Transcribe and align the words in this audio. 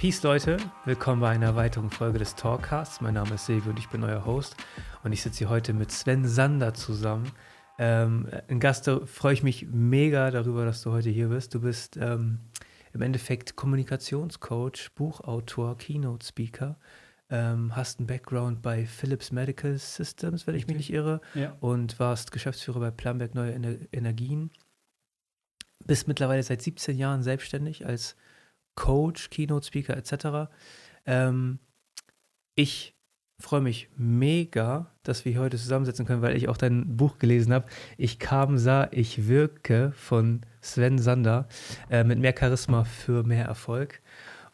Peace 0.00 0.22
Leute, 0.22 0.56
willkommen 0.86 1.20
bei 1.20 1.28
einer 1.28 1.56
weiteren 1.56 1.90
Folge 1.90 2.18
des 2.18 2.34
Talkcasts. 2.34 3.02
Mein 3.02 3.12
Name 3.12 3.34
ist 3.34 3.44
Silvio 3.44 3.70
und 3.70 3.78
ich 3.78 3.90
bin 3.90 4.02
euer 4.02 4.24
Host 4.24 4.56
und 5.04 5.12
ich 5.12 5.20
sitze 5.20 5.40
hier 5.40 5.50
heute 5.50 5.74
mit 5.74 5.92
Sven 5.92 6.26
Sander 6.26 6.72
zusammen. 6.72 7.30
Ähm, 7.78 8.26
ein 8.48 8.60
Gast, 8.60 8.86
da 8.86 9.04
freue 9.04 9.34
ich 9.34 9.42
mich 9.42 9.66
mega 9.70 10.30
darüber, 10.30 10.64
dass 10.64 10.80
du 10.80 10.90
heute 10.90 11.10
hier 11.10 11.28
bist. 11.28 11.52
Du 11.54 11.60
bist 11.60 11.98
ähm, 11.98 12.38
im 12.94 13.02
Endeffekt 13.02 13.56
Kommunikationscoach, 13.56 14.88
Buchautor, 14.94 15.76
Keynote-Speaker, 15.76 16.78
ähm, 17.28 17.76
hast 17.76 17.98
einen 17.98 18.06
Background 18.06 18.62
bei 18.62 18.86
Philips 18.86 19.32
Medical 19.32 19.76
Systems, 19.76 20.46
wenn 20.46 20.54
ich 20.54 20.66
mich 20.66 20.78
nicht 20.78 20.92
irre, 20.94 21.20
Ja. 21.34 21.58
und 21.60 22.00
warst 22.00 22.32
Geschäftsführer 22.32 22.80
bei 22.80 22.90
Planberg 22.90 23.34
Neue 23.34 23.52
Ener 23.52 23.76
Energien. 23.92 24.50
Bist 25.84 26.08
mittlerweile 26.08 26.42
seit 26.42 26.62
17 26.62 26.96
Jahren 26.96 27.22
selbstständig 27.22 27.84
als 27.84 28.16
Coach, 28.74 29.30
Keynote-Speaker 29.30 29.96
etc. 29.96 30.50
Ähm, 31.06 31.58
ich 32.54 32.94
freue 33.38 33.60
mich 33.60 33.88
mega, 33.96 34.92
dass 35.02 35.24
wir 35.24 35.38
heute 35.38 35.56
zusammensitzen 35.56 36.06
können, 36.06 36.22
weil 36.22 36.36
ich 36.36 36.48
auch 36.48 36.56
dein 36.56 36.96
Buch 36.96 37.18
gelesen 37.18 37.52
habe. 37.52 37.66
Ich 37.96 38.18
kam, 38.18 38.58
sah, 38.58 38.88
ich 38.90 39.28
wirke 39.28 39.92
von 39.96 40.42
Sven 40.60 40.98
Sander 40.98 41.48
äh, 41.88 42.04
mit 42.04 42.18
mehr 42.18 42.34
Charisma 42.38 42.84
für 42.84 43.22
mehr 43.22 43.46
Erfolg. 43.46 44.00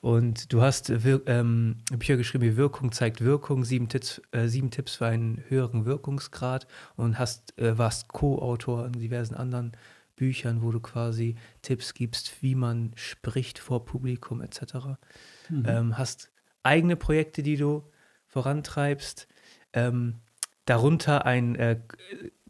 Und 0.00 0.52
du 0.52 0.62
hast 0.62 1.04
Wir 1.04 1.20
ähm, 1.26 1.78
Bücher 1.90 2.16
geschrieben 2.16 2.44
wie 2.44 2.56
Wirkung 2.56 2.92
zeigt 2.92 3.22
Wirkung, 3.22 3.64
sieben 3.64 3.88
Tipps, 3.88 4.22
äh, 4.30 4.46
sieben 4.46 4.70
Tipps 4.70 4.96
für 4.96 5.06
einen 5.06 5.42
höheren 5.48 5.84
Wirkungsgrad 5.84 6.68
und 6.94 7.18
hast, 7.18 7.58
äh, 7.58 7.76
warst 7.76 8.08
Co-Autor 8.08 8.86
in 8.86 8.92
diversen 8.92 9.34
anderen 9.34 9.72
Büchern, 10.16 10.62
wo 10.62 10.72
du 10.72 10.80
quasi 10.80 11.36
Tipps 11.62 11.94
gibst, 11.94 12.42
wie 12.42 12.54
man 12.54 12.92
spricht 12.94 13.58
vor 13.58 13.84
Publikum 13.84 14.40
etc. 14.40 14.98
Mhm. 15.48 15.64
Ähm, 15.66 15.98
hast 15.98 16.32
eigene 16.62 16.96
Projekte, 16.96 17.42
die 17.42 17.56
du 17.56 17.84
vorantreibst. 18.26 19.28
Ähm, 19.72 20.16
darunter 20.64 21.24
ein 21.26 21.54
äh, 21.54 21.80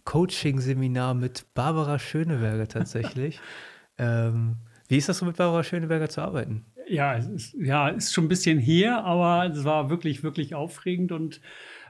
Coaching-Seminar 0.05 1.15
mit 1.15 1.53
Barbara 1.55 1.99
Schöneberger 1.99 2.69
tatsächlich. 2.69 3.41
ähm, 3.99 4.57
wie 4.89 4.97
ist 4.97 5.09
das 5.09 5.19
so 5.19 5.27
mit 5.27 5.37
Barbara 5.37 5.65
Schöneberger 5.65 6.09
zu 6.09 6.23
arbeiten? 6.23 6.65
Ja, 6.89 7.17
es 7.17 7.27
ist, 7.27 7.55
ja, 7.55 7.89
ist 7.89 8.15
schon 8.15 8.25
ein 8.25 8.29
bisschen 8.29 8.59
her, 8.59 9.05
aber 9.05 9.51
es 9.53 9.65
war 9.65 9.91
wirklich, 9.91 10.23
wirklich 10.23 10.55
aufregend 10.55 11.11
und 11.11 11.41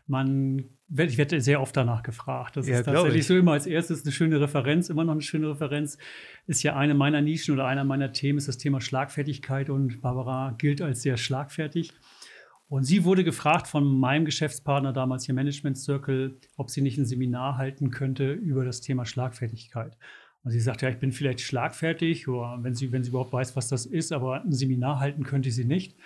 man, 0.06 0.64
ich 0.89 1.19
werde 1.19 1.41
sehr 1.41 1.61
oft 1.61 1.77
danach 1.77 2.03
gefragt. 2.03 2.56
Das 2.56 2.69
Ja, 2.69 2.79
ist 2.79 2.84
tatsächlich 2.84 3.20
ich. 3.20 3.27
so 3.27 3.37
immer 3.37 3.53
als 3.53 3.67
erstes 3.67 4.05
eine 4.05 4.12
schöne 4.12 4.41
Referenz, 4.41 4.89
immer 4.89 5.05
noch 5.05 5.12
eine 5.12 5.23
schöne 5.23 5.51
Referenz. 5.51 5.98
Ist 6.47 6.62
ja 6.62 6.77
eine 6.77 6.95
meiner 6.95 7.20
Nischen 7.20 7.55
oder 7.55 7.67
einer 7.67 7.84
meiner 7.84 8.12
Themen 8.12 8.39
ist 8.39 8.48
das 8.48 8.59
Thema 8.59 8.81
Schlagfertigkeit 8.81 9.69
und 9.69 10.01
Barbara 10.01 10.55
gilt 10.59 10.81
als 10.81 11.03
sehr 11.03 11.17
schlagfertig. 11.17 11.92
Und 12.69 12.84
sie 12.84 13.05
wurde 13.05 13.25
gefragt 13.25 13.69
von 13.69 13.84
meinem 13.98 14.25
Geschäftspartner 14.25 14.92
damals 14.92 15.25
hier 15.25 15.34
Management 15.34 15.79
Circle, 15.79 16.39
ob 16.57 16.70
sie 16.70 16.83
nicht 16.83 16.98
ein 16.98 17.05
Seminar 17.05 17.59
halten 17.59 17.91
könnte 17.91 18.33
über 18.33 18.64
das 18.64 18.81
Thema 18.81 19.07
Schlagfertigkeit. 19.07 19.97
Und 20.42 20.53
sie 20.53 20.61
sagte, 20.61 20.87
ja, 20.87 20.92
ich 20.92 20.98
bin 20.98 21.11
vielleicht 21.11 21.41
schlagfertig, 21.41 22.29
oder 22.29 22.59
wenn 22.62 22.75
sie, 22.75 22.92
wenn 22.92 23.03
sie 23.03 23.11
überhaupt 23.11 23.33
weiß, 23.33 23.57
was 23.57 23.69
das 23.69 23.87
ist, 23.87 24.12
aber 24.12 24.42
ein 24.42 24.53
Seminar 24.53 25.01
halten 25.01 25.25
könnte 25.25 25.51
sie 25.51 25.64
nicht. 25.64 25.97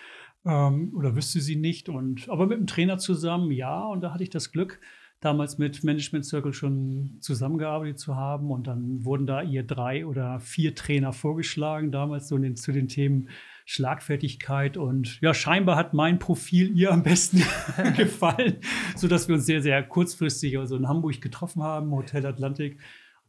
Ähm, 0.45 0.93
oder 0.95 1.17
wüsste 1.17 1.41
sie 1.41 1.57
nicht. 1.57 1.89
Und, 1.89 2.29
aber 2.29 2.47
mit 2.47 2.59
einem 2.59 2.67
Trainer 2.67 2.99
zusammen, 2.99 3.51
ja. 3.51 3.85
Und 3.85 4.01
da 4.01 4.13
hatte 4.13 4.23
ich 4.23 4.31
das 4.31 4.53
Glück, 4.53 4.81
damals 5.21 5.59
mit 5.59 5.85
Management 5.85 6.25
Circle 6.25 6.55
schon 6.55 7.19
zusammengearbeitet 7.21 7.99
zu 7.99 8.17
haben. 8.17 8.51
Und 8.51 8.67
dann 8.67 9.05
wurden 9.05 9.27
da 9.27 9.43
ihr 9.43 9.63
drei 9.63 10.07
oder 10.07 10.41
vier 10.41 10.75
Trainer 10.75 11.13
vorgeschlagen, 11.13 11.93
damals 11.93 12.29
so 12.29 12.39
den, 12.39 12.57
zu 12.57 12.73
den 12.73 12.89
Themen 12.89 13.29
Schlagfertigkeit. 13.67 14.77
Und 14.77 15.21
ja, 15.21 15.35
scheinbar 15.35 15.77
hat 15.77 15.95
mein 15.95 16.19
Profil 16.19 16.77
ihr 16.77 16.91
am 16.91 17.03
besten 17.03 17.39
gefallen, 17.97 18.57
sodass 18.97 19.29
wir 19.29 19.37
uns 19.37 19.47
sehr, 19.47 19.63
sehr 19.63 19.83
kurzfristig 19.83 20.59
also 20.59 20.77
in 20.77 20.89
Hamburg 20.89 21.21
getroffen 21.21 21.63
haben, 21.63 21.91
Hotel 21.93 22.25
Atlantik. 22.25 22.79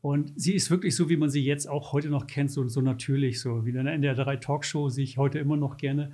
Und 0.02 0.34
sie 0.36 0.56
ist 0.56 0.72
wirklich 0.72 0.96
so, 0.96 1.10
wie 1.10 1.18
man 1.18 1.30
sie 1.30 1.44
jetzt 1.44 1.70
auch 1.70 1.94
heute 1.94 2.10
noch 2.10 2.26
kennt, 2.26 2.52
so, 2.52 2.68
so 2.68 2.82
natürlich, 2.82 3.40
so 3.40 3.66
wie 3.66 3.70
in 3.70 3.86
der 3.86 3.94
NDR 3.94 4.16
3 4.16 4.38
Talkshow, 4.38 4.90
sehe 4.90 5.04
ich 5.04 5.18
heute 5.18 5.38
immer 5.38 5.58
noch 5.58 5.78
gerne. 5.78 6.12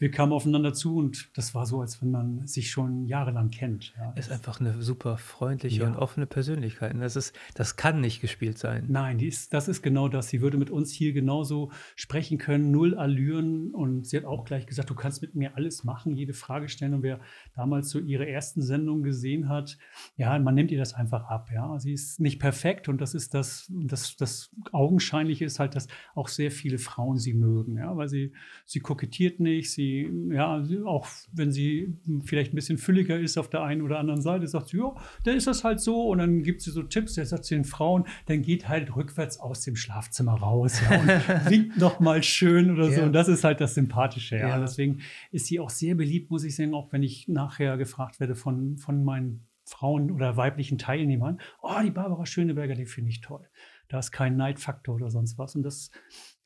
Wir 0.00 0.10
kamen 0.10 0.32
aufeinander 0.32 0.72
zu 0.72 0.96
und 0.96 1.28
das 1.36 1.54
war 1.54 1.66
so, 1.66 1.82
als 1.82 2.00
wenn 2.00 2.10
man 2.10 2.46
sich 2.46 2.70
schon 2.70 3.04
jahrelang 3.04 3.50
kennt. 3.50 3.92
Ja. 3.98 4.12
Ist 4.12 4.32
einfach 4.32 4.58
eine 4.58 4.80
super 4.80 5.18
freundliche 5.18 5.80
Ja. 5.82 5.86
und 5.88 5.96
offene 5.96 6.26
Persönlichkeit. 6.26 6.94
Und 6.94 7.00
Das, 7.00 7.16
ist, 7.16 7.38
das 7.54 7.76
kann 7.76 8.00
nicht 8.00 8.22
gespielt 8.22 8.56
sein. 8.56 8.86
Nein, 8.88 9.18
ist, 9.20 9.52
das 9.52 9.68
ist 9.68 9.82
genau 9.82 10.08
das. 10.08 10.28
Sie 10.28 10.40
würde 10.40 10.56
mit 10.56 10.70
uns 10.70 10.90
hier 10.90 11.12
genauso 11.12 11.70
sprechen 11.96 12.38
können, 12.38 12.70
null 12.70 12.94
Allüren. 12.94 13.72
Und 13.72 14.06
sie 14.06 14.16
hat 14.16 14.24
auch 14.24 14.46
gleich 14.46 14.64
gesagt, 14.64 14.88
du 14.88 14.94
kannst 14.94 15.20
mit 15.20 15.34
mir 15.34 15.54
alles 15.56 15.84
machen, 15.84 16.16
jede 16.16 16.32
Frage 16.32 16.70
stellen. 16.70 16.94
Und 16.94 17.02
wer 17.02 17.20
damals 17.54 17.90
so 17.90 17.98
ihre 17.98 18.26
ersten 18.26 18.62
Sendungen 18.62 19.02
gesehen 19.02 19.50
hat, 19.50 19.76
ja, 20.16 20.38
man 20.38 20.54
nimmt 20.54 20.70
ihr 20.70 20.78
das 20.78 20.94
einfach 20.94 21.24
ab. 21.24 21.50
Ja, 21.52 21.78
sie 21.78 21.92
ist 21.92 22.20
nicht 22.20 22.38
perfekt 22.40 22.88
und 22.88 23.02
das 23.02 23.14
ist 23.14 23.34
das, 23.34 23.70
das, 23.70 24.16
das 24.16 24.50
Augenscheinliche 24.72 25.44
ist 25.44 25.58
halt, 25.58 25.74
dass 25.76 25.88
auch 26.14 26.28
sehr 26.28 26.50
viele 26.50 26.78
Frauen 26.78 27.18
sie 27.18 27.34
mögen. 27.34 27.76
Ja, 27.76 27.94
weil 27.98 28.08
sie, 28.08 28.32
sie 28.64 28.80
kokettiert 28.80 29.40
nicht, 29.40 29.70
sie, 29.70 29.89
ja, 30.30 30.62
sie- 30.62 30.82
auch 30.82 31.06
wenn 31.32 31.52
sie 31.52 31.94
vielleicht 32.24 32.52
ein 32.52 32.56
bisschen 32.56 32.78
fülliger 32.78 33.18
ist 33.18 33.38
auf 33.38 33.48
der 33.50 33.62
einen 33.62 33.82
oder 33.82 33.98
anderen 33.98 34.20
Seite, 34.22 34.46
sagt 34.48 34.68
sie, 34.68 34.78
ja, 34.78 34.94
dann 35.24 35.36
ist 35.36 35.46
das 35.46 35.64
halt 35.64 35.80
so. 35.80 36.08
Und 36.08 36.18
dann 36.18 36.42
gibt 36.42 36.62
sie 36.62 36.70
so 36.70 36.82
Tipps, 36.82 37.14
der 37.14 37.26
sagt 37.26 37.44
zu 37.44 37.54
den 37.54 37.64
Frauen, 37.64 38.04
dann 38.26 38.42
geht 38.42 38.68
halt 38.68 38.94
rückwärts 38.96 39.38
aus 39.40 39.62
dem 39.62 39.76
Schlafzimmer 39.76 40.34
raus 40.34 40.80
ja, 40.88 41.00
und 41.00 41.08
winkt 41.50 41.78
noch 41.78 42.00
mal 42.00 42.22
schön 42.22 42.70
oder 42.70 42.90
so. 42.90 43.00
Ja. 43.00 43.06
Und 43.06 43.12
das 43.12 43.28
ist 43.28 43.44
halt 43.44 43.60
das 43.60 43.74
Sympathische. 43.74 44.36
Ja. 44.36 44.48
Ja. 44.48 44.60
Deswegen 44.60 45.00
ist 45.30 45.46
sie 45.46 45.60
auch 45.60 45.70
sehr 45.70 45.94
beliebt, 45.94 46.30
muss 46.30 46.44
ich 46.44 46.56
sagen, 46.56 46.74
auch 46.74 46.92
wenn 46.92 47.02
ich 47.02 47.28
nachher 47.28 47.76
gefragt 47.76 48.20
werde 48.20 48.34
von, 48.34 48.76
von 48.78 49.04
meinen 49.04 49.46
Frauen 49.64 50.10
oder 50.10 50.36
weiblichen 50.36 50.78
Teilnehmern, 50.78 51.40
oh, 51.62 51.80
die 51.84 51.90
Barbara 51.92 52.26
Schöneberger, 52.26 52.74
die 52.74 52.86
finde 52.86 53.10
ich 53.10 53.20
toll. 53.20 53.46
Da 53.88 53.98
ist 53.98 54.10
kein 54.10 54.36
Neidfaktor 54.36 54.94
oder 54.96 55.10
sonst 55.10 55.38
was. 55.38 55.54
Und 55.56 55.62
das 55.62 55.90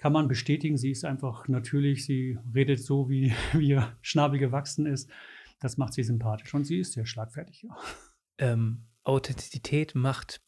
kann 0.04 0.12
man 0.12 0.28
bestätigen. 0.28 0.76
Sie 0.76 0.91
ist 0.91 1.06
einfach 1.06 1.48
natürlich, 1.48 2.04
sie 2.04 2.38
redet 2.54 2.78
so, 2.78 3.09
wie, 3.09 3.32
wie 3.54 3.69
ihr 3.69 3.97
Schnabel 4.03 4.38
gewachsen 4.38 4.84
ist. 4.84 5.09
Das 5.60 5.78
macht 5.78 5.94
sie 5.94 6.03
sympathisch. 6.03 6.53
Und 6.53 6.66
sie 6.66 6.81
ist 6.81 6.92
sehr 6.92 7.06
schlagfertig. 7.06 7.62
Ja. 7.62 7.75
ähm, 8.37 8.84
Authentizität 9.03 9.94
macht, 9.94 10.42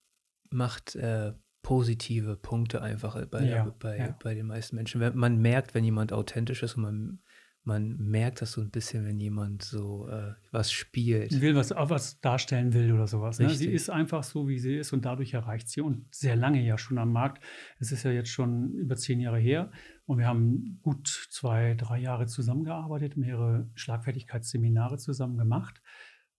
macht 0.50 0.94
äh, 0.96 1.32
positive 1.62 2.36
Punkte 2.36 2.82
einfach 2.82 3.24
bei, 3.28 3.46
Ja, 3.46 3.74
bei, 3.78 3.96
ja. 3.96 4.18
bei 4.22 4.34
den 4.34 4.46
meisten 4.46 4.76
Menschen. 4.76 5.00
Wenn, 5.00 5.16
man 5.16 5.38
merkt, 5.38 5.72
wenn 5.72 5.84
jemand 5.84 6.12
authentisch 6.12 6.62
ist 6.62 6.76
und 6.76 6.82
man, 6.82 7.22
man 7.66 7.96
merkt 7.98 8.40
das 8.42 8.52
so 8.52 8.60
ein 8.60 8.70
bisschen, 8.70 9.04
wenn 9.04 9.18
jemand 9.18 9.62
so 9.62 10.08
äh, 10.08 10.34
was 10.52 10.70
spielt. 10.70 11.32
will 11.40 11.56
was, 11.56 11.70
was 11.70 12.20
darstellen 12.20 12.72
will 12.72 12.92
oder 12.92 13.08
sowas. 13.08 13.40
Ne? 13.40 13.50
Sie 13.50 13.72
ist 13.72 13.90
einfach 13.90 14.22
so, 14.22 14.46
wie 14.46 14.58
sie 14.58 14.76
ist 14.76 14.92
und 14.92 15.04
dadurch 15.04 15.34
erreicht 15.34 15.68
sie 15.68 15.80
und 15.80 16.06
sehr 16.14 16.36
lange 16.36 16.62
ja 16.62 16.78
schon 16.78 16.96
am 16.98 17.10
Markt. 17.12 17.42
Es 17.80 17.90
ist 17.90 18.04
ja 18.04 18.12
jetzt 18.12 18.30
schon 18.30 18.72
über 18.74 18.94
zehn 18.94 19.18
Jahre 19.18 19.40
her 19.40 19.72
und 20.04 20.18
wir 20.18 20.28
haben 20.28 20.78
gut 20.82 21.08
zwei, 21.30 21.74
drei 21.74 21.98
Jahre 21.98 22.26
zusammengearbeitet, 22.26 23.16
mehrere 23.16 23.68
Schlagfertigkeitsseminare 23.74 24.98
zusammen 24.98 25.36
gemacht. 25.36 25.82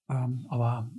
Ähm, 0.10 0.48
aber 0.50 0.90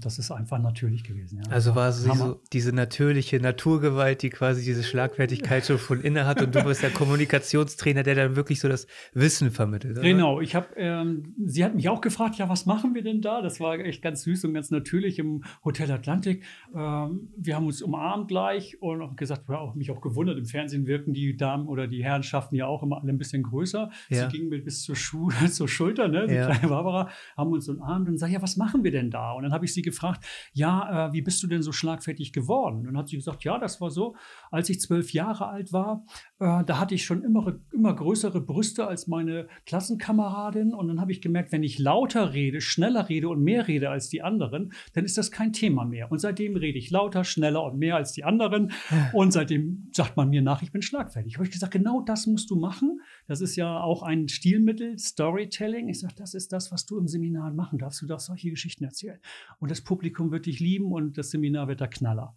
das 0.00 0.18
ist 0.18 0.30
einfach 0.32 0.58
natürlich 0.58 1.04
gewesen. 1.04 1.40
Ja. 1.44 1.50
Also 1.52 1.74
war 1.76 1.92
Hammer. 1.92 2.14
so 2.16 2.40
diese 2.52 2.74
natürliche 2.74 3.38
Naturgewalt, 3.40 4.22
die 4.22 4.30
quasi 4.30 4.64
diese 4.64 4.82
Schlagfertigkeit 4.82 5.64
schon 5.66 5.78
von 5.78 6.00
inne 6.00 6.26
hat 6.26 6.42
und 6.42 6.54
du 6.54 6.64
bist 6.64 6.82
der 6.82 6.90
Kommunikationstrainer, 6.90 8.02
der 8.02 8.14
dann 8.14 8.36
wirklich 8.36 8.60
so 8.60 8.68
das 8.68 8.86
Wissen 9.14 9.50
vermittelt. 9.50 9.92
oder? 9.98 10.02
Genau, 10.02 10.40
ich 10.40 10.54
habe, 10.54 10.68
ähm, 10.76 11.34
sie 11.44 11.64
hat 11.64 11.74
mich 11.74 11.88
auch 11.88 12.00
gefragt, 12.00 12.36
ja, 12.36 12.48
was 12.48 12.66
machen 12.66 12.94
wir 12.94 13.02
denn 13.02 13.20
da? 13.20 13.40
Das 13.40 13.60
war 13.60 13.78
echt 13.78 14.02
ganz 14.02 14.22
süß 14.22 14.44
und 14.46 14.54
ganz 14.54 14.70
natürlich 14.70 15.18
im 15.18 15.44
Hotel 15.64 15.90
Atlantik. 15.92 16.44
Ähm, 16.74 17.28
wir 17.36 17.54
haben 17.56 17.66
uns 17.66 17.82
umarmt 17.82 18.28
gleich 18.28 18.80
und 18.82 19.00
auch 19.02 19.14
gesagt, 19.16 19.48
ja, 19.48 19.58
auch 19.58 19.74
mich 19.74 19.90
auch 19.90 20.00
gewundert. 20.00 20.38
Im 20.38 20.46
Fernsehen 20.46 20.86
wirken 20.86 21.12
die 21.14 21.36
Damen 21.36 21.68
oder 21.68 21.86
die 21.86 22.02
Herrenschaften 22.02 22.56
ja 22.56 22.66
auch 22.66 22.82
immer 22.82 23.00
alle 23.00 23.12
ein 23.12 23.18
bisschen 23.18 23.42
größer. 23.42 23.90
Ja. 24.08 24.28
Sie 24.28 24.36
gingen 24.36 24.48
mir 24.48 24.62
bis 24.62 24.82
zur, 24.82 24.96
Schuh, 24.96 25.30
zur 25.50 25.68
Schulter, 25.68 26.08
ne? 26.08 26.26
Die 26.26 26.34
Ja. 26.34 26.46
kleine 26.46 26.68
Barbara, 26.68 27.08
haben 27.36 27.52
uns 27.52 27.68
umarmt 27.68 28.08
und 28.08 28.18
sagt, 28.18 28.32
ja, 28.32 28.42
was 28.42 28.56
machen 28.56 28.82
wir 28.82 28.90
denn 28.90 29.10
da? 29.10 29.32
Und 29.32 29.42
dann 29.44 29.51
habe 29.52 29.64
ich 29.64 29.74
sie 29.74 29.82
gefragt, 29.82 30.24
ja, 30.52 31.08
äh, 31.08 31.12
wie 31.12 31.22
bist 31.22 31.42
du 31.42 31.46
denn 31.46 31.62
so 31.62 31.72
schlagfertig 31.72 32.32
geworden? 32.32 32.78
Und 32.78 32.84
dann 32.86 32.98
hat 32.98 33.08
sie 33.08 33.16
gesagt, 33.16 33.44
ja, 33.44 33.58
das 33.58 33.80
war 33.80 33.90
so, 33.90 34.16
als 34.50 34.68
ich 34.68 34.80
zwölf 34.80 35.12
Jahre 35.12 35.46
alt 35.48 35.72
war, 35.72 36.04
da 36.42 36.80
hatte 36.80 36.94
ich 36.94 37.04
schon 37.04 37.22
immer, 37.22 37.58
immer 37.72 37.94
größere 37.94 38.40
Brüste 38.40 38.86
als 38.86 39.06
meine 39.06 39.46
Klassenkameradin. 39.64 40.74
Und 40.74 40.88
dann 40.88 41.00
habe 41.00 41.12
ich 41.12 41.20
gemerkt, 41.20 41.52
wenn 41.52 41.62
ich 41.62 41.78
lauter 41.78 42.32
rede, 42.32 42.60
schneller 42.60 43.08
rede 43.08 43.28
und 43.28 43.42
mehr 43.44 43.68
rede 43.68 43.90
als 43.90 44.08
die 44.08 44.22
anderen, 44.22 44.72
dann 44.92 45.04
ist 45.04 45.16
das 45.16 45.30
kein 45.30 45.52
Thema 45.52 45.84
mehr. 45.84 46.10
Und 46.10 46.18
seitdem 46.18 46.56
rede 46.56 46.78
ich 46.78 46.90
lauter, 46.90 47.22
schneller 47.22 47.62
und 47.62 47.78
mehr 47.78 47.94
als 47.94 48.12
die 48.12 48.24
anderen. 48.24 48.72
Und 49.12 49.32
seitdem 49.32 49.88
sagt 49.92 50.16
man 50.16 50.30
mir 50.30 50.42
nach, 50.42 50.62
ich 50.62 50.72
bin 50.72 50.82
schlagfertig. 50.82 51.36
Habe 51.36 51.44
ich 51.44 51.52
gesagt, 51.52 51.72
genau 51.72 52.00
das 52.00 52.26
musst 52.26 52.50
du 52.50 52.56
machen. 52.56 53.00
Das 53.28 53.40
ist 53.40 53.54
ja 53.54 53.80
auch 53.80 54.02
ein 54.02 54.28
Stilmittel, 54.28 54.98
Storytelling. 54.98 55.88
Ich 55.88 56.00
sage, 56.00 56.14
das 56.16 56.34
ist 56.34 56.52
das, 56.52 56.72
was 56.72 56.86
du 56.86 56.98
im 56.98 57.06
Seminar 57.06 57.52
machen 57.52 57.78
darfst. 57.78 58.02
Du 58.02 58.06
darfst 58.06 58.26
solche 58.26 58.50
Geschichten 58.50 58.84
erzählen. 58.84 59.18
Und 59.60 59.70
das 59.70 59.82
Publikum 59.82 60.32
wird 60.32 60.46
dich 60.46 60.58
lieben 60.58 60.92
und 60.92 61.18
das 61.18 61.30
Seminar 61.30 61.68
wird 61.68 61.80
der 61.80 61.88
Knaller. 61.88 62.34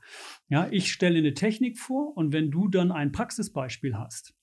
Ja, 0.49 0.67
ich 0.69 0.91
stelle 0.91 1.17
eine 1.17 1.33
Technik 1.33 1.79
vor 1.79 2.15
und 2.15 2.33
wenn 2.33 2.51
du 2.51 2.67
dann 2.67 2.91
ein 2.91 3.11
Praxisbeispiel 3.11 3.94
hast, 3.97 4.33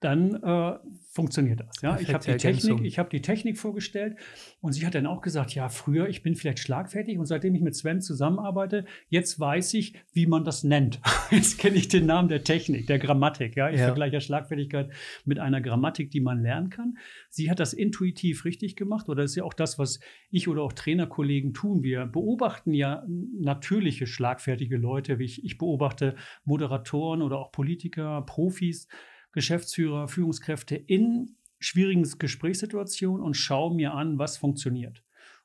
dann 0.00 0.34
äh, 0.42 0.78
funktioniert 1.10 1.60
das. 1.60 1.80
Ja? 1.80 1.98
ich 1.98 2.12
habe 2.12 2.24
die. 2.24 2.36
Technik, 2.36 2.82
ich 2.84 2.98
hab 2.98 3.08
die 3.08 3.22
Technik 3.22 3.56
vorgestellt 3.56 4.16
und 4.60 4.72
sie 4.72 4.86
hat 4.86 4.94
dann 4.94 5.06
auch 5.06 5.22
gesagt, 5.22 5.54
ja, 5.54 5.68
früher, 5.68 6.08
ich 6.08 6.22
bin 6.22 6.34
vielleicht 6.34 6.58
schlagfertig 6.58 7.18
und 7.18 7.26
seitdem 7.26 7.54
ich 7.54 7.62
mit 7.62 7.74
Sven 7.74 8.00
zusammenarbeite, 8.00 8.84
jetzt 9.08 9.40
weiß 9.40 9.72
ich, 9.74 9.94
wie 10.12 10.26
man 10.26 10.44
das 10.44 10.62
nennt. 10.64 11.00
Jetzt 11.30 11.58
kenne 11.58 11.76
ich 11.76 11.88
den 11.88 12.06
Namen 12.06 12.28
der 12.28 12.44
Technik, 12.44 12.86
der 12.86 12.98
Grammatik. 12.98 13.56
Ja? 13.56 13.70
Ich 13.70 13.80
Ja. 13.80 13.86
vergleiche 13.86 14.20
Schlagfertigkeit 14.20 14.90
mit 15.24 15.38
einer 15.38 15.60
Grammatik, 15.60 16.10
die 16.10 16.20
man 16.20 16.42
lernen 16.42 16.70
kann. 16.70 16.98
Sie 17.30 17.50
hat 17.50 17.58
das 17.60 17.72
intuitiv 17.72 18.44
richtig 18.44 18.76
gemacht 18.76 19.08
oder 19.08 19.22
das 19.22 19.32
ist 19.32 19.36
ja 19.36 19.44
auch 19.44 19.54
das, 19.54 19.78
was 19.78 20.00
ich 20.30 20.48
oder 20.48 20.62
auch 20.62 20.72
Trainerkollegen 20.72 21.54
tun. 21.54 21.82
Wir 21.82 22.06
beobachten 22.06 22.72
ja 22.72 23.04
natürliche 23.38 24.06
schlagfertige 24.06 24.76
Leute, 24.76 25.18
wie 25.18 25.24
ich, 25.24 25.44
ich 25.44 25.58
beobachte 25.58 26.14
Moderatoren 26.44 27.22
oder 27.22 27.38
auch 27.38 27.52
Politiker, 27.52 28.22
Profis, 28.22 28.88
Geschäftsführer, 29.34 30.08
Führungskräfte 30.08 30.76
in 30.76 31.36
schwierigen 31.58 32.08
Gesprächssituationen 32.18 33.22
und 33.22 33.34
schaue 33.34 33.74
mir 33.74 33.92
an, 33.94 34.18
was 34.18 34.36
funktioniert. 34.36 35.02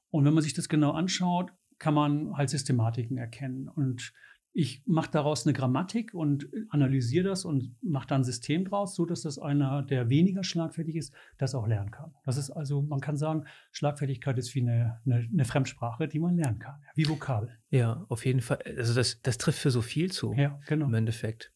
Und 0.09 0.25
wenn 0.25 0.33
man 0.33 0.43
sich 0.43 0.53
das 0.53 0.69
genau 0.69 0.91
anschaut, 0.91 1.51
kann 1.77 1.93
man 1.93 2.35
halt 2.35 2.49
Systematiken 2.49 3.17
erkennen. 3.17 3.67
Und 3.67 4.13
ich 4.51 4.83
mache 4.85 5.11
daraus 5.11 5.45
eine 5.45 5.53
Grammatik 5.53 6.13
und 6.13 6.49
analysiere 6.69 7.29
das 7.29 7.45
und 7.45 7.75
mache 7.81 8.07
dann 8.07 8.21
ein 8.21 8.23
System 8.25 8.65
draus, 8.65 8.95
so 8.95 9.05
dass 9.05 9.21
das 9.21 9.39
einer, 9.39 9.83
der 9.83 10.09
weniger 10.09 10.43
schlagfertig 10.43 10.95
ist, 10.95 11.13
das 11.37 11.55
auch 11.55 11.67
lernen 11.67 11.91
kann. 11.91 12.13
Das 12.25 12.37
ist 12.37 12.49
also, 12.49 12.81
man 12.81 12.99
kann 12.99 13.15
sagen, 13.15 13.45
Schlagfertigkeit 13.71 14.37
ist 14.37 14.53
wie 14.55 14.61
eine, 14.61 14.99
eine, 15.05 15.27
eine 15.31 15.45
Fremdsprache, 15.45 16.07
die 16.07 16.19
man 16.19 16.35
lernen 16.35 16.59
kann, 16.59 16.81
wie 16.95 17.07
Vokabeln. 17.07 17.57
Ja, 17.69 18.05
auf 18.09 18.25
jeden 18.25 18.41
Fall. 18.41 18.59
Also 18.77 18.93
das, 18.93 19.21
das 19.21 19.37
trifft 19.37 19.59
für 19.59 19.71
so 19.71 19.81
viel 19.81 20.11
zu 20.11 20.33
Ja, 20.33 20.59
genau. 20.67 20.87
im 20.87 20.93
Endeffekt. 20.95 21.53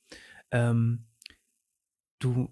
Ähm, 0.51 1.05
du 2.23 2.49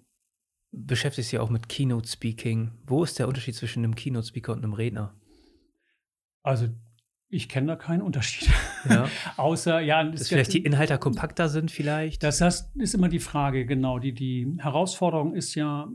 beschäftigst 0.71 1.31
dich 1.31 1.37
ja 1.37 1.41
auch 1.41 1.49
mit 1.49 1.69
Keynote 1.69 2.07
Speaking. 2.07 2.71
Wo 2.85 3.03
ist 3.03 3.19
der 3.19 3.27
Unterschied 3.27 3.55
zwischen 3.55 3.83
einem 3.83 3.95
Keynote 3.95 4.27
Speaker 4.27 4.53
und 4.53 4.63
einem 4.63 4.73
Redner? 4.73 5.15
Also 6.43 6.69
ich 7.29 7.47
kenne 7.47 7.67
da 7.67 7.75
keinen 7.75 8.01
Unterschied. 8.01 8.49
Ja. 8.89 9.07
Außer, 9.37 9.79
ja, 9.79 10.03
Dass 10.03 10.27
vielleicht 10.27 10.53
die 10.53 10.63
Inhalte 10.63 10.97
kompakter 10.97 11.47
sind, 11.47 11.71
vielleicht. 11.71 12.23
Das 12.23 12.41
heißt, 12.41 12.75
ist 12.75 12.93
immer 12.93 13.09
die 13.09 13.19
Frage, 13.19 13.65
genau. 13.65 13.99
Die, 13.99 14.13
die 14.13 14.57
Herausforderung 14.59 15.33
ist 15.33 15.55
ja, 15.55 15.89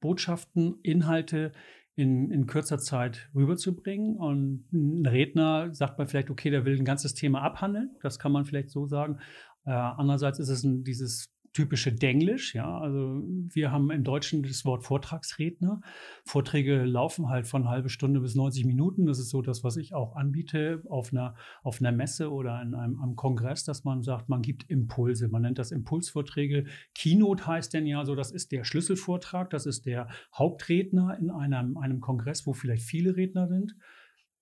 Botschaften, 0.00 0.78
Inhalte 0.82 1.52
in, 1.94 2.30
in 2.30 2.46
kürzer 2.46 2.78
Zeit 2.78 3.30
rüberzubringen. 3.34 4.16
Und 4.16 4.66
ein 4.72 5.06
Redner 5.06 5.74
sagt 5.74 5.98
man 5.98 6.08
vielleicht, 6.08 6.30
okay, 6.30 6.50
der 6.50 6.64
will 6.64 6.78
ein 6.78 6.84
ganzes 6.84 7.14
Thema 7.14 7.42
abhandeln. 7.42 7.96
Das 8.02 8.18
kann 8.18 8.32
man 8.32 8.44
vielleicht 8.44 8.70
so 8.70 8.86
sagen. 8.86 9.18
Äh, 9.64 9.70
andererseits 9.70 10.38
ist 10.38 10.48
es 10.48 10.64
ein, 10.64 10.84
dieses 10.84 11.30
typische 11.52 11.92
Denglisch, 11.92 12.54
ja. 12.54 12.78
Also 12.78 13.22
wir 13.52 13.72
haben 13.72 13.90
im 13.90 14.04
Deutschen 14.04 14.42
das 14.42 14.64
Wort 14.64 14.84
Vortragsredner. 14.84 15.80
Vorträge 16.24 16.84
laufen 16.84 17.28
halt 17.28 17.46
von 17.46 17.68
halbe 17.68 17.88
Stunde 17.88 18.20
bis 18.20 18.34
90 18.34 18.64
Minuten. 18.66 19.06
Das 19.06 19.18
ist 19.18 19.30
so 19.30 19.42
das, 19.42 19.64
was 19.64 19.76
ich 19.76 19.92
auch 19.94 20.14
anbiete 20.14 20.82
auf 20.88 21.12
einer, 21.12 21.34
auf 21.62 21.80
einer 21.80 21.92
Messe 21.92 22.30
oder 22.30 22.62
in 22.62 22.74
einem, 22.74 23.02
einem 23.02 23.16
Kongress, 23.16 23.64
dass 23.64 23.84
man 23.84 24.02
sagt, 24.02 24.28
man 24.28 24.42
gibt 24.42 24.70
Impulse. 24.70 25.28
Man 25.28 25.42
nennt 25.42 25.58
das 25.58 25.72
Impulsvorträge. 25.72 26.66
Keynote 26.94 27.46
heißt 27.46 27.74
denn 27.74 27.86
ja 27.86 28.04
so, 28.04 28.14
das 28.14 28.30
ist 28.30 28.52
der 28.52 28.62
Schlüsselvortrag, 28.62 29.50
das 29.50 29.66
ist 29.66 29.86
der 29.86 30.08
Hauptredner 30.32 31.18
in 31.18 31.30
einem, 31.30 31.76
einem 31.76 32.00
Kongress, 32.00 32.46
wo 32.46 32.52
vielleicht 32.52 32.84
viele 32.84 33.16
Redner 33.16 33.48
sind. 33.48 33.74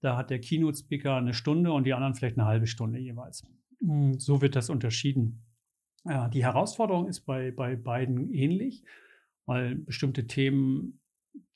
Da 0.01 0.17
hat 0.17 0.31
der 0.31 0.41
Keynote-Speaker 0.41 1.17
eine 1.17 1.35
Stunde 1.35 1.73
und 1.73 1.85
die 1.85 1.95
anderen 1.95 2.15
vielleicht 2.15 2.39
eine 2.39 2.47
halbe 2.47 2.67
Stunde 2.67 2.99
jeweils. 2.99 3.45
Hm, 3.81 4.19
So 4.19 4.43
wird 4.43 4.57
das 4.57 4.71
unterschieden. 4.71 5.48
Ja, 6.09 6.29
die 6.29 6.45
Herausforderung 6.45 7.07
ist 7.07 7.21
bei, 7.21 7.51
bei 7.51 7.77
beiden 7.77 8.33
ähnlich, 8.33 8.83
weil 9.47 9.77
bestimmte 9.77 10.27
Themen, 10.27 11.01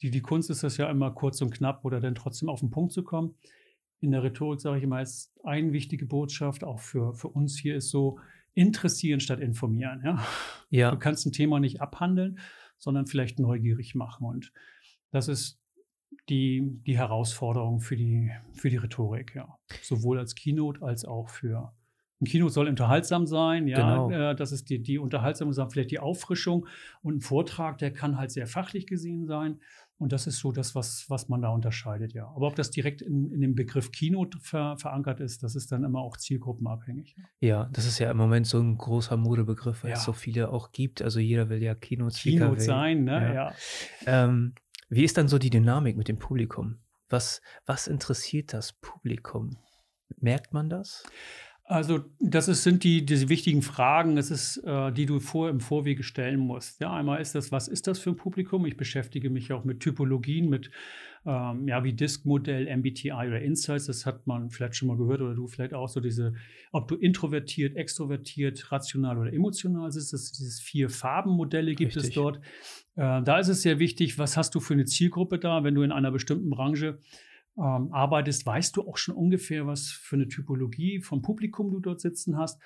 die, 0.02 0.10
die 0.10 0.20
Kunst 0.20 0.50
ist 0.50 0.62
das 0.62 0.76
ja 0.76 0.90
immer 0.90 1.10
kurz 1.10 1.40
und 1.40 1.50
knapp 1.50 1.84
oder 1.84 2.00
dann 2.00 2.14
trotzdem 2.14 2.48
auf 2.48 2.60
den 2.60 2.70
Punkt 2.70 2.92
zu 2.92 3.02
kommen. 3.02 3.34
In 4.00 4.10
der 4.10 4.22
Rhetorik 4.22 4.60
sage 4.60 4.78
ich 4.78 4.84
immer, 4.84 5.00
ist 5.00 5.32
eine 5.44 5.72
wichtige 5.72 6.06
Botschaft, 6.06 6.64
auch 6.64 6.80
für, 6.80 7.14
für 7.14 7.28
uns 7.28 7.58
hier 7.58 7.76
ist 7.76 7.90
so, 7.90 8.18
interessieren 8.54 9.20
statt 9.20 9.40
informieren. 9.40 10.02
Ja? 10.04 10.26
ja, 10.70 10.90
Du 10.90 10.98
kannst 10.98 11.26
ein 11.26 11.32
Thema 11.32 11.60
nicht 11.60 11.80
abhandeln, 11.80 12.38
sondern 12.78 13.06
vielleicht 13.06 13.38
neugierig 13.38 13.94
machen. 13.94 14.26
Und 14.26 14.52
das 15.10 15.28
ist 15.28 15.60
die, 16.28 16.62
die 16.86 16.98
Herausforderung 16.98 17.80
für 17.80 17.96
die, 17.96 18.30
für 18.52 18.70
die 18.70 18.76
Rhetorik, 18.76 19.34
ja. 19.34 19.58
Sowohl 19.82 20.18
als 20.18 20.34
Keynote 20.34 20.82
als 20.82 21.04
auch 21.04 21.28
für. 21.28 21.74
Ein 22.22 22.26
Keynote 22.26 22.52
soll 22.52 22.68
unterhaltsam 22.68 23.26
sein, 23.26 23.66
ja. 23.66 23.78
Genau. 23.78 24.10
Äh, 24.10 24.36
das 24.36 24.52
ist 24.52 24.70
die, 24.70 24.80
die 24.80 24.98
Unterhaltsam, 24.98 25.52
vielleicht 25.70 25.90
die 25.90 25.98
Auffrischung. 25.98 26.68
Und 27.02 27.16
ein 27.16 27.20
Vortrag, 27.20 27.78
der 27.78 27.92
kann 27.92 28.16
halt 28.16 28.30
sehr 28.30 28.46
fachlich 28.46 28.86
gesehen 28.86 29.26
sein. 29.26 29.58
Und 29.98 30.12
das 30.12 30.28
ist 30.28 30.38
so 30.38 30.52
das, 30.52 30.74
was, 30.76 31.06
was 31.08 31.28
man 31.28 31.42
da 31.42 31.48
unterscheidet, 31.48 32.12
ja. 32.12 32.26
Aber 32.34 32.46
ob 32.46 32.54
das 32.54 32.70
direkt 32.70 33.02
in, 33.02 33.30
in 33.32 33.40
dem 33.40 33.54
Begriff 33.56 33.90
Keynote 33.90 34.38
ver, 34.40 34.76
verankert 34.76 35.18
ist, 35.20 35.42
das 35.42 35.56
ist 35.56 35.72
dann 35.72 35.82
immer 35.82 35.98
auch 36.00 36.16
zielgruppenabhängig. 36.16 37.16
ja, 37.40 37.68
das 37.72 37.86
ist 37.86 37.98
ja 37.98 38.10
im 38.10 38.16
Moment 38.16 38.46
so 38.46 38.60
ein 38.60 38.78
großer 38.78 39.16
Modebegriff, 39.16 39.82
weil 39.82 39.90
Ja. 39.90 39.96
es 39.96 40.04
so 40.04 40.12
viele 40.12 40.50
auch 40.50 40.70
gibt. 40.70 41.02
Also 41.02 41.18
jeder 41.18 41.48
will 41.48 41.60
ja 41.62 41.74
Keynote 41.74 42.16
Speaker 42.16 42.38
Keynote 42.38 42.56
werden. 42.58 42.66
sein, 42.66 43.04
ne? 43.04 43.12
Ja. 43.12 43.34
ja. 43.34 43.52
Ähm, 44.06 44.54
wie 44.88 45.02
ist 45.04 45.16
dann 45.18 45.26
so 45.28 45.38
die 45.38 45.50
Dynamik 45.50 45.96
mit 45.96 46.06
dem 46.08 46.18
Publikum? 46.18 46.78
Was, 47.08 47.40
was 47.66 47.88
interessiert 47.88 48.52
das 48.52 48.72
Publikum? 48.74 49.56
Merkt 50.20 50.52
man 50.52 50.68
das? 50.68 51.04
Also 51.64 52.00
das 52.18 52.48
ist, 52.48 52.64
sind 52.64 52.82
die 52.82 53.06
diese 53.06 53.28
wichtigen 53.28 53.62
Fragen, 53.62 54.16
das 54.16 54.30
ist, 54.30 54.58
äh, 54.58 54.92
die 54.92 55.06
du 55.06 55.20
vor 55.20 55.48
im 55.48 55.60
Vorwege 55.60 56.02
stellen 56.02 56.40
musst. 56.40 56.80
Ja, 56.80 56.92
einmal 56.92 57.20
ist 57.20 57.34
das, 57.34 57.52
was 57.52 57.68
ist 57.68 57.86
das 57.86 57.98
für 57.98 58.10
ein 58.10 58.16
Publikum? 58.16 58.66
Ich 58.66 58.76
beschäftige 58.76 59.30
mich 59.30 59.52
auch 59.52 59.64
mit 59.64 59.80
Typologien, 59.80 60.48
mit 60.50 60.70
ähm, 61.24 61.68
ja 61.68 61.84
wie 61.84 61.92
Disk-Modell, 61.92 62.66
MBTI 62.76 63.12
oder 63.12 63.40
Insights. 63.40 63.86
Das 63.86 64.06
hat 64.06 64.26
man 64.26 64.50
vielleicht 64.50 64.74
schon 64.74 64.88
mal 64.88 64.96
gehört 64.96 65.20
oder 65.20 65.34
du 65.34 65.46
vielleicht 65.46 65.72
auch 65.72 65.88
so 65.88 66.00
diese, 66.00 66.34
ob 66.72 66.88
du 66.88 66.96
introvertiert, 66.96 67.76
extrovertiert, 67.76 68.72
rational 68.72 69.18
oder 69.18 69.32
emotional 69.32 69.88
bist. 69.90 70.12
Das 70.12 70.32
dieses 70.32 70.60
vier 70.60 70.90
Farben-Modelle 70.90 71.74
gibt 71.74 71.96
es 71.96 72.04
Richtig. 72.04 72.14
dort. 72.16 72.38
Äh, 72.96 73.22
da 73.22 73.38
ist 73.38 73.48
es 73.48 73.62
sehr 73.62 73.78
wichtig, 73.78 74.18
was 74.18 74.36
hast 74.36 74.54
du 74.56 74.60
für 74.60 74.74
eine 74.74 74.84
Zielgruppe 74.84 75.38
da, 75.38 75.62
wenn 75.62 75.76
du 75.76 75.82
in 75.82 75.92
einer 75.92 76.10
bestimmten 76.10 76.50
Branche 76.50 76.98
ähm, 77.58 77.92
arbeitest, 77.92 78.46
weißt 78.46 78.76
du 78.76 78.88
auch 78.88 78.96
schon 78.96 79.14
ungefähr, 79.14 79.66
was 79.66 79.88
für 79.88 80.16
eine 80.16 80.28
Typologie 80.28 81.00
vom 81.00 81.22
Publikum 81.22 81.70
du 81.70 81.80
dort 81.80 82.00
sitzen 82.00 82.38
hast. 82.38 82.60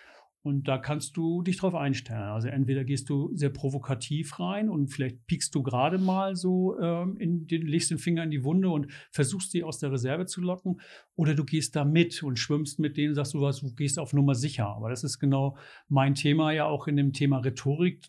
Und 0.47 0.69
da 0.69 0.79
kannst 0.79 1.17
du 1.17 1.43
dich 1.43 1.57
drauf 1.57 1.75
einstellen. 1.75 2.23
Also 2.23 2.47
entweder 2.47 2.85
gehst 2.85 3.11
du 3.11 3.35
sehr 3.35 3.51
provokativ 3.51 4.39
rein 4.39 4.69
und 4.71 4.87
vielleicht 4.87 5.27
piekst 5.27 5.53
du 5.57 5.63
gerade 5.65 5.99
mal 5.99 6.37
so 6.37 6.79
ähm, 6.79 7.17
in 7.19 7.49
den, 7.49 7.67
legst 7.67 7.91
den 7.91 7.99
Finger 7.99 8.23
in 8.23 8.31
die 8.31 8.45
Wunde 8.45 8.69
und 8.69 8.87
versuchst 9.11 9.53
die 9.55 9.65
aus 9.65 9.81
der 9.81 9.91
Reserve 9.91 10.27
zu 10.27 10.41
locken. 10.41 10.81
Oder 11.17 11.35
du 11.35 11.45
gehst 11.45 11.75
da 11.75 11.85
mit 11.85 12.23
und 12.23 12.39
schwimmst 12.39 12.79
mit 12.79 12.97
denen, 12.97 13.17
sagst 13.17 13.35
du 13.35 13.41
was, 13.41 13.59
du 13.59 13.75
gehst 13.75 13.99
auf 13.99 14.13
Nummer 14.13 14.37
sicher. 14.37 14.69
Aber 14.69 14.89
das 14.89 15.03
ist 15.03 15.19
genau 15.19 15.57
mein 15.89 16.15
Thema 16.15 16.53
ja 16.53 16.67
auch 16.67 16.87
in 16.87 16.95
dem 16.95 17.13
Thema 17.13 17.39
Rhetorik. 17.39 18.05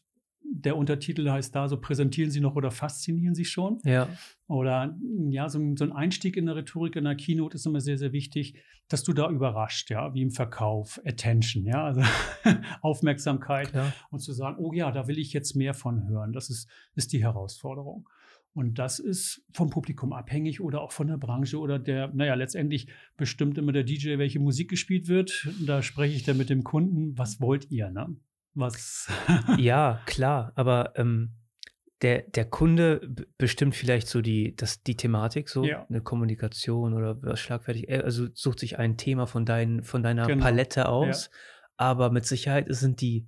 Der 0.49 0.77
Untertitel 0.77 1.29
heißt 1.29 1.55
da 1.55 1.67
so, 1.67 1.79
präsentieren 1.79 2.31
Sie 2.31 2.39
noch 2.39 2.55
oder 2.55 2.71
faszinieren 2.71 3.35
Sie 3.35 3.45
schon? 3.45 3.79
Ja, 3.83 4.09
Oder 4.47 4.97
ja, 5.29 5.49
so 5.49 5.59
ein, 5.59 5.77
so 5.77 5.83
ein 5.83 5.91
Einstieg 5.91 6.37
in 6.37 6.45
der 6.45 6.55
Rhetorik 6.55 6.95
in 6.95 7.03
der 7.03 7.15
Keynote 7.15 7.55
ist 7.55 7.65
immer 7.65 7.81
sehr, 7.81 7.97
sehr 7.97 8.11
wichtig, 8.13 8.55
dass 8.87 9.03
du 9.03 9.13
da 9.13 9.29
überrascht, 9.29 9.89
ja, 9.89 10.13
wie 10.13 10.21
im 10.21 10.31
Verkauf, 10.31 10.99
Attention, 11.05 11.65
ja, 11.65 11.83
also 11.83 12.01
Aufmerksamkeit 12.81 13.71
klar. 13.71 13.93
und 14.09 14.19
zu 14.19 14.31
sagen, 14.31 14.57
oh 14.59 14.71
ja, 14.71 14.91
da 14.91 15.07
will 15.07 15.17
ich 15.17 15.33
jetzt 15.33 15.55
mehr 15.55 15.73
von 15.73 16.07
hören. 16.07 16.31
Das 16.31 16.49
ist, 16.49 16.69
ist 16.95 17.11
die 17.13 17.21
Herausforderung. 17.21 18.07
Und 18.53 18.79
das 18.79 18.97
ist 18.97 19.43
vom 19.53 19.69
Publikum 19.69 20.13
abhängig 20.13 20.61
oder 20.61 20.81
auch 20.81 20.91
von 20.91 21.07
der 21.07 21.17
Branche 21.17 21.59
oder 21.59 21.77
der, 21.77 22.07
naja, 22.15 22.33
letztendlich 22.33 22.87
bestimmt 23.15 23.59
immer 23.59 23.71
der 23.71 23.83
DJ, 23.83 24.17
welche 24.17 24.39
Musik 24.39 24.67
gespielt 24.69 25.07
wird. 25.07 25.47
Da 25.63 25.83
spreche 25.83 26.15
ich 26.15 26.23
dann 26.23 26.37
mit 26.37 26.49
dem 26.49 26.63
Kunden, 26.63 27.15
was 27.17 27.39
wollt 27.39 27.69
ihr, 27.69 27.91
ne? 27.91 28.15
Was? 28.59 29.07
Ja, 29.57 30.01
klar, 30.05 30.51
aber 30.55 30.93
ähm, 30.95 31.33
der, 32.01 32.21
der 32.23 32.45
Kunde 32.45 33.09
bestimmt 33.37 33.75
vielleicht 33.75 34.07
so 34.07 34.21
die, 34.21 34.55
das, 34.55 34.83
die 34.83 34.95
Thematik, 34.97 35.49
so 35.49 35.63
Ja. 35.63 35.85
eine 35.89 36.01
Kommunikation 36.01 36.93
oder 36.93 37.21
was 37.21 37.39
schlagfertig. 37.39 37.87
Er 37.89 38.03
also 38.03 38.27
sucht 38.33 38.59
sich 38.59 38.77
ein 38.79 38.97
Thema 38.97 39.25
von, 39.27 39.45
dein, 39.45 39.83
von 39.83 40.03
deiner 40.03 40.27
Genau, 40.27 40.43
Palette 40.43 40.89
aus, 40.89 41.29
aber 41.77 42.11
mit 42.11 42.25
Sicherheit 42.25 42.65
sind 42.69 43.01
die 43.01 43.27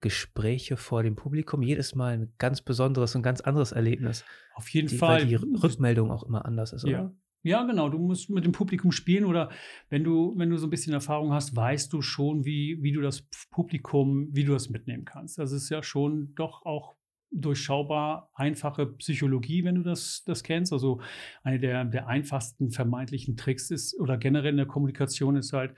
Gespräche 0.00 0.76
vor 0.76 1.02
dem 1.02 1.16
Publikum 1.16 1.62
jedes 1.62 1.94
Mal 1.94 2.12
ein 2.14 2.32
ganz 2.38 2.60
besonderes 2.60 3.14
und 3.14 3.22
ganz 3.22 3.40
anderes 3.40 3.72
Erlebnis, 3.72 4.24
Auf 4.54 4.68
jeden 4.68 4.88
die, 4.88 4.98
Fall. 4.98 5.20
weil 5.20 5.26
die 5.26 5.34
Rückmeldung 5.36 6.10
auch 6.10 6.24
immer 6.24 6.44
anders 6.44 6.72
ist, 6.74 6.84
Ja. 6.86 7.00
oder? 7.00 7.14
Ja, 7.44 7.62
genau. 7.64 7.90
Du 7.90 7.98
musst 7.98 8.30
mit 8.30 8.46
dem 8.46 8.52
Publikum 8.52 8.90
spielen 8.90 9.26
oder 9.26 9.50
wenn 9.90 10.02
du, 10.02 10.32
wenn 10.38 10.48
du 10.48 10.56
so 10.56 10.66
ein 10.66 10.70
bisschen 10.70 10.94
Erfahrung 10.94 11.32
hast, 11.34 11.54
weißt 11.54 11.92
du 11.92 12.00
schon, 12.00 12.46
wie, 12.46 12.82
wie 12.82 12.92
du 12.92 13.02
das 13.02 13.28
Publikum, 13.50 14.28
wie 14.32 14.44
du 14.44 14.54
das 14.54 14.70
mitnehmen 14.70 15.04
kannst. 15.04 15.38
Das 15.38 15.52
ist 15.52 15.68
ja 15.68 15.82
schon 15.82 16.34
doch 16.36 16.64
auch 16.64 16.96
durchschaubar 17.30 18.30
einfache 18.34 18.86
Psychologie, 18.86 19.62
wenn 19.62 19.74
du 19.74 19.82
das, 19.82 20.22
das 20.24 20.42
kennst. 20.42 20.72
Also 20.72 21.02
eine 21.42 21.58
der, 21.58 21.84
der 21.84 22.06
einfachsten 22.06 22.70
vermeintlichen 22.70 23.36
Tricks 23.36 23.70
ist 23.70 24.00
oder 24.00 24.16
generell 24.16 24.52
in 24.52 24.56
der 24.56 24.66
Kommunikation 24.66 25.36
ist 25.36 25.52
halt, 25.52 25.74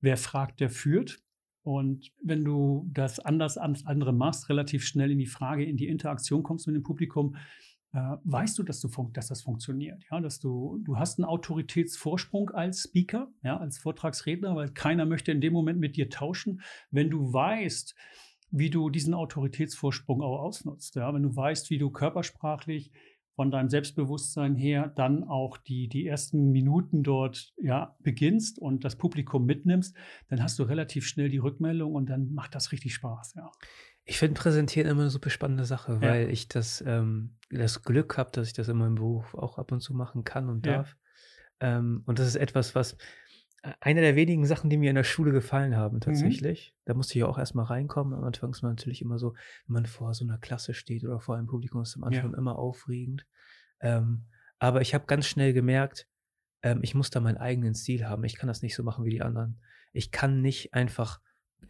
wer 0.00 0.16
fragt, 0.16 0.60
der 0.60 0.70
führt. 0.70 1.18
Und 1.62 2.12
wenn 2.22 2.44
du 2.44 2.88
das 2.94 3.20
anders 3.20 3.58
als 3.58 3.84
andere 3.84 4.14
machst, 4.14 4.48
relativ 4.48 4.86
schnell 4.86 5.10
in 5.10 5.18
die 5.18 5.26
Frage, 5.26 5.64
in 5.64 5.76
die 5.76 5.88
Interaktion 5.88 6.42
kommst 6.42 6.66
mit 6.66 6.76
dem 6.76 6.82
Publikum, 6.82 7.36
äh, 7.92 8.16
weißt 8.24 8.58
du, 8.58 8.62
dass, 8.62 8.80
du 8.80 8.88
dass 9.12 9.28
das 9.28 9.42
funktioniert. 9.42 10.04
Ja, 10.10 10.20
dass 10.20 10.38
du, 10.38 10.78
du 10.84 10.98
hast 10.98 11.18
einen 11.18 11.24
Autoritätsvorsprung 11.24 12.50
als 12.50 12.82
Speaker, 12.82 13.28
ja, 13.42 13.56
als 13.56 13.78
Vortragsredner, 13.78 14.54
weil 14.54 14.70
keiner 14.70 15.06
möchte 15.06 15.32
in 15.32 15.40
dem 15.40 15.52
Moment 15.52 15.80
mit 15.80 15.96
dir 15.96 16.08
tauschen. 16.08 16.60
Wenn 16.90 17.10
du 17.10 17.32
weißt, 17.32 17.94
wie 18.52 18.70
du 18.70 18.90
diesen 18.90 19.14
Autoritätsvorsprung 19.14 20.22
auch 20.22 20.40
ausnutzt, 20.40 20.96
ja, 20.96 21.12
wenn 21.12 21.22
du 21.22 21.34
weißt, 21.34 21.70
wie 21.70 21.78
du 21.78 21.90
körpersprachlich 21.90 22.92
von 23.34 23.50
deinem 23.50 23.70
Selbstbewusstsein 23.70 24.54
her 24.54 24.92
dann 24.94 25.24
auch 25.24 25.56
die, 25.56 25.88
die 25.88 26.06
ersten 26.06 26.50
Minuten 26.50 27.02
dort 27.02 27.54
ja, 27.56 27.96
beginnst 28.00 28.58
und 28.58 28.84
das 28.84 28.96
Publikum 28.96 29.46
mitnimmst, 29.46 29.96
dann 30.28 30.42
hast 30.42 30.58
du 30.58 30.64
relativ 30.64 31.06
schnell 31.06 31.28
die 31.28 31.38
Rückmeldung 31.38 31.94
und 31.94 32.10
dann 32.10 32.34
macht 32.34 32.54
das 32.54 32.70
richtig 32.70 32.92
Spaß. 32.94 33.34
Ja. 33.36 33.50
Ich 34.10 34.18
finde 34.18 34.40
Präsentieren 34.40 34.90
immer 34.90 35.02
eine 35.02 35.10
super 35.10 35.30
spannende 35.30 35.64
Sache, 35.64 36.00
weil 36.00 36.22
ja. 36.22 36.28
ich 36.28 36.48
das, 36.48 36.82
ähm, 36.84 37.36
das 37.48 37.84
Glück 37.84 38.18
habe, 38.18 38.32
dass 38.32 38.48
ich 38.48 38.52
das 38.52 38.66
in 38.66 38.76
meinem 38.76 38.96
Beruf 38.96 39.36
auch 39.36 39.56
ab 39.56 39.70
und 39.70 39.78
zu 39.78 39.94
machen 39.94 40.24
kann 40.24 40.48
und 40.48 40.66
darf. 40.66 40.96
Ja. 41.62 41.78
Ähm, 41.78 42.02
und 42.06 42.18
das 42.18 42.26
ist 42.26 42.34
etwas, 42.34 42.74
was 42.74 42.96
eine 43.78 44.00
der 44.00 44.16
wenigen 44.16 44.46
Sachen, 44.46 44.68
die 44.68 44.78
mir 44.78 44.90
in 44.90 44.96
der 44.96 45.04
Schule 45.04 45.30
gefallen 45.30 45.76
haben, 45.76 45.98
mhm. 45.98 46.00
tatsächlich. 46.00 46.74
Mhm. 46.74 46.82
Da 46.86 46.94
musste 46.94 47.18
ich 47.18 47.22
auch 47.22 47.38
erstmal 47.38 47.66
reinkommen. 47.66 48.12
Am 48.12 48.24
Anfang 48.24 48.50
ist 48.50 48.62
man 48.62 48.72
natürlich 48.72 49.00
immer 49.00 49.20
so, 49.20 49.34
wenn 49.68 49.74
man 49.74 49.86
vor 49.86 50.12
so 50.12 50.24
einer 50.24 50.38
Klasse 50.38 50.74
steht 50.74 51.04
oder 51.04 51.20
vor 51.20 51.36
einem 51.36 51.46
Publikum, 51.46 51.80
ist 51.82 51.94
am 51.94 52.02
Anfang 52.02 52.32
ja. 52.32 52.38
immer 52.38 52.58
aufregend. 52.58 53.26
Ähm, 53.78 54.24
aber 54.58 54.80
ich 54.80 54.92
habe 54.92 55.06
ganz 55.06 55.26
schnell 55.26 55.52
gemerkt, 55.52 56.08
ähm, 56.64 56.80
ich 56.82 56.96
muss 56.96 57.10
da 57.10 57.20
meinen 57.20 57.38
eigenen 57.38 57.76
Stil 57.76 58.08
haben. 58.08 58.24
Ich 58.24 58.34
kann 58.34 58.48
das 58.48 58.62
nicht 58.62 58.74
so 58.74 58.82
machen 58.82 59.04
wie 59.04 59.10
die 59.10 59.22
anderen. 59.22 59.60
Ich 59.92 60.10
kann 60.10 60.42
nicht 60.42 60.74
einfach 60.74 61.20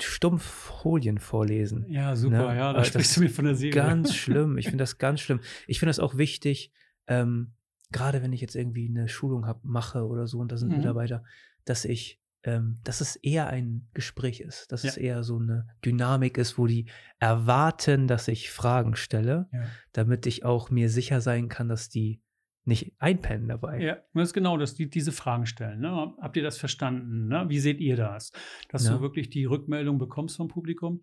stumpf 0.00 0.42
Folien 0.42 1.18
vorlesen. 1.18 1.87
Ja, 1.88 2.16
super, 2.16 2.52
ne? 2.52 2.59
ja, 2.59 2.73
da 2.73 2.85
sprichst 2.85 3.16
du 3.16 3.20
mir 3.20 3.30
von 3.30 3.44
der 3.44 3.54
Seele. 3.54 3.75
Ganz 3.75 4.14
schlimm. 4.16 4.59
Ich 4.59 4.66
finde 4.66 4.82
das 4.82 4.99
ganz 4.99 5.20
schlimm. 5.20 5.40
Ich 5.66 5.78
finde 5.78 5.90
das 5.90 5.99
auch 5.99 6.16
wichtig, 6.16 6.73
ähm, 7.06 7.54
gerade 7.90 8.23
wenn 8.23 8.32
ich 8.32 8.40
jetzt 8.40 8.56
irgendwie 8.56 8.88
eine 8.88 9.09
Schulung 9.09 9.47
hab, 9.47 9.64
mache 9.64 10.06
oder 10.06 10.26
so 10.26 10.38
und 10.38 10.52
da 10.52 10.56
sind 10.56 10.70
mhm. 10.70 10.78
Mitarbeiter, 10.78 11.25
dass 11.64 11.85
ich, 11.85 12.20
ähm, 12.44 12.78
dass 12.85 13.00
es 13.00 13.16
eher 13.16 13.49
ein 13.49 13.88
Gespräch 13.92 14.40
ist, 14.40 14.73
dass 14.73 14.82
ja. 14.82 14.90
es 14.90 14.97
eher 14.97 15.25
so 15.25 15.38
eine 15.38 15.66
Dynamik 15.85 16.38
ist, 16.38 16.56
wo 16.56 16.66
die 16.66 16.87
erwarten, 17.18 18.06
dass 18.06 18.28
ich 18.28 18.50
Fragen 18.50 18.97
stelle, 18.97 19.49
ja. 19.52 19.64
damit 19.92 20.26
ich 20.26 20.44
auch 20.44 20.70
mir 20.70 20.88
sicher 20.88 21.20
sein 21.20 21.49
kann, 21.49 21.68
dass 21.68 21.88
die 21.88 22.23
nicht 22.70 22.94
einpennen 22.98 23.48
dabei. 23.48 23.82
Ja, 23.82 23.98
das 24.14 24.28
ist 24.28 24.32
genau 24.32 24.56
das, 24.56 24.74
die 24.74 24.88
diese 24.88 25.12
Fragen 25.12 25.44
stellen. 25.44 25.80
Ne? 25.80 26.14
Habt 26.18 26.36
ihr 26.36 26.42
das 26.42 26.56
verstanden? 26.56 27.28
Ne? 27.28 27.44
Wie 27.48 27.58
seht 27.58 27.80
ihr 27.80 27.96
das? 27.96 28.32
Dass 28.70 28.86
ja. 28.86 28.94
du 28.94 29.02
wirklich 29.02 29.28
die 29.28 29.44
Rückmeldung 29.44 29.98
bekommst 29.98 30.38
vom 30.38 30.48
Publikum. 30.48 31.02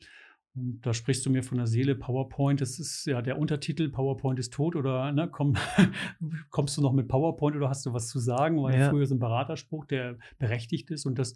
Und 0.55 0.81
da 0.81 0.93
sprichst 0.93 1.24
du 1.25 1.29
mir 1.29 1.43
von 1.43 1.59
der 1.59 1.67
Seele, 1.67 1.93
PowerPoint, 1.93 2.62
das 2.62 2.79
ist 2.79 3.05
ja 3.05 3.21
der 3.21 3.38
Untertitel, 3.38 3.89
PowerPoint 3.89 4.39
ist 4.39 4.53
tot 4.53 4.75
oder 4.75 5.12
ne, 5.12 5.29
komm, 5.31 5.55
kommst 6.50 6.77
du 6.77 6.81
noch 6.81 6.93
mit 6.93 7.07
PowerPoint 7.07 7.55
oder 7.55 7.69
hast 7.69 7.86
du 7.86 7.93
was 7.93 8.07
zu 8.07 8.17
sagen? 8.17 8.62
War 8.63 8.75
ja, 8.75 8.89
früher 8.89 9.05
so 9.05 9.13
ein 9.13 9.19
Beraterspruch, 9.19 9.86
der 9.86 10.17
berechtigt 10.39 10.89
ist 10.89 11.05
und 11.05 11.19
das 11.19 11.36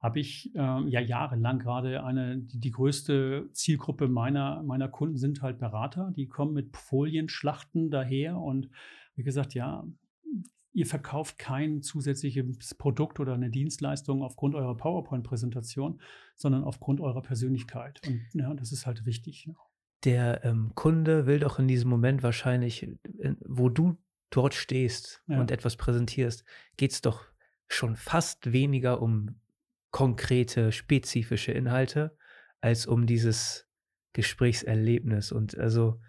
habe 0.00 0.20
ich 0.20 0.54
äh, 0.54 0.88
ja 0.88 1.00
jahrelang 1.00 1.58
gerade 1.58 2.04
eine, 2.04 2.38
die, 2.38 2.60
die, 2.60 2.70
größte 2.70 3.50
Zielgruppe 3.52 4.08
meiner, 4.08 4.62
meiner 4.62 4.88
Kunden 4.88 5.16
sind 5.16 5.42
halt 5.42 5.58
Berater, 5.58 6.12
die 6.16 6.26
kommen 6.26 6.54
mit 6.54 6.76
Folienschlachten 6.76 7.90
daher 7.90 8.38
und 8.38 8.70
wie 9.20 9.24
gesagt, 9.24 9.52
ja, 9.52 9.86
ihr 10.72 10.86
verkauft 10.86 11.36
kein 11.36 11.82
zusätzliches 11.82 12.74
Produkt 12.74 13.20
oder 13.20 13.34
eine 13.34 13.50
Dienstleistung 13.50 14.22
aufgrund 14.22 14.54
eurer 14.54 14.74
PowerPoint-Präsentation, 14.78 16.00
sondern 16.36 16.64
aufgrund 16.64 17.02
eurer 17.02 17.20
Persönlichkeit. 17.20 18.00
Und 18.06 18.22
ja, 18.32 18.54
das 18.54 18.72
ist 18.72 18.86
halt 18.86 19.04
wichtig. 19.04 19.44
Ja. 19.44 19.54
Der 20.04 20.42
ähm, 20.42 20.72
Kunde 20.74 21.26
will 21.26 21.38
doch 21.38 21.58
in 21.58 21.68
diesem 21.68 21.90
Moment 21.90 22.22
wahrscheinlich, 22.22 22.88
wo 23.44 23.68
du 23.68 23.98
dort 24.30 24.54
stehst 24.54 25.22
ja. 25.26 25.38
und 25.38 25.50
etwas 25.50 25.76
präsentierst, 25.76 26.42
geht 26.78 26.92
es 26.92 27.02
doch 27.02 27.26
schon 27.68 27.94
fast 27.96 28.50
weniger 28.50 29.02
um 29.02 29.38
konkrete, 29.90 30.72
spezifische 30.72 31.52
Inhalte, 31.52 32.16
als 32.62 32.86
um 32.86 33.06
dieses 33.06 33.68
Gesprächserlebnis 34.14 35.30
und 35.30 35.58
also 35.58 36.00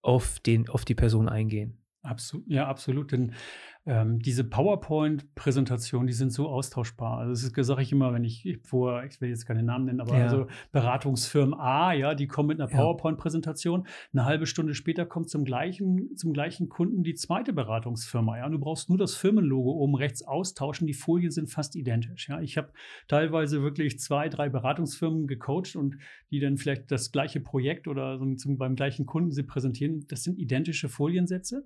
auf, 0.00 0.40
den, 0.40 0.66
auf 0.70 0.86
die 0.86 0.94
Person 0.94 1.28
eingehen. 1.28 1.84
Absolut, 2.08 2.44
ja, 2.48 2.66
absolut. 2.66 3.12
Denn 3.12 3.34
ähm, 3.88 4.18
diese 4.18 4.44
PowerPoint-Präsentationen, 4.44 6.06
die 6.06 6.12
sind 6.12 6.30
so 6.30 6.46
austauschbar. 6.46 7.20
Also 7.20 7.48
das 7.48 7.66
sage 7.66 7.80
ich 7.80 7.90
immer, 7.90 8.12
wenn 8.12 8.22
ich 8.22 8.58
vor, 8.62 9.02
ich 9.04 9.18
will 9.22 9.30
jetzt 9.30 9.46
keine 9.46 9.62
Namen 9.62 9.86
nennen, 9.86 10.02
aber 10.02 10.18
ja. 10.18 10.24
also 10.24 10.46
Beratungsfirmen 10.72 11.54
A, 11.54 11.94
ja, 11.94 12.14
die 12.14 12.26
kommen 12.26 12.48
mit 12.48 12.60
einer 12.60 12.68
PowerPoint-Präsentation. 12.68 13.86
Eine 14.12 14.26
halbe 14.26 14.44
Stunde 14.44 14.74
später 14.74 15.06
kommt 15.06 15.30
zum 15.30 15.42
gleichen, 15.42 16.14
zum 16.16 16.34
gleichen 16.34 16.68
Kunden 16.68 17.02
die 17.02 17.14
zweite 17.14 17.54
Beratungsfirma. 17.54 18.36
Ja, 18.36 18.44
und 18.44 18.52
du 18.52 18.58
brauchst 18.58 18.90
nur 18.90 18.98
das 18.98 19.14
Firmenlogo 19.14 19.70
oben 19.70 19.94
rechts 19.94 20.22
austauschen. 20.22 20.86
Die 20.86 20.92
Folien 20.92 21.30
sind 21.30 21.50
fast 21.50 21.74
identisch. 21.74 22.28
Ja, 22.28 22.42
ich 22.42 22.58
habe 22.58 22.70
teilweise 23.08 23.62
wirklich 23.62 23.98
zwei, 23.98 24.28
drei 24.28 24.50
Beratungsfirmen 24.50 25.26
gecoacht 25.26 25.76
und 25.76 25.96
die 26.30 26.40
dann 26.40 26.58
vielleicht 26.58 26.90
das 26.90 27.10
gleiche 27.10 27.40
Projekt 27.40 27.88
oder 27.88 28.18
so 28.18 28.34
zum, 28.34 28.58
beim 28.58 28.76
gleichen 28.76 29.06
Kunden 29.06 29.30
sie 29.30 29.44
präsentieren. 29.44 30.04
Das 30.08 30.24
sind 30.24 30.38
identische 30.38 30.90
Foliensätze. 30.90 31.64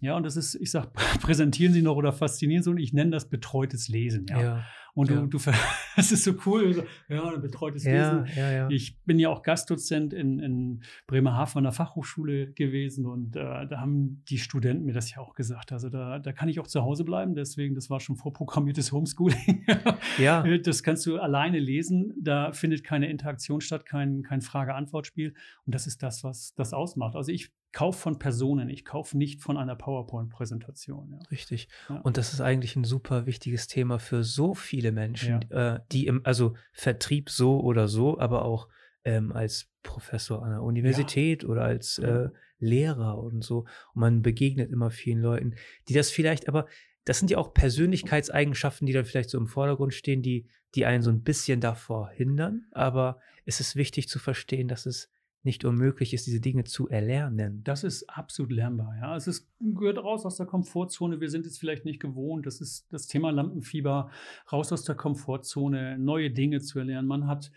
Ja, 0.00 0.16
und 0.16 0.24
das 0.24 0.36
ist, 0.36 0.56
ich 0.56 0.72
sage, 0.72 0.90
präsentieren 1.22 1.59
irritieren 1.60 1.72
sie 1.72 1.82
noch 1.82 1.96
oder 1.96 2.12
faszinieren 2.12 2.62
sie 2.62 2.70
und 2.70 2.78
ich 2.78 2.92
nenne 2.92 3.10
das 3.10 3.28
betreutes 3.28 3.88
Lesen. 3.88 4.26
Ja. 4.28 4.42
ja. 4.42 4.64
Und 4.92 5.08
du, 5.08 5.14
ja. 5.14 5.26
du, 5.26 5.38
das 5.96 6.10
ist 6.10 6.24
so 6.24 6.32
cool. 6.46 6.74
So, 6.74 6.82
ja, 7.08 7.36
betreutes 7.36 7.84
Lesen. 7.84 8.26
Ich 8.70 8.98
bin 9.04 9.20
ja 9.20 9.28
auch 9.28 9.42
Gastdozent 9.42 10.12
in, 10.12 10.40
in 10.40 10.82
Bremerhaven 11.06 11.58
an 11.58 11.64
der 11.64 11.72
Fachhochschule 11.72 12.52
gewesen 12.52 13.06
und 13.06 13.36
äh, 13.36 13.66
da 13.66 13.80
haben 13.80 14.24
die 14.28 14.38
Studenten 14.38 14.84
mir 14.84 14.92
das 14.92 15.14
ja 15.14 15.18
auch 15.18 15.34
gesagt. 15.34 15.70
Also 15.72 15.90
da, 15.90 16.18
da 16.18 16.32
kann 16.32 16.48
ich 16.48 16.58
auch 16.58 16.66
zu 16.66 16.82
Hause 16.82 17.04
bleiben. 17.04 17.34
Deswegen, 17.34 17.76
das 17.76 17.88
war 17.88 18.00
schon 18.00 18.16
vorprogrammiertes 18.16 18.90
Homeschooling. 18.90 19.64
ja. 20.18 20.44
Das 20.58 20.82
kannst 20.82 21.06
du 21.06 21.18
alleine 21.18 21.60
lesen. 21.60 22.12
Da 22.20 22.52
findet 22.52 22.82
keine 22.82 23.08
Interaktion 23.08 23.60
statt, 23.60 23.86
kein, 23.86 24.22
kein 24.22 24.40
Frage-Antwort-Spiel. 24.40 25.34
Und 25.66 25.74
das 25.74 25.86
ist 25.86 26.02
das, 26.02 26.24
was 26.24 26.52
das 26.56 26.72
ausmacht. 26.72 27.14
Also 27.14 27.30
ich 27.30 27.52
kaufe 27.72 27.98
von 27.98 28.18
Personen, 28.18 28.68
ich 28.68 28.84
kaufe 28.84 29.16
nicht 29.16 29.42
von 29.42 29.56
einer 29.56 29.76
PowerPoint-Präsentation. 29.76 31.12
Ja. 31.12 31.18
Richtig. 31.30 31.68
Ja. 31.88 31.96
Und 32.00 32.16
das 32.16 32.32
ist 32.32 32.40
eigentlich 32.40 32.76
ein 32.76 32.84
super 32.84 33.26
wichtiges 33.26 33.66
Thema 33.66 33.98
für 33.98 34.24
so 34.24 34.54
viele 34.54 34.92
Menschen, 34.92 35.44
ja. 35.50 35.76
äh, 35.76 35.80
die 35.92 36.06
im, 36.06 36.20
also 36.24 36.54
Vertrieb 36.72 37.30
so 37.30 37.60
oder 37.60 37.88
so, 37.88 38.18
aber 38.18 38.44
auch 38.44 38.68
ähm, 39.04 39.32
als 39.32 39.68
Professor 39.82 40.42
an 40.42 40.50
der 40.50 40.62
Universität 40.62 41.44
oder 41.44 41.62
als 41.62 41.98
äh, 41.98 42.28
Lehrer 42.58 43.18
und 43.18 43.42
so. 43.42 43.60
Und 43.94 44.00
man 44.00 44.22
begegnet 44.22 44.70
immer 44.70 44.90
vielen 44.90 45.20
Leuten, 45.20 45.54
die 45.88 45.94
das 45.94 46.10
vielleicht, 46.10 46.48
aber 46.48 46.66
das 47.04 47.18
sind 47.18 47.30
ja 47.30 47.38
auch 47.38 47.54
Persönlichkeitseigenschaften, 47.54 48.86
die 48.86 48.92
dann 48.92 49.06
vielleicht 49.06 49.30
so 49.30 49.38
im 49.38 49.46
Vordergrund 49.46 49.94
stehen, 49.94 50.22
die, 50.22 50.46
die 50.74 50.84
einen 50.84 51.02
so 51.02 51.10
ein 51.10 51.22
bisschen 51.22 51.60
davor 51.60 52.10
hindern. 52.10 52.66
Aber 52.72 53.20
es 53.46 53.60
ist 53.60 53.74
wichtig 53.74 54.08
zu 54.08 54.18
verstehen, 54.18 54.68
dass 54.68 54.86
es 54.86 55.10
nicht 55.42 55.64
unmöglich 55.64 56.12
ist, 56.12 56.26
diese 56.26 56.40
Dinge 56.40 56.64
zu 56.64 56.88
erlernen. 56.88 57.62
Das 57.64 57.82
ist 57.82 58.08
absolut 58.10 58.52
lernbar, 58.52 58.94
ja. 59.00 59.16
Es 59.16 59.26
ist, 59.26 59.48
gehört 59.58 59.98
raus 59.98 60.26
aus 60.26 60.36
der 60.36 60.46
Komfortzone. 60.46 61.20
Wir 61.20 61.30
sind 61.30 61.46
es 61.46 61.58
vielleicht 61.58 61.86
nicht 61.86 62.00
gewohnt. 62.00 62.44
Das 62.44 62.60
ist 62.60 62.86
das 62.92 63.06
Thema 63.06 63.30
Lampenfieber, 63.30 64.10
raus 64.52 64.70
aus 64.72 64.84
der 64.84 64.96
Komfortzone, 64.96 65.98
neue 65.98 66.30
Dinge 66.30 66.60
zu 66.60 66.78
erlernen. 66.78 67.08
Man 67.08 67.26
hat 67.26 67.50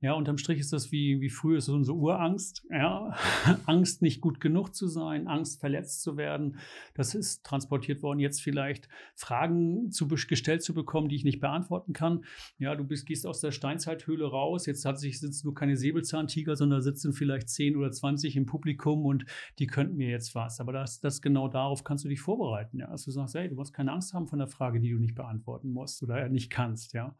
ja, 0.00 0.12
unterm 0.12 0.38
Strich 0.38 0.60
ist 0.60 0.72
das 0.72 0.92
wie, 0.92 1.20
wie 1.20 1.28
früher, 1.28 1.58
ist 1.58 1.64
so 1.64 1.74
unsere 1.74 1.96
Urangst. 1.96 2.64
Ja, 2.70 3.16
Angst, 3.66 4.00
nicht 4.00 4.20
gut 4.20 4.40
genug 4.40 4.72
zu 4.72 4.86
sein, 4.86 5.26
Angst, 5.26 5.58
verletzt 5.58 6.02
zu 6.02 6.16
werden. 6.16 6.58
Das 6.94 7.16
ist 7.16 7.44
transportiert 7.44 8.02
worden, 8.02 8.20
jetzt 8.20 8.40
vielleicht 8.40 8.88
Fragen 9.16 9.90
zu, 9.90 10.06
gestellt 10.06 10.62
zu 10.62 10.72
bekommen, 10.72 11.08
die 11.08 11.16
ich 11.16 11.24
nicht 11.24 11.40
beantworten 11.40 11.94
kann. 11.94 12.24
Ja, 12.58 12.76
du 12.76 12.84
bist, 12.84 13.06
gehst 13.06 13.26
aus 13.26 13.40
der 13.40 13.50
Steinzeithöhle 13.50 14.26
raus. 14.26 14.66
Jetzt 14.66 14.84
hat 14.84 15.00
sich, 15.00 15.18
sitzen 15.18 15.48
nur 15.48 15.54
keine 15.54 15.76
Säbelzahntiger, 15.76 16.54
sondern 16.54 16.80
sitzen 16.80 17.12
vielleicht 17.12 17.48
10 17.48 17.76
oder 17.76 17.90
20 17.90 18.36
im 18.36 18.46
Publikum 18.46 19.04
und 19.04 19.24
die 19.58 19.66
könnten 19.66 19.96
mir 19.96 20.10
jetzt 20.10 20.36
was. 20.36 20.60
Aber 20.60 20.72
das, 20.72 21.00
das 21.00 21.22
genau 21.22 21.48
darauf 21.48 21.82
kannst 21.82 22.04
du 22.04 22.08
dich 22.08 22.20
vorbereiten. 22.20 22.78
Ja, 22.78 22.86
dass 22.86 23.04
du 23.04 23.10
sagst, 23.10 23.34
hey, 23.34 23.48
du 23.48 23.56
musst 23.56 23.74
keine 23.74 23.92
Angst 23.92 24.14
haben 24.14 24.28
von 24.28 24.38
der 24.38 24.48
Frage, 24.48 24.78
die 24.78 24.90
du 24.90 24.98
nicht 25.00 25.16
beantworten 25.16 25.72
musst 25.72 26.04
oder 26.04 26.28
nicht 26.28 26.50
kannst. 26.50 26.92
Ja. 26.92 27.16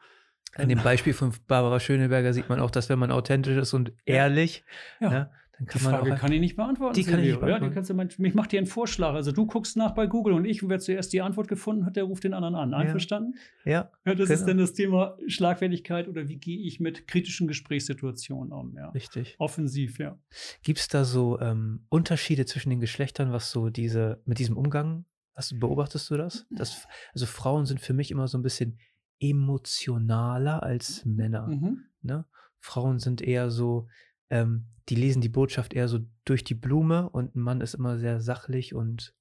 An 0.55 0.69
dem 0.69 0.83
Beispiel 0.83 1.13
von 1.13 1.33
Barbara 1.47 1.79
Schöneberger 1.79 2.33
sieht 2.33 2.49
man 2.49 2.61
auch, 2.61 2.71
dass 2.71 2.89
wenn 2.89 2.99
man 2.99 3.11
authentisch 3.11 3.57
ist 3.57 3.75
und 3.75 3.93
ehrlich, 4.07 4.65
ja. 5.01 5.11
Ne, 5.11 5.31
dann 5.59 5.67
kann 5.67 5.81
die 5.81 5.85
Frage 5.85 6.05
man 6.05 6.13
auch, 6.13 6.21
kann 6.21 6.33
ich 6.33 6.41
nicht 6.41 6.57
beantworten. 6.57 6.95
Die 6.95 7.03
kann 7.03 7.19
ich 7.19 7.27
nicht 7.27 7.41
beantworten. 7.41 7.65
Ja, 7.65 7.69
die 7.69 7.75
kannst 7.75 8.19
du, 8.19 8.25
ich 8.25 8.35
mache 8.35 8.49
dir 8.49 8.59
einen 8.59 8.67
Vorschlag. 8.67 9.15
Also 9.15 9.33
du 9.33 9.45
guckst 9.47 9.77
nach 9.77 9.93
bei 9.93 10.07
Google 10.07 10.35
und 10.35 10.45
ich, 10.45 10.67
wer 10.69 10.79
zuerst 10.79 11.13
die 11.13 11.21
Antwort 11.21 11.49
gefunden 11.49 11.85
hat, 11.85 11.97
der 11.97 12.05
ruft 12.05 12.23
den 12.23 12.33
anderen 12.33 12.55
an. 12.55 12.75
Einverstanden? 12.75 13.35
Ja. 13.65 13.91
ja 14.07 14.15
das 14.15 14.29
genau. 14.29 14.33
ist 14.33 14.47
dann 14.47 14.59
das 14.59 14.73
Thema 14.73 15.17
Schlagfertigkeit 15.27 16.07
oder 16.07 16.29
wie 16.29 16.37
gehe 16.37 16.61
ich 16.61 16.79
mit 16.79 17.09
kritischen 17.09 17.49
Gesprächssituationen 17.49 18.53
um. 18.53 18.77
Ja. 18.77 18.91
Richtig. 18.91 19.35
Offensiv, 19.39 19.99
ja. 19.99 20.17
Gibt 20.63 20.79
es 20.79 20.87
da 20.87 21.05
so 21.05 21.41
ähm, 21.41 21.87
Unterschiede 21.89 22.47
zwischen 22.47 22.71
den 22.71 22.81
Geschlechtern, 22.81 23.33
was 23.33 23.51
so 23.51 23.69
diese, 23.69 24.23
mit 24.27 24.39
diesem 24.39 24.57
Umgang, 24.57 25.07
hast, 25.35 25.59
beobachtest 25.59 26.09
du 26.11 26.17
das? 26.17 26.47
das? 26.51 26.87
Also 27.15 27.27
Frauen 27.27 27.67
sind 27.67 27.81
für 27.81 27.95
mich 27.95 28.13
immer 28.13 28.29
so 28.29 28.39
ein 28.39 28.43
bisschen 28.43 28.79
emotionaler 29.21 30.63
als 30.63 31.05
Männer. 31.05 31.49
Mhm. 31.49 31.85
Ne? 32.03 32.25
Frauen 32.61 32.99
sind 32.99 33.21
eher 33.21 33.51
so, 33.51 33.89
ähm, 34.31 34.67
die 34.89 34.95
lesen 34.95 35.21
die 35.21 35.29
Botschaft 35.29 35.75
eher 35.75 35.89
so 35.89 36.01
durch 36.25 36.45
die 36.45 36.55
Blume 36.55 37.09
und 37.09 37.35
ein 37.35 37.41
Mann 37.41 37.61
ist 37.61 37.75
immer 37.75 37.99
sehr 37.99 38.21
sachlich 38.21 38.75
und 38.75 39.15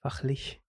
fachlich. 0.00 0.64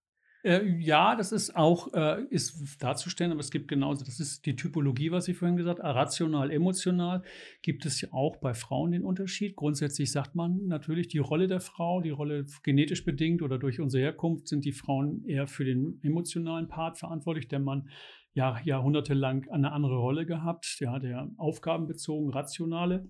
Äh, 0.46 0.64
ja, 0.78 1.16
das 1.16 1.32
ist 1.32 1.56
auch 1.56 1.92
äh, 1.92 2.22
ist 2.30 2.80
darzustellen, 2.80 3.32
aber 3.32 3.40
es 3.40 3.50
gibt 3.50 3.66
genauso, 3.66 4.04
das 4.04 4.20
ist 4.20 4.46
die 4.46 4.54
Typologie, 4.54 5.10
was 5.10 5.26
ich 5.26 5.36
vorhin 5.36 5.56
gesagt 5.56 5.80
habe, 5.80 5.92
rational, 5.92 6.52
emotional, 6.52 7.24
gibt 7.62 7.84
es 7.84 8.00
ja 8.00 8.12
auch 8.12 8.36
bei 8.36 8.54
Frauen 8.54 8.92
den 8.92 9.02
Unterschied. 9.02 9.56
Grundsätzlich 9.56 10.12
sagt 10.12 10.36
man 10.36 10.68
natürlich, 10.68 11.08
die 11.08 11.18
Rolle 11.18 11.48
der 11.48 11.58
Frau, 11.58 12.00
die 12.00 12.10
Rolle 12.10 12.46
genetisch 12.62 13.04
bedingt 13.04 13.42
oder 13.42 13.58
durch 13.58 13.80
unsere 13.80 14.04
Herkunft 14.04 14.46
sind 14.46 14.64
die 14.64 14.70
Frauen 14.70 15.24
eher 15.26 15.48
für 15.48 15.64
den 15.64 15.98
emotionalen 16.04 16.68
Part 16.68 16.96
verantwortlich. 16.96 17.48
Der 17.48 17.58
Mann 17.58 17.88
ja, 18.36 18.60
jahrhundertelang 18.64 19.48
eine 19.48 19.72
andere 19.72 19.96
Rolle 19.96 20.26
gehabt, 20.26 20.76
ja, 20.80 20.98
der 20.98 21.30
aufgabenbezogen, 21.38 22.28
rationale. 22.30 23.08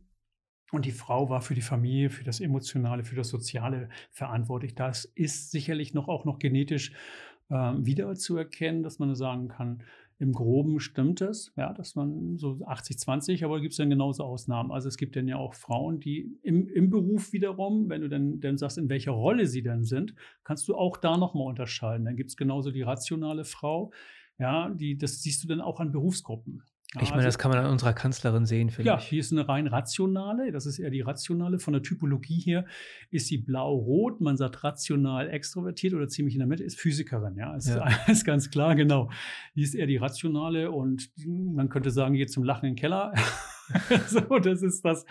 Und 0.71 0.85
die 0.85 0.92
Frau 0.92 1.28
war 1.28 1.40
für 1.40 1.54
die 1.54 1.62
Familie, 1.62 2.11
für 2.11 2.23
das 2.23 2.38
Emotionale, 2.38 3.02
für 3.04 3.16
das 3.16 3.28
Soziale 3.28 3.88
verantwortlich. 4.12 4.76
Das 4.76 5.04
ist 5.04 5.50
sicherlich 5.50 5.95
noch 5.95 6.06
auch 6.06 6.25
noch 6.25 6.38
genetisch 6.38 6.92
äh, 7.49 7.54
wiederzuerkennen, 7.54 8.85
dass 8.85 9.00
man 9.00 9.16
sagen 9.16 9.49
kann, 9.49 9.83
im 10.18 10.33
Groben 10.33 10.78
stimmt 10.80 11.21
es, 11.21 11.52
ja, 11.56 11.73
dass 11.75 11.95
man 11.95 12.38
so 12.38 12.52
80-20, 12.52 13.45
aber 13.45 13.61
gibt 13.61 13.73
es 13.73 13.78
dann 13.78 13.90
genauso 13.90 14.25
Ausnahmen. 14.25 14.71
Also 14.71 14.88
es 14.88 14.97
gibt 14.97 15.16
dann 15.16 15.28
ja 15.28 15.37
auch 15.37 15.54
Frauen, 15.54 15.99
die 15.99 16.38
im, 16.42 16.68
im 16.68 16.88
Beruf 16.88 17.33
wiederum, 17.33 17.88
wenn 17.90 18.00
du 18.00 18.09
dann, 18.09 18.40
dann 18.40 18.56
sagst, 18.56 18.78
in 18.78 18.88
welcher 18.88 19.11
Rolle 19.11 19.47
sie 19.47 19.62
dann 19.62 19.85
sind, 19.85 20.14
kannst 20.45 20.68
du 20.68 20.76
auch 20.76 20.97
da 20.97 21.18
nochmal 21.18 21.49
unterscheiden. 21.49 22.06
Dann 22.06 22.16
gibt 22.16 22.30
es 22.30 22.37
genauso 22.37 22.71
die 22.71 22.83
rationale 22.83 23.45
Frau, 23.45 23.92
ja, 24.38 24.71
die, 24.71 24.97
das 24.99 25.23
siehst 25.23 25.43
du 25.43 25.49
dann 25.49 25.61
auch 25.61 25.81
an 25.81 25.93
Berufsgruppen. 25.93 26.62
Ja, 26.95 27.02
ich 27.02 27.11
meine, 27.11 27.25
also, 27.25 27.26
das 27.26 27.38
kann 27.38 27.50
man 27.50 27.64
an 27.64 27.71
unserer 27.71 27.93
Kanzlerin 27.93 28.47
sehen, 28.47 28.71
finde 28.71 28.88
ja, 28.88 28.97
ich. 28.97 29.05
Ja, 29.05 29.11
hier 29.11 29.21
ist 29.21 29.33
eine 29.33 29.49
rein 29.49 29.66
rationale, 29.66 30.52
das 30.52 30.66
ist 30.66 30.78
eher 30.78 30.90
die 30.90 31.00
rationale. 31.00 31.59
Von 31.59 31.73
der 31.73 31.83
Typologie 31.83 32.40
her 32.40 32.64
ist 33.11 33.26
sie 33.26 33.38
blau-rot, 33.38 34.21
man 34.21 34.37
sagt 34.37 34.62
rational 34.62 35.28
extrovertiert 35.28 35.95
oder 35.95 36.09
ziemlich 36.09 36.37
in 36.37 36.38
der 36.38 36.47
Mitte, 36.47 36.62
ist 36.62 36.78
Physikerin, 36.78 37.37
ja, 37.37 37.55
ist, 37.57 37.69
ja. 37.69 37.87
ist 38.07 38.25
ganz 38.25 38.50
klar, 38.50 38.76
genau. 38.76 39.11
Die 39.57 39.62
ist 39.62 39.75
eher 39.75 39.87
die 39.87 39.97
rationale 39.97 40.71
und 40.71 41.11
man 41.26 41.69
könnte 41.69 41.90
sagen, 41.90 42.14
geht 42.14 42.31
zum 42.31 42.45
Lachen 42.45 42.66
in 42.66 42.75
den 42.75 42.81
Keller. 42.81 43.12
so, 44.07 44.21
das 44.38 44.62
ist 44.62 44.85
das, 44.85 45.05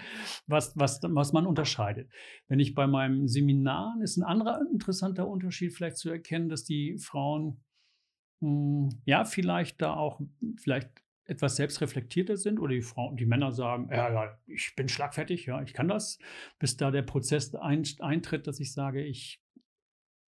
was, 0.48 0.78
was, 0.78 1.02
was 1.04 1.34
man 1.34 1.46
unterscheidet. 1.46 2.10
Wenn 2.48 2.60
ich 2.60 2.74
bei 2.74 2.88
meinem 2.88 3.28
Seminar, 3.28 3.98
ist 4.02 4.16
ein 4.16 4.24
anderer 4.24 4.62
interessanter 4.72 5.28
Unterschied 5.28 5.74
vielleicht 5.74 5.98
zu 5.98 6.10
erkennen, 6.10 6.48
dass 6.48 6.64
die 6.64 6.98
Frauen 6.98 7.62
mh, 8.42 8.90
hm, 8.92 9.02
ja, 9.06 9.26
vielleicht 9.26 9.82
da 9.82 9.94
auch 9.96 10.22
vielleicht 10.58 10.90
etwas 11.26 11.56
selbstreflektierter 11.56 12.38
sind 12.38 12.60
oder 12.60 12.74
die 12.74 12.82
Frauen, 12.82 13.18
die 13.18 13.26
Männer 13.26 13.52
sagen, 13.52 13.90
ja, 13.92 14.12
ja, 14.12 14.38
ich 14.48 14.76
bin 14.76 14.88
schlagfertig, 14.88 15.48
ja, 15.48 15.62
ich 15.62 15.74
kann 15.74 15.88
das, 15.88 16.20
bis 16.60 16.78
da 16.78 16.92
der 16.92 17.02
Prozess 17.02 17.56
ein, 17.56 17.84
eintritt, 18.00 18.48
dass 18.48 18.60
ich 18.60 18.72
sage, 18.74 19.04
ich, 19.04 19.42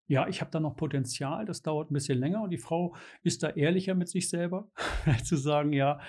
ja, 0.08 0.28
ich 0.28 0.42
habe 0.42 0.52
da 0.52 0.60
noch 0.60 0.76
Potenzial, 0.76 1.46
das 1.46 1.62
dauert 1.62 1.92
ein 1.92 1.94
bisschen 1.94 2.18
länger 2.18 2.42
und 2.42 2.50
die 2.50 2.58
Frau 2.58 2.96
ist 3.22 3.44
da 3.44 3.50
ehrlicher 3.50 3.94
mit 3.94 4.10
sich 4.10 4.30
selber, 4.30 4.72
zu 5.24 5.36
sagen, 5.36 5.72
ja, 5.72 6.00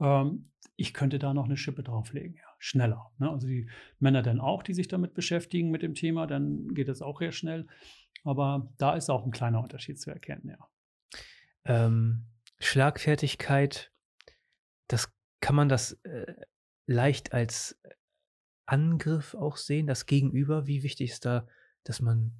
ähm, 0.00 0.50
ich 0.76 0.94
könnte 0.94 1.18
da 1.18 1.34
noch 1.34 1.46
eine 1.46 1.56
Schippe 1.56 1.82
drauflegen, 1.82 2.36
ja, 2.36 2.48
schneller. 2.58 3.10
Ne? 3.18 3.28
Also 3.30 3.48
die 3.48 3.68
Männer 3.98 4.22
dann 4.22 4.40
auch, 4.40 4.62
die 4.62 4.74
sich 4.74 4.88
damit 4.88 5.12
beschäftigen 5.12 5.70
mit 5.70 5.82
dem 5.82 5.94
Thema, 5.94 6.26
dann 6.26 6.68
geht 6.68 6.88
das 6.88 7.02
auch 7.02 7.18
sehr 7.18 7.32
schnell. 7.32 7.66
Aber 8.24 8.72
da 8.78 8.94
ist 8.94 9.10
auch 9.10 9.24
ein 9.24 9.32
kleiner 9.32 9.60
Unterschied 9.60 10.00
zu 10.00 10.10
erkennen, 10.10 10.48
ja. 10.48 10.68
Ähm, 11.64 12.26
Schlagfertigkeit 12.60 13.92
das 14.88 15.12
kann 15.40 15.54
man 15.54 15.68
das 15.68 15.92
äh, 16.02 16.34
leicht 16.86 17.32
als 17.32 17.78
Angriff 18.66 19.34
auch 19.34 19.56
sehen, 19.56 19.86
das 19.86 20.06
Gegenüber. 20.06 20.66
Wie 20.66 20.82
wichtig 20.82 21.10
ist 21.10 21.24
da, 21.24 21.46
dass 21.84 22.00
man, 22.00 22.32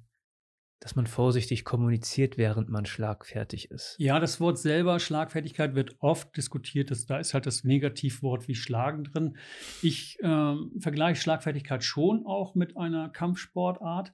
dass 0.79 0.95
man 0.95 1.07
vorsichtig 1.07 1.63
kommuniziert, 1.63 2.37
während 2.37 2.69
man 2.69 2.85
schlagfertig 2.85 3.71
ist? 3.71 3.95
Ja, 3.99 4.19
das 4.19 4.39
Wort 4.39 4.59
selber, 4.59 4.99
Schlagfertigkeit, 4.99 5.75
wird 5.75 5.95
oft 5.99 6.35
diskutiert. 6.35 6.91
Das, 6.91 7.05
da 7.05 7.19
ist 7.19 7.33
halt 7.33 7.45
das 7.45 7.63
Negativwort 7.63 8.47
wie 8.47 8.55
Schlagen 8.55 9.05
drin. 9.05 9.37
Ich 9.81 10.17
ähm, 10.21 10.71
vergleiche 10.79 11.21
Schlagfertigkeit 11.21 11.83
schon 11.83 12.25
auch 12.25 12.53
mit 12.53 12.77
einer 12.77 13.09
Kampfsportart. 13.09 14.11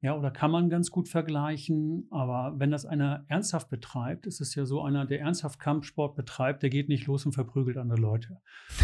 Ja, 0.00 0.16
oder 0.16 0.30
kann 0.30 0.52
man 0.52 0.70
ganz 0.70 0.92
gut 0.92 1.08
vergleichen. 1.08 2.06
Aber 2.10 2.54
wenn 2.56 2.70
das 2.70 2.86
einer 2.86 3.24
ernsthaft 3.26 3.68
betreibt, 3.68 4.26
ist 4.26 4.40
es 4.40 4.54
ja 4.54 4.64
so, 4.64 4.82
einer, 4.82 5.06
der 5.06 5.20
ernsthaft 5.20 5.58
Kampfsport 5.58 6.14
betreibt, 6.14 6.62
der 6.62 6.70
geht 6.70 6.88
nicht 6.88 7.08
los 7.08 7.26
und 7.26 7.32
verprügelt 7.32 7.76
andere 7.76 8.00
Leute. 8.00 8.40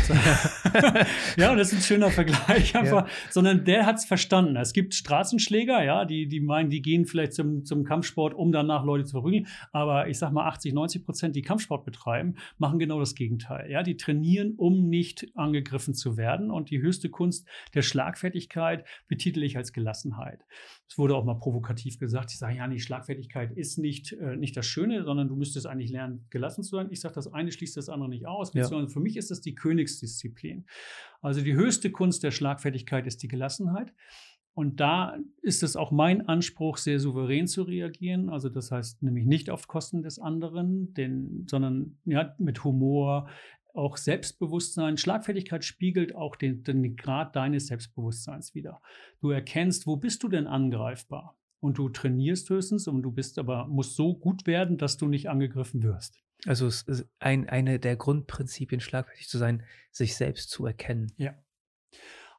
ja, 1.37 1.55
das 1.55 1.73
ist 1.73 1.79
ein 1.79 1.83
schöner 1.83 2.11
Vergleich 2.11 2.75
einfach. 2.75 3.07
Ja. 3.07 3.13
Sondern 3.31 3.65
der 3.65 3.87
hat 3.87 3.97
es 3.97 4.05
verstanden. 4.05 4.57
Es 4.57 4.73
gibt 4.73 4.93
Straßenschläger, 4.93 5.85
ja, 5.85 6.05
die, 6.05 6.27
die 6.27 6.41
meinen, 6.41 6.69
die 6.69 6.83
gehen 6.83 7.07
vielleicht 7.07 7.35
zum, 7.35 7.65
zum 7.65 7.85
Kampfsport, 7.85 8.35
um 8.35 8.51
danach 8.51 8.85
Leute 8.85 9.05
zu 9.05 9.13
verprügeln. 9.13 9.47
Aber 9.71 10.09
ich 10.09 10.19
sag 10.19 10.33
mal, 10.33 10.47
80, 10.49 10.75
90 10.75 11.05
Prozent, 11.05 11.37
die 11.37 11.43
Kampfsport 11.43 11.85
betreiben, 11.85 12.35
machen 12.59 12.81
genau 12.81 12.99
das 12.99 13.15
Gegenteil. 13.15 13.71
Ja, 13.71 13.85
die 13.85 13.97
trainieren, 13.97 14.55
um 14.57 14.89
nicht 14.89 15.29
angegriffen 15.37 15.95
zu 15.95 16.17
werden. 16.17 16.51
Und 16.51 16.71
die 16.71 16.83
höchste 16.83 17.09
Kunst 17.09 17.47
der 17.73 17.83
Schlagfertigkeit 17.83 18.85
betitel 19.07 19.45
ich 19.45 19.57
als 19.57 19.73
Gelassenheit. 19.73 20.41
Es 20.89 20.99
wurde 21.05 21.17
auch 21.17 21.25
mal 21.27 21.35
provokativ 21.35 21.99
gesagt, 21.99 22.33
ich 22.33 22.39
sage, 22.39 22.57
ja, 22.57 22.67
die 22.67 22.81
Schlagfertigkeit 22.81 23.53
ist 23.53 23.77
nicht, 23.77 24.13
äh, 24.13 24.37
nicht 24.37 24.57
das 24.57 24.65
Schöne, 24.65 25.05
sondern 25.05 25.29
du 25.29 25.37
müsstest 25.37 25.67
eigentlich 25.67 25.91
lernen, 25.91 26.25
gelassen 26.31 26.65
zu 26.65 26.77
sein. 26.77 26.89
Ich 26.91 27.01
sage, 27.01 27.15
das 27.15 27.31
eine 27.31 27.53
schließt 27.53 27.77
das 27.77 27.91
andere 27.91 28.09
nicht 28.09 28.27
aus. 28.27 28.55
Ja. 28.55 28.67
Für 28.87 29.01
mich 29.01 29.19
ist 29.19 29.31
das 29.31 29.43
die 29.43 29.55
Königsdisziplin. 29.55 30.65
Also 31.21 31.43
die 31.43 31.53
höchste 31.53 31.91
Kunst 31.91 32.23
der 32.23 32.31
Schlagfertigkeit 32.31 33.07
ist 33.07 33.23
die 33.23 33.29
Gelassenheit. 33.29 33.93
Und 34.55 34.81
da 34.81 35.19
ist 35.43 35.63
es 35.63 35.77
auch 35.77 35.91
mein 35.91 36.27
Anspruch, 36.27 36.79
sehr 36.79 36.99
souverän 36.99 37.49
zu 37.49 37.65
reagieren. 37.65 38.31
Also 38.31 38.49
das 38.49 38.71
heißt 38.71 39.03
nämlich 39.03 39.27
nicht 39.27 39.51
auf 39.51 39.69
Kosten 39.69 40.01
des 40.01 40.19
anderen, 40.19 40.95
den, 40.95 41.47
sondern 41.51 41.99
ja, 42.07 42.35
mit 42.39 42.65
Humor, 42.65 43.29
auch 43.75 43.97
Selbstbewusstsein, 43.97 44.97
Schlagfertigkeit 44.97 45.65
spiegelt 45.65 46.15
auch 46.15 46.37
den, 46.37 46.63
den 46.63 46.97
Grad 46.97 47.37
deines 47.37 47.67
Selbstbewusstseins 47.67 48.55
wieder. 48.55 48.81
Du 49.21 49.31
erkennst, 49.31 49.87
wo 49.87 49.97
bist 49.97 50.23
du 50.23 50.29
denn 50.29 50.47
angreifbar? 50.47 51.37
Und 51.61 51.79
du 51.79 51.89
trainierst 51.89 52.49
höchstens 52.51 52.87
und 52.89 53.03
du 53.03 53.11
bist 53.11 53.39
aber, 53.39 53.67
musst 53.67 53.97
so 53.97 54.15
gut 54.15 54.47
werden, 54.47 54.77
dass 54.77 54.97
du 54.97 55.09
nicht 55.09 55.29
angegriffen 55.29 55.83
wirst. 55.83 56.23
Also 56.47 56.67
es 56.67 56.83
ist 56.83 57.09
ein, 57.19 57.49
eine 57.49 57.79
der 57.79 57.97
Grundprinzipien, 57.97 58.81
schlagfertig 58.81 59.29
zu 59.29 59.39
sein, 59.39 59.63
sich 59.91 60.15
selbst 60.15 60.51
zu 60.51 60.67
erkennen. 60.67 61.11
Ja. 61.17 61.35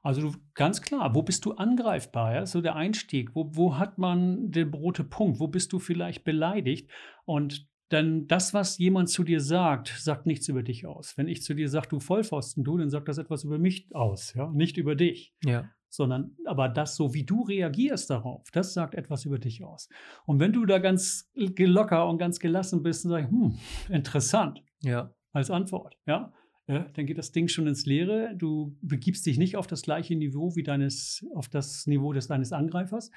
Also 0.03 0.21
du, 0.21 0.37
ganz 0.53 0.83
klar, 0.83 1.15
wo 1.15 1.23
bist 1.23 1.45
du 1.45 1.53
angreifbar? 1.53 2.35
Ja? 2.35 2.45
So 2.45 2.61
der 2.61 2.75
Einstieg. 2.75 3.33
Wo, 3.33 3.49
wo 3.55 3.79
hat 3.79 3.97
man 3.97 4.51
den 4.51 4.71
rote 4.71 5.03
Punkt? 5.03 5.39
Wo 5.39 5.47
bist 5.47 5.73
du 5.73 5.79
vielleicht 5.79 6.23
beleidigt? 6.23 6.91
Und 7.25 7.67
denn 7.91 8.27
das, 8.27 8.53
was 8.53 8.77
jemand 8.77 9.09
zu 9.09 9.23
dir 9.23 9.39
sagt, 9.39 9.89
sagt 9.89 10.25
nichts 10.25 10.47
über 10.47 10.63
dich 10.63 10.85
aus. 10.85 11.17
Wenn 11.17 11.27
ich 11.27 11.43
zu 11.43 11.53
dir 11.53 11.69
sage, 11.69 11.87
du 11.89 11.99
Vollpfosten, 11.99 12.63
du, 12.63 12.77
dann 12.77 12.89
sagt 12.89 13.07
das 13.07 13.17
etwas 13.17 13.43
über 13.43 13.59
mich 13.59 13.87
aus, 13.93 14.33
ja, 14.33 14.49
nicht 14.51 14.77
über 14.77 14.95
dich. 14.95 15.33
Ja. 15.43 15.69
Sondern, 15.89 16.35
aber 16.45 16.67
das, 16.67 16.95
so 16.95 17.13
wie 17.13 17.23
du 17.23 17.43
reagierst 17.43 18.09
darauf, 18.09 18.49
das 18.51 18.73
sagt 18.73 18.95
etwas 18.95 19.23
über 19.23 19.39
dich 19.39 19.63
aus. 19.63 19.87
Und 20.25 20.39
wenn 20.39 20.51
du 20.51 20.65
da 20.65 20.79
ganz 20.79 21.31
locker 21.35 22.09
und 22.09 22.17
ganz 22.17 22.39
gelassen 22.39 22.83
bist 22.83 23.05
und 23.05 23.11
sagst, 23.11 23.31
hm, 23.31 23.57
interessant. 23.89 24.61
Ja. 24.81 25.13
Als 25.31 25.51
Antwort, 25.51 25.97
ja, 26.05 26.33
ja, 26.67 26.79
dann 26.93 27.05
geht 27.05 27.19
das 27.19 27.31
Ding 27.31 27.47
schon 27.47 27.67
ins 27.67 27.85
Leere. 27.85 28.33
Du 28.35 28.75
begibst 28.81 29.25
dich 29.25 29.37
nicht 29.37 29.55
auf 29.55 29.67
das 29.67 29.83
gleiche 29.83 30.15
Niveau 30.15 30.55
wie 30.55 30.63
deines, 30.63 31.23
auf 31.35 31.47
das 31.47 31.85
Niveau 31.85 32.11
des 32.11 32.27
deines 32.27 32.51
Angreifers. 32.53 33.11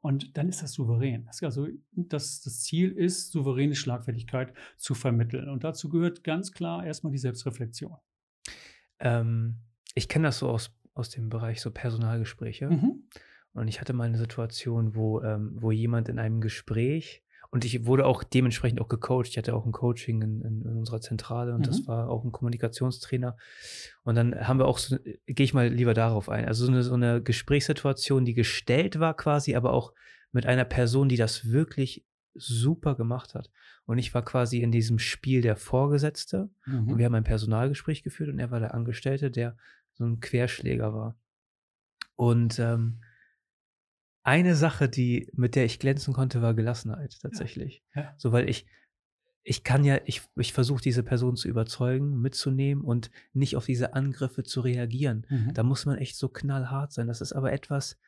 Und 0.00 0.36
dann 0.36 0.48
ist 0.48 0.62
das 0.62 0.72
souverän. 0.72 1.28
Also 1.40 1.66
das, 1.92 2.42
das 2.42 2.62
Ziel 2.62 2.92
ist, 2.92 3.32
souveräne 3.32 3.74
Schlagfertigkeit 3.74 4.54
zu 4.76 4.94
vermitteln. 4.94 5.48
Und 5.48 5.64
dazu 5.64 5.88
gehört 5.88 6.22
ganz 6.22 6.52
klar 6.52 6.86
erstmal 6.86 7.10
die 7.10 7.18
Selbstreflexion. 7.18 7.96
Ähm, 9.00 9.56
ich 9.94 10.08
kenne 10.08 10.28
das 10.28 10.38
so 10.38 10.48
aus, 10.48 10.72
aus 10.94 11.10
dem 11.10 11.28
Bereich 11.28 11.60
so 11.60 11.72
Personalgespräche. 11.72 12.70
Mhm. 12.70 13.08
Und 13.52 13.66
ich 13.66 13.80
hatte 13.80 13.94
mal 13.94 14.04
eine 14.04 14.18
Situation, 14.18 14.94
wo, 14.94 15.20
ähm, 15.22 15.56
wo 15.56 15.72
jemand 15.72 16.08
in 16.08 16.20
einem 16.20 16.40
Gespräch 16.40 17.24
und 17.52 17.66
ich 17.66 17.84
wurde 17.84 18.06
auch 18.06 18.24
dementsprechend 18.24 18.80
auch 18.80 18.88
gecoacht. 18.88 19.28
Ich 19.28 19.36
hatte 19.36 19.54
auch 19.54 19.66
ein 19.66 19.72
Coaching 19.72 20.22
in, 20.22 20.40
in, 20.40 20.62
in 20.62 20.76
unserer 20.78 21.02
Zentrale 21.02 21.52
und 21.54 21.60
mhm. 21.60 21.64
das 21.64 21.86
war 21.86 22.08
auch 22.08 22.24
ein 22.24 22.32
Kommunikationstrainer. 22.32 23.36
Und 24.04 24.14
dann 24.14 24.48
haben 24.48 24.58
wir 24.58 24.66
auch 24.66 24.78
so, 24.78 24.96
gehe 25.26 25.44
ich 25.44 25.52
mal 25.52 25.68
lieber 25.68 25.92
darauf 25.92 26.30
ein, 26.30 26.46
also 26.46 26.64
so 26.64 26.72
eine, 26.72 26.82
so 26.82 26.94
eine 26.94 27.22
Gesprächssituation, 27.22 28.24
die 28.24 28.32
gestellt 28.32 29.00
war 29.00 29.14
quasi, 29.14 29.54
aber 29.54 29.74
auch 29.74 29.92
mit 30.32 30.46
einer 30.46 30.64
Person, 30.64 31.10
die 31.10 31.18
das 31.18 31.50
wirklich 31.50 32.06
super 32.32 32.94
gemacht 32.94 33.34
hat. 33.34 33.50
Und 33.84 33.98
ich 33.98 34.14
war 34.14 34.24
quasi 34.24 34.62
in 34.62 34.72
diesem 34.72 34.98
Spiel 34.98 35.42
der 35.42 35.56
Vorgesetzte 35.56 36.48
mhm. 36.64 36.88
und 36.88 36.98
wir 36.98 37.04
haben 37.04 37.14
ein 37.14 37.22
Personalgespräch 37.22 38.02
geführt 38.02 38.30
und 38.30 38.38
er 38.38 38.50
war 38.50 38.60
der 38.60 38.72
Angestellte, 38.72 39.30
der 39.30 39.58
so 39.92 40.06
ein 40.06 40.20
Querschläger 40.20 40.94
war. 40.94 41.18
Und 42.16 42.58
ähm, 42.58 43.02
eine 44.22 44.54
Sache, 44.54 44.88
die, 44.88 45.28
mit 45.34 45.56
der 45.56 45.64
ich 45.64 45.78
glänzen 45.78 46.14
konnte, 46.14 46.42
war 46.42 46.54
Gelassenheit 46.54 47.18
tatsächlich. 47.20 47.82
Ja, 47.94 48.02
ja. 48.02 48.14
So, 48.18 48.32
weil 48.32 48.48
ich, 48.48 48.66
ich 49.42 49.64
kann 49.64 49.84
ja, 49.84 49.98
ich, 50.04 50.22
ich 50.36 50.52
versuche 50.52 50.82
diese 50.82 51.02
Person 51.02 51.36
zu 51.36 51.48
überzeugen, 51.48 52.20
mitzunehmen 52.20 52.84
und 52.84 53.10
nicht 53.32 53.56
auf 53.56 53.66
diese 53.66 53.94
Angriffe 53.94 54.44
zu 54.44 54.60
reagieren. 54.60 55.26
Mhm. 55.28 55.54
Da 55.54 55.62
muss 55.64 55.86
man 55.86 55.98
echt 55.98 56.16
so 56.16 56.28
knallhart 56.28 56.92
sein. 56.92 57.08
Das 57.08 57.20
ist 57.20 57.32
aber 57.32 57.52
etwas, 57.52 57.98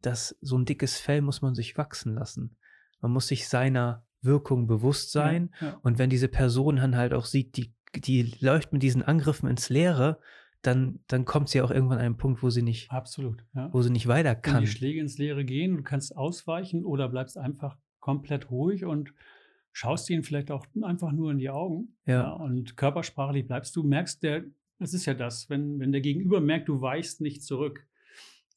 das 0.00 0.36
so 0.40 0.56
ein 0.56 0.64
dickes 0.64 0.98
Fell 0.98 1.22
muss 1.22 1.42
man 1.42 1.54
sich 1.54 1.76
wachsen 1.76 2.14
lassen. 2.14 2.56
Man 3.00 3.10
muss 3.10 3.26
sich 3.26 3.48
seiner 3.48 4.06
Wirkung 4.22 4.66
bewusst 4.66 5.10
sein. 5.10 5.50
Ja, 5.60 5.66
ja. 5.66 5.80
Und 5.82 5.98
wenn 5.98 6.10
diese 6.10 6.28
Person 6.28 6.76
dann 6.76 6.96
halt 6.96 7.12
auch 7.12 7.26
sieht, 7.26 7.56
die, 7.56 7.74
die 7.94 8.34
läuft 8.40 8.72
mit 8.72 8.82
diesen 8.82 9.02
Angriffen 9.02 9.48
ins 9.48 9.68
Leere, 9.68 10.20
dann, 10.66 11.00
dann 11.08 11.24
kommt 11.24 11.48
sie 11.48 11.60
auch 11.62 11.70
irgendwann 11.70 11.98
an 11.98 12.04
einen 12.04 12.16
Punkt, 12.16 12.42
wo 12.42 12.50
sie 12.50 12.62
nicht, 12.62 12.90
Absolut. 12.90 13.44
Ja. 13.54 13.72
wo 13.72 13.82
sie 13.82 13.90
nicht 13.90 14.06
weiter 14.08 14.30
Wenn 14.34 14.42
kann. 14.42 14.60
die 14.62 14.66
Schläge 14.66 15.00
ins 15.00 15.18
Leere 15.18 15.44
gehen, 15.44 15.76
du 15.76 15.82
kannst 15.82 16.16
ausweichen 16.16 16.84
oder 16.84 17.08
bleibst 17.08 17.36
einfach 17.38 17.76
komplett 18.00 18.50
ruhig 18.50 18.84
und 18.84 19.12
schaust 19.72 20.08
ihnen 20.10 20.22
vielleicht 20.22 20.50
auch 20.50 20.66
einfach 20.82 21.12
nur 21.12 21.30
in 21.30 21.38
die 21.38 21.50
Augen. 21.50 21.96
Ja. 22.06 22.32
und 22.32 22.76
körpersprachlich 22.76 23.46
bleibst 23.46 23.74
du, 23.76 23.82
merkst 23.82 24.22
der, 24.22 24.44
das 24.78 24.94
ist 24.94 25.06
ja 25.06 25.14
das, 25.14 25.48
wenn, 25.50 25.78
wenn 25.78 25.92
der 25.92 26.00
Gegenüber 26.00 26.40
merkt, 26.40 26.68
du 26.68 26.80
weichst 26.80 27.20
nicht 27.20 27.42
zurück. 27.42 27.86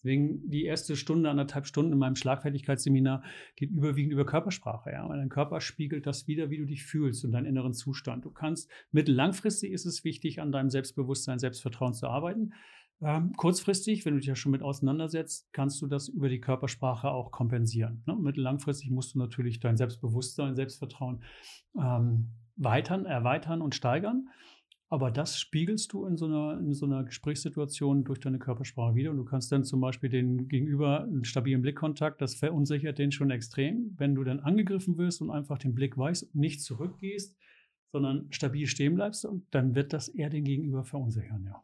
Deswegen 0.07 0.49
die 0.49 0.63
erste 0.63 0.95
Stunde, 0.95 1.29
anderthalb 1.29 1.67
Stunden 1.67 1.91
in 1.91 1.99
meinem 1.99 2.15
Schlagfertigkeitsseminar 2.15 3.23
geht 3.57 3.71
überwiegend 3.71 4.13
über 4.13 4.25
Körpersprache. 4.25 4.89
Ja? 4.89 5.07
Weil 5.09 5.17
dein 5.17 5.27
Körper 5.27 5.59
spiegelt 5.59 6.07
das 6.07 6.27
wieder, 6.27 6.49
wie 6.49 6.59
du 6.59 6.65
dich 6.65 6.85
fühlst 6.85 7.25
und 7.25 7.33
deinen 7.33 7.45
inneren 7.45 7.73
Zustand. 7.73 8.23
Du 8.23 8.31
kannst, 8.31 8.71
mittellangfristig 8.93 9.73
ist 9.73 9.85
es 9.85 10.05
wichtig, 10.05 10.39
an 10.39 10.53
deinem 10.53 10.69
Selbstbewusstsein, 10.69 11.39
Selbstvertrauen 11.39 11.93
zu 11.93 12.07
arbeiten. 12.07 12.53
Ähm, 13.01 13.33
kurzfristig, 13.35 14.05
wenn 14.05 14.13
du 14.13 14.19
dich 14.19 14.29
ja 14.29 14.37
schon 14.37 14.53
mit 14.53 14.63
auseinandersetzt, 14.63 15.49
kannst 15.51 15.81
du 15.81 15.87
das 15.87 16.07
über 16.07 16.29
die 16.29 16.39
Körpersprache 16.39 17.09
auch 17.09 17.31
kompensieren. 17.31 18.01
Ne? 18.07 18.15
Mittellangfristig 18.15 18.89
musst 18.89 19.13
du 19.13 19.19
natürlich 19.19 19.59
dein 19.59 19.75
Selbstbewusstsein, 19.75 20.55
Selbstvertrauen 20.55 21.21
ähm, 21.77 22.29
weitern, 22.55 23.05
erweitern 23.05 23.61
und 23.61 23.75
steigern. 23.75 24.29
Aber 24.89 25.11
das 25.11 25.37
spiegelst 25.37 25.91
du 25.91 26.05
in 26.05 26.15
so, 26.15 26.25
einer, 26.25 26.59
in 26.59 26.73
so 26.73 26.85
einer 26.85 27.03
Gesprächssituation 27.03 28.05
durch 28.05 28.19
deine 28.19 28.39
Körpersprache 28.39 28.95
wieder. 28.95 29.11
Und 29.11 29.17
du 29.17 29.25
kannst 29.25 29.51
dann 29.51 29.65
zum 29.65 29.81
Beispiel 29.81 30.09
den 30.09 30.47
Gegenüber 30.47 31.03
einen 31.03 31.25
stabilen 31.25 31.61
Blickkontakt, 31.61 32.21
das 32.21 32.35
verunsichert 32.35 32.97
den 32.97 33.11
schon 33.11 33.29
extrem. 33.29 33.93
Wenn 33.97 34.15
du 34.15 34.23
dann 34.23 34.39
angegriffen 34.39 34.97
wirst 34.97 35.21
und 35.21 35.29
einfach 35.29 35.57
den 35.57 35.75
Blick 35.75 35.97
weißt 35.97 36.23
und 36.23 36.35
nicht 36.35 36.61
zurückgehst, 36.61 37.35
sondern 37.91 38.27
stabil 38.31 38.67
stehen 38.67 38.95
bleibst, 38.95 39.27
dann 39.51 39.75
wird 39.75 39.91
das 39.91 40.07
eher 40.07 40.29
den 40.29 40.45
Gegenüber 40.45 40.85
verunsichern, 40.85 41.43
ja. 41.43 41.63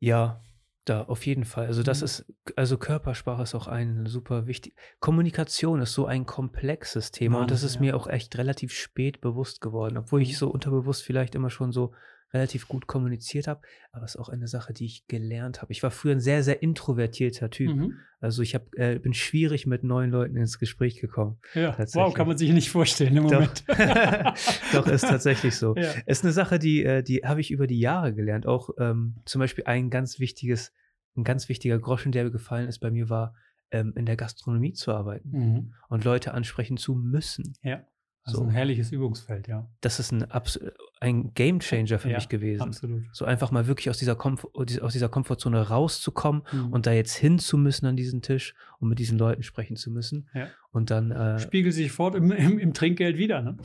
Ja, 0.00 0.42
da 0.84 1.02
auf 1.02 1.26
jeden 1.26 1.44
Fall. 1.44 1.66
Also 1.66 1.82
das 1.82 2.00
Mhm. 2.00 2.04
ist, 2.04 2.24
also 2.56 2.78
Körpersprache 2.78 3.42
ist 3.42 3.54
auch 3.54 3.66
ein 3.68 4.06
super 4.06 4.46
wichtig. 4.46 4.74
Kommunikation 4.98 5.80
ist 5.82 5.92
so 5.92 6.06
ein 6.06 6.26
komplexes 6.26 7.10
Thema 7.10 7.40
und 7.40 7.50
das 7.50 7.62
ist 7.62 7.76
ja. 7.76 7.80
mir 7.82 7.96
auch 7.96 8.06
echt 8.06 8.36
relativ 8.38 8.72
spät 8.72 9.20
bewusst 9.20 9.60
geworden, 9.60 9.96
obwohl 9.98 10.22
ich 10.22 10.32
Mhm. 10.32 10.36
so 10.36 10.48
unterbewusst 10.50 11.02
vielleicht 11.02 11.34
immer 11.34 11.50
schon 11.50 11.70
so 11.72 11.92
relativ 12.32 12.68
gut 12.68 12.86
kommuniziert 12.86 13.48
habe, 13.48 13.62
aber 13.92 14.04
es 14.04 14.14
ist 14.14 14.20
auch 14.20 14.28
eine 14.28 14.46
Sache, 14.46 14.72
die 14.72 14.84
ich 14.86 15.06
gelernt 15.08 15.62
habe. 15.62 15.72
Ich 15.72 15.82
war 15.82 15.90
früher 15.90 16.12
ein 16.12 16.20
sehr, 16.20 16.42
sehr 16.42 16.62
introvertierter 16.62 17.50
Typ. 17.50 17.74
Mhm. 17.74 17.96
Also 18.20 18.42
ich 18.42 18.54
hab, 18.54 18.72
äh, 18.76 18.98
bin 18.98 19.14
schwierig 19.14 19.66
mit 19.66 19.82
neuen 19.82 20.10
Leuten 20.10 20.36
ins 20.36 20.58
Gespräch 20.58 21.00
gekommen. 21.00 21.38
Ja, 21.54 21.76
wow, 21.94 22.12
kann 22.14 22.28
man 22.28 22.38
sich 22.38 22.52
nicht 22.52 22.70
vorstellen 22.70 23.16
im 23.16 23.24
Doch. 23.28 23.32
Moment. 23.32 23.64
Doch, 24.72 24.86
ist 24.86 25.02
tatsächlich 25.02 25.56
so. 25.56 25.74
Ja. 25.76 25.92
Ist 26.06 26.22
eine 26.24 26.32
Sache, 26.32 26.58
die, 26.58 26.84
äh, 26.84 27.02
die 27.02 27.22
habe 27.24 27.40
ich 27.40 27.50
über 27.50 27.66
die 27.66 27.80
Jahre 27.80 28.14
gelernt. 28.14 28.46
Auch 28.46 28.70
ähm, 28.78 29.16
zum 29.24 29.40
Beispiel 29.40 29.64
ein 29.64 29.90
ganz 29.90 30.20
wichtiges, 30.20 30.72
ein 31.16 31.24
ganz 31.24 31.48
wichtiger 31.48 31.78
Groschen, 31.78 32.12
der 32.12 32.24
mir 32.24 32.30
gefallen 32.30 32.68
ist 32.68 32.78
bei 32.78 32.90
mir, 32.90 33.08
war, 33.08 33.34
ähm, 33.72 33.92
in 33.96 34.06
der 34.06 34.16
Gastronomie 34.16 34.72
zu 34.72 34.92
arbeiten 34.92 35.30
Mhm. 35.30 35.74
und 35.88 36.04
Leute 36.04 36.34
ansprechen 36.34 36.76
zu 36.76 36.94
müssen. 36.94 37.54
Ja, 37.62 37.84
also 38.30 38.42
So. 38.42 38.48
ein 38.48 38.50
herrliches 38.50 38.90
Übungsfeld, 38.92 39.48
ja. 39.48 39.68
Das 39.80 40.00
ist 40.00 40.12
ein, 40.12 40.30
abs 40.30 40.58
ein 41.00 41.32
Game 41.34 41.60
Changer 41.60 41.98
für 41.98 42.10
Ja, 42.10 42.16
mich 42.16 42.28
gewesen. 42.28 42.62
Absolut. 42.62 43.04
So 43.12 43.24
einfach 43.24 43.50
mal 43.50 43.66
wirklich 43.66 43.88
aus 43.90 43.98
dieser, 43.98 44.16
Komf 44.16 44.46
aus 44.54 44.92
dieser 44.92 45.08
Komfortzone 45.08 45.68
rauszukommen 45.68 46.42
Mhm. 46.52 46.72
und 46.72 46.86
da 46.86 46.92
jetzt 46.92 47.14
hin 47.14 47.38
zu 47.38 47.56
müssen 47.58 47.86
an 47.86 47.96
diesen 47.96 48.22
Tisch 48.22 48.54
und 48.78 48.88
mit 48.88 48.98
diesen 48.98 49.18
Leuten 49.18 49.42
sprechen 49.42 49.76
zu 49.76 49.90
müssen. 49.90 50.28
Ja. 50.34 50.48
Und 50.72 50.90
dann, 50.90 51.10
äh, 51.10 51.38
Spiegelt 51.38 51.74
sich 51.74 51.90
fort 51.92 52.14
im, 52.14 52.30
im, 52.32 52.58
im 52.58 52.74
Trinkgeld 52.74 53.16
wieder, 53.18 53.42
ne? 53.42 53.56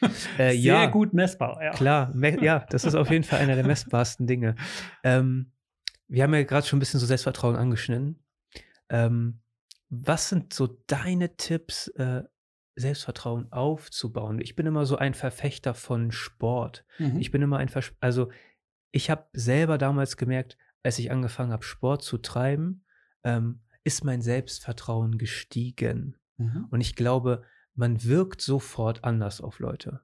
äh, 0.38 0.50
Sehr 0.50 0.54
ja, 0.54 0.86
gut 0.86 1.14
messbar, 1.14 1.62
ja. 1.62 1.70
Klar, 1.70 2.10
me- 2.14 2.42
ja, 2.42 2.66
das 2.70 2.84
ist 2.84 2.94
auf 2.94 3.10
jeden 3.10 3.24
Fall 3.24 3.38
einer 3.40 3.54
der 3.54 3.66
messbarsten 3.66 4.26
Dinge. 4.26 4.56
Ähm, 5.04 5.52
wir 6.08 6.24
haben 6.24 6.34
ja 6.34 6.42
gerade 6.42 6.66
schon 6.66 6.76
ein 6.76 6.80
bisschen 6.80 7.00
so 7.00 7.06
Selbstvertrauen 7.06 7.56
angeschnitten. 7.56 8.18
Ähm, 8.90 9.38
was 9.88 10.28
sind 10.28 10.52
so 10.52 10.66
deine 10.86 11.36
Tipps, 11.36 11.88
äh, 11.88 12.22
Selbstvertrauen 12.74 13.50
aufzubauen? 13.52 14.40
Ich 14.40 14.56
bin 14.56 14.66
immer 14.66 14.86
so 14.86 14.96
ein 14.96 15.14
Verfechter 15.14 15.74
von 15.74 16.12
Sport. 16.12 16.84
Mhm. 16.98 17.18
Ich 17.18 17.30
bin 17.30 17.42
immer 17.42 17.58
ein, 17.58 17.68
Vers 17.68 17.92
also 18.00 18.30
ich 18.90 19.10
habe 19.10 19.26
selber 19.32 19.78
damals 19.78 20.16
gemerkt, 20.16 20.58
als 20.82 20.98
ich 20.98 21.10
angefangen 21.10 21.52
habe, 21.52 21.64
Sport 21.64 22.02
zu 22.02 22.18
treiben, 22.18 22.84
ähm, 23.24 23.60
ist 23.84 24.04
mein 24.04 24.22
Selbstvertrauen 24.22 25.18
gestiegen. 25.18 26.16
Mhm. 26.36 26.66
Und 26.70 26.80
ich 26.80 26.96
glaube, 26.96 27.44
man 27.74 28.04
wirkt 28.04 28.40
sofort 28.40 29.04
anders 29.04 29.40
auf 29.40 29.58
Leute. 29.58 30.00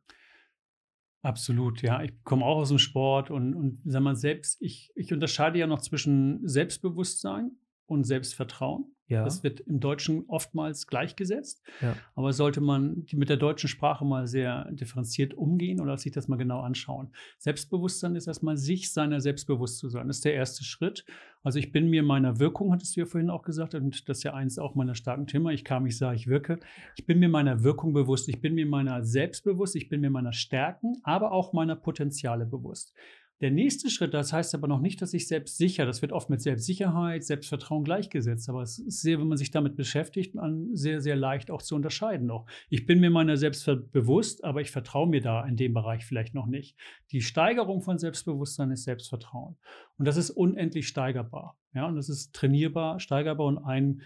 Absolut, 1.23 1.83
ja. 1.83 2.03
Ich 2.03 2.13
komme 2.23 2.45
auch 2.45 2.59
aus 2.59 2.69
dem 2.69 2.79
Sport 2.79 3.31
und, 3.31 3.55
und 3.55 3.83
sag 3.85 4.03
mal, 4.03 4.15
selbst, 4.15 4.63
ich, 4.63 4.93
ich 4.95 5.13
unterscheide 5.13 5.59
ja 5.59 5.67
noch 5.67 5.81
zwischen 5.81 6.47
Selbstbewusstsein 6.47 7.51
und 7.87 8.05
Selbstvertrauen. 8.05 8.95
Ja. 9.09 9.25
Das 9.25 9.43
wird 9.43 9.61
im 9.61 9.81
Deutschen 9.81 10.25
oftmals 10.29 10.87
gleichgesetzt. 10.87 11.63
Ja. 11.81 11.97
Aber 12.15 12.33
sollte 12.33 12.61
man 12.61 13.07
mit 13.13 13.31
der 13.31 13.39
deutschen 13.39 13.69
Sprache 13.69 14.05
mal 14.05 14.27
sehr 14.27 14.71
differenziert 14.71 15.35
umgehen 15.35 15.81
oder 15.81 15.97
sich 15.97 16.13
das 16.13 16.29
mal 16.29 16.37
genau 16.37 16.61
anschauen. 16.61 17.11
Selbstbewusstsein 17.39 18.17
ist 18.17 18.27
erstmal 18.27 18.59
sich 18.59 18.93
seiner 18.93 19.21
selbstbewusst 19.21 19.79
zu 19.79 19.89
sein. 19.89 20.09
Das 20.09 20.19
ist 20.19 20.25
der 20.25 20.35
erste 20.35 20.63
Schritt. 20.63 21.07
Also 21.43 21.59
ich 21.59 21.73
bin 21.73 21.89
mir 21.89 22.03
meiner 22.03 22.39
Wirkung, 22.39 22.73
hattest 22.73 22.97
du 22.97 23.01
ja 23.01 23.07
vorhin 23.07 23.31
auch 23.31 23.43
gesagt, 23.43 23.75
und 23.75 24.09
das 24.09 24.19
ist 24.19 24.25
ja 24.25 24.35
eins 24.35 24.59
auch 24.59 24.75
meiner 24.75 24.95
starken 24.95 25.27
Thema. 25.27 25.51
Ich 25.53 25.65
kam, 25.65 25.87
ich 25.87 25.97
sah, 25.97 26.13
ich 26.13 26.27
wirke. 26.27 26.59
Ich 26.97 27.07
bin 27.07 27.19
mir 27.19 27.29
meiner 27.29 27.63
Wirkung 27.63 27.95
bewusst. 27.95 28.29
Ich 28.29 28.41
bin 28.41 28.55
mir 28.55 28.67
meiner 28.67 29.05
selbst 29.05 29.45
bewusst. 29.45 29.77
Ich 29.77 29.89
bin 29.89 30.01
mir 30.01 30.11
meiner 30.11 30.33
Stärken, 30.33 30.99
aber 31.03 31.33
auch 31.33 31.53
meiner 31.53 31.77
Potenziale 31.77 32.45
bewusst. 32.45 32.93
Der 33.41 33.53
nächste 33.53 33.89
Schritt, 33.89 34.15
das 34.15 34.33
heißt 34.33 34.55
aber 34.57 34.67
noch 34.67 34.81
nicht, 34.81 35.01
dass 35.01 35.15
ich 35.15 35.29
selbstsicher, 35.29 35.87
das 35.87 36.03
wird 36.03 36.13
oft 36.13 36.29
mit 36.29 36.43
Selbstsicherheit, 36.43 37.23
Selbstvertrauen 37.23 37.85
gleichgesetzt, 37.85 38.49
aber 38.49 38.63
es 38.63 38.81
ist 38.81 39.01
sehr, 39.01 39.21
wenn 39.21 39.29
man 39.29 39.39
sich 39.39 39.53
damit 39.53 39.77
beschäftigt, 39.77 40.35
sehr, 40.73 41.01
sehr 41.01 41.15
leicht 41.15 41.53
auch 41.53 41.63
zu 41.63 41.77
unterscheiden 41.77 42.27
noch. 42.27 42.47
Ich 42.69 42.85
bin 42.85 42.99
mir 42.99 43.11
meiner 43.11 43.37
selbst 43.37 43.65
bewusst, 43.93 44.43
aber 44.43 44.61
ich 44.61 44.73
vertraue 44.73 45.09
mir 45.09 45.21
da 45.21 45.47
in 45.47 45.57
dem 45.57 45.73
Bereich 45.73 46.05
vielleicht 46.05 46.35
noch 46.35 46.47
nicht. 46.47 46.77
Die 47.13 47.21
Steigerung 47.21 47.81
von 47.81 47.99
Selbstbewusstsein 47.99 48.73
ist 48.73 48.85
Selbstvertrauen. 48.85 49.57
Und 49.99 50.09
das 50.09 50.17
ist 50.17 50.31
unendlich 50.31 50.89
steigerbar. 50.89 51.57
Ja, 51.75 51.87
und 51.87 51.95
das 51.95 52.09
ist 52.09 52.35
trainierbar, 52.35 52.99
steigerbar 52.99 53.47
und 53.47 53.59
ein 53.59 54.03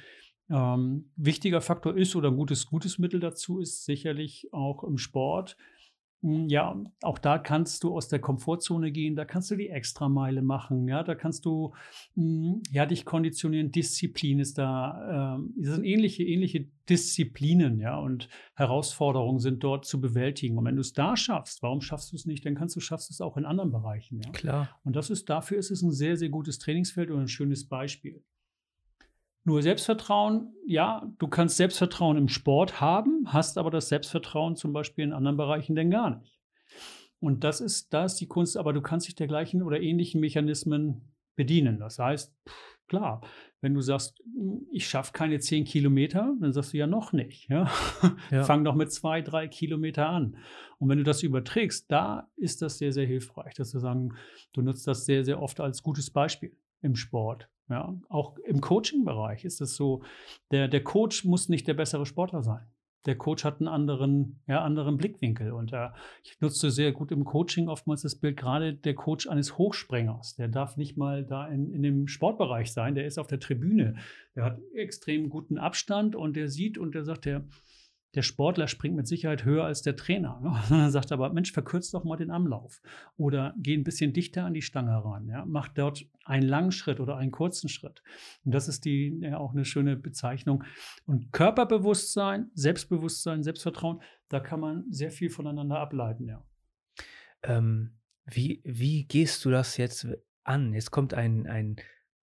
ähm, 0.51 1.11
wichtiger 1.17 1.63
Faktor 1.63 1.97
ist 1.97 2.15
oder 2.17 2.29
ein 2.29 2.37
gutes, 2.37 2.67
gutes 2.67 2.99
Mittel 2.99 3.21
dazu 3.21 3.61
ist 3.61 3.87
sicherlich 3.87 4.49
auch 4.53 4.85
im 4.85 4.99
Sport, 4.99 5.57
ja, 6.23 6.81
auch 7.03 7.19
da 7.19 7.39
kannst 7.39 7.83
du 7.83 7.97
aus 7.97 8.07
der 8.07 8.21
Komfortzone 8.21 8.93
gehen, 8.93 9.17
da 9.17 9.25
kannst 9.25 9.51
du 9.51 9.57
die 9.57 9.69
Extrameile 9.69 10.41
machen, 10.41 10.87
ja, 10.87 11.03
da 11.03 11.17
kannst 11.17 11.45
du 11.45 11.75
mh, 12.15 12.61
ja, 12.71 12.87
dich 12.87 13.05
konditionieren, 13.05 13.73
Disziplin 13.73 14.39
ist 14.39 14.57
da, 14.57 15.35
ähm, 15.37 15.53
das 15.57 15.75
sind 15.75 15.85
ähnliche, 15.85 16.23
ähnliche 16.23 16.69
Disziplinen, 16.89 17.81
ja, 17.81 17.99
und 17.99 18.29
Herausforderungen 18.55 19.41
sind 19.41 19.65
dort 19.65 19.85
zu 19.85 20.01
bewältigen. 20.01 20.59
Und 20.59 20.65
wenn 20.65 20.77
du 20.77 20.81
es 20.81 20.93
da 20.93 21.17
schaffst, 21.17 21.63
warum 21.63 21.81
schaffst 21.81 22.13
du 22.13 22.17
es 22.17 22.25
nicht, 22.25 22.47
dann 22.47 22.55
kannst 22.55 22.77
du, 22.77 22.81
schaffst 22.81 23.11
es 23.11 23.21
auch 23.21 23.37
in 23.37 23.45
anderen 23.45 23.73
Bereichen, 23.73 24.21
ja. 24.21 24.31
Klar. 24.31 24.69
Und 24.85 24.95
das 24.95 25.11
ist, 25.11 25.29
dafür 25.29 25.59
ist 25.59 25.73
es 25.73 25.83
ein 25.83 25.93
sehr, 25.93 26.17
sehr 26.17 26.29
gutes 26.29 26.59
Trainingsfeld 26.59 27.11
und 27.11 27.21
ein 27.21 27.29
schönes 27.29 27.69
Beispiel. 27.69 28.23
Nur 29.45 29.63
Selbstvertrauen, 29.63 30.55
ja, 30.67 31.11
du 31.19 31.27
kannst 31.27 31.57
Selbstvertrauen 31.57 32.17
im 32.17 32.29
Sport 32.29 32.81
haben, 32.81 33.25
hast 33.27 33.59
aber 33.59 33.71
das 33.71 33.89
Selbstvertrauen 33.89 34.57
zum 34.57 34.73
Beispiel 34.73 35.05
in 35.05 35.13
anderen 35.13 35.37
Bereichen 35.37 35.75
denn 35.75 35.91
gar 35.91 36.19
nicht. 36.19 36.41
Und 37.19 37.45
das 37.45 37.61
ist, 37.61 37.93
da 37.93 38.05
ist 38.05 38.17
die 38.17 38.27
Kunst, 38.27 38.57
aber 38.57 38.73
du 38.73 38.81
kannst 38.81 39.07
dich 39.07 39.15
der 39.15 39.29
gleichen 39.29 39.63
oder 39.63 39.81
ähnlichen 39.81 40.21
Mechanismen 40.21 41.13
bedienen. 41.37 41.79
Das 41.79 41.99
heißt, 41.99 42.35
klar, 42.89 43.21
wenn 43.61 43.75
du 43.75 43.81
sagst, 43.81 44.23
ich 44.71 44.89
schaffe 44.89 45.13
keine 45.13 45.39
zehn 45.39 45.65
Kilometer, 45.65 46.35
dann 46.41 46.53
sagst 46.53 46.73
du 46.73 46.79
ja 46.79 46.87
noch 46.87 47.13
nicht. 47.13 47.49
Ja? 47.49 47.71
Ja. 48.31 48.45
Fang 48.45 48.65
doch 48.65 48.75
mit 48.75 48.93
zwei, 48.93 49.23
drei 49.23 49.49
Kilometer 49.49 50.09
an. 50.09 50.37
Und 50.79 50.89
wenn 50.89 50.99
du 50.99 51.05
das 51.05 51.23
überträgst, 51.23 51.91
da 51.91 52.29
ist 52.37 52.61
das 52.61 52.79
sehr, 52.79 52.93
sehr 52.93 53.07
hilfreich, 53.07 53.55
dass 53.55 53.71
du 53.71 53.79
sagen, 53.79 54.15
du 54.53 54.63
nutzt 54.63 54.87
das 54.87 55.07
sehr, 55.07 55.25
sehr 55.25 55.41
oft 55.41 55.61
als 55.61 55.83
gutes 55.83 56.11
Beispiel 56.11 56.57
im 56.81 56.97
Sport. 56.97 57.49
Ja, 57.69 57.95
auch 58.09 58.37
im 58.39 58.61
Coaching-Bereich 58.61 59.45
ist 59.45 59.61
es 59.61 59.77
so, 59.77 60.03
der, 60.51 60.69
der 60.69 60.85
Coach 60.85 61.25
muss 61.25 61.49
nicht 61.49 61.67
der 61.69 61.75
bessere 61.75 62.07
Sportler 62.07 62.43
sein. 62.43 62.67
Der 63.07 63.17
Coach 63.17 63.45
hat 63.45 63.59
einen 63.59 63.69
anderen, 63.69 64.41
ja, 64.47 64.63
anderen 64.63 64.97
Blickwinkel. 64.97 65.53
Und 65.53 65.73
äh, 65.73 65.89
ich 66.23 66.41
nutze 66.41 66.71
sehr 66.71 66.93
gut 66.93 67.11
im 67.11 67.25
Coaching 67.25 67.69
oftmals 67.69 68.03
das 68.03 68.17
Bild, 68.17 68.37
gerade 68.37 68.75
der 68.75 68.95
Coach 68.95 69.27
eines 69.27 69.59
Hochsprengers. 69.59 70.37
Der 70.37 70.49
darf 70.49 70.77
nicht 70.77 70.97
mal 70.97 71.25
da 71.25 71.49
in, 71.49 71.73
in 71.73 71.83
dem 71.83 72.07
Sportbereich 72.07 72.73
sein, 72.73 72.95
der 72.95 73.07
ist 73.07 73.19
auf 73.19 73.27
der 73.27 73.41
Tribüne. 73.41 73.97
Der 74.37 74.45
hat 74.45 74.61
extrem 74.75 75.31
guten 75.31 75.59
Abstand 75.59 76.15
und 76.15 76.37
der 76.37 76.49
sieht 76.49 76.79
und 76.79 76.95
der 76.95 77.05
sagt, 77.05 77.25
der, 77.25 77.45
der 78.15 78.23
Sportler 78.23 78.69
springt 78.69 78.95
mit 78.95 79.07
Sicherheit 79.07 79.45
höher 79.45 79.65
als 79.65 79.83
der 79.83 79.97
Trainer. 79.97 80.41
Ne? 80.43 80.63
Dann 80.69 80.91
sagt 80.91 81.11
er 81.11 81.15
aber, 81.15 81.33
Mensch, 81.33 81.53
verkürzt 81.53 81.95
doch 81.95 82.05
mal 82.05 82.17
den 82.17 82.31
Anlauf. 82.31 82.83
Oder 83.17 83.55
geh 83.59 83.75
ein 83.75 83.85
bisschen 83.85 84.13
dichter 84.13 84.45
an 84.45 84.55
die 84.55 84.63
Stange 84.63 85.05
ran. 85.05 85.29
Ja? 85.29 85.45
Mach 85.47 85.69
dort 85.69 86.05
einen 86.25 86.47
langen 86.47 86.73
Schritt 86.73 87.01
oder 87.01 87.17
einen 87.17 87.31
kurzen 87.31 87.69
Schritt. 87.69 88.03
Und 88.45 88.53
das 88.53 88.69
ist 88.69 88.85
die 88.85 89.19
ja, 89.21 89.39
auch 89.39 89.53
eine 89.53 89.65
schöne 89.65 89.97
Bezeichnung. 89.97 90.65
Und 91.07 91.33
Körperbewusstsein, 91.33 92.51
Selbstbewusstsein, 92.55 93.43
Selbstvertrauen, 93.43 94.03
da 94.29 94.41
kann 94.41 94.61
man 94.61 94.85
sehr 94.91 95.11
viel 95.11 95.31
voneinander 95.31 95.79
ableiten, 95.79 96.29
ja. 96.29 96.45
Ähm, 97.45 97.99
wie, 98.25 98.63
wie 98.65 99.05
gehst 99.05 99.45
du 99.45 99.51
das 99.51 99.77
jetzt 99.77 100.07
an? 100.45 100.73
Jetzt 100.75 100.93
kommt 100.93 101.13
ein, 101.13 101.47
ein 101.49 101.77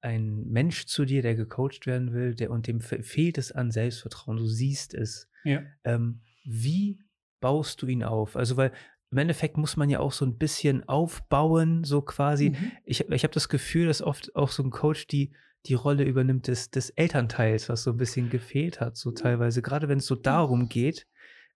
ein 0.02 0.48
Mensch 0.48 0.86
zu 0.86 1.06
dir, 1.06 1.22
der 1.22 1.36
gecoacht 1.36 1.86
werden 1.86 2.14
will, 2.14 2.36
der, 2.36 2.52
und 2.52 2.68
dem 2.68 2.80
fehlt 2.82 3.38
es 3.38 3.52
an 3.52 3.72
Selbstvertrauen, 3.72 4.38
du 4.38 4.46
siehst 4.46 4.94
es. 4.94 5.30
Ja. 5.48 5.64
Ähm, 5.84 6.22
wie 6.46 7.00
baust 7.40 7.82
du 7.82 7.88
ihn 7.88 8.04
auf? 8.04 8.36
Also, 8.36 8.58
weil 8.58 8.72
im 9.12 9.18
Endeffekt 9.18 9.58
muss 9.58 9.78
man 9.78 9.90
ja 9.90 10.00
auch 10.00 10.12
so 10.12 10.26
ein 10.26 10.38
bisschen 10.38 10.88
aufbauen, 10.88 11.84
so 11.84 12.02
quasi. 12.02 12.50
Mhm. 12.50 12.72
Ich, 12.84 13.10
ich 13.10 13.24
habe 13.24 13.34
das 13.34 13.50
Gefühl, 13.50 13.88
dass 13.88 14.02
oft 14.02 14.36
auch 14.36 14.50
so 14.50 14.64
ein 14.64 14.70
Coach 14.70 15.08
die, 15.08 15.32
die 15.66 15.76
Rolle 15.76 16.04
übernimmt 16.04 16.48
des, 16.48 16.72
des 16.72 16.90
Elternteils, 16.92 17.70
was 17.70 17.84
so 17.84 17.92
ein 17.92 17.98
bisschen 17.98 18.30
gefehlt 18.30 18.82
hat, 18.82 18.98
so 18.98 19.12
teilweise. 19.12 19.62
Gerade 19.62 19.88
wenn 19.88 20.00
es 20.00 20.06
so 20.06 20.16
darum 20.16 20.68
geht, 20.68 21.08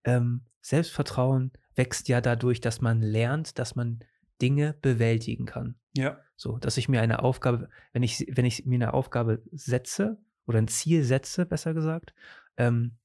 ähm, 0.04 0.41
Selbstvertrauen 0.62 1.51
wächst 1.75 2.08
ja 2.08 2.21
dadurch, 2.21 2.62
dass 2.62 2.82
man 2.82 3.01
lernt, 3.01 3.60
dass 3.60 3.75
man 3.75 3.99
Dinge 4.41 4.75
bewältigen 4.82 5.45
kann. 5.45 5.75
Ja. 5.93 6.19
So, 6.36 6.58
dass 6.58 6.77
ich 6.77 6.89
mir 6.89 7.01
eine 7.01 7.21
Aufgabe, 7.21 7.69
wenn 7.93 8.04
ich, 8.04 8.25
wenn 8.32 8.45
ich 8.45 8.65
mir 8.65 8.75
eine 8.75 8.93
Aufgabe 8.93 9.41
setze 9.51 10.17
oder 10.47 10.58
ein 10.58 10.67
Ziel 10.67 11.04
setze, 11.04 11.45
besser 11.45 11.73
gesagt, 11.73 12.13
ähm, 12.58 12.97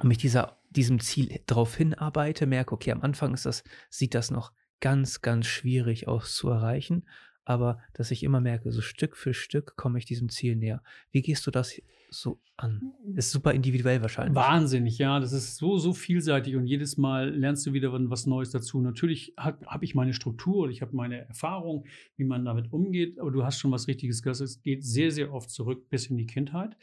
und 0.00 0.08
mich 0.08 0.18
dieser, 0.18 0.58
diesem 0.70 1.00
Ziel 1.00 1.40
darauf 1.46 1.76
hinarbeite, 1.76 2.46
merke, 2.46 2.74
okay, 2.74 2.92
am 2.92 3.02
Anfang 3.02 3.34
ist 3.34 3.46
das, 3.46 3.64
sieht 3.90 4.14
das 4.14 4.30
noch 4.30 4.52
ganz, 4.80 5.22
ganz 5.22 5.46
schwierig 5.46 6.06
aus 6.08 6.34
zu 6.34 6.48
erreichen 6.50 7.04
aber 7.46 7.78
dass 7.94 8.10
ich 8.10 8.24
immer 8.24 8.40
merke, 8.40 8.72
so 8.72 8.82
Stück 8.82 9.16
für 9.16 9.32
Stück 9.32 9.76
komme 9.76 9.98
ich 9.98 10.04
diesem 10.04 10.28
Ziel 10.28 10.56
näher. 10.56 10.82
Wie 11.12 11.22
gehst 11.22 11.46
du 11.46 11.52
das 11.52 11.80
so 12.10 12.40
an? 12.56 12.92
Mhm. 13.06 13.16
Ist 13.16 13.30
super 13.30 13.52
individuell 13.52 14.02
wahrscheinlich. 14.02 14.34
Wahnsinnig, 14.34 14.98
ja. 14.98 15.20
Das 15.20 15.32
ist 15.32 15.56
so, 15.56 15.78
so 15.78 15.92
vielseitig 15.92 16.56
und 16.56 16.66
jedes 16.66 16.96
Mal 16.96 17.30
lernst 17.30 17.64
du 17.64 17.72
wieder 17.72 17.92
was 17.92 18.26
Neues 18.26 18.50
dazu. 18.50 18.80
Natürlich 18.80 19.32
habe 19.38 19.64
hab 19.66 19.84
ich 19.84 19.94
meine 19.94 20.12
Struktur 20.12 20.64
und 20.64 20.70
ich 20.70 20.82
habe 20.82 20.94
meine 20.96 21.28
Erfahrung, 21.28 21.86
wie 22.16 22.24
man 22.24 22.44
damit 22.44 22.72
umgeht, 22.72 23.20
aber 23.20 23.30
du 23.30 23.44
hast 23.44 23.60
schon 23.60 23.70
was 23.70 23.86
Richtiges 23.86 24.22
gesagt. 24.22 24.50
Es 24.50 24.62
geht 24.62 24.84
sehr, 24.84 25.12
sehr 25.12 25.32
oft 25.32 25.48
zurück 25.48 25.88
bis 25.88 26.06
in 26.06 26.16
die 26.16 26.26
Kindheit. 26.26 26.76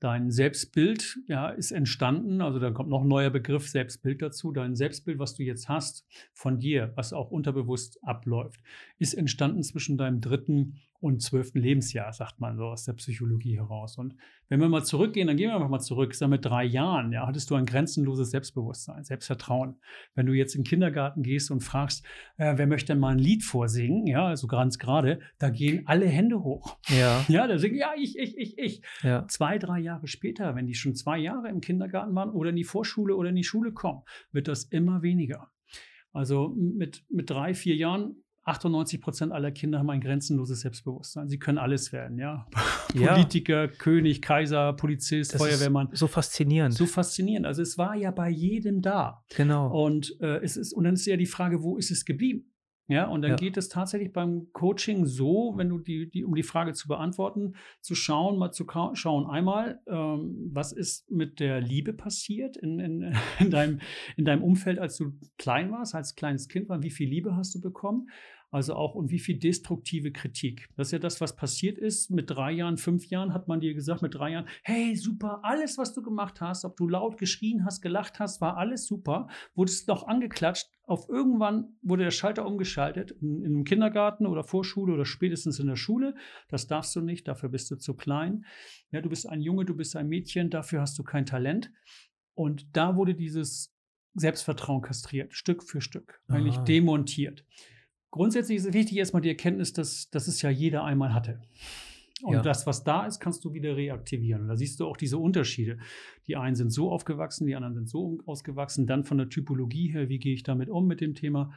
Dein 0.00 0.30
Selbstbild 0.30 1.18
ja, 1.28 1.48
ist 1.48 1.70
entstanden, 1.70 2.40
also 2.40 2.58
da 2.58 2.70
kommt 2.70 2.90
noch 2.90 3.02
ein 3.02 3.08
neuer 3.08 3.30
Begriff 3.30 3.68
Selbstbild 3.68 4.20
dazu. 4.20 4.52
Dein 4.52 4.74
Selbstbild, 4.76 5.18
was 5.18 5.34
du 5.34 5.42
jetzt 5.42 5.68
hast 5.68 6.06
von 6.32 6.58
dir, 6.58 6.92
was 6.94 7.12
auch 7.12 7.30
unterbewusst 7.30 7.98
abläuft, 8.02 8.60
ist 8.98 9.14
entstanden 9.14 9.62
zwischen 9.62 9.96
deinem 9.96 10.20
dritten 10.20 10.80
und 11.04 11.20
zwölften 11.20 11.60
Lebensjahr, 11.60 12.14
sagt 12.14 12.40
man 12.40 12.56
so 12.56 12.64
aus 12.64 12.84
der 12.84 12.94
Psychologie 12.94 13.58
heraus. 13.58 13.98
Und 13.98 14.16
wenn 14.48 14.58
wir 14.58 14.70
mal 14.70 14.84
zurückgehen, 14.84 15.26
dann 15.26 15.36
gehen 15.36 15.50
wir 15.50 15.54
einfach 15.54 15.68
mal 15.68 15.78
zurück. 15.78 16.14
Sag 16.14 16.30
mit 16.30 16.46
drei 16.46 16.64
Jahren, 16.64 17.12
ja, 17.12 17.26
hattest 17.26 17.50
du 17.50 17.56
ein 17.56 17.66
grenzenloses 17.66 18.30
Selbstbewusstsein, 18.30 19.04
Selbstvertrauen. 19.04 19.76
Wenn 20.14 20.24
du 20.24 20.32
jetzt 20.32 20.54
in 20.54 20.62
den 20.62 20.66
Kindergarten 20.66 21.22
gehst 21.22 21.50
und 21.50 21.60
fragst, 21.60 22.06
äh, 22.38 22.54
wer 22.56 22.66
möchte 22.66 22.94
denn 22.94 23.00
mal 23.00 23.10
ein 23.10 23.18
Lied 23.18 23.44
vorsingen, 23.44 24.06
ja, 24.06 24.24
also 24.24 24.46
ganz 24.46 24.78
gerade, 24.78 25.20
da 25.38 25.50
gehen 25.50 25.86
alle 25.86 26.06
Hände 26.06 26.42
hoch. 26.42 26.78
Ja. 26.88 27.22
Ja, 27.34 27.48
da 27.48 27.58
singen, 27.58 27.76
ja, 27.76 27.92
ich, 27.98 28.16
ich, 28.16 28.38
ich, 28.38 28.58
ich. 28.58 28.82
Ja. 29.02 29.26
Zwei, 29.26 29.58
drei 29.58 29.80
Jahre 29.80 30.06
später, 30.06 30.54
wenn 30.54 30.66
die 30.66 30.74
schon 30.74 30.94
zwei 30.94 31.18
Jahre 31.18 31.48
im 31.48 31.60
Kindergarten 31.60 32.14
waren 32.14 32.30
oder 32.30 32.50
in 32.50 32.56
die 32.56 32.64
Vorschule 32.64 33.16
oder 33.16 33.30
in 33.30 33.36
die 33.36 33.44
Schule 33.44 33.72
kommen, 33.72 34.02
wird 34.30 34.46
das 34.46 34.64
immer 34.64 35.02
weniger. 35.02 35.50
Also 36.12 36.54
mit, 36.56 37.04
mit 37.10 37.28
drei, 37.28 37.54
vier 37.54 37.74
Jahren 37.74 38.23
98 38.44 39.00
Prozent 39.00 39.32
aller 39.32 39.50
Kinder 39.50 39.78
haben 39.78 39.90
ein 39.90 40.00
grenzenloses 40.00 40.60
Selbstbewusstsein. 40.60 41.28
Sie 41.28 41.38
können 41.38 41.58
alles 41.58 41.92
werden, 41.92 42.18
ja. 42.18 42.46
Ja. 42.94 43.14
Politiker, 43.14 43.66
König, 43.66 44.22
Kaiser, 44.22 44.72
Polizist, 44.74 45.34
Das 45.34 45.42
Feuerwehrmann. 45.42 45.88
so 45.94 46.06
faszinierend. 46.06 46.74
So 46.74 46.86
faszinierend. 46.86 47.44
Also 47.44 47.60
es 47.60 47.76
war 47.76 47.96
ja 47.96 48.12
bei 48.12 48.28
jedem 48.30 48.82
da. 48.82 49.24
genau. 49.34 49.84
Und 49.84 50.14
äh, 50.20 50.36
es 50.44 50.56
ist, 50.56 50.72
und 50.72 50.84
dann 50.84 50.94
ist 50.94 51.04
ja 51.06 51.16
die 51.16 51.26
Frage, 51.26 51.62
wo 51.64 51.76
ist 51.76 51.90
es 51.90 52.04
geblieben? 52.04 52.52
Ja, 52.86 53.06
und 53.08 53.22
dann 53.22 53.30
Ja. 53.32 53.36
geht 53.36 53.56
es 53.56 53.68
tatsächlich 53.70 54.12
beim 54.12 54.48
Coaching 54.52 55.06
so, 55.06 55.54
wenn 55.56 55.70
du 55.70 55.78
die, 55.78 56.08
die, 56.10 56.22
um 56.24 56.34
die 56.34 56.42
Frage 56.42 56.74
zu 56.74 56.86
beantworten, 56.86 57.54
zu 57.80 57.94
schauen, 57.94 58.38
mal 58.38 58.52
zu 58.52 58.66
schauen, 58.92 59.26
einmal, 59.26 59.80
ähm, 59.88 60.50
was 60.52 60.70
ist 60.70 61.10
mit 61.10 61.40
der 61.40 61.62
Liebe 61.62 61.94
passiert 61.94 62.56
in, 62.58 62.78
in, 62.78 63.14
in, 63.40 63.50
deinem, 63.50 63.80
in 64.16 64.24
deinem 64.26 64.42
Umfeld, 64.44 64.78
als 64.78 64.98
du 64.98 65.14
klein 65.38 65.72
warst, 65.72 65.94
als 65.94 66.14
kleines 66.14 66.46
Kind 66.46 66.68
war, 66.68 66.82
wie 66.82 66.90
viel 66.90 67.08
Liebe 67.08 67.34
hast 67.34 67.54
du 67.54 67.60
bekommen? 67.60 68.08
Also 68.54 68.74
auch 68.76 68.94
und 68.94 69.10
wie 69.10 69.18
viel 69.18 69.36
destruktive 69.36 70.12
Kritik. 70.12 70.68
Das 70.76 70.86
ist 70.88 70.92
ja 70.92 71.00
das, 71.00 71.20
was 71.20 71.34
passiert 71.34 71.76
ist. 71.76 72.10
Mit 72.12 72.30
drei 72.30 72.52
Jahren, 72.52 72.76
fünf 72.76 73.06
Jahren 73.10 73.34
hat 73.34 73.48
man 73.48 73.58
dir 73.58 73.74
gesagt, 73.74 74.00
mit 74.00 74.14
drei 74.14 74.30
Jahren, 74.30 74.46
hey, 74.62 74.94
super, 74.94 75.40
alles, 75.42 75.76
was 75.76 75.92
du 75.92 76.02
gemacht 76.02 76.40
hast, 76.40 76.64
ob 76.64 76.76
du 76.76 76.86
laut 76.88 77.18
geschrien 77.18 77.64
hast, 77.64 77.80
gelacht 77.82 78.20
hast, 78.20 78.40
war 78.40 78.56
alles 78.56 78.86
super. 78.86 79.26
Wurdest 79.56 79.88
noch 79.88 80.06
angeklatscht. 80.06 80.68
Auf 80.84 81.08
irgendwann 81.08 81.76
wurde 81.82 82.04
der 82.04 82.12
Schalter 82.12 82.46
umgeschaltet, 82.46 83.10
in, 83.20 83.40
in 83.42 83.46
einem 83.46 83.64
Kindergarten 83.64 84.24
oder 84.24 84.44
Vorschule 84.44 84.92
oder 84.94 85.04
spätestens 85.04 85.58
in 85.58 85.66
der 85.66 85.74
Schule. 85.76 86.14
Das 86.48 86.68
darfst 86.68 86.94
du 86.94 87.00
nicht, 87.00 87.26
dafür 87.26 87.48
bist 87.48 87.72
du 87.72 87.76
zu 87.76 87.94
klein. 87.94 88.44
Ja, 88.92 89.00
du 89.00 89.08
bist 89.08 89.28
ein 89.28 89.40
Junge, 89.40 89.64
du 89.64 89.74
bist 89.74 89.96
ein 89.96 90.08
Mädchen, 90.08 90.48
dafür 90.50 90.80
hast 90.80 90.96
du 90.96 91.02
kein 91.02 91.26
Talent. 91.26 91.72
Und 92.34 92.76
da 92.76 92.94
wurde 92.94 93.16
dieses 93.16 93.74
Selbstvertrauen 94.14 94.80
kastriert, 94.82 95.34
Stück 95.34 95.64
für 95.64 95.80
Stück, 95.80 96.20
eigentlich 96.28 96.58
Ah. 96.58 96.62
demontiert. 96.64 97.44
Grundsätzlich 98.14 98.58
ist 98.58 98.66
es 98.66 98.74
wichtig 98.74 98.96
erstmal 98.96 99.22
die 99.22 99.28
Erkenntnis, 99.28 99.72
dass, 99.72 100.08
dass 100.08 100.28
es 100.28 100.40
ja 100.40 100.48
jeder 100.48 100.84
einmal 100.84 101.12
hatte. 101.12 101.40
Und 102.22 102.34
Ja. 102.34 102.42
das, 102.42 102.64
was 102.64 102.84
da 102.84 103.06
ist, 103.06 103.18
kannst 103.18 103.44
du 103.44 103.54
wieder 103.54 103.76
reaktivieren. 103.76 104.42
Und 104.42 104.48
da 104.48 104.56
siehst 104.56 104.78
du 104.78 104.86
auch 104.86 104.96
diese 104.96 105.18
Unterschiede. 105.18 105.78
Die 106.28 106.36
einen 106.36 106.54
sind 106.54 106.70
so 106.70 106.92
aufgewachsen, 106.92 107.44
die 107.48 107.56
anderen 107.56 107.74
sind 107.74 107.88
so 107.88 108.20
ausgewachsen. 108.24 108.86
Dann 108.86 109.02
von 109.02 109.18
der 109.18 109.30
Typologie 109.30 109.88
her, 109.92 110.08
wie 110.08 110.20
gehe 110.20 110.32
ich 110.32 110.44
damit 110.44 110.68
um 110.68 110.86
mit 110.86 111.00
dem 111.00 111.16
Thema? 111.16 111.52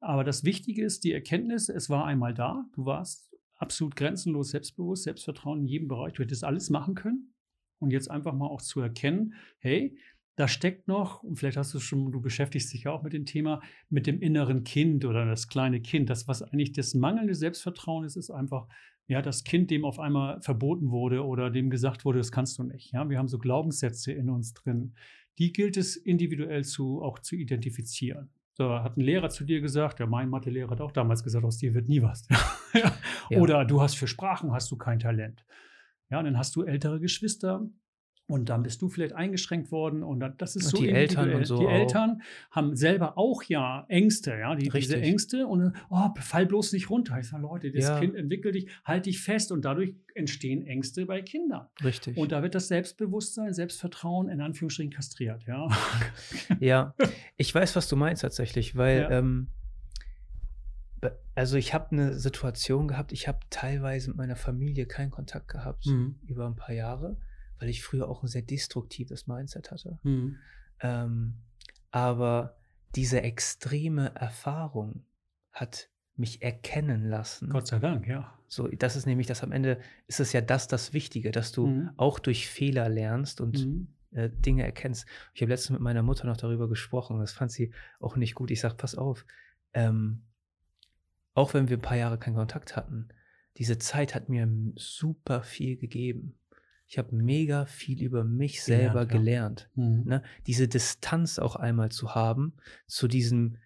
Aber 0.00 0.24
das 0.24 0.42
Wichtige 0.42 0.84
ist 0.84 1.04
die 1.04 1.12
Erkenntnis, 1.12 1.68
es 1.68 1.88
war 1.88 2.04
einmal 2.06 2.34
da. 2.34 2.68
Du 2.74 2.86
warst 2.86 3.32
absolut 3.54 3.94
grenzenlos 3.94 4.50
selbstbewusst, 4.50 5.04
Selbstvertrauen 5.04 5.60
in 5.60 5.68
jedem 5.68 5.86
Bereich. 5.86 6.14
Du 6.14 6.24
hättest 6.24 6.42
alles 6.42 6.70
machen 6.70 6.96
können. 6.96 7.32
Und 7.78 7.92
jetzt 7.92 8.10
einfach 8.10 8.34
mal 8.34 8.46
auch 8.48 8.62
zu 8.62 8.80
erkennen, 8.80 9.34
hey, 9.58 9.96
da 10.36 10.48
steckt 10.48 10.88
noch, 10.88 11.22
und 11.22 11.36
vielleicht 11.36 11.56
hast 11.56 11.74
du 11.74 11.78
es 11.78 11.84
schon, 11.84 12.10
du 12.10 12.20
beschäftigst 12.20 12.72
dich 12.72 12.84
ja 12.84 12.92
auch 12.92 13.02
mit 13.02 13.12
dem 13.12 13.24
Thema, 13.24 13.60
mit 13.88 14.06
dem 14.06 14.20
inneren 14.20 14.64
Kind 14.64 15.04
oder 15.04 15.24
das 15.26 15.48
kleine 15.48 15.80
Kind. 15.80 16.10
Das, 16.10 16.26
was 16.26 16.42
eigentlich 16.42 16.72
das 16.72 16.94
mangelnde 16.94 17.34
Selbstvertrauen 17.34 18.04
ist, 18.04 18.16
ist 18.16 18.30
einfach, 18.30 18.66
ja, 19.06 19.22
das 19.22 19.44
Kind, 19.44 19.70
dem 19.70 19.84
auf 19.84 20.00
einmal 20.00 20.40
verboten 20.40 20.90
wurde 20.90 21.24
oder 21.24 21.50
dem 21.50 21.70
gesagt 21.70 22.04
wurde, 22.04 22.18
das 22.18 22.32
kannst 22.32 22.58
du 22.58 22.64
nicht. 22.64 22.92
Ja, 22.92 23.08
wir 23.08 23.18
haben 23.18 23.28
so 23.28 23.38
Glaubenssätze 23.38 24.12
in 24.12 24.28
uns 24.28 24.54
drin. 24.54 24.94
Die 25.38 25.52
gilt 25.52 25.76
es 25.76 25.96
individuell 25.96 26.64
zu, 26.64 27.02
auch 27.02 27.18
zu 27.18 27.36
identifizieren. 27.36 28.30
So, 28.54 28.70
hat 28.70 28.96
ein 28.96 29.00
Lehrer 29.00 29.30
zu 29.30 29.44
dir 29.44 29.60
gesagt, 29.60 29.98
ja, 30.00 30.06
mein 30.06 30.30
Mathelehrer 30.30 30.70
hat 30.70 30.80
auch 30.80 30.92
damals 30.92 31.24
gesagt, 31.24 31.44
aus 31.44 31.58
dir 31.58 31.74
wird 31.74 31.88
nie 31.88 32.02
was. 32.02 32.26
Ja. 33.30 33.40
Oder 33.40 33.64
du 33.64 33.80
hast 33.80 33.94
für 33.94 34.06
Sprachen 34.06 34.52
hast 34.52 34.70
du 34.70 34.76
kein 34.76 34.98
Talent. 34.98 35.46
Ja, 36.10 36.18
und 36.18 36.26
dann 36.26 36.36
hast 36.36 36.54
du 36.56 36.62
ältere 36.62 37.00
Geschwister 37.00 37.66
und 38.26 38.48
dann 38.48 38.62
bist 38.62 38.80
du 38.80 38.88
vielleicht 38.88 39.12
eingeschränkt 39.12 39.70
worden 39.70 40.02
und 40.02 40.18
dann, 40.20 40.34
das 40.38 40.56
ist 40.56 40.64
Und 40.66 40.70
so 40.70 40.82
die 40.82 40.88
Eltern 40.90 41.30
und 41.34 41.46
so 41.46 41.58
Die 41.58 41.66
auch. 41.66 41.70
Eltern 41.70 42.22
haben 42.50 42.74
selber 42.74 43.18
auch 43.18 43.42
ja 43.42 43.84
Ängste, 43.88 44.30
ja, 44.38 44.54
die, 44.54 44.70
diese. 44.70 44.98
Ängste 45.00 45.46
und 45.46 45.74
oh, 45.90 46.08
fall 46.20 46.46
bloß 46.46 46.72
nicht 46.72 46.88
runter. 46.88 47.18
Ich 47.18 47.28
sage, 47.28 47.42
Leute, 47.42 47.70
das 47.70 47.84
Ja. 47.84 48.00
Kind 48.00 48.14
entwickelt 48.14 48.54
dich, 48.54 48.68
halt 48.84 49.04
dich 49.06 49.20
fest 49.20 49.52
und 49.52 49.62
dadurch 49.66 49.94
entstehen 50.14 50.66
Ängste 50.66 51.04
bei 51.04 51.20
Kindern. 51.20 51.66
Richtig. 51.84 52.16
Und 52.16 52.32
da 52.32 52.42
wird 52.42 52.54
das 52.54 52.68
Selbstbewusstsein, 52.68 53.52
Selbstvertrauen 53.52 54.30
in 54.30 54.40
Anführungsstrichen 54.40 54.92
kastriert, 54.92 55.44
ja. 55.46 55.68
Ja, 56.60 56.94
ich 57.36 57.54
weiß, 57.54 57.76
was 57.76 57.88
du 57.88 57.96
meinst 57.96 58.22
tatsächlich, 58.22 58.74
weil, 58.74 59.00
Ja. 59.02 59.10
ähm, 59.10 59.48
also 61.34 61.56
ich 61.58 61.74
habe 61.74 61.90
eine 61.92 62.14
Situation 62.18 62.88
gehabt, 62.88 63.12
ich 63.12 63.28
habe 63.28 63.40
teilweise 63.50 64.08
mit 64.08 64.16
meiner 64.16 64.36
Familie 64.36 64.86
keinen 64.86 65.10
Kontakt 65.10 65.48
gehabt 65.48 65.84
Mhm. 65.86 66.14
über 66.26 66.46
ein 66.46 66.56
paar 66.56 66.74
Jahre, 66.74 67.18
weil 67.64 67.70
ich 67.70 67.82
früher 67.82 68.08
auch 68.08 68.22
ein 68.22 68.28
sehr 68.28 68.42
destruktives 68.42 69.26
Mindset 69.26 69.70
hatte. 69.70 69.98
Mhm. 70.02 70.36
Ähm, 70.80 71.34
aber 71.90 72.58
diese 72.94 73.22
extreme 73.22 74.14
Erfahrung 74.14 75.04
hat 75.50 75.88
mich 76.16 76.42
erkennen 76.42 77.08
lassen. 77.08 77.48
Gott 77.48 77.66
sei 77.66 77.78
Dank, 77.78 78.06
ja. 78.06 78.38
So, 78.48 78.68
das 78.68 78.96
ist 78.96 79.06
nämlich 79.06 79.26
das 79.26 79.42
am 79.42 79.50
Ende, 79.50 79.80
ist 80.06 80.20
es 80.20 80.32
ja 80.34 80.42
das 80.42 80.68
das 80.68 80.92
Wichtige, 80.92 81.30
dass 81.30 81.52
du 81.52 81.66
Mhm. 81.68 81.90
auch 81.96 82.18
durch 82.18 82.48
Fehler 82.48 82.88
lernst 82.90 83.40
und 83.40 83.64
Mhm. 83.64 83.88
äh, 84.10 84.28
Dinge 84.30 84.62
erkennst. 84.62 85.06
Ich 85.32 85.40
habe 85.40 85.50
letztens 85.50 85.70
mit 85.70 85.80
meiner 85.80 86.02
Mutter 86.02 86.26
noch 86.26 86.36
darüber 86.36 86.68
gesprochen. 86.68 87.18
Das 87.18 87.32
fand 87.32 87.50
sie 87.50 87.72
auch 87.98 88.16
nicht 88.16 88.34
gut. 88.34 88.50
Ich 88.50 88.60
sage, 88.60 88.74
pass 88.74 88.94
auf, 88.94 89.24
ähm, 89.72 90.22
auch 91.32 91.54
wenn 91.54 91.68
wir 91.70 91.78
ein 91.78 91.82
paar 91.82 91.96
Jahre 91.96 92.18
keinen 92.18 92.36
Kontakt 92.36 92.76
hatten, 92.76 93.08
diese 93.56 93.78
Zeit 93.78 94.14
hat 94.14 94.28
mir 94.28 94.46
super 94.76 95.42
viel 95.42 95.76
gegeben. 95.76 96.34
Ich 96.86 96.98
habe 96.98 97.14
mega 97.14 97.66
viel 97.66 98.02
über 98.02 98.24
mich 98.24 98.62
selber 98.62 99.06
gelernt. 99.06 99.70
Ja. 99.74 99.82
Mhm. 99.82 100.04
Ne? 100.04 100.22
Diese 100.46 100.68
Distanz 100.68 101.38
auch 101.38 101.56
einmal 101.56 101.90
zu 101.90 102.14
haben 102.14 102.54
zu 102.86 103.08
diesem 103.08 103.56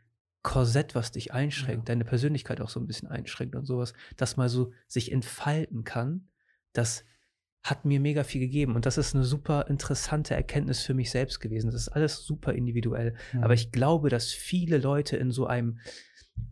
Korsett, 0.43 0.95
was 0.95 1.13
dich 1.13 1.33
einschränkt, 1.33 1.89
ja. 1.89 1.95
deine 1.95 2.05
Persönlichkeit 2.05 2.61
auch 2.61 2.69
so 2.69 2.81
ein 2.81 2.87
bisschen 2.87 3.09
einschränkt 3.09 3.57
und 3.57 3.67
sowas, 3.67 3.93
dass 4.17 4.37
mal 4.37 4.49
so 4.49 4.73
sich 4.87 5.13
entfalten 5.13 5.85
kann, 5.85 6.29
das 6.73 7.05
hat 7.63 7.85
mir 7.85 8.01
mega 8.01 8.25
viel 8.25 8.41
gegeben. 8.41 8.77
Und 8.77 8.87
das 8.87 8.99
ist 8.99 9.15
eine 9.15 9.25
super 9.25 9.67
interessante 9.69 10.35
Erkenntnis 10.35 10.83
für 10.83 10.95
mich 10.95 11.11
selbst 11.11 11.41
gewesen. 11.41 11.71
Das 11.71 11.83
ist 11.83 11.89
alles 11.89 12.25
super 12.25 12.53
individuell. 12.53 13.15
Mhm. 13.33 13.43
Aber 13.43 13.55
ich 13.55 13.73
glaube, 13.73 14.11
dass 14.11 14.31
viele 14.31 14.79
Leute 14.79 15.17
in 15.17 15.33
so 15.33 15.47
einem 15.47 15.81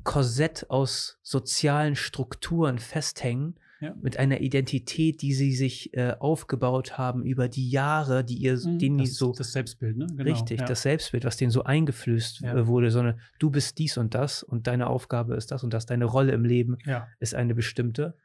Korsett 0.02 0.68
aus 0.68 1.18
sozialen 1.22 1.96
Strukturen 1.96 2.78
festhängen, 2.78 3.58
ja. 3.80 3.94
mit 4.00 4.18
einer 4.18 4.40
Identität, 4.40 5.22
die 5.22 5.34
sie 5.34 5.52
sich 5.52 5.94
äh, 5.94 6.14
aufgebaut 6.18 6.98
haben 6.98 7.24
über 7.24 7.48
die 7.48 7.68
Jahre, 7.68 8.24
die 8.24 8.36
ihr, 8.36 8.54
mhm, 8.54 8.78
denen 8.78 8.98
das, 8.98 9.14
so 9.14 9.32
das 9.32 9.52
Selbstbild, 9.52 9.96
ne? 9.96 10.06
Genau, 10.06 10.22
richtig, 10.22 10.60
ja. 10.60 10.66
das 10.66 10.82
Selbstbild, 10.82 11.24
was 11.24 11.36
denen 11.36 11.50
so 11.50 11.64
eingeflößt 11.64 12.42
äh, 12.44 12.66
wurde, 12.66 12.90
sondern 12.90 13.20
du 13.38 13.50
bist 13.50 13.78
dies 13.78 13.96
und 13.96 14.14
das 14.14 14.42
und 14.42 14.66
deine 14.66 14.88
Aufgabe 14.88 15.34
ist 15.34 15.50
das 15.50 15.64
und 15.64 15.72
das, 15.72 15.86
deine 15.86 16.06
Rolle 16.06 16.32
im 16.32 16.44
Leben 16.44 16.78
ist 17.20 17.34
eine 17.34 17.54
bestimmte. 17.54 18.16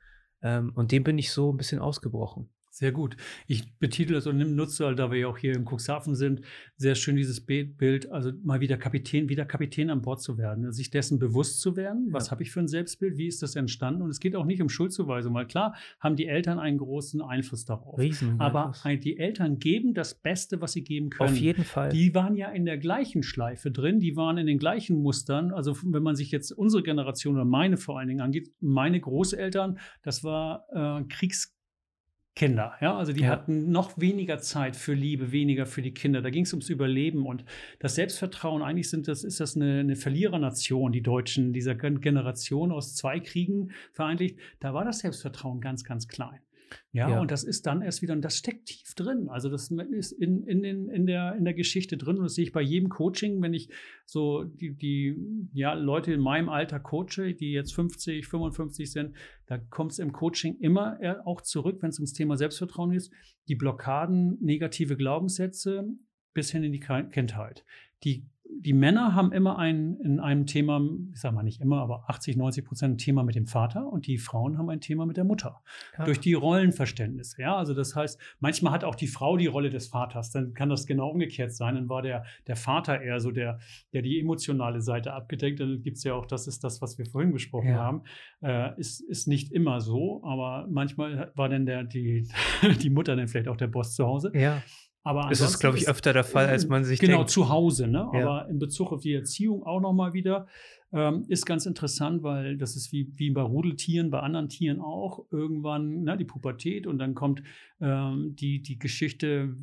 Ähm, 0.42 0.72
und 0.76 0.92
dem 0.92 1.04
bin 1.04 1.18
ich 1.18 1.32
so 1.32 1.52
ein 1.52 1.58
bisschen 1.58 1.80
ausgebrochen. 1.80 2.50
Sehr 2.82 2.91
gut. 2.91 3.15
Ich 3.46 3.78
betitel 3.78 4.13
das 4.13 4.26
und 4.26 4.39
nutze, 4.56 4.96
da 4.96 5.12
wir 5.12 5.20
ja 5.20 5.28
auch 5.28 5.38
hier 5.38 5.54
in 5.54 5.65
Cuxhaven 5.65 6.15
sind, 6.15 6.41
sehr 6.78 6.96
schön 6.96 7.15
dieses 7.15 7.39
Bild, 7.39 8.12
also 8.12 8.32
mal 8.44 8.60
wieder 8.60 8.76
Kapitän, 8.76 9.30
wieder 9.30 9.46
Kapitän 9.46 9.91
an 9.91 10.02
Bord 10.02 10.20
zu 10.20 10.39
werden, 10.39 10.65
also 10.65 10.78
sich 10.78 10.89
dessen 10.89 11.20
bewusst 11.20 11.62
zu 11.62 11.76
werden, 11.76 12.08
was 12.10 12.26
ja. 12.26 12.32
habe 12.32 12.41
ich 12.41 12.50
für 12.50 12.60
ein 12.60 12.67
Selbstbild, 12.67 13.20
wie 13.20 13.28
ist 13.28 13.44
das 13.44 13.56
entstanden? 13.56 14.02
Und 14.02 14.10
es 14.10 14.20
geht 14.20 14.36
auch 14.36 14.46
nicht 14.46 14.63
um 14.63 14.67
Schuldzuweisung, 14.67 15.32
weil 15.36 15.46
klar 15.46 15.76
haben 16.00 16.15
die 16.15 16.26
Eltern 16.26 16.58
einen 16.58 16.80
großen 16.80 17.22
Einfluss 17.22 17.65
darauf. 17.65 18.00
Riesen 18.00 18.39
Aber 18.39 18.74
die 18.84 19.20
Eltern 19.20 19.60
geben 19.60 19.94
das 19.94 20.15
Beste, 20.15 20.60
was 20.60 20.72
sie 20.72 20.84
geben 20.84 21.12
können. 21.12 21.34
Auf 21.34 21.38
jeden 21.38 21.63
Fall. 21.63 21.89
Die 21.89 22.15
waren 22.15 22.36
ja 22.36 22.50
in 22.50 22.65
der 22.65 22.80
gleichen 22.80 23.22
Schleife 23.22 23.70
drin, 23.70 24.00
die 24.00 24.15
waren 24.15 24.39
in 24.39 24.48
den 24.48 24.58
gleichen 24.58 25.04
Mustern. 25.04 25.52
Also 25.52 25.78
wenn 25.84 26.02
man 26.02 26.15
sich 26.15 26.32
jetzt 26.32 26.52
unsere 26.52 26.82
Generation 26.82 27.36
oder 27.36 27.46
meine 27.46 27.78
vor 27.78 28.00
allen 28.00 28.08
Dingen 28.08 28.22
angeht, 28.22 28.50
meine 28.60 29.00
Großeltern, 29.00 29.78
das 30.02 30.24
war 30.24 30.65
äh, 30.74 31.04
Kriegs 31.04 31.56
Kinder. 32.36 32.76
Ja, 32.80 32.98
also 32.98 33.12
die 33.12 33.24
ja. 33.24 33.30
hatten 33.30 33.72
noch 33.72 34.00
weniger 34.00 34.39
Zeit 34.39 34.78
für 34.78 34.94
Liebe, 34.94 35.32
weniger 35.32 35.65
für 35.65 35.82
die 35.82 35.94
Kinder. 35.94 36.22
Da 36.22 36.30
ging 36.30 36.46
es 36.46 36.54
ums 36.54 36.70
Überleben 36.70 37.26
und 37.26 37.44
das 37.80 37.96
Selbstvertrauen. 37.96 38.62
Eigentlich 38.62 38.89
sind 38.89 39.08
das, 39.08 39.24
ist 39.24 39.41
das 39.41 39.58
eine, 39.58 39.82
eine 39.82 39.96
Verlierernation, 39.98 40.94
die 40.94 41.02
Deutschen 41.02 41.52
dieser 41.52 41.76
Generation 41.76 42.72
aus 42.72 42.96
zwei 42.96 43.20
Kriegen 43.20 43.72
vereinigt. 43.91 44.39
Da 44.60 44.74
war 44.74 44.86
das 44.86 45.00
Selbstvertrauen 45.00 45.60
ganz, 45.60 45.84
ganz 45.84 46.08
klein. 46.08 46.39
Ja, 46.91 47.10
ja, 47.10 47.19
und 47.21 47.31
das 47.31 47.43
ist 47.43 47.65
dann 47.65 47.81
erst 47.81 48.01
wieder, 48.01 48.13
und 48.13 48.21
das 48.21 48.38
steckt 48.38 48.67
tief 48.67 48.93
drin. 48.95 49.29
Also 49.29 49.49
das 49.49 49.71
ist 49.71 50.12
in, 50.12 50.43
in, 50.43 50.63
in, 50.63 50.89
in, 50.89 51.05
der, 51.05 51.36
in 51.36 51.45
der 51.45 51.53
Geschichte 51.53 51.97
drin. 51.97 52.17
Und 52.17 52.23
das 52.23 52.36
sehe 52.36 52.45
ich 52.45 52.51
bei 52.51 52.62
jedem 52.62 52.89
Coaching, 52.89 53.41
wenn 53.41 53.53
ich 53.53 53.69
so 54.05 54.43
die, 54.43 54.75
die 54.75 55.15
ja, 55.53 55.73
Leute 55.73 56.13
in 56.13 56.21
meinem 56.21 56.49
Alter 56.49 56.79
coache, 56.79 57.34
die 57.34 57.51
jetzt 57.51 57.73
50, 57.73 58.27
55 58.27 58.91
sind, 58.91 59.15
da 59.45 59.57
kommt 59.57 59.91
es 59.91 59.99
im 59.99 60.12
Coaching 60.12 60.57
immer 60.60 60.97
auch 61.25 61.41
zurück, 61.41 61.77
wenn 61.81 61.89
es 61.89 61.99
ums 61.99 62.13
Thema 62.13 62.38
Selbstvertrauen 62.38 62.91
ist, 62.93 63.12
die 63.47 63.55
Blockaden, 63.55 64.38
negative 64.41 64.95
Glaubenssätze 64.95 65.88
bis 66.34 66.52
hin 66.52 66.63
in 66.63 66.72
die 66.72 66.80
Kindheit. 66.80 67.65
Die 68.04 68.26
die 68.60 68.74
Männer 68.74 69.15
haben 69.15 69.32
immer 69.32 69.58
ein, 69.58 69.98
in 70.04 70.20
einem 70.20 70.46
Thema, 70.46 70.82
ich 71.13 71.20
sage 71.20 71.36
mal 71.36 71.44
nicht 71.44 71.62
immer, 71.62 71.82
aber 71.82 72.06
80, 72.08 72.36
90 72.38 72.65
Prozent 72.65 72.96
ein 72.96 72.98
Thema 72.98 73.24
mit 73.24 73.36
dem 73.36 73.48
Vater 73.48 73.88
und 73.88 74.08
die 74.08 74.17
Frauen 74.17 74.58
haben 74.58 74.70
ein 74.70 74.82
Thema 74.82 75.06
mit 75.06 75.17
der 75.17 75.24
Mutter. 75.24 75.62
Ja. 75.98 76.06
Durch 76.06 76.20
die 76.20 76.34
Rollenverständnisse. 76.34 77.41
Ja, 77.41 77.56
also 77.56 77.74
das 77.74 77.96
heißt, 77.96 78.20
manchmal 78.39 78.74
hat 78.74 78.84
auch 78.84 78.96
die 78.96 79.08
Frau 79.08 79.38
die 79.38 79.48
Rolle 79.48 79.70
des 79.70 79.88
Vaters. 79.88 80.32
Dann 80.32 80.54
kann 80.54 80.70
das 80.70 80.86
genau 80.86 81.10
umgekehrt 81.10 81.54
sein. 81.54 81.76
Dann 81.76 81.89
war 81.89 82.02
der, 82.02 82.26
der 82.48 82.56
Vater 82.56 83.02
eher 83.02 83.20
so 83.20 83.32
der, 83.32 83.60
der 83.94 84.02
die 84.02 84.20
emotionale 84.20 84.82
Seite 84.82 85.13
abgedeckt. 85.13 85.60
Dann 85.60 85.82
gibt 85.82 85.98
es 85.98 86.04
ja 86.04 86.13
auch, 86.13 86.26
das 86.26 86.48
ist 86.48 86.63
das, 86.63 86.82
was 86.82 86.98
wir 86.98 87.06
vorhin 87.06 87.32
besprochen 87.32 87.70
ja. 87.70 87.78
haben. 87.78 88.04
Äh, 88.41 88.80
ist, 88.80 89.02
ist 89.02 89.28
nicht 89.28 89.52
immer 89.52 89.80
so, 89.82 90.22
aber 90.24 90.67
manchmal 90.70 91.32
war 91.36 91.50
dann 91.50 91.65
der, 91.65 91.84
die, 91.84 92.28
die 92.82 92.89
Mutter 92.89 93.15
dann 93.15 93.28
vielleicht 93.28 93.48
auch 93.48 93.58
der 93.58 93.67
Boss 93.67 93.96
zu 93.96 94.06
Hause. 94.06 94.32
Ja. 94.36 94.62
Aber 95.04 95.28
das 95.30 95.42
ist, 95.42 95.60
glaube 95.60 95.78
ich, 95.78 95.88
öfter 95.88 96.14
der 96.14 96.24
Fall, 96.24 96.48
als 96.48 96.68
man 96.68 96.84
sich 96.84 97.00
genau, 97.00 97.18
denkt. 97.18 97.34
Genau, 97.34 97.46
zu 97.46 97.50
Hause. 97.50 97.88
Ne? 97.88 98.08
Ja. 98.14 98.22
Aber 98.22 98.50
in 98.50 98.60
Bezug 98.60 98.92
auf 98.92 99.02
die 99.02 99.14
Erziehung 99.14 99.64
auch 99.64 99.80
nochmal 99.80 100.14
wieder 100.14 100.48
ähm, 100.94 101.26
ist 101.28 101.46
ganz 101.46 101.66
interessant, 101.66 102.22
weil 102.22 102.58
das 102.58 102.76
ist 102.76 102.92
wie, 102.92 103.12
wie 103.16 103.32
bei 103.32 103.42
Rudeltieren, 103.42 104.12
bei 104.12 104.20
anderen 104.20 104.50
Tieren 104.50 104.80
auch. 104.80 105.26
Irgendwann 105.32 106.04
ne, 106.04 106.18
die 106.18 106.26
Pubertät 106.26 106.86
und 106.86 107.00
dann 107.00 107.16
kommt 107.16 107.42
ähm, 107.80 108.36
die, 108.36 108.62
die 108.62 108.78
Geschichte, 108.78 109.56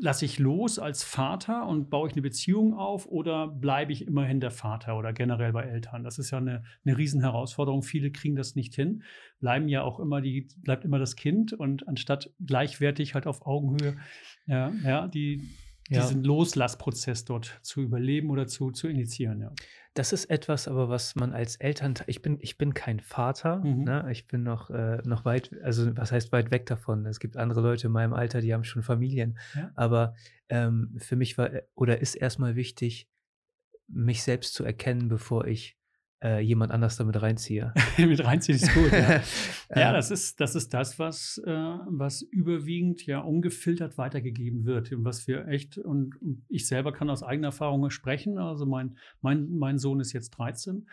lasse 0.00 0.24
ich 0.24 0.38
los 0.38 0.78
als 0.78 1.04
Vater 1.04 1.66
und 1.66 1.90
baue 1.90 2.08
ich 2.08 2.14
eine 2.14 2.22
Beziehung 2.22 2.74
auf 2.74 3.06
oder 3.06 3.48
bleibe 3.48 3.92
ich 3.92 4.06
immerhin 4.06 4.40
der 4.40 4.50
Vater 4.50 4.98
oder 4.98 5.12
generell 5.12 5.52
bei 5.52 5.62
Eltern? 5.62 6.04
Das 6.04 6.18
ist 6.18 6.30
ja 6.30 6.38
eine, 6.38 6.64
eine 6.84 6.96
Riesenherausforderung. 6.96 7.82
Viele 7.82 8.10
kriegen 8.10 8.36
das 8.36 8.54
nicht 8.54 8.74
hin, 8.74 9.02
bleiben 9.40 9.68
ja 9.68 9.82
auch 9.82 10.00
immer 10.00 10.20
die, 10.20 10.48
bleibt 10.62 10.84
immer 10.84 10.98
das 10.98 11.16
Kind 11.16 11.52
und 11.52 11.86
anstatt 11.88 12.30
gleichwertig 12.44 13.14
halt 13.14 13.26
auf 13.26 13.46
Augenhöhe, 13.46 13.96
ja, 14.46 14.72
ja 14.82 15.08
die, 15.08 15.48
diesen 15.90 16.22
ja. 16.22 16.28
Loslassprozess 16.28 17.24
dort 17.24 17.58
zu 17.62 17.82
überleben 17.82 18.30
oder 18.30 18.46
zu, 18.46 18.70
zu 18.70 18.88
initiieren, 18.88 19.40
ja. 19.40 19.52
Das 19.94 20.12
ist 20.12 20.24
etwas, 20.24 20.66
aber 20.66 20.88
was 20.88 21.14
man 21.14 21.32
als 21.32 21.54
Eltern, 21.54 21.94
ich 22.08 22.20
bin, 22.20 22.38
ich 22.40 22.58
bin 22.58 22.74
kein 22.74 22.98
Vater, 22.98 23.58
mhm. 23.58 23.84
ne? 23.84 24.08
ich 24.10 24.26
bin 24.26 24.42
noch, 24.42 24.68
äh, 24.70 25.00
noch 25.04 25.24
weit, 25.24 25.54
also 25.62 25.96
was 25.96 26.10
heißt 26.10 26.32
weit 26.32 26.50
weg 26.50 26.66
davon? 26.66 27.06
Es 27.06 27.20
gibt 27.20 27.36
andere 27.36 27.60
Leute 27.60 27.86
in 27.86 27.92
meinem 27.92 28.12
Alter, 28.12 28.40
die 28.40 28.52
haben 28.52 28.64
schon 28.64 28.82
Familien, 28.82 29.38
ja. 29.54 29.70
aber 29.76 30.16
ähm, 30.48 30.96
für 30.98 31.14
mich 31.14 31.38
war 31.38 31.50
oder 31.76 32.00
ist 32.00 32.16
erstmal 32.16 32.56
wichtig, 32.56 33.08
mich 33.86 34.24
selbst 34.24 34.54
zu 34.54 34.64
erkennen, 34.64 35.08
bevor 35.08 35.46
ich 35.46 35.78
äh, 36.22 36.40
jemand 36.40 36.72
anders 36.72 36.96
damit 36.96 37.20
reinziehe. 37.20 37.72
mit 37.98 38.24
reinziehen 38.24 38.56
ist 38.56 38.72
gut, 38.74 38.92
ja. 38.92 39.20
ja, 39.74 39.92
das 39.92 40.10
ist, 40.10 40.40
das 40.40 40.54
ist 40.54 40.72
das, 40.72 40.98
was, 40.98 41.38
äh, 41.46 41.50
was 41.50 42.22
überwiegend 42.22 43.04
ja 43.06 43.20
ungefiltert 43.20 43.98
weitergegeben 43.98 44.64
wird. 44.64 44.92
Und 44.92 45.04
was 45.04 45.26
wir 45.26 45.46
echt, 45.48 45.78
und, 45.78 46.14
ich 46.48 46.66
selber 46.66 46.92
kann 46.92 47.10
aus 47.10 47.22
eigener 47.22 47.48
Erfahrung 47.48 47.90
sprechen. 47.90 48.38
Also 48.38 48.66
mein, 48.66 48.96
mein, 49.20 49.56
mein 49.56 49.78
Sohn 49.78 50.00
ist 50.00 50.12
jetzt 50.12 50.30
13. 50.30 50.86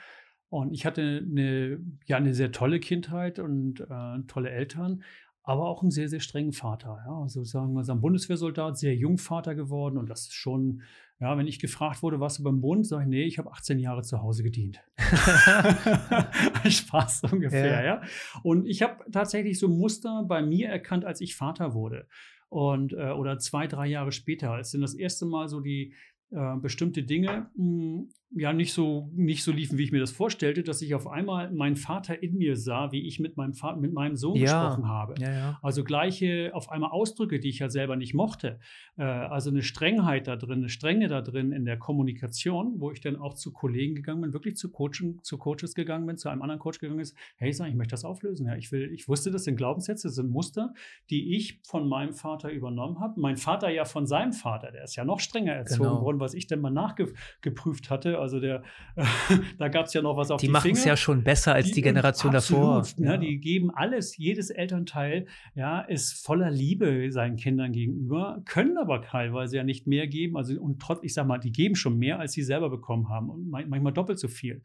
Und 0.50 0.74
ich 0.74 0.86
hatte 0.86 1.26
eine, 1.26 1.80
ja, 2.08 2.18
eine 2.18 2.34
sehr 2.34 2.52
tolle 2.52 2.82
Kindheit 2.82 3.40
und 3.40 3.80
äh, 3.80 4.20
tolle 4.28 4.50
Eltern, 4.50 5.04
aber 5.44 5.68
auch 5.68 5.82
einen 5.82 5.92
sehr, 5.92 6.10
sehr 6.10 6.20
strengen 6.20 6.52
Vater. 6.52 7.02
Ja. 7.06 7.22
Also 7.22 7.46
sagen 7.46 7.74
wir, 7.74 7.88
ein 7.88 8.02
Bundeswehrsoldat, 8.02 8.78
sehr 8.78 8.96
jung 8.96 9.18
Vater 9.18 9.56
geworden 9.56 9.98
und 9.98 10.10
das 10.10 10.24
ist 10.24 10.34
schon 10.34 10.82
ja, 11.22 11.38
wenn 11.38 11.46
ich 11.46 11.60
gefragt 11.60 12.02
wurde, 12.02 12.20
warst 12.20 12.40
du 12.40 12.44
beim 12.44 12.62
Bund, 12.62 12.86
sage 12.88 13.04
ich, 13.04 13.10
nee, 13.10 13.24
ich 13.24 13.38
habe 13.38 13.52
18 13.52 13.78
Jahre 13.78 14.02
zu 14.02 14.24
Hause 14.24 14.42
gedient. 14.42 14.82
Spaß 16.68 17.26
ungefähr, 17.32 17.84
ja. 17.84 17.84
ja. 17.84 18.02
Und 18.42 18.66
ich 18.66 18.82
habe 18.82 19.06
tatsächlich 19.12 19.60
so 19.60 19.68
Muster 19.68 20.26
bei 20.28 20.42
mir 20.42 20.70
erkannt, 20.70 21.06
als 21.06 21.22
ich 21.22 21.36
Vater 21.36 21.76
wurde. 21.76 22.08
Und, 22.50 22.94
äh, 22.94 23.12
oder 23.12 23.38
zwei, 23.38 23.68
drei 23.68 23.86
Jahre 23.86 24.12
später, 24.12 24.52
als 24.52 24.72
dann 24.72 24.82
das 24.82 24.96
erste 24.96 25.28
Mal 25.28 25.48
so 25.48 25.60
die 25.60 25.94
äh, 26.32 26.56
bestimmte 26.58 27.04
Dinge 27.04 27.52
mh, 27.56 28.00
hm, 28.00 28.10
ja 28.34 28.54
nicht 28.54 28.74
so, 28.74 29.10
nicht 29.14 29.44
so 29.44 29.52
liefen, 29.52 29.78
wie 29.78 29.84
ich 29.84 29.92
mir 29.92 30.00
das 30.00 30.12
vorstellte, 30.12 30.64
dass 30.64 30.82
ich 30.82 30.96
auf 30.96 31.08
einmal 31.08 31.52
meinen 31.52 31.76
Vater 31.76 32.24
in 32.24 32.38
mir 32.38 32.56
sah, 32.56 32.92
wie 32.92 33.06
ich 33.06 33.20
mit 33.20 33.36
meinem, 33.36 33.54
Vater, 33.54 33.78
mit 33.78 33.92
meinem 33.92 34.16
Sohn 34.16 34.38
ja. 34.38 34.70
gesprochen 34.70 34.88
habe. 34.88 35.16
Ja, 35.20 35.32
ja. 35.32 35.60
Also 35.62 35.84
gleiche, 35.84 36.52
auf 36.54 36.70
einmal 36.70 36.92
Ausdrücke, 36.92 37.40
die 37.40 37.50
ich 37.50 37.60
ja 37.60 37.70
selber 37.70 37.98
nicht 37.98 38.14
mochte. 38.14 38.60
Äh, 38.98 39.04
also 39.04 39.50
eine 39.50 39.64
Strengheit 39.64 40.28
da 40.28 40.38
drin, 40.38 40.60
eine 40.60 40.70
Strenge 40.70 41.10
da 41.10 41.22
drin 41.22 41.52
in 41.52 41.66
der 41.66 41.78
Kommunikation, 41.78 42.80
wo 42.80 42.92
ich 42.92 43.02
dann 43.02 43.18
auch 43.18 43.34
zu 43.34 43.52
Kollegen 43.52 43.96
gegangen 43.96 44.22
bin, 44.22 44.34
wirklich 44.34 44.56
zu, 44.56 44.72
Coachen, 44.72 45.20
zu 45.24 45.38
Coaches 45.38 45.76
gegangen 45.76 46.06
bin, 46.06 46.18
zu 46.18 46.30
einem 46.30 46.42
anderen 46.42 46.60
Coach 46.60 46.80
gegangen 46.80 47.02
ist, 47.02 47.18
hey, 47.36 47.52
sag, 47.52 47.68
ich 47.68 47.76
möchte 47.76 47.92
das 47.92 48.06
auflösen. 48.06 48.48
Ja, 48.48 48.56
ich, 48.56 48.72
will, 48.72 48.94
ich 48.94 49.10
wusste, 49.10 49.32
das 49.32 49.44
sind 49.44 49.58
Glaubenssätze, 49.58 50.08
das 50.08 50.16
sind 50.16 50.30
Muster, 50.30 50.74
die 51.10 51.36
ich 51.36 51.60
von 51.64 51.88
meinem 51.90 52.14
Vater 52.14 52.50
übernommen 52.50 53.02
habe. 53.02 53.20
Mein 53.20 53.36
Vater 53.36 53.70
ja 53.70 53.84
von 53.84 54.08
seinem 54.08 54.32
Vater, 54.32 54.72
der 54.72 54.86
ist 54.86 54.96
ja 54.96 55.04
noch 55.04 55.20
strenger 55.20 55.54
erzogen 55.54 55.90
genau. 55.90 56.02
worden, 56.02 56.20
was 56.22 56.34
ich 56.34 56.48
dann 56.48 56.62
mal 56.62 56.70
nachgeprüft 56.70 57.90
hatte 57.90 58.21
also 58.22 58.40
der, 58.40 58.64
da 59.58 59.68
gab 59.68 59.88
es 59.88 59.94
ja 59.94 60.02
noch 60.02 60.16
was 60.18 60.32
auf 60.32 60.40
die, 60.40 60.48
die 60.48 60.52
machen 60.52 60.72
es 60.72 60.86
ja 60.86 60.96
schon 60.96 61.24
besser 61.24 61.54
als 61.54 61.68
die, 61.68 61.74
die 61.74 61.82
Generation 61.82 62.36
absolut, 62.36 62.86
davor. 62.86 63.04
Ne, 63.04 63.12
ja. 63.12 63.18
Die 63.18 63.40
geben 63.40 63.72
alles, 63.72 64.18
jedes 64.18 64.50
Elternteil 64.50 65.28
ja, 65.56 65.82
ist 65.82 66.26
voller 66.26 66.50
Liebe 66.50 67.12
seinen 67.12 67.36
Kindern 67.36 67.72
gegenüber, 67.72 68.42
können 68.46 68.78
aber 68.78 69.02
teilweise 69.02 69.58
ja 69.58 69.64
nicht 69.64 69.88
mehr 69.88 70.08
geben. 70.08 70.38
Also 70.38 70.60
und 70.62 70.82
trotz, 70.82 71.00
ich 71.04 71.14
sag 71.14 71.28
mal, 71.28 71.40
die 71.40 71.52
geben 71.52 71.76
schon 71.76 71.98
mehr, 71.98 72.20
als 72.20 72.34
sie 72.34 72.44
selber 72.44 72.70
bekommen 72.70 73.10
haben 73.10 73.30
und 73.30 73.50
manchmal 73.50 73.94
doppelt 73.94 74.20
so 74.20 74.28
viel. 74.28 74.64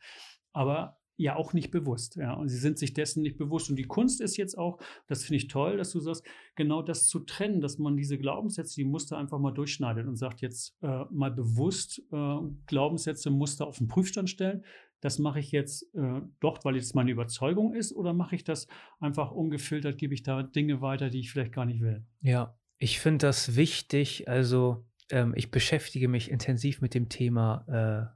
Aber 0.53 0.97
ja 1.17 1.37
auch 1.37 1.53
nicht 1.53 1.71
bewusst. 1.71 2.17
Ja. 2.17 2.35
Und 2.35 2.49
sie 2.49 2.59
sind 2.59 2.79
sich 2.79 2.93
dessen 2.93 3.23
nicht 3.23 3.39
bewusst. 3.39 3.71
Und 3.71 3.77
die 3.77 3.85
Kunst 3.85 4.21
ist 4.21 4.37
jetzt 4.37 4.57
auch, 4.57 4.79
das 5.07 5.25
finde 5.25 5.37
ich 5.37 5.49
toll, 5.49 5.77
dass 5.77 5.91
du 5.93 6.01
sagst, 6.01 6.25
genau 6.55 6.83
das 6.83 7.07
zu 7.07 7.21
trennen, 7.21 7.61
dass 7.61 7.79
man 7.79 7.97
diese 7.97 8.19
Glaubenssätze, 8.19 8.75
die 8.77 8.85
Muster 8.85 9.17
einfach 9.17 9.39
mal 9.39 9.53
durchschneidet 9.53 10.07
und 10.07 10.17
sagt 10.17 10.41
jetzt 10.41 10.77
äh, 10.83 11.05
mal 11.11 11.31
bewusst 11.31 12.03
äh, 12.13 12.37
Glaubenssätze, 12.67 13.31
Muster 13.31 13.67
auf 13.67 13.79
den 13.79 13.89
Prüfstand 13.89 14.31
stellen. 14.31 14.65
das 15.01 15.19
mache 15.19 15.41
ich 15.41 15.53
jetzt 15.53 15.95
äh, 15.95 16.21
doch, 16.41 16.65
weil 16.65 16.77
es 16.77 16.95
meine 16.95 17.11
Überzeugung 17.11 17.75
ist, 17.75 17.95
oder 17.95 18.13
mache 18.13 18.35
ich 18.35 18.45
das 18.45 18.67
einfach 18.99 19.31
ungefiltert, 19.31 19.99
gebe 19.99 20.15
ich 20.15 20.23
da 20.23 20.43
Dinge 20.43 20.81
weiter, 20.81 21.11
die 21.11 21.21
ich 21.21 21.31
vielleicht 21.31 21.53
gar 21.53 21.65
nicht 21.67 21.81
will? 21.81 22.05
Ja, 22.23 22.59
ich 22.79 22.99
finde 22.99 23.27
das 23.27 23.57
wichtig. 23.57 24.29
Also 24.29 24.85
ähm, 25.11 25.33
ich 25.37 25.51
beschäftige 25.51 26.09
mich 26.09 26.31
intensiv 26.31 26.81
mit 26.81 26.95
dem 26.95 27.09
Thema, 27.09 28.13
äh, 28.13 28.16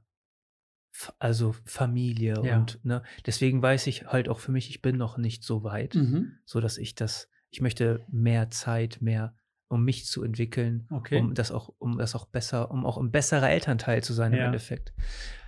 also 1.19 1.55
Familie 1.65 2.41
Ja. 2.43 2.57
und 2.57 2.83
ne, 2.83 3.01
deswegen 3.25 3.61
weiß 3.61 3.87
ich 3.87 4.05
halt 4.07 4.29
auch 4.29 4.39
für 4.39 4.51
mich, 4.51 4.69
ich 4.69 4.81
bin 4.81 4.97
noch 4.97 5.17
nicht 5.17 5.43
so 5.43 5.63
weit, 5.63 5.95
Mhm. 5.95 6.37
so 6.45 6.59
dass 6.59 6.77
ich 6.77 6.95
das, 6.95 7.29
ich 7.49 7.61
möchte 7.61 8.05
mehr 8.09 8.49
Zeit, 8.51 9.01
mehr, 9.01 9.35
um 9.67 9.85
mich 9.85 10.05
zu 10.05 10.23
entwickeln, 10.23 10.85
Okay. 10.91 11.17
um 11.19 11.33
das 11.33 11.49
auch, 11.51 11.73
um 11.79 11.97
das 11.97 12.13
auch 12.13 12.25
besser, 12.25 12.71
um 12.71 12.85
auch 12.85 12.97
ein 12.97 13.09
besserer 13.11 13.49
Elternteil 13.49 14.03
zu 14.03 14.11
sein 14.13 14.33
im 14.33 14.39
Ja. 14.39 14.45
Endeffekt. 14.47 14.93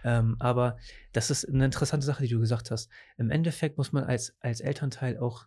Ähm, 0.05 0.37
aber 0.39 0.77
das 1.11 1.29
ist 1.29 1.45
eine 1.47 1.65
interessante 1.65 2.05
Sache, 2.05 2.23
die 2.23 2.29
du 2.29 2.39
gesagt 2.39 2.71
hast. 2.71 2.89
Im 3.17 3.29
Endeffekt 3.29 3.77
muss 3.77 3.91
man 3.91 4.05
als, 4.05 4.35
als 4.39 4.61
Elternteil 4.61 5.17
auch 5.17 5.45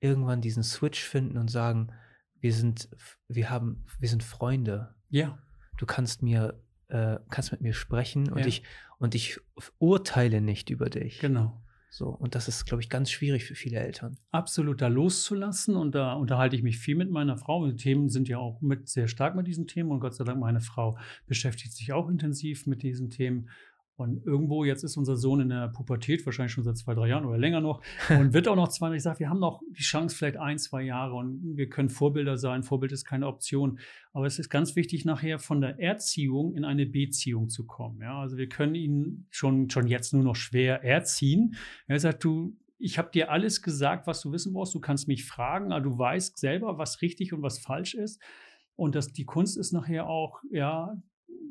irgendwann 0.00 0.40
diesen 0.40 0.62
Switch 0.62 1.02
finden 1.02 1.36
und 1.36 1.50
sagen, 1.50 1.92
wir 2.40 2.52
sind, 2.52 2.88
wir 3.28 3.50
haben, 3.50 3.84
wir 3.98 4.08
sind 4.08 4.22
Freunde. 4.22 4.94
Ja, 5.10 5.38
Du 5.78 5.86
kannst 5.86 6.22
mir, 6.22 6.60
äh, 6.88 7.18
kannst 7.30 7.50
mit 7.50 7.60
mir 7.60 7.72
sprechen 7.72 8.30
und 8.30 8.40
Ja. 8.40 8.46
ich, 8.46 8.62
und 9.02 9.16
ich 9.16 9.40
urteile 9.78 10.40
nicht 10.40 10.70
über 10.70 10.88
dich. 10.88 11.18
genau. 11.18 11.58
So. 11.90 12.06
Und 12.06 12.34
das 12.34 12.48
ist, 12.48 12.64
glaube 12.64 12.82
ich, 12.82 12.88
ganz 12.88 13.10
schwierig 13.10 13.44
für 13.44 13.54
viele 13.54 13.78
Eltern. 13.78 14.16
absolut 14.30 14.80
da 14.80 14.86
loszulassen. 14.86 15.76
Und 15.76 15.94
da 15.94 16.14
unterhalte 16.14 16.56
ich 16.56 16.62
mich 16.62 16.78
viel 16.78 16.94
mit 16.94 17.10
meiner 17.10 17.36
Frau. 17.36 17.66
Die 17.66 17.76
Themen 17.76 18.08
sind 18.08 18.30
ja 18.30 18.38
auch 18.38 18.62
mit 18.62 18.88
sehr 18.88 19.08
stark 19.08 19.34
mit 19.36 19.46
diesen 19.46 19.66
Themen. 19.66 19.90
Und 19.90 20.00
Gott 20.00 20.14
sei 20.14 20.24
Dank, 20.24 20.40
meine 20.40 20.60
Frau 20.60 20.96
beschäftigt 21.26 21.74
sich 21.74 21.92
auch 21.92 22.08
intensiv 22.08 22.66
mit 22.66 22.82
diesen 22.82 23.10
Themen. 23.10 23.50
Und 24.02 24.24
irgendwo, 24.26 24.64
jetzt 24.64 24.84
ist 24.84 24.96
unser 24.96 25.16
Sohn 25.16 25.40
in 25.40 25.48
der 25.48 25.68
Pubertät, 25.68 26.24
wahrscheinlich 26.26 26.52
schon 26.52 26.64
seit 26.64 26.76
zwei, 26.76 26.94
drei 26.94 27.08
Jahren 27.08 27.24
oder 27.24 27.38
länger 27.38 27.60
noch, 27.60 27.82
und 28.10 28.32
wird 28.32 28.48
auch 28.48 28.56
noch 28.56 28.68
zwei. 28.68 28.94
Ich 28.94 29.02
sage, 29.02 29.20
wir 29.20 29.30
haben 29.30 29.40
noch 29.40 29.62
die 29.70 29.82
Chance, 29.82 30.16
vielleicht 30.16 30.36
ein, 30.36 30.58
zwei 30.58 30.82
Jahre 30.82 31.14
und 31.14 31.56
wir 31.56 31.68
können 31.68 31.88
Vorbilder 31.88 32.36
sein. 32.36 32.62
Vorbild 32.62 32.92
ist 32.92 33.04
keine 33.04 33.26
Option. 33.26 33.78
Aber 34.12 34.26
es 34.26 34.38
ist 34.38 34.50
ganz 34.50 34.76
wichtig, 34.76 35.04
nachher 35.04 35.38
von 35.38 35.60
der 35.60 35.80
Erziehung 35.80 36.54
in 36.54 36.64
eine 36.64 36.86
Beziehung 36.86 37.48
zu 37.48 37.66
kommen. 37.66 38.00
Ja, 38.00 38.20
also 38.20 38.36
wir 38.36 38.48
können 38.48 38.74
ihn 38.74 39.26
schon, 39.30 39.70
schon 39.70 39.86
jetzt 39.86 40.12
nur 40.12 40.22
noch 40.22 40.36
schwer 40.36 40.84
erziehen. 40.84 41.54
Er 41.86 41.98
sagt, 41.98 42.24
du, 42.24 42.56
ich 42.78 42.98
habe 42.98 43.10
dir 43.12 43.30
alles 43.30 43.62
gesagt, 43.62 44.06
was 44.06 44.20
du 44.20 44.32
wissen 44.32 44.52
brauchst. 44.52 44.74
Du 44.74 44.80
kannst 44.80 45.06
mich 45.06 45.24
fragen, 45.24 45.72
aber 45.72 45.82
du 45.82 45.96
weißt 45.96 46.36
selber, 46.36 46.78
was 46.78 47.00
richtig 47.00 47.32
und 47.32 47.40
was 47.40 47.58
falsch 47.58 47.94
ist. 47.94 48.20
Und 48.74 48.94
dass 48.94 49.12
die 49.12 49.24
Kunst 49.24 49.56
ist 49.56 49.72
nachher 49.72 50.08
auch, 50.08 50.40
ja, 50.50 50.96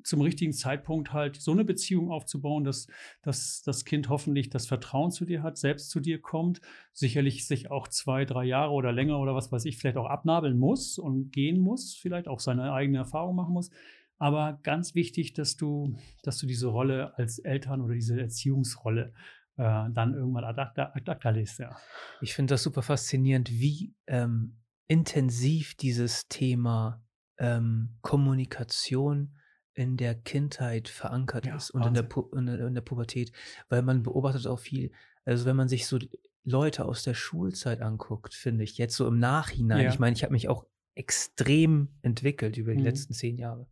zum 0.04 0.22
richtigen 0.22 0.54
Zeitpunkt 0.54 1.14
halt 1.14 1.36
so 1.36 1.52
eine 1.52 1.64
Beziehung 1.66 2.12
aufzubauen, 2.12 2.64
dass, 2.64 2.88
dass 3.22 3.62
das 3.64 3.86
Kind 3.86 4.10
hoffentlich 4.10 4.50
das 4.50 4.68
Vertrauen 4.68 5.12
zu 5.12 5.26
dir 5.26 5.44
hat, 5.44 5.58
selbst 5.58 5.90
zu 5.90 6.00
dir 6.00 6.22
kommt, 6.22 6.62
sicherlich 6.94 7.48
sich 7.48 7.72
auch 7.72 7.88
zwei, 7.88 8.26
drei 8.26 8.46
Jahre 8.46 8.72
oder 8.72 8.92
länger 8.92 9.20
oder 9.20 9.36
was 9.36 9.52
weiß 9.52 9.66
ich, 9.66 9.78
vielleicht 9.78 9.98
auch 9.98 10.10
abnabeln 10.10 10.58
muss 10.58 10.98
und 10.98 11.32
gehen 11.32 11.60
muss, 11.60 11.94
vielleicht 11.96 12.28
auch 12.28 12.40
seine 12.40 12.74
eigene 12.74 13.00
Erfahrung 13.00 13.36
machen 13.36 13.54
muss. 13.54 13.70
Aber 14.18 14.60
ganz 14.62 14.94
wichtig, 14.94 15.34
dass 15.34 15.58
du, 15.58 15.96
dass 16.22 16.38
du 16.38 16.46
diese 16.46 16.68
Rolle 16.68 17.18
als 17.18 17.40
Eltern 17.40 17.82
oder 17.82 17.96
diese 17.96 18.20
Erziehungsrolle 18.20 19.14
äh, 19.58 19.90
dann 19.92 20.14
irgendwann 20.14 20.44
ad 20.44 20.62
acta, 20.62 20.94
ad 20.94 21.46
ja. 21.58 21.76
Ich 22.22 22.34
finde 22.34 22.54
das 22.54 22.64
super 22.64 22.84
faszinierend, 22.84 23.50
wie 23.50 23.96
ähm, 24.08 24.58
intensiv 24.88 25.76
dieses 25.76 26.28
Thema 26.28 27.04
ähm, 27.40 27.98
Kommunikation 28.02 29.36
in 29.74 29.98
der 29.98 30.16
Kindheit 30.16 30.90
verankert 30.90 31.46
Ja, 31.46 31.56
ist 31.56 31.72
und 31.72 31.86
in 31.86 31.94
der. 31.94 32.04
Pu 32.04 32.30
in, 32.36 32.46
der, 32.74 32.82
Pubertät, 32.82 33.32
weil 33.70 33.82
man 33.82 34.04
beobachtet 34.04 34.48
auch 34.48 34.60
viel, 34.60 34.92
also 35.26 35.46
wenn 35.46 35.56
man 35.56 35.70
sich 35.70 35.88
so 35.88 35.98
Leute 36.44 36.86
aus 36.86 37.04
der 37.04 37.14
Schulzeit 37.14 37.82
anguckt, 37.82 38.34
finde 38.34 38.64
ich, 38.64 38.78
jetzt 38.78 38.96
so 38.96 39.08
im 39.08 39.20
Nachhinein, 39.20 39.86
Ja. 39.86 39.90
ich 39.90 40.00
meine, 40.00 40.16
ich 40.16 40.24
habe 40.24 40.34
mich 40.34 40.50
auch 40.50 40.66
extrem 40.96 41.90
entwickelt 42.02 42.58
über 42.58 42.72
die 42.74 42.80
Mhm. 42.80 42.86
letzten 42.86 43.14
zehn 43.14 43.38
Jahre. 43.38 43.68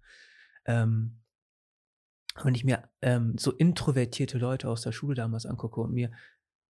Ähm, 0.65 1.19
wenn 2.43 2.55
ich 2.55 2.63
mir 2.63 2.89
ähm, 3.01 3.37
so 3.37 3.51
introvertierte 3.51 4.37
Leute 4.37 4.69
aus 4.69 4.81
der 4.81 4.91
Schule 4.91 5.15
damals 5.15 5.45
angucke 5.45 5.81
und 5.81 5.91
mir 5.93 6.11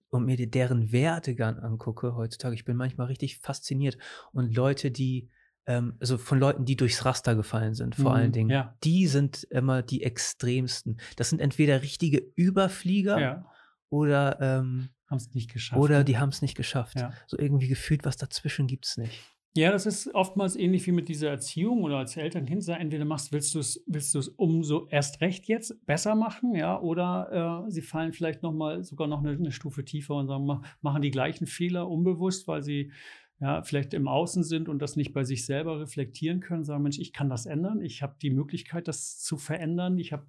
und 0.10 0.26
mir 0.26 0.38
deren 0.50 0.92
Werdegang 0.92 1.58
angucke 1.60 2.16
heutzutage, 2.16 2.56
ich 2.56 2.64
bin 2.66 2.78
manchmal 2.78 3.08
richtig 3.08 3.40
fasziniert. 3.40 3.98
Und 4.32 4.56
Leute, 4.56 4.92
die, 4.92 5.30
ähm, 5.68 5.96
also 6.00 6.18
von 6.18 6.40
Leuten, 6.40 6.66
die 6.66 6.76
durchs 6.76 7.06
Raster 7.06 7.36
gefallen 7.36 7.74
sind, 7.74 7.96
vor 7.96 8.12
Mhm, 8.12 8.18
allen 8.18 8.32
Dingen, 8.32 8.50
ja. 8.50 8.76
die 8.84 9.08
sind 9.08 9.44
immer 9.50 9.82
die 9.82 10.04
extremsten. 10.04 10.98
Das 11.16 11.30
sind 11.30 11.40
entweder 11.42 11.82
richtige 11.82 12.20
Überflieger 12.36 13.20
Ja, 13.20 13.46
oder, 13.90 14.40
ähm, 14.42 14.90
haben 15.08 15.18
es 15.18 15.34
nicht 15.34 15.52
geschafft. 15.54 15.80
oder 15.82 16.00
ne? 16.00 16.06
die 16.06 16.18
haben 16.18 16.30
es 16.30 16.42
nicht 16.42 16.56
geschafft. 16.56 17.00
Ja. 17.00 17.14
So 17.28 17.38
irgendwie 17.38 17.68
gefühlt, 17.68 18.06
was 18.06 18.18
dazwischen 18.18 18.68
gibt 18.68 18.86
es 18.86 18.98
nicht. 18.98 19.20
Ja, 19.58 19.72
das 19.72 19.86
ist 19.86 20.14
oftmals 20.14 20.58
ähnlich 20.58 20.86
wie 20.86 20.92
mit 20.92 21.08
dieser 21.08 21.30
Erziehung 21.30 21.84
oder 21.84 21.98
als 22.00 22.18
Eltern-Kind 22.18 22.62
sein. 22.62 22.82
Entweder 22.82 23.06
machst, 23.06 23.32
willst 23.32 23.56
du 23.56 23.60
es, 23.60 23.82
willst 23.88 24.14
du 24.14 24.20
es 24.20 24.28
umso 24.28 24.88
erst 24.90 25.22
recht 25.22 25.46
jetzt 25.48 25.86
besser 25.86 26.14
machen, 26.14 26.56
ja, 26.56 26.78
oder 26.78 27.64
äh, 27.66 27.72
sie 27.72 27.82
fallen 27.82 28.12
vielleicht 28.12 28.44
noch 28.44 28.52
mal 28.52 28.84
sogar 28.84 29.08
noch 29.08 29.20
eine, 29.20 29.30
eine 29.32 29.54
Stufe 29.54 29.86
tiefer 29.86 30.16
und 30.16 30.28
sagen, 30.28 30.46
ma- 30.46 30.62
machen 30.82 31.02
die 31.02 31.12
gleichen 31.12 31.48
Fehler 31.48 31.88
unbewusst, 31.88 32.50
weil 32.50 32.64
sie 32.64 32.92
ja, 33.40 33.62
vielleicht 33.64 33.94
im 33.94 34.08
Außen 34.08 34.44
sind 34.44 34.70
und 34.70 34.80
das 34.80 34.96
nicht 34.96 35.14
bei 35.14 35.24
sich 35.24 35.46
selber 35.46 35.80
reflektieren 35.80 36.40
können, 36.40 36.64
sagen, 36.64 36.84
Mensch, 36.84 37.00
ich 37.00 37.12
kann 37.12 37.30
das 37.30 37.46
ändern, 37.46 37.82
ich 37.82 38.02
habe 38.02 38.16
die 38.22 38.30
Möglichkeit, 38.30 38.88
das 38.88 39.20
zu 39.20 39.38
verändern, 39.38 39.98
ich 39.98 40.14
hab, 40.14 40.26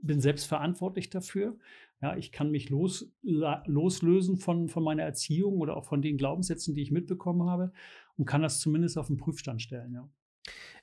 bin 0.00 0.20
selbst 0.20 0.46
verantwortlich 0.46 1.10
dafür. 1.10 1.58
Ja, 2.00 2.16
ich 2.16 2.30
kann 2.30 2.50
mich 2.52 2.70
los, 2.70 3.12
loslösen 3.22 4.36
von, 4.36 4.68
von 4.68 4.84
meiner 4.84 5.02
Erziehung 5.02 5.58
oder 5.58 5.76
auch 5.76 5.84
von 5.84 6.00
den 6.00 6.16
Glaubenssätzen, 6.16 6.74
die 6.74 6.82
ich 6.82 6.92
mitbekommen 6.92 7.48
habe 7.48 7.72
und 8.16 8.24
kann 8.24 8.42
das 8.42 8.60
zumindest 8.60 8.98
auf 8.98 9.08
den 9.08 9.16
Prüfstand 9.16 9.62
stellen. 9.62 9.92
Ja. 9.92 10.08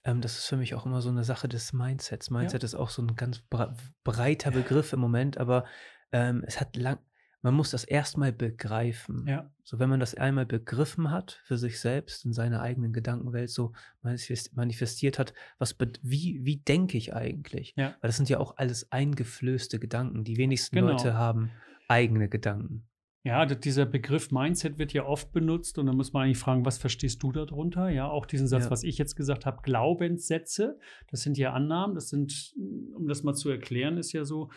Ähm, 0.04 0.22
das 0.22 0.38
ist 0.38 0.48
für 0.48 0.58
mich 0.58 0.76
auch 0.76 0.86
immer 0.86 1.02
so 1.02 1.10
eine 1.10 1.24
Sache 1.24 1.48
des 1.48 1.74
Mindsets. 1.74 2.30
Mindset 2.30 2.64
ist 2.64 2.76
auch 2.76 2.90
so 2.90 3.02
ein 3.02 3.16
ganz 3.16 3.40
bre 3.50 3.76
breiter 4.04 4.52
Begriff 4.52 4.94
im 4.94 5.00
Moment, 5.00 5.38
aber 5.38 5.66
ähm, 6.12 6.44
es 6.46 6.60
hat 6.60 6.76
lang, 6.76 7.00
man 7.42 7.54
muss 7.54 7.72
das 7.72 7.84
erstmal 7.84 8.32
begreifen. 8.32 9.26
Ja, 9.28 9.52
So, 9.64 9.78
wenn 9.80 9.90
man 9.90 10.00
das 10.00 10.16
einmal 10.16 10.46
begriffen 10.46 11.12
hat 11.12 11.40
für 11.44 11.58
sich 11.58 11.80
selbst 11.80 12.26
in 12.26 12.34
seiner 12.34 12.62
eigenen 12.62 12.92
Gedankenwelt 12.94 13.50
so 13.50 13.74
manifest- 14.04 14.56
manifestiert 14.56 15.20
hat, 15.20 15.34
was 15.60 15.74
wie, 16.02 16.40
wie 16.44 16.58
denke 16.58 16.98
ich 16.98 17.14
eigentlich? 17.14 17.74
Ja. 17.76 17.96
Weil 18.02 18.08
das 18.10 18.18
sind 18.18 18.30
ja 18.30 18.40
auch 18.40 18.58
alles 18.58 18.92
eingeflößte 18.92 19.80
Gedanken. 19.80 20.24
Die 20.24 20.38
wenigsten 20.38 20.76
Genau. 20.76 20.92
Leute 20.92 21.14
haben 21.14 21.52
eigene 21.88 22.30
Gedanken. 22.30 22.88
ja 23.24 23.40
dieser 23.56 23.86
Begriff 23.88 24.32
Mindset 24.32 24.78
wird 24.78 24.94
ja 24.94 25.04
oft 25.06 25.32
benutzt 25.32 25.78
und 25.80 25.88
dann 25.88 25.96
muss 25.98 26.14
man 26.14 26.24
eigentlich 26.24 26.38
fragen, 26.38 26.64
was 26.66 26.78
verstehst 26.78 27.22
du 27.24 27.32
darunter? 27.32 27.90
Ja, 27.90 28.08
auch 28.08 28.26
diesen 28.28 28.48
Satz, 28.48 28.66
Ja. 28.66 28.70
was 28.72 28.84
ich 28.84 28.98
jetzt 29.00 29.16
gesagt 29.16 29.46
habe, 29.48 29.62
Glaubenssätze, 29.64 30.80
das 31.10 31.22
sind 31.22 31.38
ja 31.38 31.52
Annahmen, 31.54 31.96
das 31.96 32.10
sind, 32.10 32.54
um 32.96 33.08
das 33.08 33.24
mal 33.24 33.34
zu 33.34 33.50
erklären, 33.50 33.98
ist 33.98 34.14
ja 34.14 34.26
so, 34.26 34.50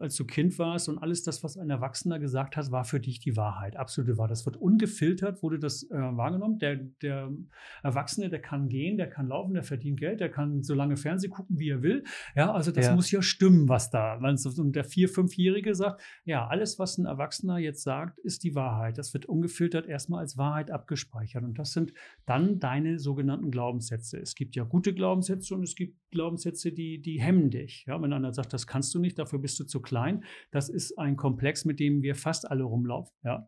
als 0.00 0.16
du 0.16 0.24
Kind 0.24 0.58
warst 0.58 0.88
und 0.88 0.98
alles 0.98 1.22
das, 1.22 1.44
was 1.44 1.56
ein 1.56 1.70
Erwachsener 1.70 2.18
gesagt 2.18 2.56
hat, 2.56 2.70
war 2.70 2.84
für 2.84 3.00
dich 3.00 3.20
die 3.20 3.36
Wahrheit, 3.36 3.76
absolute 3.76 4.16
Wahrheit. 4.18 4.32
Das 4.32 4.44
wird 4.46 4.56
ungefiltert, 4.56 5.42
wurde 5.42 5.58
das 5.58 5.84
äh, 5.84 5.94
wahrgenommen. 5.96 6.58
Der, 6.58 6.76
der 6.76 7.30
Erwachsene, 7.82 8.28
der 8.28 8.40
kann 8.40 8.68
gehen, 8.68 8.96
der 8.96 9.08
kann 9.08 9.28
laufen, 9.28 9.54
der 9.54 9.62
verdient 9.62 10.00
Geld, 10.00 10.20
der 10.20 10.30
kann 10.30 10.62
so 10.62 10.74
lange 10.74 10.96
Fernsehen 10.96 11.30
gucken, 11.30 11.58
wie 11.58 11.68
er 11.70 11.82
will. 11.82 12.02
Ja, 12.34 12.52
also 12.52 12.72
das 12.72 12.86
Ja. 12.86 12.94
muss 12.94 13.10
ja 13.10 13.22
stimmen, 13.22 13.68
was 13.68 13.90
da. 13.90 14.14
Und 14.16 14.74
der 14.76 14.84
Vier-, 14.84 15.08
Fünfjährige 15.08 15.74
sagt, 15.74 16.02
ja, 16.24 16.46
alles, 16.46 16.78
was 16.78 16.98
ein 16.98 17.06
Erwachsener 17.06 17.58
jetzt 17.58 17.82
sagt, 17.82 18.18
ist 18.20 18.42
die 18.44 18.54
Wahrheit. 18.54 18.98
Das 18.98 19.14
wird 19.14 19.26
ungefiltert 19.26 19.86
erstmal 19.86 20.20
als 20.20 20.36
Wahrheit 20.36 20.70
abgespeichert. 20.70 21.44
Und 21.44 21.58
das 21.58 21.72
sind 21.72 21.92
dann 22.26 22.58
deine 22.58 22.98
sogenannten 22.98 23.50
Glaubenssätze. 23.50 24.18
Es 24.18 24.34
gibt 24.34 24.56
ja 24.56 24.64
gute 24.64 24.92
Glaubenssätze 24.94 25.54
und 25.54 25.62
es 25.62 25.74
gibt 25.76 25.98
Glaubenssätze, 26.10 26.72
die, 26.72 27.00
die 27.00 27.20
hemmen 27.20 27.50
dich. 27.50 27.84
Ja, 27.86 28.00
wenn 28.00 28.12
einer 28.12 28.32
sagt, 28.32 28.52
das 28.52 28.66
kannst 28.66 28.94
du 28.94 28.98
nicht, 28.98 29.18
dafür 29.18 29.38
bist 29.38 29.58
du 29.60 29.64
zu 29.64 29.80
klein. 29.84 30.24
Das 30.50 30.68
ist 30.68 30.98
ein 30.98 31.16
Komplex, 31.16 31.64
mit 31.64 31.78
dem 31.78 32.02
wir 32.02 32.14
fast 32.16 32.50
alle 32.50 32.64
rumlaufen. 32.64 33.14
Ja. 33.22 33.46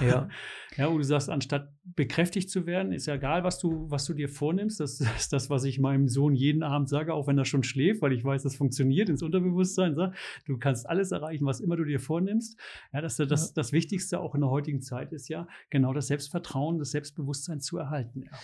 Ja. 0.00 0.28
Ja, 0.76 0.92
wo 0.92 0.96
du 0.96 1.02
sagst, 1.02 1.28
anstatt 1.28 1.72
bekräftigt 1.82 2.48
zu 2.50 2.64
werden, 2.64 2.92
ist 2.92 3.06
ja 3.06 3.14
egal, 3.14 3.42
was 3.42 3.58
du, 3.58 3.90
was 3.90 4.04
du 4.04 4.14
dir 4.14 4.28
vornimmst. 4.28 4.78
Das 4.78 5.00
ist 5.18 5.32
das, 5.32 5.50
was 5.50 5.64
ich 5.64 5.80
meinem 5.80 6.06
Sohn 6.06 6.36
jeden 6.36 6.62
Abend 6.62 6.88
sage, 6.88 7.12
auch 7.12 7.26
wenn 7.26 7.36
er 7.36 7.44
schon 7.44 7.64
schläft, 7.64 8.00
weil 8.00 8.12
ich 8.12 8.22
weiß, 8.22 8.44
das 8.44 8.54
funktioniert 8.54 9.08
ins 9.08 9.24
Unterbewusstsein. 9.24 9.96
Sag, 9.96 10.14
du 10.46 10.56
kannst 10.58 10.88
alles 10.88 11.10
erreichen, 11.10 11.44
was 11.46 11.58
immer 11.58 11.74
du 11.76 11.82
dir 11.84 11.98
vornimmst. 11.98 12.56
Ja, 12.92 13.00
das, 13.00 13.16
das, 13.16 13.48
Ja. 13.48 13.52
das 13.56 13.72
Wichtigste 13.72 14.20
auch 14.20 14.36
in 14.36 14.42
der 14.42 14.50
heutigen 14.50 14.80
Zeit 14.82 15.12
ist 15.12 15.28
ja, 15.28 15.48
genau 15.70 15.92
das 15.92 16.06
Selbstvertrauen, 16.06 16.78
das 16.78 16.92
Selbstbewusstsein 16.92 17.58
zu 17.60 17.78
erhalten. 17.78 18.22
Ja, 18.22 18.38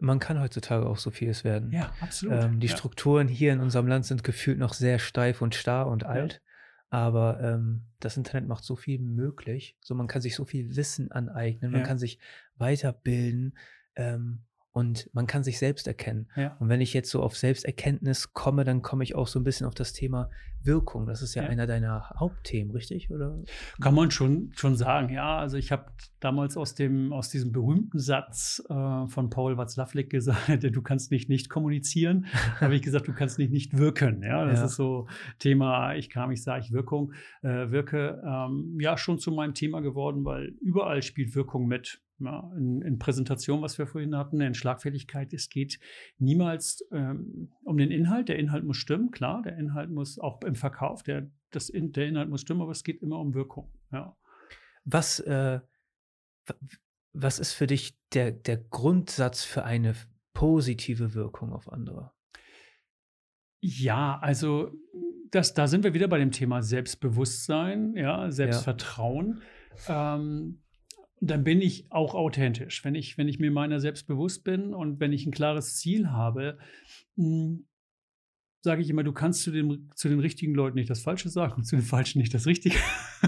Man 0.00 0.18
kann 0.18 0.40
heutzutage 0.40 0.86
auch 0.86 0.98
so 0.98 1.12
vieles 1.12 1.44
werden. 1.44 1.70
ja 1.70 1.92
absolut. 2.00 2.42
Ähm, 2.42 2.58
die 2.58 2.66
ja. 2.66 2.76
Strukturen 2.76 3.28
hier 3.28 3.52
in 3.52 3.60
unserem 3.60 3.86
Land 3.86 4.06
sind 4.06 4.24
gefühlt 4.24 4.58
noch 4.58 4.72
sehr 4.72 4.98
steif 4.98 5.40
und 5.40 5.54
starr 5.54 5.86
und 5.86 6.04
alt. 6.04 6.42
Aber 6.96 7.38
ähm, 7.42 7.82
das 8.00 8.16
Internet 8.16 8.48
macht 8.48 8.64
so 8.64 8.74
viel 8.74 8.98
möglich. 8.98 9.76
So, 9.82 9.94
man 9.94 10.06
kann 10.06 10.22
sich 10.22 10.34
so 10.34 10.46
viel 10.46 10.76
Wissen 10.76 11.12
aneignen, 11.12 11.70
man 11.70 11.82
Ja. 11.82 11.86
kann 11.86 11.98
sich 11.98 12.18
weiterbilden. 12.56 13.58
Ähm, 13.96 14.44
und 14.76 15.08
man 15.14 15.26
kann 15.26 15.42
sich 15.42 15.58
selbst 15.58 15.86
erkennen. 15.86 16.28
Ja. 16.36 16.54
Und 16.60 16.68
wenn 16.68 16.82
ich 16.82 16.92
jetzt 16.92 17.08
so 17.10 17.22
auf 17.22 17.34
Selbsterkenntnis 17.34 18.34
komme, 18.34 18.62
dann 18.64 18.82
komme 18.82 19.04
ich 19.04 19.14
auch 19.14 19.26
so 19.26 19.40
ein 19.40 19.42
bisschen 19.44 19.66
auf 19.66 19.74
das 19.74 19.94
Thema 19.94 20.28
Wirkung. 20.62 21.06
Das 21.06 21.22
ist 21.22 21.34
ja, 21.34 21.44
Ja. 21.44 21.48
einer 21.48 21.66
deiner 21.66 22.10
Hauptthemen, 22.20 22.72
richtig? 22.72 23.10
Oder? 23.10 23.38
Kann 23.80 23.94
man 23.94 24.10
schon, 24.10 24.52
schon 24.54 24.76
sagen, 24.76 25.08
ja. 25.14 25.38
Also 25.38 25.56
ich 25.56 25.72
habe 25.72 25.86
damals 26.20 26.58
aus, 26.58 26.74
dem, 26.74 27.14
aus 27.14 27.30
diesem 27.30 27.52
berühmten 27.52 27.98
Satz 27.98 28.62
äh, 28.68 29.06
von 29.06 29.30
Paul 29.30 29.56
Watzlawick 29.56 30.10
gesagt, 30.10 30.36
du 30.76 30.82
kannst 30.82 31.10
nicht 31.10 31.30
nicht 31.30 31.48
kommunizieren, 31.48 32.26
habe 32.60 32.74
ich 32.76 32.82
gesagt, 32.82 33.08
du 33.08 33.14
kannst 33.14 33.38
nicht 33.38 33.52
nicht 33.52 33.78
wirken. 33.78 34.22
Ja, 34.22 34.44
das 34.44 34.58
Ja. 34.58 34.66
ist 34.66 34.74
so 34.76 35.06
Thema, 35.38 35.94
ich 35.94 36.10
kam, 36.10 36.30
ich 36.32 36.42
sage, 36.42 36.64
ich 36.66 36.72
Wirkung, 36.72 37.14
äh, 37.42 37.70
wirke, 37.70 38.22
ähm, 38.26 38.76
ja, 38.78 38.98
schon 38.98 39.18
zu 39.18 39.30
meinem 39.32 39.54
Thema 39.54 39.80
geworden, 39.80 40.22
weil 40.26 40.48
überall 40.60 41.00
spielt 41.02 41.34
Wirkung 41.34 41.66
mit. 41.66 42.02
Ja, 42.18 42.50
in, 42.56 42.80
in 42.80 42.98
Präsentation, 42.98 43.60
was 43.60 43.76
wir 43.76 43.86
vorhin 43.86 44.16
hatten, 44.16 44.40
in 44.40 44.54
Schlagfertigkeit, 44.54 45.34
es 45.34 45.50
geht 45.50 45.78
niemals 46.18 46.86
ähm, 46.90 47.52
um 47.62 47.76
den 47.76 47.90
Inhalt. 47.90 48.28
Der 48.30 48.38
Inhalt 48.38 48.64
muss 48.64 48.78
stimmen, 48.78 49.10
klar, 49.10 49.42
der 49.42 49.58
Inhalt 49.58 49.90
muss 49.90 50.18
auch 50.18 50.40
im 50.42 50.54
Verkauf, 50.54 51.02
der, 51.02 51.30
das, 51.50 51.70
der 51.74 52.06
Inhalt 52.06 52.30
muss 52.30 52.40
stimmen, 52.40 52.62
aber 52.62 52.70
es 52.70 52.84
geht 52.84 53.02
immer 53.02 53.18
um 53.18 53.34
Wirkung. 53.34 53.70
Ja. 53.92 54.16
Was, 54.84 55.20
äh, 55.20 55.60
was 57.12 57.38
ist 57.38 57.52
für 57.52 57.66
dich 57.66 57.98
der, 58.14 58.32
der 58.32 58.56
Grundsatz 58.56 59.44
für 59.44 59.64
eine 59.64 59.94
positive 60.32 61.14
Wirkung 61.14 61.52
auf 61.52 61.70
andere? 61.70 62.12
Ja, 63.60 64.18
also 64.20 64.70
das, 65.30 65.54
da 65.54 65.66
sind 65.66 65.84
wir 65.84 65.92
wieder 65.92 66.08
bei 66.08 66.18
dem 66.18 66.30
Thema 66.30 66.62
Selbstbewusstsein, 66.62 67.94
ja, 67.94 68.30
Selbstvertrauen. 68.30 69.42
Ähm, 69.88 70.62
dann 71.20 71.44
bin 71.44 71.60
ich 71.60 71.90
auch 71.90 72.14
authentisch. 72.14 72.84
Wenn 72.84 72.94
ich, 72.94 73.16
wenn 73.18 73.28
ich 73.28 73.38
mir 73.38 73.50
meiner 73.50 73.80
selbst 73.80 74.06
bewusst 74.06 74.44
bin 74.44 74.74
und 74.74 75.00
wenn 75.00 75.12
ich 75.12 75.26
ein 75.26 75.32
klares 75.32 75.76
Ziel 75.76 76.10
habe, 76.10 76.58
sage 78.66 78.82
ich 78.82 78.90
immer, 78.90 79.04
du 79.04 79.12
kannst 79.12 79.42
zu 79.42 79.50
den, 79.50 79.90
zu 79.94 80.08
den 80.08 80.18
richtigen 80.18 80.54
Leuten 80.54 80.76
nicht 80.76 80.90
das 80.90 81.00
Falsche 81.00 81.28
sagen 81.28 81.54
und 81.54 81.64
zu 81.64 81.76
den 81.76 81.84
Falschen 81.84 82.20
nicht 82.20 82.34
das 82.34 82.46
Richtige. 82.46 82.76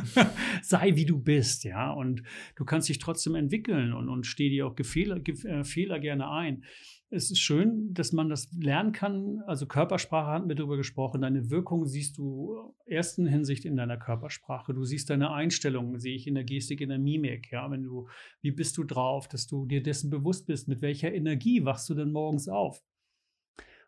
Sei 0.63 0.97
wie 0.97 1.07
du 1.07 1.19
bist, 1.19 1.65
ja. 1.65 1.91
Und 1.93 2.23
du 2.57 2.65
kannst 2.65 2.89
dich 2.89 2.99
trotzdem 2.99 3.37
entwickeln 3.37 3.93
und, 3.93 4.09
und 4.09 4.27
steh 4.27 4.51
dir 4.51 4.67
auch 4.67 4.75
Gefehler, 4.75 5.21
Ge 5.21 5.37
äh, 5.47 5.65
Fehler 5.65 6.01
gerne 6.01 6.29
ein. 6.29 6.65
Es 7.11 7.31
ist 7.31 7.41
schön, 7.41 7.95
dass 7.95 8.13
man 8.13 8.29
das 8.29 8.53
lernen 8.53 8.93
kann. 8.93 9.41
Also 9.47 9.67
Körpersprache 9.67 10.31
hatten 10.31 10.49
wir 10.49 10.57
darüber 10.57 10.77
gesprochen. 10.77 11.23
Deine 11.23 11.49
Wirkung 11.49 11.87
siehst 11.87 12.19
du 12.19 12.75
ersten 12.85 13.27
Hinsicht 13.27 13.65
in 13.65 13.77
deiner 13.77 13.97
Körpersprache. 13.97 14.75
Du 14.75 14.85
siehst 14.85 15.09
deine 15.09 15.33
Einstellung, 15.33 15.99
sehe 15.99 16.15
ich 16.15 16.27
in 16.27 16.35
der 16.35 16.45
Gestik, 16.45 16.83
in 16.83 16.91
der 16.91 16.99
Mimik. 16.99 17.51
Ja, 17.51 17.71
wenn 17.71 17.83
du, 17.83 18.09
wie 18.43 18.51
bist 18.51 18.77
du 18.77 18.85
drauf, 18.85 19.27
dass 19.27 19.47
du 19.47 19.65
dir 19.65 19.83
dessen 19.83 20.11
bewusst 20.11 20.47
bist, 20.47 20.69
mit 20.69 20.83
welcher 20.83 21.13
Energie 21.15 21.65
wachst 21.65 21.89
du 21.89 21.95
denn 21.95 22.13
morgens 22.13 22.47
auf? 22.47 22.83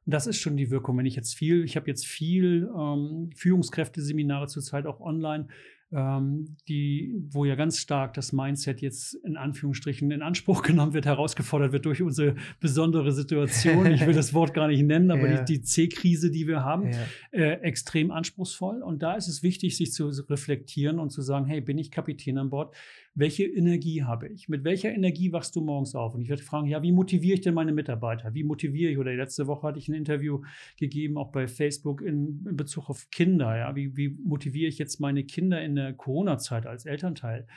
Und 0.06 0.14
das 0.14 0.26
ist 0.26 0.38
schon 0.38 0.56
die 0.56 0.70
Wirkung. 0.70 0.96
Wenn 0.96 1.04
ich 1.04 1.16
jetzt 1.16 1.34
viel, 1.34 1.62
ich 1.62 1.76
habe 1.76 1.88
jetzt 1.88 2.06
viel 2.06 2.70
ähm, 2.74 3.30
Führungskräfteseminare 3.36 4.46
zurzeit 4.46 4.86
auch 4.86 5.00
online, 5.00 5.48
ähm, 5.92 6.56
die, 6.68 7.14
wo 7.30 7.44
ja 7.44 7.54
ganz 7.56 7.78
stark 7.78 8.14
das 8.14 8.32
Mindset 8.32 8.80
jetzt 8.80 9.14
in 9.14 9.36
Anführungsstrichen 9.36 10.10
in 10.10 10.22
Anspruch 10.22 10.62
genommen 10.64 10.94
wird, 10.94 11.06
herausgefordert 11.06 11.72
wird 11.72 11.84
durch 11.84 12.00
unsere 12.02 12.36
besondere 12.60 13.12
Situation. 13.12 13.86
Ich 13.86 14.06
will 14.06 14.14
das 14.14 14.32
Wort 14.34 14.54
gar 14.54 14.68
nicht 14.68 14.82
nennen, 14.82 15.10
aber 15.10 15.28
Ja. 15.28 15.42
die, 15.42 15.54
die 15.58 15.62
C-Krise, 15.62 16.30
die 16.30 16.46
wir 16.46 16.64
haben, 16.64 16.90
Ja. 16.92 16.98
äh, 17.32 17.52
extrem 17.62 18.10
anspruchsvoll. 18.10 18.82
Und 18.82 19.02
da 19.02 19.14
ist 19.14 19.28
es 19.28 19.42
wichtig, 19.42 19.76
sich 19.76 19.92
zu 19.92 20.08
reflektieren 20.28 20.98
und 20.98 21.10
zu 21.10 21.22
sagen, 21.22 21.46
hey, 21.46 21.60
bin 21.60 21.78
ich 21.78 21.90
Kapitän 21.90 22.38
an 22.38 22.50
Bord? 22.50 22.74
Welche 23.14 23.44
Energie 23.44 24.04
habe 24.04 24.28
ich? 24.28 24.48
Mit 24.48 24.62
welcher 24.62 24.92
Energie 24.92 25.32
wachst 25.32 25.56
du 25.56 25.60
morgens 25.60 25.94
auf? 25.94 26.14
Und 26.14 26.22
ich 26.22 26.28
werde 26.28 26.42
fragen, 26.42 26.68
ja, 26.68 26.80
wie 26.82 26.92
motiviere 26.92 27.34
ich 27.34 27.40
denn 27.40 27.54
meine 27.54 27.72
Mitarbeiter? 27.72 28.34
Wie 28.34 28.44
motiviere 28.44 28.92
ich? 28.92 28.98
Oder 28.98 29.12
letzte 29.14 29.48
Woche 29.48 29.66
hatte 29.66 29.78
ich 29.80 29.88
ein 29.88 29.94
Interview 29.94 30.42
gegeben, 30.78 31.18
auch 31.18 31.32
bei 31.32 31.48
Facebook 31.48 32.02
in, 32.02 32.46
in 32.48 32.56
Bezug 32.56 32.88
auf 32.88 33.10
Kinder. 33.10 33.56
Ja, 33.56 33.74
wie, 33.74 33.96
wie 33.96 34.10
motiviere 34.24 34.68
ich 34.68 34.78
jetzt 34.78 35.00
meine 35.00 35.24
Kinder 35.24 35.60
in 35.62 35.74
der 35.74 35.92
Corona-Zeit 35.92 36.66
als 36.66 36.86
Elternteil? 36.86 37.48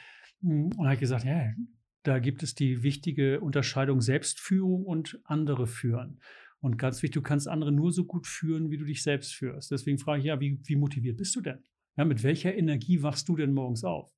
Und 0.42 0.74
da 0.78 0.86
habe 0.86 0.98
gesagt, 0.98 1.24
ja, 1.24 1.54
da 2.02 2.20
gibt 2.20 2.44
es 2.44 2.56
die 2.56 2.84
wichtige 2.84 3.40
Unterscheidung 3.40 4.02
Selbstführung 4.02 4.86
und 4.86 5.22
andere 5.24 5.68
führen. 5.68 6.20
Und 6.60 6.78
ganz 6.78 7.04
wichtig, 7.04 7.16
du 7.16 7.22
kannst 7.22 7.48
andere 7.48 7.72
nur 7.72 7.92
so 7.92 8.06
gut 8.06 8.26
führen, 8.26 8.72
wie 8.72 8.78
du 8.78 8.86
dich 8.86 9.04
selbst 9.04 9.34
führst. 9.34 9.70
Deswegen 9.72 10.00
frage 10.00 10.20
ich, 10.20 10.26
ja, 10.26 10.40
wie, 10.40 10.60
wie 10.64 10.76
motiviert 10.76 11.18
bist 11.18 11.36
du 11.36 11.42
denn? 11.42 11.60
Ja, 11.96 12.06
mit 12.06 12.24
welcher 12.24 12.56
Energie 12.56 13.04
wachst 13.04 13.30
du 13.30 13.36
denn 13.36 13.54
morgens 13.54 13.84
auf? 13.84 14.12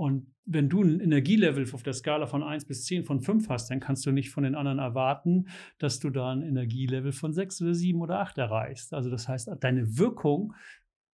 Und 0.00 0.34
wenn 0.46 0.70
du 0.70 0.82
ein 0.82 0.98
Energielevel 0.98 1.66
auf 1.74 1.82
der 1.82 1.92
Skala 1.92 2.26
von 2.26 2.42
1 2.42 2.64
bis 2.64 2.86
10 2.86 3.04
von 3.04 3.20
5 3.20 3.50
hast, 3.50 3.70
dann 3.70 3.80
kannst 3.80 4.06
du 4.06 4.12
nicht 4.12 4.30
von 4.30 4.44
den 4.44 4.54
anderen 4.54 4.78
erwarten, 4.78 5.48
dass 5.76 6.00
du 6.00 6.08
da 6.08 6.32
ein 6.32 6.40
Energielevel 6.40 7.12
von 7.12 7.34
6 7.34 7.60
oder 7.60 7.74
7 7.74 8.00
oder 8.00 8.20
8 8.20 8.38
erreichst. 8.38 8.94
Also 8.94 9.10
das 9.10 9.28
heißt, 9.28 9.50
deine 9.60 9.98
Wirkung 9.98 10.54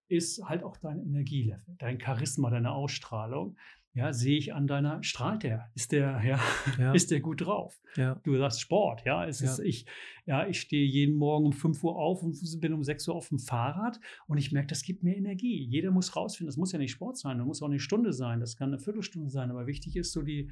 ist 0.06 0.40
halt 0.44 0.62
auch 0.62 0.76
dein 0.76 1.00
Energielevel, 1.00 1.74
dein 1.78 2.00
Charisma, 2.00 2.48
deine 2.48 2.70
Ausstrahlung. 2.70 3.56
Ja, 3.96 4.12
sehe 4.12 4.36
ich 4.36 4.52
an 4.52 4.66
deiner, 4.66 5.02
strahlt 5.02 5.42
der? 5.42 5.70
Ist 5.74 5.90
der, 5.90 6.20
ja, 6.22 6.38
Ja. 6.78 6.92
ist 6.94 7.10
der 7.10 7.20
gut 7.20 7.40
drauf? 7.40 7.80
ja. 7.96 8.20
Du 8.24 8.36
sagst 8.36 8.60
Sport, 8.60 9.02
ja. 9.06 9.24
Es 9.26 9.40
ist, 9.40 9.58
ich, 9.58 9.86
ja, 10.26 10.46
ich 10.46 10.60
stehe 10.60 10.84
jeden 10.86 11.16
Morgen 11.16 11.46
um 11.46 11.52
5 11.54 11.82
Uhr 11.82 11.96
auf 11.96 12.22
und 12.22 12.36
bin 12.60 12.74
um 12.74 12.84
6 12.84 13.08
Uhr 13.08 13.14
auf 13.14 13.30
dem 13.30 13.38
Fahrrad 13.38 13.98
und 14.26 14.36
ich 14.36 14.52
merke, 14.52 14.68
das 14.68 14.82
gibt 14.82 15.02
mir 15.02 15.16
Energie. 15.16 15.64
Jeder 15.64 15.90
muss 15.90 16.14
rausfinden. 16.14 16.48
Das 16.48 16.58
muss 16.58 16.72
ja 16.72 16.78
nicht 16.78 16.90
Sport 16.90 17.16
sein, 17.16 17.38
das 17.38 17.46
muss 17.46 17.62
auch 17.62 17.68
eine 17.68 17.80
Stunde 17.80 18.12
sein, 18.12 18.38
das 18.38 18.56
kann 18.58 18.68
eine 18.68 18.78
Viertelstunde 18.78 19.30
sein, 19.30 19.50
aber 19.50 19.66
wichtig 19.66 19.96
ist 19.96 20.12
so 20.12 20.20
die, 20.20 20.50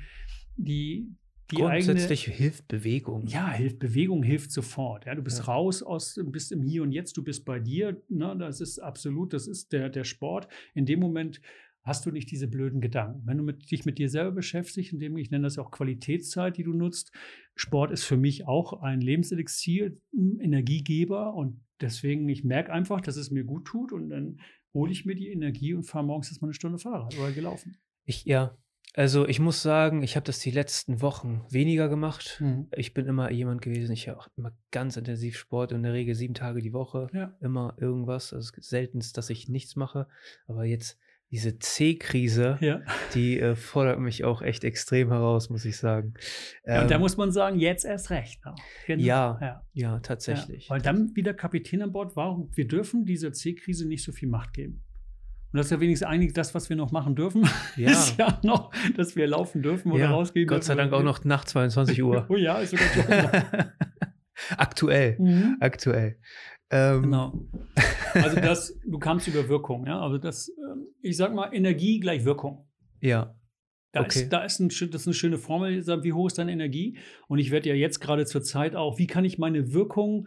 die, 0.56 1.14
die 1.50 1.62
eigene. 1.62 1.84
Grundsätzlich 1.92 2.24
hilft 2.24 2.66
Bewegung. 2.68 3.26
Ja, 3.26 3.50
hilft, 3.52 3.78
Bewegung 3.78 4.22
hilft 4.22 4.52
sofort. 4.52 5.04
Ja, 5.04 5.14
du 5.14 5.22
bist 5.22 5.40
Ja. 5.40 5.44
raus 5.44 5.82
aus, 5.82 6.18
bist 6.24 6.50
im 6.50 6.62
Hier 6.62 6.82
und 6.82 6.92
Jetzt, 6.92 7.16
du 7.18 7.22
bist 7.22 7.44
bei 7.44 7.60
dir. 7.60 8.00
Ne, 8.08 8.34
das 8.38 8.62
ist 8.62 8.78
absolut, 8.78 9.34
das 9.34 9.46
ist 9.46 9.70
der, 9.72 9.90
der 9.90 10.04
Sport. 10.04 10.48
In 10.72 10.86
dem 10.86 11.00
Moment 11.00 11.42
hast 11.84 12.06
du 12.06 12.10
nicht 12.10 12.30
diese 12.30 12.48
blöden 12.48 12.80
Gedanken. 12.80 13.22
Wenn 13.26 13.38
du 13.38 13.44
mit, 13.44 13.70
dich 13.70 13.84
mit 13.84 13.98
dir 13.98 14.08
selber 14.08 14.32
beschäftigst, 14.32 14.92
indem 14.92 15.16
ich 15.18 15.30
nenne 15.30 15.44
das 15.44 15.58
auch 15.58 15.70
Qualitätszeit, 15.70 16.56
die 16.56 16.64
du 16.64 16.72
nutzt. 16.72 17.12
Sport 17.54 17.92
ist 17.92 18.04
für 18.04 18.16
mich 18.16 18.46
auch 18.48 18.82
ein 18.82 19.00
Lebenselixier, 19.00 19.96
ein 20.14 20.40
Energiegeber 20.40 21.34
und 21.34 21.60
deswegen, 21.80 22.28
ich 22.28 22.42
merke 22.42 22.72
einfach, 22.72 23.00
dass 23.00 23.16
es 23.16 23.30
mir 23.30 23.44
gut 23.44 23.66
tut 23.66 23.92
und 23.92 24.08
dann 24.10 24.40
hole 24.72 24.90
ich 24.90 25.04
mir 25.04 25.14
die 25.14 25.28
Energie 25.28 25.74
und 25.74 25.84
fahre 25.84 26.04
morgens 26.04 26.28
erstmal 26.28 26.48
eine 26.48 26.54
Stunde 26.54 26.78
Fahrrad 26.78 27.16
oder 27.18 27.30
gelaufen. 27.32 27.76
Ich, 28.04 28.24
ja. 28.24 28.56
Also 28.96 29.26
ich 29.26 29.40
muss 29.40 29.60
sagen, 29.60 30.04
ich 30.04 30.14
habe 30.14 30.24
das 30.24 30.38
die 30.38 30.52
letzten 30.52 31.00
Wochen 31.02 31.42
weniger 31.50 31.88
gemacht. 31.88 32.38
Mhm. 32.40 32.68
Ich 32.76 32.94
bin 32.94 33.06
immer 33.06 33.30
jemand 33.32 33.60
gewesen, 33.60 33.92
ich 33.92 34.08
habe 34.08 34.20
auch 34.20 34.28
immer 34.36 34.56
ganz 34.70 34.96
intensiv 34.96 35.36
Sport, 35.36 35.72
in 35.72 35.82
der 35.82 35.92
Regel 35.92 36.14
sieben 36.14 36.34
Tage 36.34 36.60
die 36.60 36.72
Woche, 36.72 37.08
Ja. 37.12 37.36
immer 37.40 37.76
irgendwas. 37.78 38.32
Also 38.32 38.50
es 38.50 38.56
ist 38.56 38.68
seltenst, 38.70 39.16
dass 39.16 39.30
ich 39.30 39.48
nichts 39.48 39.74
mache. 39.74 40.06
Aber 40.46 40.64
jetzt 40.64 40.98
diese 41.34 41.58
C-Krise, 41.58 42.58
Ja. 42.60 42.80
die 43.12 43.40
äh, 43.40 43.56
fordert 43.56 43.98
mich 43.98 44.22
auch 44.22 44.40
echt 44.40 44.62
extrem 44.62 45.08
heraus, 45.10 45.50
muss 45.50 45.64
ich 45.64 45.76
sagen. 45.76 46.14
Ja, 46.64 46.82
und 46.82 46.90
da 46.92 46.94
Ähm, 46.94 47.00
muss 47.00 47.16
man 47.16 47.32
sagen, 47.32 47.58
jetzt 47.58 47.84
erst 47.84 48.10
recht. 48.10 48.40
Genau. 48.86 49.02
Ja, 49.02 49.38
ja. 49.40 49.62
ja, 49.72 49.98
tatsächlich. 49.98 50.70
Weil 50.70 50.80
dann 50.80 51.10
wieder 51.16 51.34
Kapitän 51.34 51.82
an 51.82 51.90
Bord 51.90 52.14
war. 52.14 52.46
Wir 52.52 52.68
dürfen 52.68 53.04
dieser 53.04 53.32
C-Krise 53.32 53.88
nicht 53.88 54.04
so 54.04 54.12
viel 54.12 54.28
Macht 54.28 54.52
geben. 54.52 54.84
Und 55.52 55.58
das 55.58 55.66
ist 55.66 55.72
ja 55.72 55.80
wenigstens 55.80 56.08
eigentlich 56.08 56.34
das, 56.34 56.54
was 56.54 56.68
wir 56.68 56.76
noch 56.76 56.92
machen 56.92 57.16
dürfen. 57.16 57.48
Ja. 57.76 57.90
ist 57.90 58.16
ja 58.16 58.38
noch, 58.44 58.70
dass 58.96 59.16
wir 59.16 59.26
laufen 59.26 59.60
dürfen 59.60 59.90
oder 59.90 60.10
rausgehen 60.10 60.46
Gott 60.46 60.62
sei 60.62 60.74
dürfen. 60.76 60.90
Dank 60.92 61.00
auch 61.00 61.04
noch 61.04 61.24
nach 61.24 61.44
22 61.44 62.00
Uhr. 62.00 62.26
oh 62.28 62.36
ja, 62.36 62.58
ist 62.58 62.70
sogar 62.70 63.44
aktuell, 64.56 65.16
mhm. 65.18 65.56
aktuell. 65.58 66.16
Ähm, 66.74 67.02
Genau. 67.02 67.32
Also 68.14 68.36
das, 68.40 68.78
du 68.86 68.98
kamst 68.98 69.28
über 69.28 69.48
Wirkung, 69.48 69.86
ja. 69.86 70.00
Also 70.00 70.18
das, 70.18 70.48
ähm, 70.48 70.88
ich 71.00 71.16
sag 71.16 71.32
mal, 71.34 71.50
Energie 71.54 72.00
gleich 72.00 72.24
Wirkung. 72.24 72.66
Ja, 73.00 73.34
Da, 73.92 74.00
Okay. 74.00 74.22
ist, 74.22 74.32
da 74.32 74.44
ist, 74.44 74.58
ein, 74.60 74.68
das 74.68 74.80
ist 75.02 75.06
eine 75.06 75.14
schöne 75.14 75.38
Formel, 75.38 75.86
wie 76.02 76.12
hoch 76.12 76.26
ist 76.26 76.38
deine 76.38 76.52
Energie? 76.52 76.98
Und 77.28 77.38
ich 77.38 77.50
werde 77.52 77.68
ja 77.68 77.74
jetzt 77.76 78.00
gerade 78.00 78.26
zur 78.26 78.42
Zeit 78.42 78.74
auch, 78.74 78.98
wie 78.98 79.06
kann 79.06 79.24
ich 79.24 79.38
meine 79.38 79.72
Wirkung 79.72 80.26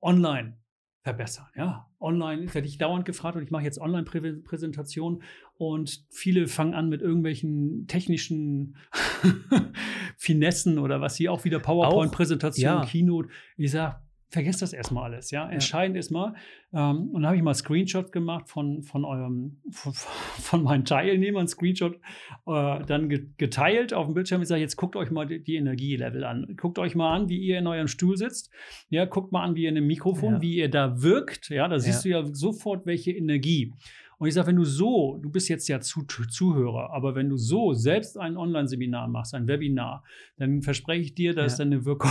online 0.00 0.58
verbessern? 1.02 1.46
Ja, 1.54 1.86
online 2.00 2.52
werde 2.52 2.66
ich 2.66 2.78
dauernd 2.78 3.04
gefragt 3.04 3.36
und 3.36 3.42
ich 3.44 3.50
mache 3.50 3.62
jetzt 3.64 3.78
Online-Präsentationen 3.78 5.22
und 5.58 6.04
viele 6.10 6.48
fangen 6.48 6.74
an 6.74 6.88
mit 6.88 7.02
irgendwelchen 7.02 7.86
technischen 7.86 8.76
Finessen 10.16 10.78
oder 10.78 11.00
was 11.00 11.14
sie 11.16 11.28
auch 11.28 11.44
wieder 11.44 11.60
PowerPoint-Präsentation, 11.60 12.64
ja. 12.64 12.84
Keynote. 12.84 13.28
Ich 13.56 13.70
sage, 13.70 13.96
vergesst 14.30 14.62
das 14.62 14.72
erstmal 14.72 15.04
alles, 15.04 15.30
ja. 15.30 15.48
Entscheidend 15.48 15.96
ist 15.96 16.10
mal, 16.10 16.34
ähm, 16.72 17.10
und 17.12 17.22
da 17.22 17.28
habe 17.28 17.36
ich 17.36 17.42
mal 17.42 17.54
Screenshot 17.54 18.10
gemacht 18.10 18.48
von, 18.48 18.82
von 18.82 19.04
eurem, 19.04 19.60
von, 19.70 19.92
von 19.94 20.62
meinen 20.64 20.84
Teilnehmern, 20.84 21.46
Screenshot 21.46 21.94
äh, 22.46 22.80
dann 22.84 23.08
ge- 23.08 23.28
geteilt 23.36 23.94
auf 23.94 24.06
dem 24.06 24.14
Bildschirm. 24.14 24.42
Ich 24.42 24.48
sage, 24.48 24.60
jetzt 24.60 24.76
guckt 24.76 24.96
euch 24.96 25.10
mal 25.12 25.26
die, 25.26 25.42
die 25.42 25.54
Energielevel 25.56 26.24
an. 26.24 26.56
Guckt 26.56 26.78
euch 26.80 26.94
mal 26.96 27.14
an, 27.14 27.28
wie 27.28 27.38
ihr 27.38 27.58
in 27.58 27.66
eurem 27.66 27.86
Stuhl 27.88 28.16
sitzt. 28.16 28.50
Ja, 28.88 29.04
guckt 29.04 29.30
mal 29.30 29.42
an, 29.44 29.54
wie 29.54 29.62
ihr 29.62 29.68
in 29.68 29.76
dem 29.76 29.86
Mikrofon, 29.86 30.34
Ja. 30.34 30.42
wie 30.42 30.56
ihr 30.56 30.68
da 30.70 31.00
wirkt. 31.02 31.48
Ja, 31.50 31.68
da 31.68 31.78
siehst 31.78 32.04
du 32.04 32.08
ja 32.08 32.24
sofort, 32.26 32.86
welche 32.86 33.12
Energie. 33.12 33.72
Und 34.18 34.28
ich 34.28 34.34
sage, 34.34 34.46
wenn 34.48 34.56
du 34.56 34.64
so, 34.64 35.18
du 35.22 35.30
bist 35.30 35.48
jetzt 35.48 35.68
ja 35.68 35.80
zu, 35.80 36.02
Zuhörer, 36.06 36.92
aber 36.92 37.14
wenn 37.14 37.28
du 37.28 37.36
so 37.36 37.72
selbst 37.72 38.16
ein 38.18 38.36
Online-Seminar 38.36 39.08
machst, 39.08 39.34
ein 39.34 39.46
Webinar, 39.48 40.04
dann 40.38 40.62
verspreche 40.62 41.02
ich 41.02 41.14
dir, 41.14 41.34
da 41.34 41.44
ist 41.44 41.58
Ja. 41.58 41.64
deine 41.64 41.84
Wirkung 41.84 42.10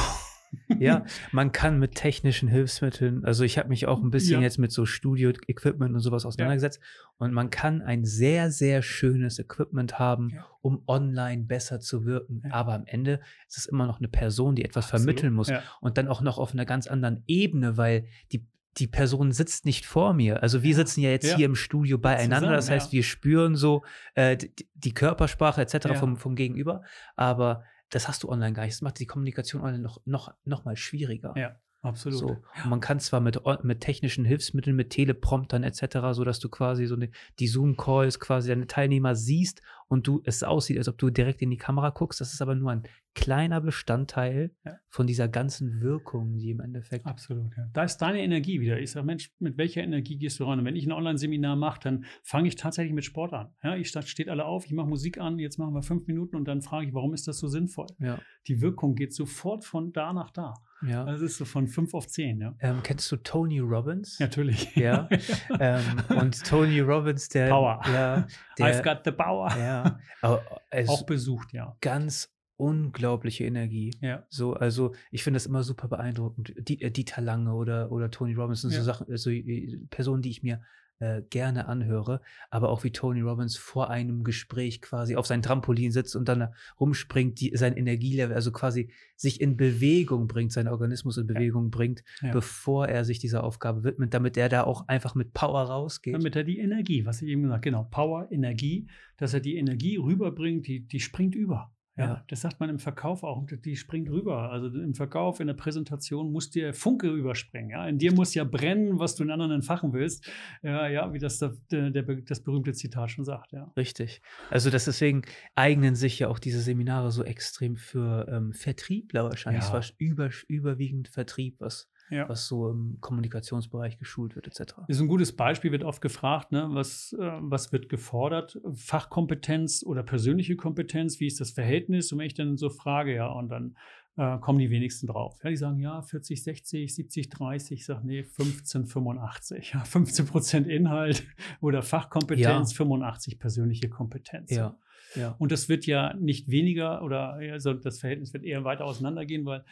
ja, 0.80 1.06
man 1.32 1.52
kann 1.52 1.80
mit 1.80 1.96
technischen 1.96 2.48
Hilfsmitteln, 2.50 3.24
also 3.26 3.44
ich 3.44 3.58
habe 3.58 3.70
mich 3.70 3.88
auch 3.88 4.02
ein 4.02 4.10
bisschen 4.12 4.36
Ja. 4.36 4.42
jetzt 4.42 4.58
mit 4.60 4.72
so 4.72 4.86
Studio-Equipment 4.86 5.94
und 5.94 6.00
sowas 6.00 6.26
auseinandergesetzt 6.26 6.80
und 7.18 7.34
man 7.34 7.50
kann 7.50 7.82
ein 7.82 8.06
sehr, 8.06 8.52
sehr 8.52 8.82
schönes 8.82 9.40
Equipment 9.40 10.00
haben, 10.00 10.30
Ja. 10.30 10.46
um 10.62 10.84
online 10.88 11.44
besser 11.44 11.80
zu 11.80 12.06
wirken. 12.06 12.42
Ja. 12.46 12.54
Aber 12.54 12.74
am 12.74 12.86
Ende 12.86 13.20
ist 13.48 13.58
es 13.58 13.66
immer 13.66 13.86
noch 13.86 14.00
eine 14.00 14.08
Person, 14.08 14.56
die 14.56 14.66
etwas 14.66 14.86
Absolut. 14.86 15.04
vermitteln 15.06 15.34
muss 15.34 15.50
Ja. 15.50 15.62
und 15.82 15.98
dann 15.98 16.08
auch 16.08 16.22
noch 16.22 16.38
auf 16.38 16.54
einer 16.54 16.66
ganz 16.66 16.88
anderen 16.88 17.24
Ebene, 17.28 17.78
weil 17.78 18.06
die 18.32 18.46
die 18.80 18.88
Person 18.88 19.32
sitzt 19.32 19.66
nicht 19.68 19.86
vor 19.86 20.16
mir. 20.16 20.42
Also 20.42 20.64
wir 20.64 20.72
Ja. 20.72 20.78
sitzen 20.78 21.02
ja 21.02 21.12
jetzt 21.12 21.30
Ja. 21.30 21.36
hier 21.36 21.46
im 21.46 21.54
Studio 21.54 22.00
beieinander. 22.00 22.50
Das 22.50 22.66
Zusammen, 22.66 22.80
heißt, 22.82 22.88
ja. 22.92 22.98
wir 22.98 23.04
spüren 23.04 23.56
so 23.56 23.84
äh, 24.16 24.36
die, 24.36 24.52
die 24.74 24.94
Körpersprache 24.96 25.62
etc. 25.62 25.74
Ja. 25.90 25.94
vom, 25.94 26.18
vom 26.18 26.34
Gegenüber. 26.36 26.82
Aber 27.16 27.66
das 27.94 28.08
hast 28.08 28.24
du 28.24 28.30
online 28.30 28.54
gar 28.54 28.64
nicht. 28.64 28.74
Das 28.74 28.82
macht 28.82 29.00
die 29.00 29.06
Kommunikation 29.06 29.62
online 29.62 29.84
noch, 29.84 30.00
noch, 30.06 30.34
noch 30.46 30.66
mal 30.66 30.76
schwieriger. 30.76 31.34
Ja, 31.38 31.56
absolut. 31.82 32.20
So. 32.20 32.28
Und 32.28 32.70
man 32.70 32.80
kann 32.80 33.00
zwar 33.00 33.20
mit, 33.20 33.40
mit 33.64 33.82
technischen 33.82 34.26
Hilfsmitteln, 34.26 34.76
mit 34.76 34.90
Telepromptern 34.90 35.64
etc., 35.64 35.98
so 36.12 36.24
dass 36.24 36.40
du 36.40 36.50
quasi 36.50 36.88
so 36.88 36.96
eine, 36.96 37.10
die 37.40 37.48
Zoom-Calls 37.48 38.20
quasi 38.20 38.50
deine 38.50 38.68
Teilnehmer 38.68 39.16
siehst 39.16 39.62
und 39.94 40.08
du 40.08 40.22
es 40.26 40.44
aussieht, 40.44 40.78
als 40.78 40.88
ob 40.88 40.98
du 40.98 41.10
direkt 41.10 41.42
in 41.42 41.50
die 41.52 41.58
Kamera 41.58 41.90
guckst. 41.92 42.20
Das 42.20 42.34
ist 42.34 42.42
aber 42.42 42.56
nur 42.56 42.72
ein 42.72 42.84
kleiner 43.16 43.62
Bestandteil 43.62 44.52
Ja. 44.66 44.78
von 44.90 45.06
dieser 45.06 45.28
ganzen 45.28 45.82
Wirkung, 45.82 46.36
die 46.38 46.50
im 46.50 46.60
Endeffekt. 46.60 47.06
Absolut, 47.06 47.56
ja. 47.56 47.68
Da 47.74 47.84
ist 47.84 47.98
deine 47.98 48.22
Energie 48.24 48.60
wieder. 48.60 48.80
Ich 48.80 48.92
sage, 48.92 49.06
Mensch, 49.06 49.32
mit 49.40 49.56
welcher 49.58 49.84
Energie 49.84 50.18
gehst 50.18 50.40
du 50.40 50.46
ran? 50.46 50.58
Und 50.60 50.66
wenn 50.66 50.76
ich 50.76 50.88
ein 50.88 50.92
Online-Seminar 50.92 51.56
mache, 51.56 51.80
dann 51.84 52.06
fange 52.24 52.48
ich 52.48 52.56
tatsächlich 52.56 52.94
mit 52.94 53.06
Sport 53.06 53.34
an. 53.34 53.54
Ja, 53.64 53.76
ich 53.76 53.90
steht 53.90 54.30
alle 54.30 54.46
auf, 54.46 54.66
ich 54.66 54.72
mache 54.74 54.88
Musik 54.88 55.20
an, 55.20 55.38
jetzt 55.38 55.60
machen 55.60 55.76
wir 55.76 55.84
fünf 55.84 56.08
Minuten 56.08 56.36
und 56.36 56.46
dann 56.48 56.62
frage 56.64 56.88
ich, 56.88 56.94
warum 56.96 57.14
ist 57.14 57.28
das 57.28 57.38
so 57.38 57.48
sinnvoll? 57.48 57.86
Ja, 58.00 58.18
Die 58.48 58.62
Wirkung 58.62 58.96
geht 58.96 59.14
sofort 59.14 59.64
von 59.64 59.92
da 59.94 60.12
nach 60.12 60.32
da. 60.32 60.56
ja. 60.86 61.06
Das 61.06 61.22
ist 61.22 61.38
so 61.38 61.46
von 61.46 61.68
fünf 61.68 61.94
auf 61.94 62.08
zehn, 62.08 62.42
ja. 62.42 62.56
Ähm, 62.60 62.78
kennst 62.82 63.12
du 63.12 63.18
Tony 63.18 63.60
Robbins? 63.60 64.20
Natürlich. 64.20 64.76
Ja. 64.76 65.08
ähm, 65.60 65.84
und 66.20 66.44
Tony 66.44 66.80
Robbins, 66.80 67.30
der. 67.30 67.50
Power. 67.50 67.80
Ja, 67.94 68.26
der, 68.58 68.66
I've 68.66 68.84
got 68.84 69.04
the 69.06 69.12
power. 69.12 69.50
Ja, 69.58 69.83
es 70.70 70.90
Auch 70.90 71.06
besucht, 71.06 71.54
ja. 71.54 71.76
ganz 71.82 72.34
unglaubliche 72.56 73.46
Energie. 73.46 73.92
Ja. 74.02 74.26
So, 74.30 74.54
also 74.54 74.94
ich 75.12 75.24
finde 75.24 75.38
das 75.38 75.46
immer 75.46 75.64
super 75.64 75.88
beeindruckend. 75.88 76.54
Die, 76.58 76.82
äh, 76.82 76.92
Dieter 76.92 77.22
Lange 77.22 77.54
oder, 77.54 77.92
oder 77.92 78.12
Tony 78.12 78.34
Robbins 78.34 78.62
sind 78.62 78.72
Ja. 78.72 78.80
so 78.80 78.84
Sachen, 78.86 79.18
so 79.18 79.30
äh, 79.30 79.80
Personen, 79.90 80.22
die 80.22 80.30
ich 80.30 80.44
mir 80.44 80.62
äh, 81.00 81.22
gerne 81.30 81.68
anhöre, 81.68 82.22
aber 82.50 82.70
auch 82.70 82.84
wie 82.84 82.92
Tony 82.92 83.22
Robbins 83.22 83.58
vor 83.58 83.90
einem 83.90 84.24
Gespräch 84.24 84.82
quasi 84.82 85.16
auf 85.16 85.26
sein 85.26 85.42
Trampolin 85.42 85.92
sitzt 85.92 86.16
und 86.16 86.30
dann 86.30 86.40
da 86.40 86.54
rumspringt, 86.80 87.42
die, 87.42 87.52
sein 87.56 87.76
Energielevel, 87.76 88.36
also 88.36 88.52
quasi 88.52 88.92
sich 89.16 89.42
in 89.42 89.58
Bewegung 89.58 90.28
bringt, 90.28 90.52
seinen 90.52 90.68
Organismus 90.68 91.18
in 91.18 91.28
Bewegung 91.28 91.72
bringt, 91.72 92.04
Ja. 92.22 92.32
bevor 92.32 92.88
er 92.88 93.06
sich 93.06 93.20
dieser 93.20 93.44
Aufgabe 93.44 93.84
widmet, 93.84 94.14
damit 94.14 94.38
er 94.38 94.50
da 94.50 94.64
auch 94.64 94.88
einfach 94.88 95.16
mit 95.16 95.34
Power 95.34 95.64
rausgeht. 95.64 96.14
Damit 96.14 96.36
er 96.36 96.44
die 96.44 96.60
Energie, 96.60 97.06
was 97.06 97.22
ich 97.22 97.30
eben 97.30 97.44
gesagt 97.44 97.64
genau, 97.64 97.84
Power, 97.90 98.32
Energie, 98.32 98.88
dass 99.18 99.34
er 99.34 99.40
die 99.40 99.58
Energie 99.58 99.98
rüberbringt, 99.98 100.68
die, 100.68 100.82
die 100.88 101.00
springt 101.00 101.36
über. 101.36 101.73
Ja, 101.96 102.06
Ja. 102.06 102.24
das 102.28 102.42
sagt 102.42 102.60
man 102.60 102.70
im 102.70 102.80
Verkauf 102.80 103.24
auch, 103.24 103.46
die 103.46 103.76
springt 103.76 104.10
rüber. 104.10 104.52
Also 104.52 104.68
im 104.68 104.96
Verkauf, 104.96 105.40
in 105.40 105.48
der 105.48 105.54
Präsentation 105.54 106.32
muss 106.32 106.50
dir 106.50 106.74
Funke 106.74 107.12
rüberspringen. 107.12 107.70
Ja? 107.70 107.88
In 107.88 108.00
dir 108.00 108.14
muss 108.14 108.34
ja 108.34 108.44
brennen, 108.44 108.98
was 108.98 109.16
du 109.16 109.24
in 109.24 109.30
anderen 109.30 109.52
entfachen 109.52 109.94
willst. 109.94 110.28
Ja, 110.64 110.88
ja 110.88 111.14
wie 111.14 111.20
das 111.20 111.38
der, 111.38 111.54
der, 111.70 112.04
das 112.04 112.42
berühmte 112.42 112.74
Zitat 112.74 113.12
schon 113.12 113.26
sagt. 113.26 113.52
Ja. 113.52 113.72
Richtig. 113.78 114.22
Also 114.50 114.72
das 114.72 114.86
deswegen 114.86 115.22
eignen 115.54 115.94
sich 115.96 116.18
ja 116.20 116.30
auch 116.30 116.40
diese 116.40 116.62
Seminare 116.62 117.12
so 117.12 117.24
extrem 117.24 117.76
für 117.76 118.28
ähm, 118.28 118.54
Vertriebler 118.54 119.26
wahrscheinlich. 119.26 119.64
Ja. 119.64 119.68
Es 119.68 119.92
war 119.92 119.96
über, 120.00 120.30
überwiegend 120.48 121.10
Vertrieb, 121.10 121.58
was, 121.60 121.90
Ja. 122.14 122.30
was 122.30 122.48
so 122.48 122.70
im 122.70 122.98
Kommunikationsbereich 123.02 123.98
geschult 123.98 124.36
wird, 124.36 124.48
etc. 124.48 124.76
Ist 124.88 125.02
ein 125.02 125.08
gutes 125.08 125.36
Beispiel, 125.36 125.72
wird 125.72 125.84
oft 125.84 126.02
gefragt, 126.02 126.52
ne? 126.52 126.68
was, 126.72 127.14
äh, 127.20 127.32
was 127.40 127.72
wird 127.72 127.90
gefordert? 127.90 128.60
Fachkompetenz 128.74 129.84
oder 129.86 130.04
persönliche 130.04 130.56
Kompetenz? 130.56 131.20
Wie 131.20 131.28
ist 131.28 131.42
das 131.42 131.52
Verhältnis? 131.52 132.12
Und 132.12 132.20
wenn 132.20 132.28
ich 132.28 132.34
dann 132.34 132.58
so 132.58 132.70
frage, 132.70 133.16
ja, 133.16 133.28
und 133.28 133.50
dann 133.50 133.76
äh, 134.16 134.38
kommen 134.40 134.60
die 134.60 134.70
wenigsten 134.70 135.08
drauf. 135.08 135.40
Ja, 135.44 135.50
die 135.50 135.58
sagen, 135.58 135.80
ja, 135.80 136.02
40, 136.02 136.44
60, 136.44 136.94
70, 136.94 137.30
30. 137.30 137.80
Ich 137.80 137.86
sage, 137.86 138.06
nee, 138.06 138.24
15, 138.24 138.86
85. 138.86 139.74
Ja, 139.74 139.84
15 139.84 140.28
Prozent 140.28 140.68
Inhalt 140.68 141.24
oder 141.62 141.82
Fachkompetenz, 141.82 142.74
85 142.74 143.40
persönliche 143.40 143.90
Kompetenz. 143.90 144.52
Ja, 144.52 144.78
ja. 145.16 145.36
Und 145.40 145.52
das 145.52 145.70
wird 145.70 145.86
ja 145.86 146.14
nicht 146.14 146.50
weniger 146.50 147.04
oder 147.04 147.34
also 147.34 147.74
das 147.74 148.00
Verhältnis 148.00 148.34
wird 148.34 148.44
eher 148.44 148.64
weiter 148.64 148.86
auseinandergehen, 148.86 149.46
weil 149.46 149.64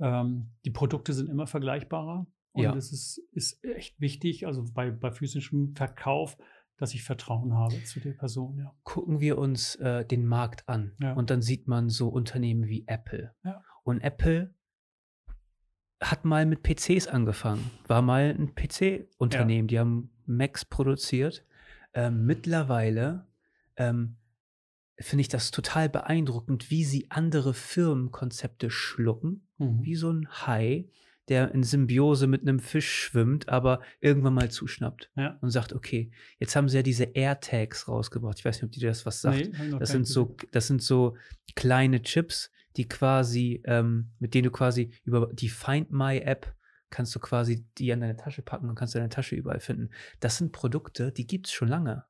ähm, 0.00 0.50
die 0.64 0.70
Produkte 0.70 1.12
sind 1.12 1.28
immer 1.28 1.46
vergleichbarer. 1.46 2.26
Und 2.52 2.62
Ja. 2.62 2.74
es 2.76 2.92
ist, 2.92 3.18
ist 3.32 3.62
echt 3.64 4.00
wichtig, 4.00 4.46
also 4.46 4.64
bei, 4.72 4.90
bei 4.90 5.10
physischem 5.10 5.74
Verkauf, 5.74 6.36
dass 6.76 6.94
ich 6.94 7.02
Vertrauen 7.02 7.54
habe 7.54 7.82
zu 7.84 8.00
der 8.00 8.12
Person, 8.12 8.58
ja. 8.58 8.72
Gucken 8.84 9.20
wir 9.20 9.38
uns 9.38 9.76
äh, 9.76 10.04
den 10.04 10.26
Markt 10.26 10.68
an 10.68 10.92
Ja. 11.00 11.14
und 11.14 11.30
dann 11.30 11.42
sieht 11.42 11.66
man 11.68 11.88
so 11.88 12.08
Unternehmen 12.08 12.66
wie 12.68 12.84
Apple. 12.86 13.34
Ja. 13.44 13.62
Und 13.84 14.00
Apple 14.00 14.54
hat 16.00 16.24
mal 16.24 16.46
mit 16.46 16.62
PCs 16.62 17.06
angefangen, 17.08 17.70
war 17.86 18.02
mal 18.02 18.34
ein 18.38 18.54
PC-Unternehmen, 18.54 19.68
die 19.68 19.78
haben 19.78 20.10
Macs 20.26 20.64
produziert. 20.64 21.44
Ähm, 21.94 22.26
mittlerweile 22.26 23.26
ähm, 23.76 24.16
finde 24.98 25.22
ich 25.22 25.28
das 25.28 25.50
total 25.50 25.88
beeindruckend, 25.88 26.70
wie 26.70 26.84
sie 26.84 27.10
andere 27.10 27.54
Firmenkonzepte 27.54 28.70
schlucken, 28.70 29.46
Mhm. 29.58 29.82
wie 29.82 29.94
so 29.94 30.10
ein 30.12 30.28
Hai, 30.46 30.88
der 31.28 31.52
in 31.52 31.62
Symbiose 31.62 32.26
mit 32.26 32.42
einem 32.42 32.58
Fisch 32.58 32.90
schwimmt, 32.92 33.48
aber 33.48 33.80
irgendwann 34.00 34.34
mal 34.34 34.50
zuschnappt 34.50 35.10
Ja. 35.16 35.38
und 35.40 35.50
sagt, 35.50 35.72
okay, 35.72 36.10
jetzt 36.38 36.54
haben 36.54 36.68
sie 36.68 36.76
ja 36.76 36.82
diese 36.82 37.04
AirTags 37.04 37.88
rausgebracht. 37.88 38.38
Ich 38.38 38.44
weiß 38.44 38.56
nicht, 38.56 38.64
ob 38.64 38.72
dir 38.72 38.88
das 38.88 39.06
was 39.06 39.20
sagt. 39.22 39.38
Nee, 39.38 39.78
Das 39.78 39.90
sind 39.90 40.06
so, 40.06 40.36
das 40.52 40.66
sind 40.66 40.82
so 40.82 41.16
kleine 41.56 42.02
Chips, 42.02 42.50
die 42.76 42.86
quasi, 42.88 43.62
ähm, 43.64 44.10
mit 44.18 44.34
denen 44.34 44.44
du 44.44 44.50
quasi 44.50 44.90
über 45.04 45.30
die 45.32 45.48
Find 45.48 45.90
My 45.92 46.18
App 46.18 46.54
kannst 46.90 47.14
du 47.14 47.18
quasi 47.20 47.66
die 47.78 47.92
an 47.92 48.00
deine 48.00 48.16
Tasche 48.16 48.42
packen 48.42 48.68
und 48.68 48.74
kannst 48.76 48.94
deine 48.94 49.08
Tasche 49.08 49.34
überall 49.34 49.60
finden. 49.60 49.90
Das 50.20 50.36
sind 50.38 50.52
Produkte, 50.52 51.10
die 51.10 51.26
gibt 51.26 51.46
es 51.46 51.52
schon 51.52 51.68
lange. 51.68 52.04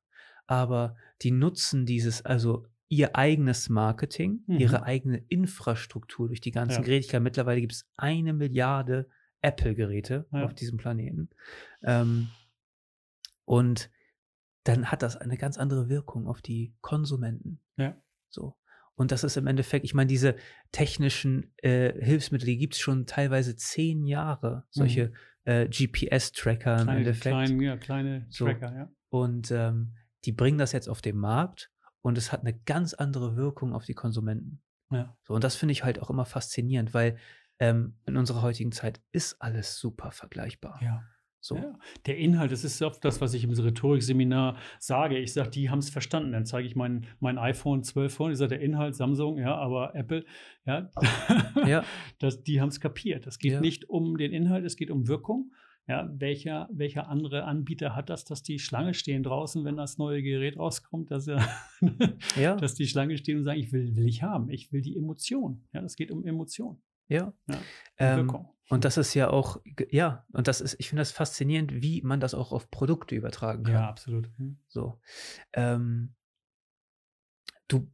Aber 0.46 0.96
die 1.22 1.30
nutzen 1.30 1.86
dieses, 1.86 2.22
also 2.22 2.66
ihr 2.88 3.16
eigenes 3.16 3.68
Marketing, 3.68 4.42
Mhm. 4.46 4.58
ihre 4.58 4.82
eigene 4.84 5.18
Infrastruktur 5.28 6.28
durch 6.28 6.40
die 6.40 6.50
ganzen 6.52 6.80
Ja. 6.80 6.82
Geräte. 6.82 7.00
Ich 7.04 7.08
glaube, 7.08 7.24
Mittlerweile 7.24 7.60
gibt 7.60 7.72
es 7.72 7.88
eine 7.96 8.32
Milliarde 8.32 9.08
Apple-Geräte 9.40 10.26
Ja. 10.32 10.44
auf 10.44 10.54
diesem 10.54 10.76
Planeten. 10.78 11.30
Ähm, 11.82 12.28
und 13.44 13.90
dann 14.64 14.90
hat 14.90 15.02
das 15.02 15.16
eine 15.16 15.36
ganz 15.36 15.58
andere 15.58 15.88
Wirkung 15.88 16.26
auf 16.26 16.40
die 16.40 16.74
Konsumenten. 16.80 17.60
Ja. 17.76 18.00
So. 18.30 18.56
Und 18.96 19.10
das 19.12 19.24
ist 19.24 19.36
im 19.36 19.46
Endeffekt, 19.46 19.84
ich 19.84 19.92
meine, 19.92 20.06
diese 20.06 20.36
technischen 20.72 21.52
äh, 21.62 21.92
Hilfsmittel, 22.02 22.46
die 22.46 22.56
gibt 22.58 22.74
es 22.74 22.80
schon 22.80 23.06
teilweise 23.06 23.56
zehn 23.56 24.04
Jahre, 24.04 24.64
solche 24.70 25.12
äh, 25.46 25.68
GPS-Tracker 25.68 26.78
im 26.78 26.84
Mhm. 26.84 26.88
Endeffekt. 26.98 27.22
kleine, 27.34 27.62
ja, 27.64 27.76
kleine 27.76 28.26
So. 28.30 28.46
Tracker, 28.46 28.74
ja. 28.74 28.90
Und 29.10 29.50
ähm, 29.50 29.94
die 30.24 30.32
bringen 30.32 30.56
das 30.58 30.72
jetzt 30.72 30.88
auf 30.88 31.02
den 31.02 31.16
Markt 31.18 31.70
und 32.04 32.18
es 32.18 32.30
hat 32.32 32.40
eine 32.42 32.52
ganz 32.52 32.94
andere 32.94 33.34
Wirkung 33.36 33.72
auf 33.74 33.84
die 33.86 33.94
Konsumenten. 33.94 34.60
ja. 34.90 35.16
So, 35.22 35.34
und 35.34 35.42
das 35.42 35.56
finde 35.56 35.72
ich 35.72 35.82
halt 35.84 35.98
auch 36.00 36.10
immer 36.10 36.24
faszinierend, 36.26 36.94
weil 36.94 37.16
ähm, 37.58 37.96
in 38.06 38.16
unserer 38.16 38.42
heutigen 38.42 38.72
Zeit 38.72 39.00
ist 39.12 39.40
alles 39.40 39.78
super 39.78 40.10
vergleichbar. 40.12 40.78
ja. 40.82 41.02
So. 41.40 41.56
Ja, 41.56 41.78
der 42.06 42.16
Inhalt, 42.16 42.52
das 42.52 42.64
ist 42.64 42.80
oft 42.80 43.04
das, 43.04 43.20
was 43.20 43.34
ich 43.34 43.44
im 43.44 43.50
Rhetorikseminar 43.50 44.56
sage. 44.78 45.18
Ich 45.18 45.34
sage, 45.34 45.50
die 45.50 45.68
haben 45.68 45.80
es 45.80 45.90
verstanden. 45.90 46.32
Dann 46.32 46.46
zeige 46.46 46.66
ich 46.66 46.74
mein, 46.74 47.06
mein 47.20 47.36
iPhone 47.36 47.82
12 47.82 48.14
vor. 48.14 48.30
Ich 48.30 48.38
sage, 48.38 48.48
der 48.56 48.60
Inhalt 48.62 48.94
Samsung, 48.94 49.36
ja, 49.36 49.54
aber 49.54 49.94
Apple, 49.94 50.24
ja, 50.64 50.88
Ja. 51.66 51.84
das, 52.18 52.42
die 52.44 52.62
haben 52.62 52.70
es 52.70 52.80
kapiert. 52.80 53.26
Es 53.26 53.38
geht 53.38 53.52
Ja. 53.52 53.60
nicht 53.60 53.90
um 53.90 54.16
den 54.16 54.32
Inhalt, 54.32 54.64
es 54.64 54.76
geht 54.76 54.90
um 54.90 55.06
Wirkung. 55.06 55.52
Ja, 55.86 56.08
welcher, 56.14 56.68
welcher 56.72 57.08
andere 57.08 57.44
Anbieter 57.44 57.94
hat 57.94 58.08
das, 58.08 58.24
dass 58.24 58.42
die 58.42 58.58
Schlange 58.58 58.94
stehen 58.94 59.22
draußen, 59.22 59.64
wenn 59.66 59.76
das 59.76 59.98
neue 59.98 60.22
Gerät 60.22 60.58
rauskommt, 60.58 61.10
dass, 61.10 61.28
er, 61.28 61.46
Ja. 62.36 62.56
dass 62.56 62.74
die 62.74 62.86
Schlange 62.86 63.18
stehen 63.18 63.38
und 63.38 63.44
sagen, 63.44 63.60
ich 63.60 63.70
will, 63.70 63.94
will 63.94 64.08
ich 64.08 64.22
haben, 64.22 64.48
ich 64.48 64.72
will 64.72 64.80
die 64.80 64.96
Emotion. 64.96 65.62
Ja, 65.72 65.82
es 65.82 65.96
geht 65.96 66.10
um 66.10 66.24
Emotion, 66.24 66.80
Ja. 67.08 67.34
Ja, 67.46 67.58
Ähm, 67.98 68.32
und 68.70 68.86
das 68.86 68.96
ist 68.96 69.12
ja 69.12 69.28
auch, 69.28 69.60
ja, 69.90 70.24
und 70.32 70.48
das 70.48 70.62
ist, 70.62 70.76
ich 70.78 70.88
finde 70.88 71.02
das 71.02 71.12
faszinierend, 71.12 71.82
wie 71.82 72.00
man 72.00 72.18
das 72.18 72.32
auch 72.32 72.50
auf 72.50 72.70
Produkte 72.70 73.14
übertragen 73.14 73.64
kann. 73.64 73.74
Ja, 73.74 73.88
absolut. 73.88 74.30
Hm. 74.38 74.56
So. 74.68 74.98
Ähm, 75.52 76.14
du 77.68 77.90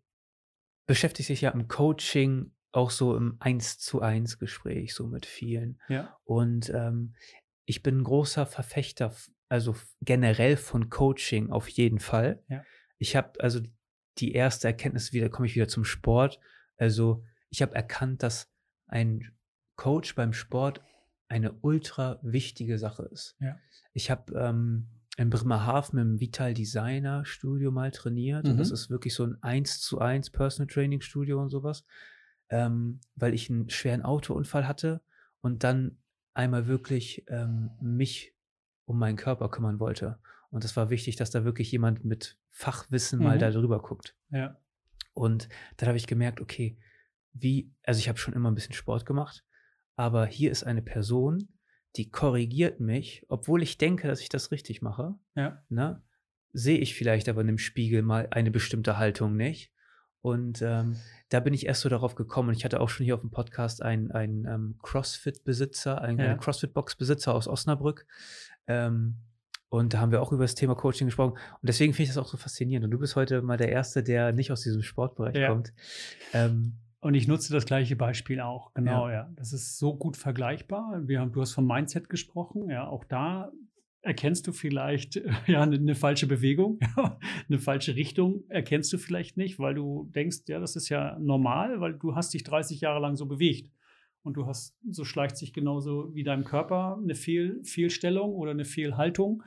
beschäftigst 0.87 1.29
dich 1.29 1.41
ja 1.41 1.51
im 1.51 1.67
Coaching 1.67 2.53
auch 2.73 2.91
so 2.91 3.17
im 3.17 3.37
Eins 3.41 3.79
zu 3.79 4.01
eins 4.01 4.39
Gespräch, 4.39 4.95
so 4.95 5.09
mit 5.09 5.27
vielen. 5.27 5.81
Ja, 5.89 6.17
Und 6.23 6.71
ähm, 6.71 7.15
ich 7.71 7.83
bin 7.83 7.99
ein 7.99 8.05
großer 8.05 8.47
Verfechter, 8.47 9.15
also 9.49 9.77
generell 10.03 10.57
von 10.57 10.91
Coaching 10.91 11.51
auf 11.51 11.69
jeden 11.69 12.01
Fall. 12.01 12.43
Ja. 12.49 12.65
Ich 12.99 13.17
habe 13.17 13.41
also 13.41 13.61
die 14.19 14.33
erste 14.33 14.67
Erkenntnis 14.69 15.13
wieder, 15.13 15.29
komme 15.31 15.47
ich 15.47 15.55
wieder 15.55 15.69
zum 15.69 15.85
Sport. 15.85 16.41
Also 16.77 17.25
ich 17.49 17.63
habe 17.63 17.75
erkannt, 17.75 18.23
dass 18.23 18.53
ein 18.89 19.33
Coach 19.77 20.15
beim 20.17 20.33
Sport 20.33 20.83
eine 21.29 21.53
ultra 21.63 22.19
wichtige 22.23 22.77
Sache 22.79 23.05
ist. 23.13 23.37
Ja. 23.41 23.57
Ich 23.93 24.11
habe 24.11 24.35
ähm, 24.35 24.89
in 25.17 25.31
Bremerhaven 25.31 25.99
im 25.99 26.21
Vital 26.21 26.55
Designer 26.55 27.25
Studio 27.25 27.71
mal 27.71 27.93
trainiert. 27.93 28.47
Und 28.47 28.57
das 28.59 28.69
Mhm. 28.69 28.75
ist 28.75 28.91
wirklich 28.91 29.15
so 29.15 29.25
ein 29.25 29.41
1 29.43 29.81
zu 29.81 30.01
1 30.01 30.31
Personal 30.31 30.67
Training 30.67 31.01
Studio 31.03 31.41
und 31.41 31.51
sowas. 31.51 31.85
Ähm, 32.49 33.01
weil 33.15 33.33
ich 33.33 33.49
einen 33.49 33.71
schweren 33.71 34.03
Autounfall 34.03 34.67
hatte 34.67 35.03
und 35.41 35.63
dann 35.63 36.00
einmal 36.35 36.67
wirklich 36.67 37.25
ähm, 37.29 37.71
mich 37.81 38.35
um 38.85 38.99
meinen 38.99 39.17
Körper 39.17 39.49
kümmern 39.51 39.79
wollte. 39.81 40.19
Und 40.51 40.65
es 40.65 40.77
war 40.77 40.91
wichtig, 40.91 41.17
dass 41.17 41.31
da 41.31 41.45
wirklich 41.45 41.71
jemand 41.71 42.05
mit 42.05 42.37
Fachwissen 42.51 43.23
mal 43.23 43.37
Mhm. 43.37 43.41
da 43.41 43.51
drüber 43.51 43.81
guckt. 43.81 44.17
Ja. 44.31 44.59
Und 45.15 45.49
dann 45.77 45.89
habe 45.89 45.99
ich 45.99 46.07
gemerkt, 46.07 46.41
okay, 46.41 46.79
wie, 47.33 47.73
also 47.85 47.99
ich 47.99 48.09
habe 48.09 48.19
schon 48.19 48.35
immer 48.35 48.51
ein 48.51 48.55
bisschen 48.55 48.75
Sport 48.75 49.07
gemacht, 49.07 49.45
aber 49.97 50.27
hier 50.27 50.51
ist 50.51 50.65
eine 50.65 50.83
Person, 50.83 51.49
die 51.97 52.11
korrigiert 52.11 52.81
mich, 52.81 53.25
obwohl 53.29 53.63
ich 53.63 53.79
denke, 53.79 54.09
dass 54.09 54.21
ich 54.21 54.29
das 54.29 54.51
richtig 54.51 54.83
mache. 54.83 55.15
Ja. 55.35 55.63
Ne? 55.69 56.03
Sehe 56.53 56.79
ich 56.79 56.95
vielleicht 56.95 57.29
aber 57.29 57.41
in 57.43 57.47
dem 57.49 57.59
Spiegel 57.59 58.03
mal 58.03 58.29
eine 58.31 58.51
bestimmte 58.51 58.97
Haltung 58.99 59.37
nicht. 59.37 59.73
Und 60.23 60.61
ähm, 60.63 60.97
da 61.31 61.41
bin 61.41 61.55
ich 61.55 61.67
erst 61.67 61.81
so 61.81 61.89
darauf 61.89 62.15
gekommen. 62.15 62.51
Und 62.51 62.55
ich 62.57 62.65
hatte 62.65 62.81
auch 62.81 62.89
schon 62.91 63.05
hier 63.05 63.15
auf 63.15 63.21
dem 63.23 63.31
Podcast 63.31 63.83
einen, 63.83 64.11
einen 64.11 64.45
ähm, 64.47 64.75
CrossFit-Besitzer, 64.83 66.01
einen, 66.01 66.19
Ja. 66.19 66.31
einen 66.31 66.41
CrossFit-Box-Besitzer 66.41 67.35
aus 67.35 67.49
Osnabrück. 67.49 68.07
Ähm, 68.67 69.17
und 69.69 69.95
da 69.95 70.01
haben 70.01 70.11
wir 70.13 70.21
auch 70.21 70.33
über 70.33 70.45
das 70.45 70.55
Thema 70.57 70.75
Coaching 70.75 71.07
gesprochen. 71.07 71.33
Und 71.33 71.69
deswegen 71.69 71.93
finde 71.95 72.03
ich 72.05 72.09
das 72.11 72.19
auch 72.19 72.27
so 72.29 72.37
faszinierend. 72.37 72.85
Und 72.85 72.91
du 72.91 72.99
bist 72.99 73.17
heute 73.17 73.41
mal 73.41 73.57
der 73.57 73.71
Erste, 73.71 74.03
der 74.03 74.33
nicht 74.33 74.51
aus 74.53 74.63
diesem 74.63 74.83
Sportbereich 74.83 75.37
Ja. 75.37 75.49
kommt. 75.49 75.73
Ähm, 76.33 76.75
Und 77.01 77.15
ich 77.15 77.27
nutze 77.29 77.53
das 77.53 77.65
gleiche 77.65 77.97
Beispiel 77.97 78.41
auch. 78.41 78.75
Genau, 78.75 79.09
ja. 79.09 79.31
Das 79.37 79.53
ist 79.55 79.79
so 79.79 79.97
gut 79.97 80.19
vergleichbar. 80.19 81.01
Wir 81.07 81.21
haben, 81.21 81.33
du 81.33 81.41
hast 81.41 81.53
vom 81.53 81.67
Mindset 81.67 82.11
gesprochen. 82.11 82.69
Ja, 82.69 82.87
auch 82.89 83.05
da 83.05 83.51
erkennst 84.03 84.47
du 84.47 84.53
vielleicht 84.53 85.17
äh, 85.17 85.31
ja 85.47 85.63
eine, 85.63 85.95
falsche 85.95 86.27
Bewegung, 86.27 86.79
eine 87.49 87.59
falsche 87.59 87.97
Richtung 87.97 88.45
erkennst 88.49 88.93
du 88.93 88.99
vielleicht 88.99 89.37
nicht, 89.37 89.59
weil 89.59 89.75
du 89.75 90.11
denkst, 90.15 90.41
ja, 90.49 90.61
das 90.61 90.77
ist 90.77 90.89
ja 90.89 91.19
normal, 91.19 91.81
weil 91.81 91.95
du 91.95 92.15
hast 92.15 92.33
dich 92.35 92.45
30 92.45 92.81
Jahre 92.81 93.01
lang 93.01 93.17
so 93.17 93.27
bewegt. 93.27 93.71
Und 94.23 94.35
du 94.35 94.45
hast, 94.45 94.77
so 94.91 95.05
schleicht 95.05 95.39
sich 95.39 95.55
genauso 95.55 96.15
wie 96.15 96.25
deinem 96.25 96.45
Körper 96.45 96.99
eine 97.03 97.15
Fehl, 97.15 97.65
Fehlstellung 97.65 98.35
oder 98.35 98.51
eine 98.51 98.67
Fehlhaltung, 98.67 99.43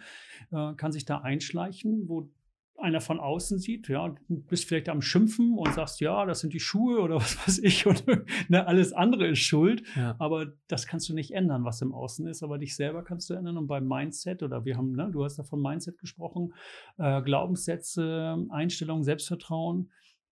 äh, 0.51 0.73
kann 0.73 0.91
sich 0.91 1.05
da 1.05 1.19
einschleichen, 1.19 2.07
wo 2.07 2.31
einer 2.78 3.01
von 3.01 3.19
außen 3.19 3.59
sieht, 3.59 3.88
ja, 3.88 4.15
du 4.28 4.41
bist 4.43 4.65
vielleicht 4.65 4.89
am 4.89 5.01
Schimpfen 5.01 5.57
und 5.57 5.74
sagst, 5.74 6.01
ja, 6.01 6.26
das 6.26 6.41
sind 6.41 6.53
die 6.53 6.59
Schuhe 6.59 7.01
oder 7.01 7.15
was 7.21 7.38
weiß 7.38 7.59
ich 7.59 7.86
und 7.86 8.03
ne, 8.49 8.67
alles 8.67 8.93
andere 8.93 9.28
ist 9.28 9.39
schuld. 9.39 9.84
ja. 9.95 10.15
Aber 10.19 10.53
das 10.67 10.88
kannst 10.88 11.07
du 11.09 11.13
nicht 11.13 11.32
ändern, 11.32 11.63
was 11.63 11.82
im 11.82 11.93
Außen 11.93 12.28
ist, 12.28 12.43
aber 12.43 12.57
dich 12.57 12.76
selber 12.76 13.03
kannst 13.03 13.30
du 13.30 13.36
ändern. 13.36 13.57
Und 13.57 13.67
beim 13.67 13.88
Mindset, 13.88 14.43
oder 14.43 14.65
wir 14.65 14.78
haben, 14.78 14.93
ne, 14.93 15.09
du 15.11 15.24
hast 15.24 15.38
da 15.38 15.43
von 15.43 15.61
Mindset 15.61 15.97
gesprochen, 15.97 16.53
äh, 16.97 17.21
Glaubenssätze, 17.21 18.38
Einstellung, 18.49 19.03
Selbstvertrauen 19.03 19.89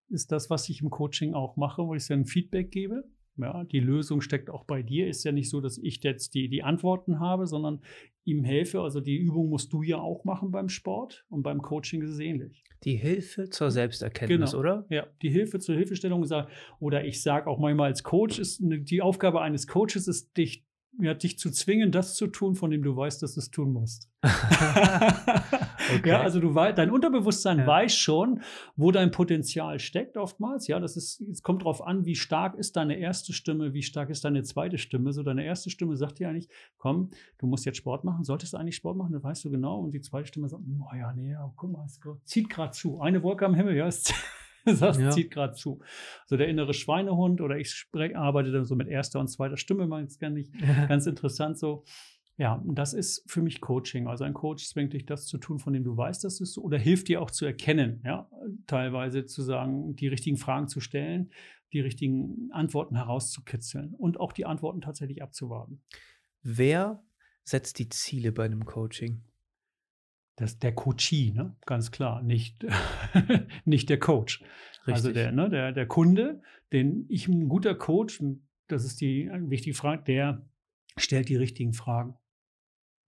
ist 0.10 0.32
das, 0.32 0.50
was 0.50 0.68
ich 0.70 0.82
im 0.82 0.89
Coaching 0.89 1.34
auch 1.34 1.56
mache, 1.56 1.86
wo 1.86 1.96
ich 1.96 2.12
ein 2.12 2.26
Feedback 2.26 2.72
gebe. 2.72 3.06
Ja, 3.38 3.64
die 3.64 3.80
Lösung 3.80 4.22
steckt 4.22 4.50
auch 4.50 4.66
bei 4.66 4.84
dir. 4.84 5.08
Ist 5.08 5.24
ja 5.24 5.32
nicht 5.32 5.50
so, 5.50 5.62
dass 5.62 5.78
ich 5.78 6.04
jetzt 6.04 6.34
die, 6.34 6.50
die 6.50 6.64
Antworten 6.64 7.20
habe, 7.20 7.48
sondern 7.48 7.82
ihm 8.26 8.43
helfe. 8.43 8.82
Also 8.82 8.99
die 9.01 9.17
Übung 9.17 9.49
musst 9.49 9.74
du 9.74 9.82
ja 9.84 9.97
auch 9.97 10.24
machen 10.26 10.51
beim 10.51 10.69
Sport 10.69 11.26
und 11.30 11.43
beim 11.43 11.61
Coaching 11.61 12.01
ist 12.01 12.11
es 12.11 12.19
ähnlich. 12.19 12.63
Die 12.84 12.95
Hilfe 12.95 13.49
zur 13.49 13.69
Selbsterkenntnis, 13.69 14.51
Genau. 14.51 14.59
oder? 14.59 14.86
Ja, 14.89 15.05
die 15.22 15.30
Hilfe 15.30 15.59
zur 15.59 15.76
Hilfestellung 15.76 16.26
oder 16.80 17.05
ich 17.05 17.22
sage 17.22 17.47
auch 17.47 17.59
manchmal 17.59 17.89
als 17.89 18.03
Coach 18.03 18.39
ist 18.39 18.59
die 18.61 19.01
Aufgabe 19.01 19.41
eines 19.41 19.67
Coaches 19.67 20.07
ist 20.07 20.36
dich 20.38 20.65
ja, 21.00 21.14
dich 21.14 21.39
zu 21.39 21.52
zwingen, 21.52 21.92
das 21.92 22.16
zu 22.16 22.28
tun, 22.28 22.56
von 22.56 22.72
dem 22.72 22.84
du 22.84 22.96
weißt, 22.96 23.22
dass 23.24 23.36
du 23.36 23.39
es 23.39 23.52
tun 23.52 23.74
musst. 23.74 24.10
Okay. 25.98 26.10
Ja, 26.10 26.22
also 26.22 26.39
du 26.39 26.54
weißt, 26.54 26.78
dein 26.78 26.92
Unterbewusstsein 26.92 27.60
Ja. 27.60 27.68
weiß 27.68 27.96
schon, 27.96 28.42
wo 28.76 28.92
dein 28.92 29.12
Potenzial 29.12 29.80
steckt 29.80 30.18
oftmals. 30.18 30.68
Ja, 30.68 30.80
das 30.80 30.96
ist, 30.96 31.22
es 31.22 31.42
kommt 31.42 31.64
darauf 31.64 31.86
an, 31.86 32.06
wie 32.06 32.16
stark 32.16 32.56
ist 32.56 32.76
deine 32.76 32.98
erste 32.98 33.34
Stimme, 33.34 33.74
wie 33.74 33.84
stark 33.84 34.10
ist 34.10 34.24
deine 34.24 34.44
zweite 34.44 34.78
Stimme. 34.78 35.12
So 35.12 35.24
deine 35.24 35.44
erste 35.44 35.70
Stimme 35.70 35.96
sagt 35.98 36.20
dir 36.20 36.30
eigentlich, 36.30 36.50
komm, 36.78 37.12
du 37.39 37.48
musst 37.48 37.66
jetzt 37.66 37.78
Sport 37.78 38.04
machen, 38.04 38.24
solltest 38.24 38.54
du 38.54 38.58
eigentlich 38.58 38.76
Sport 38.76 38.98
machen, 38.98 39.12
das 39.14 39.24
weißt 39.24 39.44
du 39.46 39.52
genau. 39.52 39.80
Und 39.80 39.92
die 39.92 40.02
zweite 40.02 40.28
Stimme 40.28 40.48
sagt, 40.48 40.64
oh 40.64 40.96
ja, 40.96 41.14
nee, 41.14 41.32
ja, 41.32 41.52
guck 41.56 41.72
mal, 41.72 41.86
es 41.86 42.00
zieht 42.26 42.50
gerade 42.50 42.72
zu. 42.72 43.02
Eine 43.02 43.24
Wolke 43.24 43.46
am 43.46 43.56
Himmel, 43.56 43.76
ja, 43.76 43.88
es 43.88 44.04
das 44.80 44.99
Ja. 44.99 45.12
zieht 45.12 45.32
gerade 45.32 45.53
zu. 45.53 45.80
So 46.28 46.38
der 46.38 46.47
innere 46.47 46.74
Schweinehund 46.74 47.41
oder 47.41 47.57
ich 47.57 47.72
sprech, 47.72 48.16
arbeite 48.18 48.51
dann 48.51 48.66
so 48.66 48.76
mit 48.76 48.88
erster 48.88 49.20
und 49.20 49.28
zweiter 49.28 49.57
Stimme, 49.57 49.88
jetzt 50.01 50.20
gar 50.20 50.30
nicht 50.30 50.51
ganz 50.89 51.05
interessant 51.07 51.57
so. 51.57 51.84
Ja, 52.38 52.55
und 52.55 52.76
das 52.76 52.93
ist 52.93 53.24
für 53.30 53.41
mich 53.41 53.62
Coaching. 53.62 54.07
Also 54.07 54.24
ein 54.24 54.34
Coach 54.34 54.66
zwingt 54.68 54.93
dich, 54.93 55.05
das 55.05 55.28
zu 55.28 55.38
tun, 55.38 55.59
von 55.59 55.74
dem 55.74 55.84
du 55.84 55.95
weißt, 55.95 56.24
dass 56.24 56.41
es 56.41 56.53
so, 56.53 56.62
oder 56.64 56.78
hilft 56.78 57.07
dir 57.07 57.22
auch 57.22 57.30
zu 57.30 57.45
erkennen, 57.45 58.01
ja, 58.03 58.30
teilweise 58.66 59.26
zu 59.26 59.43
sagen, 59.43 59.95
die 59.95 60.07
richtigen 60.07 60.38
Fragen 60.38 60.68
zu 60.68 60.80
stellen, 60.80 61.32
die 61.74 61.82
richtigen 61.82 62.49
Antworten 62.51 62.95
herauszukitzeln 62.95 63.93
und 63.93 64.20
auch 64.20 64.34
die 64.34 64.45
Antworten 64.45 64.82
tatsächlich 64.82 65.22
abzuwarten. 65.22 65.84
Wer 66.41 67.03
setzt 67.43 67.78
die 67.80 67.89
Ziele 67.89 68.32
bei 68.32 68.45
einem 68.45 68.66
Coaching? 68.66 69.24
Das 70.42 70.60
der 70.60 70.74
Coachee, 70.74 71.32
ne? 71.32 71.56
ganz 71.66 71.92
klar, 71.92 72.24
nicht, 72.24 72.66
nicht 73.66 73.89
der 73.89 74.00
Coach. 74.00 74.44
Also 74.86 75.10
Richtig. 75.10 75.14
der, 75.14 75.32
ne, 75.32 75.50
der, 75.50 75.72
der 75.72 75.88
Kunde, 75.88 76.42
den 76.74 77.06
ich, 77.10 77.28
ein 77.28 77.48
guter 77.48 77.76
Coach, 77.76 78.24
das 78.68 78.84
ist 78.86 79.02
die 79.02 79.30
wichtige 79.32 79.76
Frage, 79.76 80.04
der 80.04 80.46
stellt 80.98 81.30
die 81.30 81.36
richtigen 81.36 81.74
Fragen. 81.74 82.16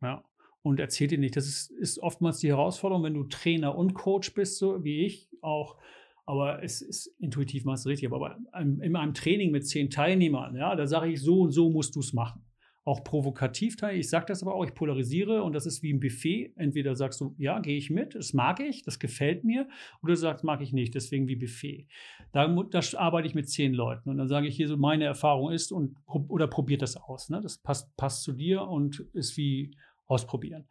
Ja. 0.02 0.24
Und 0.62 0.80
erzählt 0.80 1.12
dir 1.12 1.18
nicht. 1.18 1.36
Das 1.36 1.48
ist, 1.48 1.72
ist 1.72 2.00
oftmals 2.00 2.38
die 2.38 2.50
Herausforderung, 2.50 3.04
wenn 3.04 3.16
du 3.16 3.24
Trainer 3.24 3.76
und 3.76 3.94
Coach 3.94 4.34
bist, 4.34 4.58
so 4.58 4.84
wie 4.84 5.06
ich 5.06 5.30
auch. 5.42 5.78
Aber 6.26 6.64
es 6.64 6.82
ist 6.82 7.08
intuitiv 7.20 7.66
du 7.66 7.90
richtig. 7.90 8.12
Aber 8.12 8.38
in 8.58 8.96
einem 8.96 9.14
Training 9.14 9.52
mit 9.52 9.68
zehn 9.68 9.90
Teilnehmern, 9.90 10.56
ja, 10.56 10.76
da 10.76 10.88
sage 10.88 11.12
ich, 11.12 11.22
so 11.22 11.42
und 11.42 11.52
so 11.52 11.70
musst 11.70 11.96
du 11.96 12.00
es 12.00 12.14
machen. 12.14 12.46
Auch 12.86 13.04
provokativ 13.04 13.78
teil. 13.78 13.98
Ich 13.98 14.10
sage 14.10 14.26
das 14.28 14.42
aber 14.42 14.56
auch, 14.56 14.66
ich 14.66 14.74
polarisiere 14.74 15.42
und 15.44 15.54
das 15.54 15.66
ist 15.66 15.84
wie 15.84 15.94
ein 15.94 16.02
Buffet. 16.02 16.52
Entweder 16.58 16.96
sagst 16.96 17.22
du, 17.22 17.34
ja, 17.38 17.60
gehe 17.60 17.78
ich 17.78 17.90
mit, 17.90 18.16
das 18.16 18.34
mag 18.34 18.60
ich, 18.60 18.84
das 18.84 19.00
gefällt 19.00 19.46
mir, 19.46 19.70
oder 20.02 20.14
du 20.14 20.18
sagst, 20.18 20.44
mag 20.44 20.62
ich 20.62 20.74
nicht, 20.74 20.94
deswegen 20.94 21.28
wie 21.28 21.38
Buffet. 21.38 21.88
Da, 22.34 22.48
da 22.48 22.80
arbeite 22.98 23.28
ich 23.28 23.36
mit 23.36 23.50
zehn 23.50 23.74
Leuten 23.74 24.10
und 24.10 24.18
dann 24.18 24.28
sage 24.28 24.48
ich 24.48 24.56
hier 24.56 24.68
so, 24.68 24.76
meine 24.76 25.06
Erfahrung 25.06 25.52
ist 25.52 25.72
und 25.72 25.96
oder 26.06 26.48
probiert 26.48 26.82
das 26.82 26.98
aus. 26.98 27.30
Ne? 27.30 27.40
Das 27.42 27.58
passt, 27.58 27.96
passt 27.96 28.24
zu 28.24 28.34
dir 28.34 28.64
und 28.64 29.00
ist 29.14 29.38
wie 29.38 29.72
ausprobieren. 30.08 30.66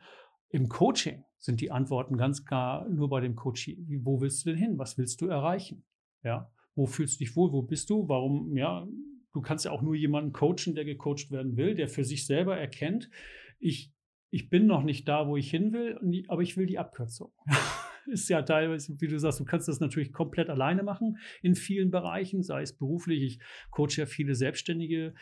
Im 0.51 0.69
Coaching 0.69 1.25
sind 1.39 1.61
die 1.63 1.71
Antworten 1.71 2.19
ganz 2.19 2.45
klar 2.45 2.87
nur 2.89 3.09
bei 3.09 3.21
dem 3.21 3.37
Coachee. 3.37 3.79
Wo 4.03 4.21
willst 4.21 4.45
du 4.45 4.51
denn 4.51 4.59
hin? 4.59 4.79
Was 4.79 4.99
willst 4.99 5.21
du 5.23 5.29
erreichen? 5.29 5.83
Ja, 6.23 6.51
wo 6.75 6.87
fühlst 6.87 7.15
du 7.15 7.25
dich 7.25 7.35
wohl? 7.37 7.53
Wo 7.53 7.63
bist 7.63 7.91
du? 7.91 8.09
Warum? 8.09 8.57
Ja, 8.57 8.87
du 9.33 9.41
kannst 9.41 9.65
ja 9.65 9.71
auch 9.71 9.83
nur 9.83 9.95
jemanden 9.95 10.33
coachen, 10.33 10.75
der 10.75 10.85
gecoacht 10.85 11.31
werden 11.31 11.57
will, 11.57 11.75
der 11.75 11.89
für 11.89 12.05
sich 12.05 12.27
selber 12.27 12.57
erkennt, 12.57 13.11
ich, 13.59 13.93
ich 14.31 14.51
bin 14.51 14.67
noch 14.67 14.83
nicht 14.83 15.09
da, 15.09 15.29
wo 15.29 15.37
ich 15.37 15.51
hin 15.51 15.73
will, 15.73 16.25
aber 16.29 16.43
ich 16.43 16.57
will 16.57 16.67
die 16.67 16.79
Abkürzung. 16.79 17.33
Ist 18.07 18.29
ja 18.29 18.43
teilweise, 18.43 19.01
wie 19.01 19.07
du 19.07 19.19
sagst, 19.19 19.39
du 19.39 19.45
kannst 19.45 19.69
das 19.69 19.79
natürlich 19.79 20.13
komplett 20.13 20.51
alleine 20.51 20.83
machen 20.83 21.19
in 21.41 21.55
vielen 21.55 21.93
Bereichen, 21.93 22.43
sei 22.43 22.63
es 22.63 22.77
beruflich. 22.77 23.23
Ich 23.23 23.39
coache 23.71 23.99
ja 23.99 24.07
viele 24.07 24.35
Selbstständige, 24.35 25.15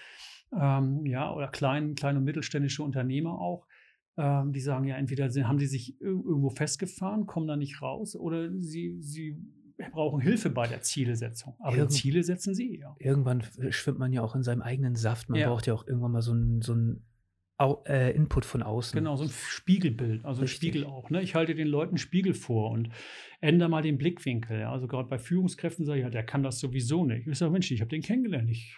ähm, 0.58 1.04
ja, 1.04 1.32
oder 1.34 1.48
kleine, 1.48 1.92
kleine 1.94 2.18
und 2.18 2.24
mittelständische 2.24 2.82
Unternehmer 2.82 3.38
auch. 3.38 3.66
Ähm, 4.16 4.52
die 4.52 4.60
sagen 4.60 4.86
ja, 4.86 4.96
entweder 4.96 5.28
haben 5.46 5.58
die 5.58 5.66
sich 5.66 6.00
ir- 6.00 6.24
irgendwo 6.24 6.48
festgefahren, 6.48 7.26
kommen 7.26 7.46
da 7.46 7.56
nicht 7.56 7.82
raus, 7.82 8.16
oder 8.16 8.50
sie, 8.58 8.96
sie 9.00 9.36
brauchen 9.92 10.20
Hilfe 10.20 10.50
bei 10.50 10.66
der 10.66 10.82
Zielesetzung. 10.82 11.56
Aber 11.60 11.72
die 11.72 11.78
Irgend- 11.78 11.92
Ziele 11.92 12.22
setzen 12.22 12.54
sie, 12.54 12.78
ja. 12.78 12.94
Irgendwann 12.98 13.42
schwimmt 13.70 13.98
man 13.98 14.12
ja 14.12 14.22
auch 14.22 14.34
in 14.34 14.42
seinem 14.42 14.62
eigenen 14.62 14.94
Saft. 14.96 15.28
Man 15.28 15.40
Ja. 15.40 15.48
braucht 15.48 15.66
ja 15.66 15.74
auch 15.74 15.86
irgendwann 15.86 16.12
mal 16.12 16.22
so 16.22 16.32
einen 16.32 16.60
so 16.62 16.74
äh, 17.86 18.14
Input 18.16 18.44
von 18.46 18.62
außen. 18.62 18.98
Genau, 18.98 19.16
so 19.16 19.24
ein 19.24 19.30
Spiegelbild, 19.30 20.24
also 20.24 20.40
ein 20.40 20.44
Richtig. 20.44 20.70
Spiegel 20.70 20.86
auch. 20.86 21.10
Ne? 21.10 21.20
Ich 21.22 21.34
halte 21.34 21.54
den 21.54 21.68
Leuten 21.68 21.98
Spiegel 21.98 22.32
vor 22.32 22.70
und 22.70 22.88
ändere 23.40 23.68
mal 23.68 23.82
den 23.82 23.98
Blickwinkel. 23.98 24.60
Ja? 24.60 24.72
Also 24.72 24.86
gerade 24.88 25.08
bei 25.08 25.18
Führungskräften 25.18 25.84
sage 25.84 25.98
ich, 25.98 26.04
ja, 26.04 26.10
der 26.10 26.24
kann 26.24 26.42
das 26.42 26.58
sowieso 26.58 27.04
nicht. 27.04 27.26
Ich 27.26 27.36
sage, 27.38 27.52
Mensch, 27.52 27.70
ich 27.70 27.80
habe 27.80 27.90
den 27.90 28.00
kennengelernt. 28.02 28.48
Ich 28.50 28.76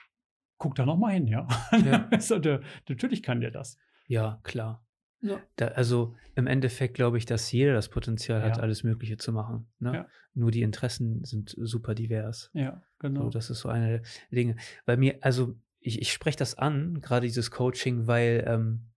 guck 0.58 0.74
da 0.74 0.84
noch 0.84 0.96
mal 0.98 1.12
hin, 1.12 1.28
ja. 1.28 1.46
Ja. 1.84 2.08
natürlich 2.88 3.22
kann 3.22 3.40
der 3.40 3.50
das. 3.52 3.78
Ja, 4.08 4.40
klar. 4.42 4.84
Ja. 5.22 5.40
Da, 5.56 5.68
also 5.68 6.14
im 6.34 6.46
Endeffekt 6.46 6.94
glaube 6.94 7.16
ich, 7.16 7.24
dass 7.26 7.50
jeder 7.52 7.72
das 7.74 7.88
Potenzial 7.88 8.42
hat, 8.42 8.56
Ja. 8.56 8.62
alles 8.62 8.82
Mögliche 8.82 9.16
zu 9.16 9.32
machen. 9.32 9.66
Ne? 9.78 9.94
Ja. 9.94 10.06
Nur 10.34 10.50
die 10.50 10.62
Interessen 10.62 11.24
sind 11.24 11.54
super 11.58 11.94
divers. 11.94 12.50
Ja, 12.54 12.82
genau. 12.98 13.24
So, 13.24 13.30
das 13.30 13.48
ist 13.50 13.60
so 13.60 13.68
eine 13.68 13.88
der 13.88 14.02
Dinge. 14.30 14.56
Bei 14.84 14.96
mir, 14.96 15.18
also 15.20 15.54
ich, 15.78 16.00
ich 16.00 16.12
spreche 16.12 16.38
das 16.38 16.56
an, 16.58 17.00
gerade 17.00 17.26
dieses 17.26 17.50
Coaching, 17.50 18.06
weil 18.06 18.44
ähm, 18.46 18.90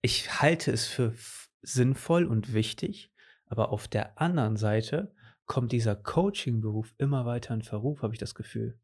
ich 0.00 0.40
halte 0.40 0.70
es 0.70 0.86
für 0.86 1.12
sinnvoll 1.62 2.24
und 2.24 2.52
wichtig, 2.54 3.10
aber 3.46 3.70
auf 3.72 3.88
der 3.88 4.20
anderen 4.20 4.56
Seite 4.56 5.12
kommt 5.46 5.72
dieser 5.72 5.96
Coaching-Beruf 5.96 6.94
immer 6.98 7.24
weiter 7.26 7.54
in 7.54 7.62
Verruf, 7.62 8.02
habe 8.02 8.12
ich 8.14 8.18
das 8.20 8.34
Gefühl. 8.34 8.78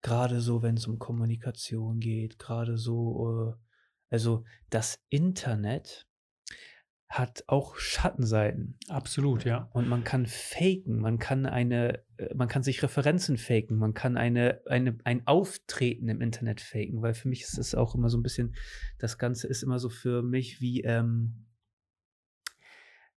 gerade 0.00 0.40
so, 0.40 0.62
wenn 0.62 0.76
es 0.76 0.86
um 0.88 0.98
Kommunikation 0.98 2.00
geht, 2.00 2.38
gerade 2.38 2.76
so, 2.76 3.52
äh, 3.52 3.54
also 4.12 4.44
das 4.68 5.00
Internet 5.08 6.06
hat 7.08 7.44
auch 7.46 7.76
Schattenseiten. 7.76 8.78
Absolut, 8.88 9.44
ja. 9.44 9.68
Und 9.72 9.88
man 9.88 10.04
kann 10.04 10.26
faken, 10.26 10.98
man 10.98 11.18
kann 11.18 11.44
eine, 11.44 12.02
äh, 12.16 12.34
man 12.34 12.48
kann 12.48 12.62
sich 12.62 12.82
Referenzen 12.82 13.36
faken, 13.36 13.76
man 13.76 13.92
kann 13.92 14.16
eine, 14.16 14.60
eine, 14.66 14.96
ein 15.04 15.26
Auftreten 15.26 16.08
im 16.08 16.20
Internet 16.20 16.60
faken, 16.60 17.02
weil 17.02 17.12
für 17.14 17.28
mich 17.28 17.42
ist 17.42 17.58
es 17.58 17.74
auch 17.74 17.94
immer 17.94 18.08
so 18.08 18.16
ein 18.16 18.22
bisschen, 18.22 18.54
das 18.98 19.18
Ganze 19.18 19.46
ist 19.46 19.62
immer 19.62 19.78
so 19.78 19.90
für 19.90 20.22
mich 20.22 20.60
wie 20.60 20.82
ähm, 20.82 21.46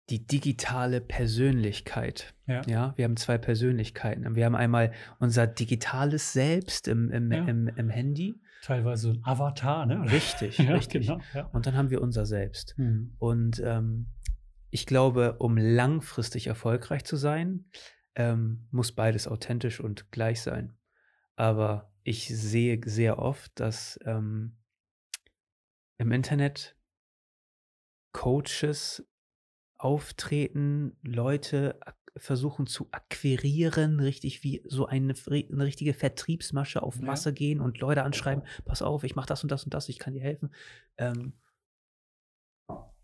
die 0.10 0.26
digitale 0.26 1.02
Persönlichkeit. 1.02 2.36
Ja. 2.48 2.62
ja. 2.68 2.94
wir 2.96 3.06
haben 3.06 3.18
zwei 3.18 3.38
Persönlichkeiten. 3.38 4.36
Wir 4.36 4.46
haben 4.46 4.56
einmal 4.56 4.92
unser 5.20 5.48
digitales 5.48 6.34
Selbst 6.34 6.88
im, 6.88 7.12
im, 7.12 7.32
ja. 7.32 7.46
im, 7.46 7.68
im 7.68 7.90
Handy 7.90 8.42
teilweise 8.66 9.12
ein 9.12 9.22
Avatar, 9.24 9.86
ne? 9.86 10.12
Richtig, 10.12 10.58
ja, 10.58 10.74
richtig. 10.74 11.08
Genau, 11.08 11.22
ja. 11.34 11.46
Und 11.54 11.68
dann 11.68 11.76
haben 11.76 11.92
wir 11.92 12.02
unser 12.02 12.26
Selbst. 12.26 12.74
Mhm. 12.78 13.14
Und 13.20 13.62
ähm, 13.64 14.08
ich 14.72 14.86
glaube, 14.86 15.38
um 15.38 15.56
langfristig 15.58 16.48
erfolgreich 16.48 17.06
zu 17.06 17.16
sein, 17.16 17.66
ähm, 18.16 18.68
muss 18.72 18.92
beides 18.92 19.28
authentisch 19.28 19.80
und 19.80 20.12
gleich 20.12 20.42
sein. 20.42 20.78
Aber 21.36 21.94
ich 22.04 22.28
sehe 22.28 22.82
sehr 22.86 23.20
oft, 23.20 23.52
dass 23.60 24.00
ähm, 24.06 24.58
im 25.98 26.12
Internet 26.12 26.76
Coaches 28.14 29.08
auftreten, 29.78 30.98
Leute 31.04 31.80
versuchen 32.18 32.68
zu 32.68 32.88
akquirieren, 32.92 34.00
richtig 34.00 34.44
wie 34.44 34.64
so 34.66 34.86
eine, 34.86 35.14
eine 35.28 35.66
richtige 35.66 35.94
Vertriebsmasche 35.94 36.82
auf 36.82 37.00
Masse 37.02 37.30
ja. 37.30 37.36
gehen 37.36 37.62
und 37.62 37.80
Leute 37.80 38.04
anschreiben, 38.04 38.46
pass 38.64 38.82
auf, 38.82 39.04
ich 39.04 39.16
mache 39.16 39.28
das 39.28 39.44
und 39.44 39.52
das 39.52 39.64
und 39.64 39.74
das, 39.74 39.90
ich 39.90 40.00
kann 40.00 40.14
dir 40.14 40.22
helfen. 40.22 40.54
Ähm, 40.98 41.34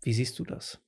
wie 0.00 0.12
siehst 0.12 0.38
du 0.38 0.44
das? 0.44 0.80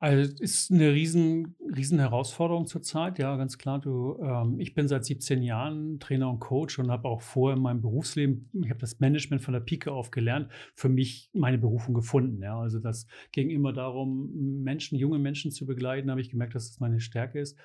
Also 0.00 0.32
ist 0.38 0.70
eine 0.70 0.92
riesen, 0.92 1.56
riesen 1.74 1.98
Herausforderung 1.98 2.68
zurzeit, 2.68 3.18
ja, 3.18 3.34
ganz 3.36 3.58
klar. 3.58 3.80
Du, 3.80 4.16
ähm, 4.22 4.60
ich 4.60 4.72
bin 4.74 4.86
seit 4.86 5.04
17 5.04 5.42
Jahren 5.42 5.98
Trainer 5.98 6.30
und 6.30 6.38
Coach 6.38 6.78
und 6.78 6.88
habe 6.92 7.08
auch 7.08 7.20
vorher 7.20 7.56
in 7.56 7.62
meinem 7.62 7.80
Berufsleben, 7.80 8.48
ich 8.62 8.70
habe 8.70 8.78
das 8.78 9.00
Management 9.00 9.42
von 9.42 9.54
der 9.54 9.60
Pike 9.60 9.90
auf 9.90 10.12
gelernt, 10.12 10.52
für 10.76 10.88
mich 10.88 11.30
meine 11.32 11.58
Berufung 11.58 11.94
gefunden. 11.94 12.40
Ja. 12.40 12.60
Also 12.60 12.78
das 12.78 13.08
ging 13.32 13.50
immer 13.50 13.72
darum, 13.72 14.62
Menschen, 14.62 14.96
junge 14.96 15.18
Menschen 15.18 15.50
zu 15.50 15.66
begleiten, 15.66 16.12
habe 16.12 16.20
ich 16.20 16.30
gemerkt, 16.30 16.54
dass 16.54 16.68
das 16.68 16.78
meine 16.78 17.00
Stärke 17.00 17.40
ist. 17.40 17.58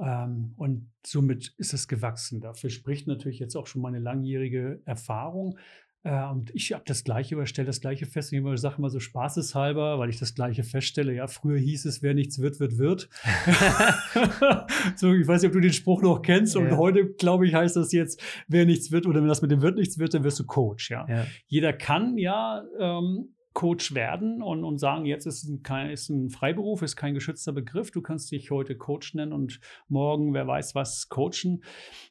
Ähm, 0.00 0.54
und 0.56 0.88
somit 1.04 1.52
ist 1.58 1.74
es 1.74 1.88
gewachsen. 1.88 2.40
Dafür 2.40 2.70
spricht 2.70 3.08
natürlich 3.08 3.40
jetzt 3.40 3.56
auch 3.56 3.66
schon 3.66 3.82
meine 3.82 3.98
langjährige 3.98 4.80
Erfahrung. 4.84 5.58
Äh, 6.04 6.28
und 6.30 6.50
ich 6.54 6.72
habe 6.72 6.82
das 6.86 7.04
Gleiche 7.04 7.36
oder 7.36 7.46
stelle 7.46 7.66
das 7.66 7.80
Gleiche 7.80 8.06
fest. 8.06 8.32
Ich 8.32 8.42
sage 8.60 8.76
immer 8.78 8.90
so 8.90 9.00
spaßeshalber, 9.00 9.98
weil 9.98 10.10
ich 10.10 10.18
das 10.18 10.34
Gleiche 10.34 10.64
feststelle. 10.64 11.14
Ja, 11.14 11.26
früher 11.26 11.58
hieß 11.58 11.84
es, 11.84 12.02
wer 12.02 12.14
nichts 12.14 12.40
wird, 12.40 12.60
wird, 12.60 12.78
wird. 12.78 13.08
so, 14.96 15.12
ich 15.12 15.26
weiß 15.26 15.42
nicht, 15.42 15.48
ob 15.48 15.54
du 15.54 15.60
den 15.60 15.72
Spruch 15.72 16.02
noch 16.02 16.22
kennst. 16.22 16.54
Ja. 16.54 16.60
Und 16.60 16.76
heute, 16.76 17.12
glaube 17.12 17.46
ich, 17.46 17.54
heißt 17.54 17.76
das 17.76 17.92
jetzt, 17.92 18.20
wer 18.48 18.66
nichts 18.66 18.90
wird 18.90 19.06
oder 19.06 19.20
wenn 19.20 19.28
das 19.28 19.42
mit 19.42 19.50
dem 19.50 19.62
wird 19.62 19.76
nichts 19.76 19.98
wird, 19.98 20.14
dann 20.14 20.24
wirst 20.24 20.40
du 20.40 20.46
Coach. 20.46 20.90
Ja. 20.90 21.06
ja. 21.08 21.26
Jeder 21.46 21.72
kann 21.72 22.18
ja 22.18 22.64
ähm, 22.78 23.34
Coach 23.52 23.94
werden 23.94 24.42
und, 24.42 24.64
und 24.64 24.78
sagen, 24.78 25.04
jetzt 25.04 25.26
ist 25.26 25.44
ein, 25.44 25.90
ist 25.90 26.08
ein 26.08 26.30
Freiberuf, 26.30 26.82
ist 26.82 26.96
kein 26.96 27.14
geschützter 27.14 27.52
Begriff. 27.52 27.90
Du 27.90 28.00
kannst 28.00 28.30
dich 28.32 28.50
heute 28.50 28.76
Coach 28.76 29.14
nennen 29.14 29.32
und 29.32 29.60
morgen, 29.88 30.32
wer 30.32 30.46
weiß 30.46 30.74
was, 30.74 31.08
coachen. 31.08 31.62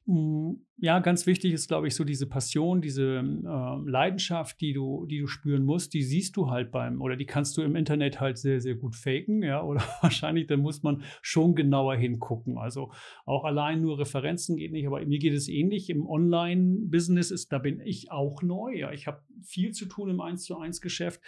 Hm, 0.05 0.65
ja, 0.81 0.97
ganz 0.97 1.27
wichtig 1.27 1.53
ist, 1.53 1.67
glaube 1.67 1.87
ich, 1.87 1.93
so 1.93 2.03
diese 2.03 2.25
Passion, 2.25 2.81
diese 2.81 3.19
äh, 3.19 3.89
Leidenschaft, 3.89 4.59
die 4.61 4.73
du, 4.73 5.05
die 5.05 5.19
du 5.19 5.27
spüren 5.27 5.63
musst, 5.63 5.93
die 5.93 6.01
siehst 6.01 6.35
du 6.35 6.49
halt 6.49 6.71
beim, 6.71 7.03
oder 7.03 7.15
die 7.15 7.27
kannst 7.27 7.55
du 7.55 7.61
im 7.61 7.75
Internet 7.75 8.19
halt 8.19 8.39
sehr, 8.39 8.59
sehr 8.59 8.73
gut 8.73 8.95
faken, 8.95 9.43
ja, 9.43 9.61
oder 9.63 9.83
wahrscheinlich, 10.01 10.47
da 10.47 10.57
muss 10.57 10.81
man 10.81 11.03
schon 11.21 11.53
genauer 11.53 11.97
hingucken. 11.97 12.57
Also 12.57 12.91
auch 13.25 13.43
allein 13.43 13.81
nur 13.81 13.99
Referenzen 13.99 14.57
geht 14.57 14.71
nicht, 14.71 14.87
aber 14.87 15.05
mir 15.05 15.19
geht 15.19 15.35
es 15.35 15.47
ähnlich. 15.47 15.87
Im 15.91 16.07
Online-Business 16.07 17.29
ist, 17.29 17.51
da 17.51 17.59
bin 17.59 17.79
ich 17.79 18.09
auch 18.11 18.41
neu, 18.41 18.73
ja. 18.73 18.91
Ich 18.91 19.05
habe 19.05 19.21
viel 19.43 19.73
zu 19.73 19.85
tun 19.85 20.09
im 20.09 20.19
1 20.19 20.43
zu 20.45 20.57
1 20.57 20.81
Geschäft. 20.81 21.21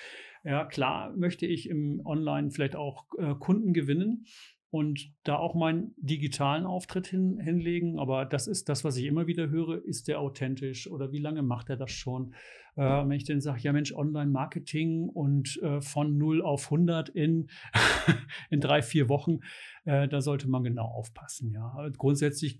Ja, 0.43 0.65
klar 0.65 1.15
möchte 1.15 1.45
ich 1.45 1.69
im 1.69 2.01
Online 2.05 2.49
vielleicht 2.49 2.75
auch 2.75 3.05
äh, 3.19 3.35
Kunden 3.35 3.71
gewinnen 3.71 4.25
und 4.73 5.13
da 5.23 5.35
auch 5.35 5.53
meinen 5.53 5.93
digitalen 5.97 6.65
Auftritt 6.65 7.05
hin, 7.05 7.37
hinlegen. 7.37 7.99
Aber 7.99 8.25
das 8.25 8.47
ist 8.47 8.69
das, 8.69 8.83
was 8.83 8.97
ich 8.97 9.05
immer 9.05 9.27
wieder 9.27 9.51
höre. 9.51 9.85
Ist 9.85 10.07
der 10.07 10.19
authentisch 10.19 10.89
oder 10.89 11.11
wie 11.11 11.19
lange 11.19 11.43
macht 11.43 11.69
er 11.69 11.77
das 11.77 11.91
schon? 11.91 12.33
Äh, 12.75 12.81
wenn 12.81 13.11
ich 13.11 13.23
dann 13.23 13.39
sage, 13.39 13.61
ja 13.61 13.71
Mensch, 13.71 13.93
Online-Marketing 13.93 15.09
und 15.09 15.61
äh, 15.61 15.79
von 15.79 16.17
0 16.17 16.41
auf 16.41 16.65
100 16.71 17.09
in, 17.09 17.51
in 18.49 18.61
drei, 18.61 18.81
vier 18.81 19.09
Wochen, 19.09 19.41
äh, 19.85 20.07
da 20.07 20.21
sollte 20.21 20.49
man 20.49 20.63
genau 20.63 20.85
aufpassen. 20.85 21.51
Ja. 21.51 21.87
grundsätzlich 21.95 22.59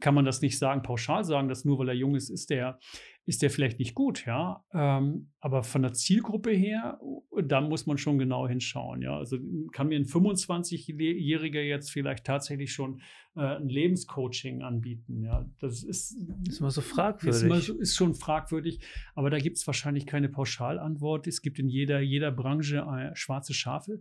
kann 0.00 0.14
man 0.14 0.24
das 0.24 0.40
nicht 0.42 0.58
sagen, 0.58 0.82
pauschal 0.82 1.24
sagen, 1.24 1.48
dass 1.48 1.64
nur 1.64 1.78
weil 1.78 1.88
er 1.88 1.94
jung 1.94 2.14
ist, 2.14 2.30
ist 2.30 2.50
der, 2.50 2.78
ist 3.26 3.42
der 3.42 3.50
vielleicht 3.50 3.78
nicht 3.78 3.94
gut, 3.94 4.24
ja. 4.26 4.64
Ähm, 4.72 5.28
aber 5.40 5.62
von 5.62 5.82
der 5.82 5.92
Zielgruppe 5.92 6.50
her, 6.50 6.98
da 7.44 7.60
muss 7.60 7.86
man 7.86 7.98
schon 7.98 8.18
genau 8.18 8.48
hinschauen, 8.48 9.02
ja. 9.02 9.16
Also 9.16 9.38
kann 9.72 9.88
mir 9.88 9.98
ein 9.98 10.06
25-Jähriger 10.06 11.60
jetzt 11.60 11.90
vielleicht 11.90 12.24
tatsächlich 12.24 12.72
schon 12.72 13.00
äh, 13.36 13.40
ein 13.40 13.68
Lebenscoaching 13.68 14.62
anbieten, 14.62 15.22
ja. 15.22 15.46
Das 15.60 15.82
ist, 15.82 16.16
ist 16.48 16.60
immer 16.60 16.70
so 16.70 16.80
fragwürdig. 16.80 17.42
Ist, 17.42 17.42
immer, 17.42 17.80
ist 17.80 17.96
schon 17.96 18.14
fragwürdig, 18.14 18.80
aber 19.14 19.30
da 19.30 19.38
gibt 19.38 19.58
es 19.58 19.66
wahrscheinlich 19.66 20.06
keine 20.06 20.30
Pauschalantwort. 20.30 21.26
Es 21.26 21.42
gibt 21.42 21.58
in 21.58 21.68
jeder, 21.68 22.00
jeder 22.00 22.30
Branche 22.30 22.78
äh, 22.78 23.14
schwarze 23.14 23.52
Schafe. 23.52 24.00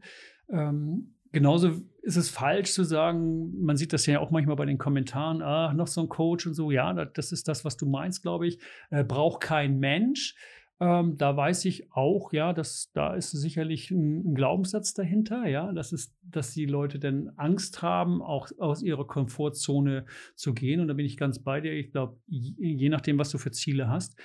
Ähm, 0.49 1.15
genauso 1.32 1.82
ist 2.01 2.15
es 2.15 2.30
falsch 2.30 2.71
zu 2.71 2.84
sagen, 2.84 3.53
man 3.63 3.78
sieht 3.78 3.93
das 3.93 4.05
ja 4.05 4.19
auch 4.19 4.32
manchmal 4.32 4.55
bei 4.55 4.65
den 4.65 4.78
Kommentaren, 4.78 5.41
ah, 5.41 5.73
noch 5.73 5.88
so 5.88 6.01
ein 6.01 6.09
Coach 6.09 6.47
und 6.47 6.53
so, 6.53 6.71
ja, 6.71 6.93
das 6.93 7.32
ist 7.32 7.47
das, 7.47 7.65
was 7.65 7.78
du 7.78 7.86
meinst, 7.86 8.21
glaube 8.21 8.47
ich, 8.47 8.59
äh, 8.89 9.03
braucht 9.03 9.41
kein 9.41 9.80
Mensch. 9.80 10.36
Ähm, 10.80 11.17
da 11.17 11.36
weiß 11.36 11.65
ich 11.65 11.91
auch, 11.91 12.32
ja, 12.34 12.53
dass 12.53 12.91
da 12.93 13.15
ist 13.15 13.32
sicherlich 13.32 13.89
ein, 13.89 14.30
ein, 14.30 14.36
Glaubenssatz 14.36 14.93
dahinter, 14.93 15.47
ja, 15.47 15.73
das 15.73 15.91
ist, 15.91 16.15
dass 16.21 16.53
die 16.53 16.67
Leute 16.67 16.99
denn 16.99 17.32
Angst 17.36 17.82
haben, 17.82 18.21
auch 18.21 18.49
aus 18.59 18.84
ihrer 18.84 19.07
Komfortzone 19.07 20.05
zu 20.36 20.53
gehen. 20.53 20.80
Und 20.80 20.88
da 20.88 20.93
bin 20.93 21.05
ich 21.05 21.17
ganz 21.17 21.39
bei 21.39 21.61
dir. 21.61 21.73
Ich 21.73 21.91
glaube, 21.91 22.19
je, 22.28 22.53
je 22.59 22.89
nachdem, 22.89 23.17
was 23.17 23.32
du 23.32 23.39
für 23.39 23.51
Ziele 23.51 23.89
hast, 23.89 24.19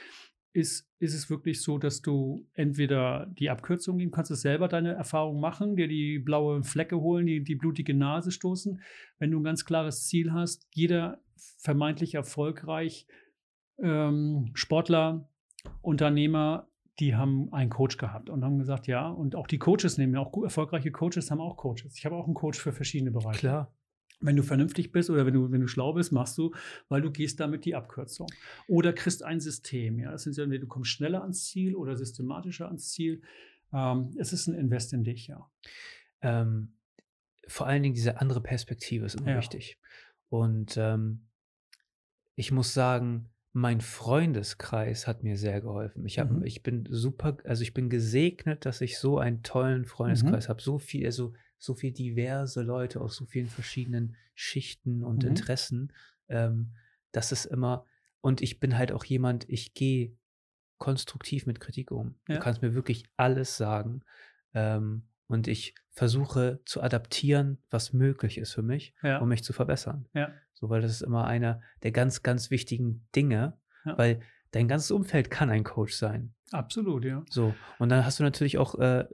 ist, 0.53 0.89
ist 0.99 1.15
es 1.15 1.31
wirklich 1.31 1.63
so, 1.63 1.79
dass 1.79 2.03
du 2.03 2.47
entweder 2.53 3.27
die 3.27 3.51
Abkürzung 3.51 3.99
geben 3.99 4.11
kannst, 4.11 4.31
es 4.31 4.43
selber 4.43 4.69
deine 4.69 4.93
Erfahrung 4.93 5.41
machen, 5.41 5.77
dir 5.77 5.89
die 5.89 6.19
blaue 6.19 6.63
Flecke 6.63 7.01
holen, 7.01 7.27
die, 7.27 7.43
die 7.43 7.55
blutige 7.55 7.95
Nase 7.95 8.31
stoßen. 8.31 8.81
Wenn 9.19 9.31
du 9.31 9.41
ein 9.41 9.45
ganz 9.45 9.65
klares 9.65 10.07
Ziel 10.07 10.33
hast, 10.33 10.67
jeder 10.71 11.21
vermeintlich 11.59 12.15
erfolgreich 12.15 13.07
ähm, 13.79 14.51
Sportler, 14.55 15.29
Unternehmer, 15.81 16.69
die 17.01 17.15
haben 17.15 17.53
einen 17.53 17.71
Coach 17.71 17.97
gehabt 17.97 18.29
und 18.29 18.45
haben 18.45 18.59
gesagt, 18.59 18.87
ja, 18.87 19.09
und 19.09 19.35
auch 19.35 19.47
die 19.47 19.59
Coaches 19.59 19.97
nehmen 19.97 20.15
ja 20.15 20.21
auch 20.21 20.43
erfolgreiche 20.43 20.91
Coaches 20.91 21.31
haben 21.31 21.41
auch 21.41 21.57
Coaches. 21.57 21.97
Ich 21.97 22.05
habe 22.05 22.17
auch 22.17 22.27
einen 22.27 22.35
Coach 22.35 22.59
für 22.59 22.73
verschiedene 22.73 23.11
Bereiche. 23.11 23.39
Klar 23.39 23.73
wenn 24.23 24.37
du 24.37 24.43
vernünftig 24.43 24.93
bist 24.93 25.11
oder 25.11 25.27
wenn 25.27 25.35
du, 25.35 25.51
wenn 25.51 25.61
du 25.61 25.67
schlau 25.67 25.93
bist, 25.93 26.13
machst 26.13 26.39
du, 26.39 26.53
weil 26.89 27.03
du 27.03 27.11
gehst 27.11 27.41
damit 27.41 27.65
die 27.65 27.75
Abkürzung. 27.75 28.29
Oder 28.69 28.93
kriegst 28.93 29.23
ein 29.23 29.41
System. 29.41 29.99
Ja, 29.99 30.13
das 30.13 30.23
sind 30.23 30.37
ja, 30.37 30.47
du 30.47 30.67
kommst 30.67 30.91
schneller 30.91 31.23
ans 31.23 31.45
Ziel 31.45 31.75
oder 31.75 31.97
systematischer 31.97 32.67
ans 32.67 32.91
Ziel. 32.91 33.23
Ähm, 33.73 34.15
es 34.19 34.33
ist 34.33 34.47
ein 34.47 34.55
Invest 34.55 34.93
in 34.93 35.05
dich, 35.05 35.27
ja. 35.27 35.51
Ähm, 36.21 36.75
vor 37.49 37.67
allen 37.67 37.83
Dingen 37.83 37.95
diese 37.95 38.21
andere 38.21 38.41
Perspektive 38.41 39.07
ist 39.07 39.21
immer 39.21 39.33
ja. 39.33 39.39
wichtig. 39.39 39.79
Und 40.29 40.77
ähm, 40.77 41.27
ich 42.37 42.53
muss 42.53 42.73
sagen, 42.73 43.29
mein 43.53 43.81
Freundeskreis 43.81 45.07
hat 45.07 45.23
mir 45.23 45.37
sehr 45.37 45.61
geholfen. 45.61 46.07
Ich, 46.07 46.19
hab, 46.19 46.31
mhm. 46.31 46.45
ich 46.45 46.63
bin 46.63 46.87
super, 46.89 47.37
also 47.45 47.63
ich 47.63 47.75
bin 47.75 47.91
gesegnet, 47.91 48.65
dass 48.65 48.81
ich 48.81 48.99
so 48.99 49.19
einen 49.19 49.43
tollen 49.43 49.85
Freundeskreis 49.85 50.47
mhm. 50.47 50.51
habe. 50.51 50.63
So 50.63 50.79
viel, 50.79 51.05
also 51.05 51.35
so 51.63 51.75
viel 51.75 51.93
diverse 51.93 52.61
Leute 52.61 53.01
aus 53.01 53.15
so 53.15 53.25
vielen 53.25 53.47
verschiedenen 53.47 54.17
Schichten 54.35 55.05
und 55.05 55.23
mhm. 55.23 55.29
Interessen. 55.29 55.93
Ähm, 56.29 56.73
das 57.13 57.31
ist 57.31 57.45
immer, 57.45 57.87
und 58.21 58.41
ich 58.41 58.59
bin 58.59 58.77
halt 58.77 58.91
auch 58.91 59.05
jemand, 59.05 59.49
ich 59.49 59.73
gehe 59.73 60.17
konstruktiv 60.79 61.47
mit 61.47 61.61
Kritik 61.61 61.93
um. 61.93 62.17
Ja. 62.27 62.35
Du 62.35 62.41
kannst 62.41 62.63
mir 62.63 62.75
wirklich 62.75 63.05
alles 63.17 63.57
sagen. 63.57 64.03
Ähm, 64.55 65.05
und 65.29 65.47
ich 65.47 65.77
versuche 65.91 66.61
zu 66.65 66.83
adaptieren, 66.83 67.63
was 67.71 67.93
möglich 67.93 68.39
ist 68.39 68.53
für 68.53 68.63
mich, 68.63 68.93
ja. 69.01 69.19
um 69.19 69.29
mich 69.29 69.45
zu 69.45 69.53
verbessern. 69.53 70.09
Ja. 70.15 70.33
So, 70.55 70.69
weil 70.69 70.83
das 70.83 70.91
ist 70.91 71.03
immer 71.03 71.27
einer 71.27 71.61
der 71.85 71.93
ganz, 71.93 72.25
ganz 72.25 72.51
wichtigen 72.51 73.07
Dinge, 73.15 73.57
weil 73.85 74.21
dein 74.51 74.67
ganzes 74.67 74.91
Umfeld 74.91 75.31
kann 75.31 75.49
ein 75.49 75.63
Coach 75.63 75.95
sein. 75.95 76.35
Absolut, 76.51 77.05
ja. 77.05 77.25
So, 77.31 77.55
und 77.79 77.89
dann 77.89 78.05
hast 78.05 78.19
du 78.19 78.25
natürlich 78.25 78.59
auch 78.59 78.75
äh, 78.79 79.07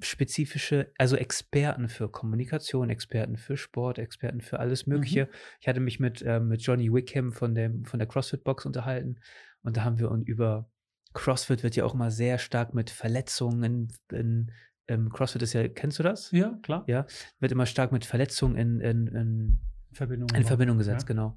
spezifische, 0.00 0.92
also 0.98 1.16
Experten 1.16 1.88
für 1.88 2.10
Kommunikation, 2.10 2.90
Experten 2.90 3.36
für 3.36 3.56
Sport, 3.56 3.98
Experten 3.98 4.40
für 4.40 4.60
alles 4.60 4.86
Mögliche. 4.86 5.24
Mhm. 5.24 5.30
Ich 5.60 5.68
hatte 5.68 5.80
mich 5.80 6.00
mit, 6.00 6.22
äh, 6.22 6.40
mit 6.40 6.62
Johnny 6.62 6.92
Wickham 6.92 7.32
von, 7.32 7.54
dem, 7.54 7.84
von 7.84 7.98
der 7.98 8.08
CrossFit-Box 8.08 8.66
unterhalten 8.66 9.20
und 9.62 9.76
da 9.76 9.84
haben 9.84 9.98
wir 9.98 10.10
uns 10.10 10.26
über 10.26 10.70
CrossFit 11.14 11.62
wird 11.62 11.76
ja 11.76 11.84
auch 11.84 11.94
immer 11.94 12.10
sehr 12.10 12.36
stark 12.38 12.74
mit 12.74 12.90
Verletzungen 12.90 13.62
in, 13.62 13.88
in 14.16 14.52
ähm, 14.88 15.08
CrossFit 15.10 15.42
ist 15.42 15.54
ja, 15.54 15.66
kennst 15.66 15.98
du 15.98 16.02
das? 16.02 16.30
Ja, 16.30 16.58
klar. 16.62 16.84
Ja, 16.86 17.06
wird 17.40 17.52
immer 17.52 17.66
stark 17.66 17.90
mit 17.90 18.04
Verletzungen 18.04 18.56
in, 18.56 18.80
in, 18.80 19.06
in 19.08 19.58
Verbindung, 19.92 20.28
in 20.34 20.44
Verbindung 20.44 20.78
gesetzt, 20.78 21.08
ja. 21.08 21.14
genau. 21.14 21.36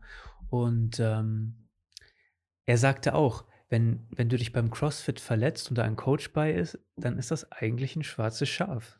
Und 0.50 1.00
ähm, 1.00 1.68
er 2.66 2.78
sagte 2.78 3.16
auch, 3.16 3.46
wenn, 3.70 4.08
wenn 4.10 4.30
du 4.30 4.38
dich 4.38 4.52
beim 4.52 4.72
CrossFit 4.72 5.20
verletzt 5.20 5.70
und 5.70 5.78
da 5.78 5.84
ein 5.84 5.96
Coach 5.96 6.34
bei 6.34 6.52
ist, 6.52 6.80
dann 6.96 7.18
ist 7.18 7.32
das 7.32 7.52
eigentlich 7.52 7.96
ein 7.96 8.04
schwarzes 8.04 8.50
Schaf. 8.50 9.00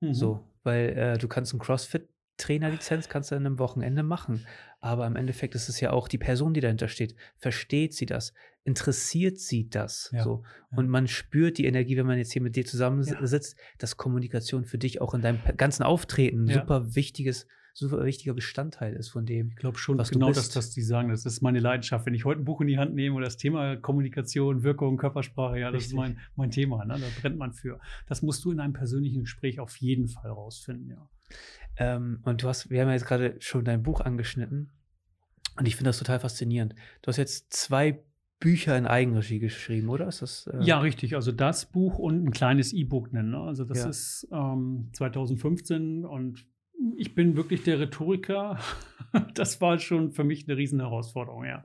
Mhm. 0.00 0.14
So, 0.14 0.48
weil 0.62 0.88
äh, 0.96 1.18
du 1.18 1.28
kannst 1.28 1.52
einen 1.52 1.60
CrossFit-Trainerlizenz 1.60 3.08
kannst 3.08 3.30
du 3.30 3.36
an 3.36 3.44
einem 3.44 3.58
Wochenende 3.58 4.02
machen. 4.02 4.46
Aber 4.80 5.06
im 5.06 5.16
Endeffekt 5.16 5.54
ist 5.54 5.68
es 5.68 5.80
ja 5.80 5.90
auch 5.90 6.08
die 6.08 6.18
Person, 6.18 6.54
die 6.54 6.60
dahinter 6.60 6.88
steht. 6.88 7.16
Versteht 7.36 7.94
sie 7.94 8.06
das? 8.06 8.32
Interessiert 8.64 9.38
sie 9.38 9.68
das? 9.68 10.10
Ja. 10.12 10.22
So. 10.22 10.42
Und 10.70 10.88
man 10.88 11.06
spürt 11.06 11.58
die 11.58 11.66
Energie, 11.66 11.96
wenn 11.96 12.06
man 12.06 12.18
jetzt 12.18 12.32
hier 12.32 12.42
mit 12.42 12.56
dir 12.56 12.64
zusammensitzt, 12.64 13.58
ja. 13.58 13.64
dass 13.78 13.96
Kommunikation 13.96 14.64
für 14.64 14.78
dich 14.78 15.00
auch 15.00 15.14
in 15.14 15.20
deinem 15.20 15.40
ganzen 15.56 15.82
Auftreten 15.82 16.44
ein 16.44 16.54
super 16.54 16.94
wichtiges 16.94 17.46
super 17.78 18.04
wichtiger 18.04 18.34
Bestandteil 18.34 18.94
ist 18.94 19.08
von 19.08 19.24
dem. 19.24 19.50
Ich 19.50 19.56
glaube 19.56 19.78
schon, 19.78 19.98
was 19.98 20.10
genau 20.10 20.32
das, 20.32 20.54
was 20.56 20.70
die 20.70 20.82
sagen. 20.82 21.10
Das 21.10 21.24
ist 21.24 21.42
meine 21.42 21.60
Leidenschaft. 21.60 22.06
Wenn 22.06 22.14
ich 22.14 22.24
heute 22.24 22.40
ein 22.40 22.44
Buch 22.44 22.60
in 22.60 22.66
die 22.66 22.78
Hand 22.78 22.94
nehme 22.94 23.14
oder 23.14 23.26
das 23.26 23.36
Thema 23.36 23.76
Kommunikation, 23.76 24.64
Wirkung, 24.64 24.96
Körpersprache, 24.96 25.60
ja, 25.60 25.70
das 25.70 25.82
Richtig. 25.82 25.92
ist 25.92 25.96
mein, 25.96 26.18
mein 26.34 26.50
Thema. 26.50 26.84
Ne? 26.84 26.98
Da 26.98 27.06
brennt 27.20 27.38
man 27.38 27.52
für. 27.52 27.78
Das 28.08 28.20
musst 28.20 28.44
du 28.44 28.50
in 28.50 28.58
einem 28.58 28.72
persönlichen 28.72 29.20
Gespräch 29.20 29.60
auf 29.60 29.76
jeden 29.76 30.08
Fall 30.08 30.30
rausfinden, 30.30 30.90
ja. 30.90 31.08
Ähm, 31.76 32.20
und 32.24 32.42
du 32.42 32.48
hast, 32.48 32.68
wir 32.70 32.80
haben 32.80 32.88
ja 32.88 32.94
jetzt 32.94 33.06
gerade 33.06 33.36
schon 33.38 33.64
dein 33.64 33.84
Buch 33.84 34.00
angeschnitten. 34.00 34.72
Und 35.56 35.68
ich 35.68 35.76
finde 35.76 35.90
das 35.90 35.98
total 35.98 36.18
faszinierend. 36.18 36.74
Du 37.02 37.08
hast 37.08 37.16
jetzt 37.16 37.52
zwei 37.52 38.02
Bücher 38.40 38.76
in 38.76 38.86
Eigenregie 38.86 39.38
geschrieben, 39.38 39.88
oder? 39.88 40.08
Ist 40.08 40.22
das, 40.22 40.48
äh 40.48 40.64
ja, 40.64 40.80
richtig. 40.80 41.14
Also 41.14 41.30
das 41.30 41.66
Buch 41.66 41.98
und 41.98 42.24
ein 42.24 42.30
kleines 42.32 42.72
E-Book 42.72 43.12
nennen. 43.12 43.30
Ne? 43.30 43.40
Also 43.40 43.64
das 43.64 43.78
ja. 43.78 43.88
ist 43.88 44.28
ähm, 44.32 44.90
2015 44.94 46.04
und 46.04 46.44
ich 46.96 47.14
bin 47.14 47.36
wirklich 47.36 47.62
der 47.62 47.80
Rhetoriker. 47.80 48.58
Das 49.32 49.62
war 49.62 49.78
schon 49.78 50.12
für 50.12 50.22
mich 50.22 50.46
eine 50.46 50.58
Riesenherausforderung, 50.58 51.46
ja. 51.46 51.64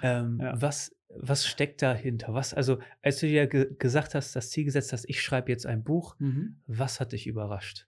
Ähm, 0.00 0.38
ja. 0.40 0.54
Was, 0.58 0.96
was 1.10 1.46
steckt 1.46 1.82
dahinter? 1.82 2.32
Was, 2.32 2.54
also, 2.54 2.78
als 3.02 3.20
du 3.20 3.26
dir 3.26 3.46
ge 3.46 3.76
gesagt 3.78 4.14
hast, 4.14 4.34
das 4.34 4.48
Ziel 4.48 4.64
gesetzt 4.64 4.94
hast, 4.94 5.04
ich 5.06 5.20
schreibe 5.20 5.52
jetzt 5.52 5.66
ein 5.66 5.84
Buch, 5.84 6.16
mhm. 6.18 6.62
was 6.66 6.98
hat 6.98 7.12
dich 7.12 7.26
überrascht 7.26 7.86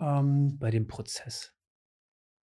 ähm, 0.00 0.58
bei 0.58 0.70
dem 0.70 0.86
Prozess? 0.86 1.54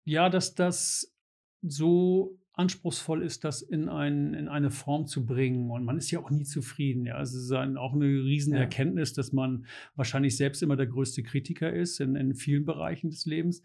Ja, 0.05 0.29
dass 0.29 0.55
das 0.55 1.12
so 1.61 2.39
anspruchsvoll 2.59 3.22
ist, 3.22 3.44
das 3.44 3.62
in, 3.62 3.88
ein, 3.88 4.34
in 4.34 4.48
eine 4.48 4.70
Form 4.70 5.06
zu 5.06 5.24
bringen. 5.24 5.70
Und 5.70 5.84
man 5.84 5.96
ist 5.96 6.11
ja 6.11 6.18
auch 6.18 6.30
nie 6.30 6.44
zufrieden. 6.44 7.06
Ja. 7.06 7.14
Also 7.14 7.38
es 7.38 7.44
ist 7.44 7.52
ein, 7.52 7.76
auch 7.76 7.94
eine 7.94 8.04
riesen 8.04 8.52
ja. 8.52 8.61
Erkenntnis, 8.61 9.12
dass 9.12 9.32
man 9.32 9.66
wahrscheinlich 9.94 10.36
selbst 10.36 10.62
immer 10.62 10.76
der 10.76 10.88
größte 10.88 11.22
Kritiker 11.22 11.72
ist 11.72 12.00
in, 12.00 12.16
in 12.16 12.34
vielen 12.34 12.64
Bereichen 12.64 13.11
des 13.11 13.26
Lebens. 13.26 13.62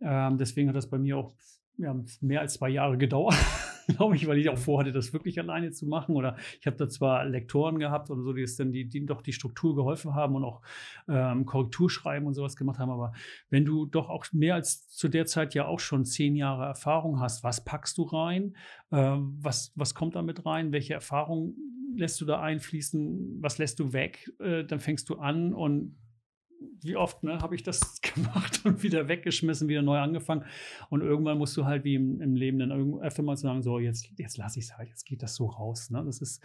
Ähm, 0.00 0.38
deswegen 0.38 0.68
hat 0.68 0.76
das 0.76 0.88
bei 0.88 0.98
mir 0.98 1.18
auch 1.18 1.34
ja, 1.82 1.94
mehr 2.20 2.40
als 2.40 2.54
zwei 2.54 2.68
Jahre 2.68 2.96
gedauert, 2.96 3.34
glaube 3.96 4.14
ich, 4.16 4.26
weil 4.26 4.38
ich 4.38 4.48
auch 4.48 4.58
vorhatte, 4.58 4.92
das 4.92 5.12
wirklich 5.12 5.38
alleine 5.38 5.72
zu 5.72 5.86
machen. 5.86 6.14
Oder 6.14 6.36
ich 6.60 6.66
habe 6.66 6.76
da 6.76 6.88
zwar 6.88 7.24
Lektoren 7.24 7.78
gehabt 7.78 8.10
oder 8.10 8.22
so, 8.22 8.32
die 8.32 8.42
es 8.42 8.56
dann, 8.56 8.72
die, 8.72 8.88
die 8.88 9.04
doch 9.04 9.20
die 9.20 9.32
Struktur 9.32 9.74
geholfen 9.74 10.14
haben 10.14 10.36
und 10.36 10.44
auch 10.44 10.62
ähm, 11.08 11.44
Korrekturschreiben 11.44 12.26
und 12.26 12.34
sowas 12.34 12.56
gemacht 12.56 12.78
haben. 12.78 12.90
Aber 12.90 13.12
wenn 13.50 13.64
du 13.64 13.86
doch 13.86 14.08
auch 14.08 14.26
mehr 14.32 14.54
als 14.54 14.88
zu 14.88 15.08
der 15.08 15.26
Zeit 15.26 15.54
ja 15.54 15.66
auch 15.66 15.80
schon 15.80 16.04
zehn 16.04 16.36
Jahre 16.36 16.64
Erfahrung 16.64 17.20
hast, 17.20 17.42
was 17.42 17.64
packst 17.64 17.98
du 17.98 18.04
rein? 18.04 18.56
Ähm, 18.92 19.36
was, 19.40 19.72
was 19.74 19.94
kommt 19.94 20.14
damit 20.14 20.46
rein? 20.46 20.72
Welche 20.72 20.94
Erfahrung 20.94 21.56
lässt 21.96 22.20
du 22.20 22.24
da 22.24 22.40
einfließen? 22.40 23.38
Was 23.40 23.58
lässt 23.58 23.80
du 23.80 23.92
weg? 23.92 24.30
Äh, 24.38 24.64
dann 24.64 24.80
fängst 24.80 25.08
du 25.08 25.16
an 25.16 25.52
und 25.52 25.96
wie 26.80 26.96
oft 26.96 27.22
ne, 27.22 27.38
habe 27.38 27.54
ich 27.54 27.62
das 27.62 28.00
gemacht 28.14 28.64
und 28.64 28.82
wieder 28.82 29.08
weggeschmissen, 29.08 29.68
wieder 29.68 29.82
neu 29.82 29.98
angefangen. 29.98 30.44
Und 30.90 31.00
irgendwann 31.00 31.38
musst 31.38 31.56
du 31.56 31.64
halt 31.64 31.84
wie 31.84 31.94
im, 31.94 32.20
im 32.20 32.34
Leben 32.34 32.58
dann 32.58 33.00
öfter 33.00 33.22
mal 33.22 33.36
sagen, 33.36 33.62
so, 33.62 33.78
jetzt, 33.78 34.08
jetzt 34.18 34.36
lasse 34.36 34.58
ich 34.58 34.66
es 34.66 34.76
halt, 34.76 34.88
jetzt 34.88 35.04
geht 35.04 35.22
das 35.22 35.34
so 35.34 35.46
raus. 35.46 35.90
Ne? 35.90 36.02
Das 36.04 36.20
ist 36.20 36.42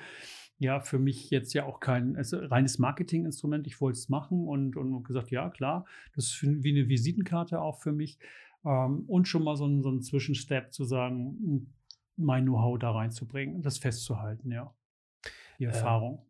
ja 0.60 0.80
für 0.80 1.00
mich 1.00 1.30
jetzt 1.30 1.54
ja 1.54 1.66
auch 1.66 1.80
kein 1.80 2.16
also 2.16 2.38
reines 2.38 2.80
Marketinginstrument. 2.80 3.68
Ich 3.68 3.80
wollte 3.80 3.98
es 3.98 4.10
machen 4.10 4.48
und, 4.48 4.76
und 4.76 5.04
gesagt, 5.04 5.32
ja, 5.32 5.50
klar, 5.50 5.86
das 6.16 6.26
ist 6.26 6.44
wie 6.44 6.72
eine 6.72 6.90
Visitenkarte 6.90 7.62
auch 7.62 7.80
für 7.80 7.92
mich. 7.92 8.18
Ähm, 8.66 9.06
und 9.08 9.28
schon 9.28 9.44
mal 9.44 9.56
so 9.56 9.66
ein, 9.66 9.82
so 9.82 9.90
ein 9.90 10.02
Zwischenstep 10.02 10.74
zu 10.74 10.84
sagen, 10.84 11.74
mein 12.16 12.46
Know-how 12.46 12.80
da 12.80 12.92
reinzubringen, 12.92 13.62
das 13.62 13.78
festzuhalten, 13.78 14.52
ja. 14.52 14.74
Die 15.60 15.66
ähm, 15.66 15.70
Erfahrung. 15.70 16.20
Ähm 16.20 16.27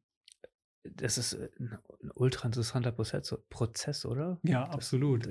das 0.95 1.17
ist 1.17 1.33
äh, 1.33 1.49
ein, 1.59 1.77
ein 2.03 2.11
ultra 2.15 2.47
interessanter 2.47 2.91
Prozess, 2.91 3.35
Prozess 3.49 4.05
oder? 4.05 4.39
Ja, 4.43 4.65
das, 4.65 4.73
absolut. 4.73 5.27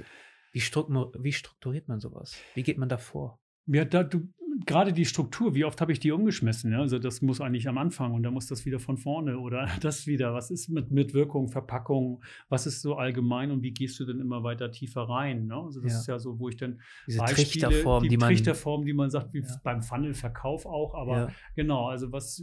Wie, 0.52 0.60
wie, 0.60 1.32
strukturiert 1.32 1.88
man 1.88 2.00
sowas? 2.00 2.36
Wie 2.54 2.62
geht 2.62 2.78
man 2.78 2.88
da 2.88 2.98
vor? 2.98 3.40
Ja, 3.66 3.84
da, 3.84 4.02
du, 4.02 4.28
gerade 4.64 4.92
die 4.92 5.04
Struktur, 5.04 5.54
wie 5.54 5.64
oft 5.64 5.80
habe 5.80 5.92
ich 5.92 6.00
die 6.00 6.12
umgeschmissen? 6.12 6.72
Ja? 6.72 6.80
Also 6.80 6.98
das 6.98 7.20
muss 7.20 7.40
eigentlich 7.40 7.68
am 7.68 7.78
Anfang 7.78 8.14
und 8.14 8.22
dann 8.22 8.32
muss 8.32 8.46
das 8.46 8.64
wieder 8.64 8.78
von 8.78 8.96
vorne 8.96 9.38
oder 9.38 9.68
das 9.80 10.06
wieder. 10.06 10.32
Was 10.34 10.50
ist 10.50 10.68
mit, 10.68 10.90
mit 10.90 11.14
Wirkung, 11.14 11.48
Verpackung? 11.48 12.22
Was 12.48 12.66
ist 12.66 12.80
so 12.80 12.96
allgemein 12.96 13.50
und 13.50 13.62
wie 13.62 13.72
gehst 13.72 14.00
du 14.00 14.04
denn 14.04 14.20
immer 14.20 14.42
weiter 14.44 14.70
tiefer 14.70 15.02
rein? 15.02 15.46
Ne? 15.46 15.56
Also 15.56 15.80
das 15.80 15.92
ja. 15.92 15.98
ist 15.98 16.06
ja 16.06 16.18
so, 16.18 16.38
wo 16.38 16.48
ich 16.48 16.56
dann 16.56 16.80
diese 17.06 17.18
Beispiele, 17.18 17.46
Trichterform, 17.46 18.02
die, 18.02 18.08
die 18.08 18.16
man, 18.16 18.28
Trichterform, 18.28 18.84
die 18.84 18.92
man 18.92 19.10
sagt, 19.10 19.34
wie 19.34 19.40
ja. 19.40 19.60
beim 19.62 19.82
Funnel-Verkauf 19.82 20.64
auch. 20.64 20.94
Aber 20.94 21.32
genau, 21.54 21.88
also 21.88 22.12
was, 22.12 22.42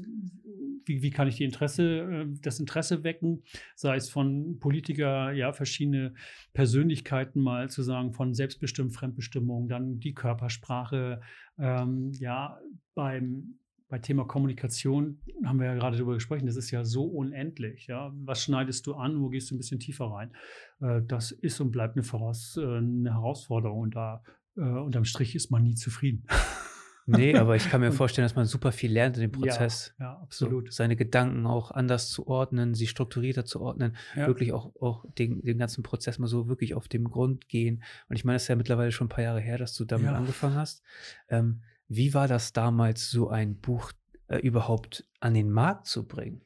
wie, 0.86 1.02
wie 1.02 1.10
kann 1.10 1.28
ich 1.28 1.38
die 1.38 1.46
Interesse, 1.46 1.84
äh, 1.84 2.26
das 2.42 2.60
Interesse 2.60 3.04
wecken? 3.04 3.44
Sei 3.76 3.96
es 3.96 4.10
von 4.10 4.60
Politiker, 4.60 5.32
ja 5.32 5.54
verschiedene 5.54 6.14
Persönlichkeiten 6.54 7.42
mal 7.42 7.70
zu 7.70 7.82
sagen 7.82 8.14
von 8.14 8.34
selbstbestimmt 8.34 8.94
Fremdbestimmung, 8.94 9.68
dann 9.68 10.00
die 10.00 10.14
Körpersprache 10.14 11.22
ähm, 11.58 12.12
ja, 12.14 12.60
beim, 12.96 13.60
bei 13.90 14.00
Thema 14.00 14.26
Kommunikation 14.26 15.20
haben 15.46 15.60
wir 15.60 15.68
ja 15.68 15.76
gerade 15.76 15.98
darüber 15.98 16.14
gesprochen, 16.16 16.46
das 16.46 16.56
ist 16.56 16.72
ja 16.72 16.84
so 16.84 17.04
unendlich. 17.04 17.88
Ja? 17.88 18.12
Was 18.16 18.44
schneidest 18.44 18.88
du 18.88 18.96
an, 18.96 19.22
wo 19.22 19.30
gehst 19.30 19.52
du 19.52 19.56
ein 19.56 19.60
bisschen 19.60 19.80
tiefer 19.80 20.06
rein? 20.06 20.34
Äh, 20.82 21.02
das 21.06 21.32
ist 21.32 21.60
und 21.60 21.72
bleibt 21.72 21.96
eine, 21.96 22.04
Voraus-, 22.04 22.58
äh, 22.58 22.78
eine 22.78 23.14
Herausforderung 23.14 23.80
und 23.80 23.96
da 23.96 24.24
äh, 24.58 24.62
unterm 24.62 25.06
Strich 25.06 25.36
ist 25.36 25.52
man 25.52 25.64
nie 25.64 25.76
zufrieden. 25.76 26.26
Nee, 27.06 27.36
aber 27.38 27.56
ich 27.56 27.70
kann 27.70 27.82
mir 27.82 27.92
vorstellen, 27.92 28.26
dass 28.26 28.36
man 28.36 28.46
super 28.46 28.72
viel 28.72 28.92
lernt 28.92 29.18
in 29.18 29.22
dem 29.22 29.32
Prozess. 29.32 29.94
Ja, 30.00 30.06
ja 30.06 30.20
absolut. 30.22 30.72
So, 30.72 30.78
seine 30.78 30.96
Gedanken 30.96 31.46
auch 31.46 31.72
anders 31.72 32.10
zu 32.10 32.28
ordnen, 32.28 32.74
sie 32.74 32.88
strukturierter 32.88 33.46
zu 33.46 33.62
ordnen, 33.62 33.96
ja. 34.16 34.28
wirklich 34.28 34.54
auch, 34.54 34.76
auch 34.82 35.06
den, 35.18 35.42
den 35.42 35.58
ganzen 35.58 35.84
Prozess 35.84 36.20
mal 36.20 36.28
so 36.28 36.48
wirklich 36.48 36.74
auf 36.76 36.88
dem 36.88 37.10
Grund 37.10 37.48
gehen. 37.50 37.84
Und 38.10 38.16
ich 38.16 38.26
meine, 38.26 38.38
es 38.38 38.44
ist 38.44 38.48
ja 38.48 38.56
mittlerweile 38.56 38.92
schon 38.92 39.08
ein 39.08 39.10
paar 39.10 39.24
Jahre 39.24 39.42
her, 39.42 39.58
dass 39.58 39.76
du 39.76 39.86
damit 39.86 40.08
ja. 40.08 40.16
angefangen 40.16 40.56
hast. 40.56 40.84
Ähm, 41.30 41.62
wie 41.88 42.14
war 42.14 42.28
das 42.28 42.54
damals, 42.54 43.10
so 43.12 43.30
ein 43.30 43.58
Buch 43.58 43.92
äh, 44.28 44.38
überhaupt 44.38 45.06
an 45.20 45.34
den 45.34 45.52
Markt 45.52 45.88
zu 45.88 46.08
bringen? 46.08 46.42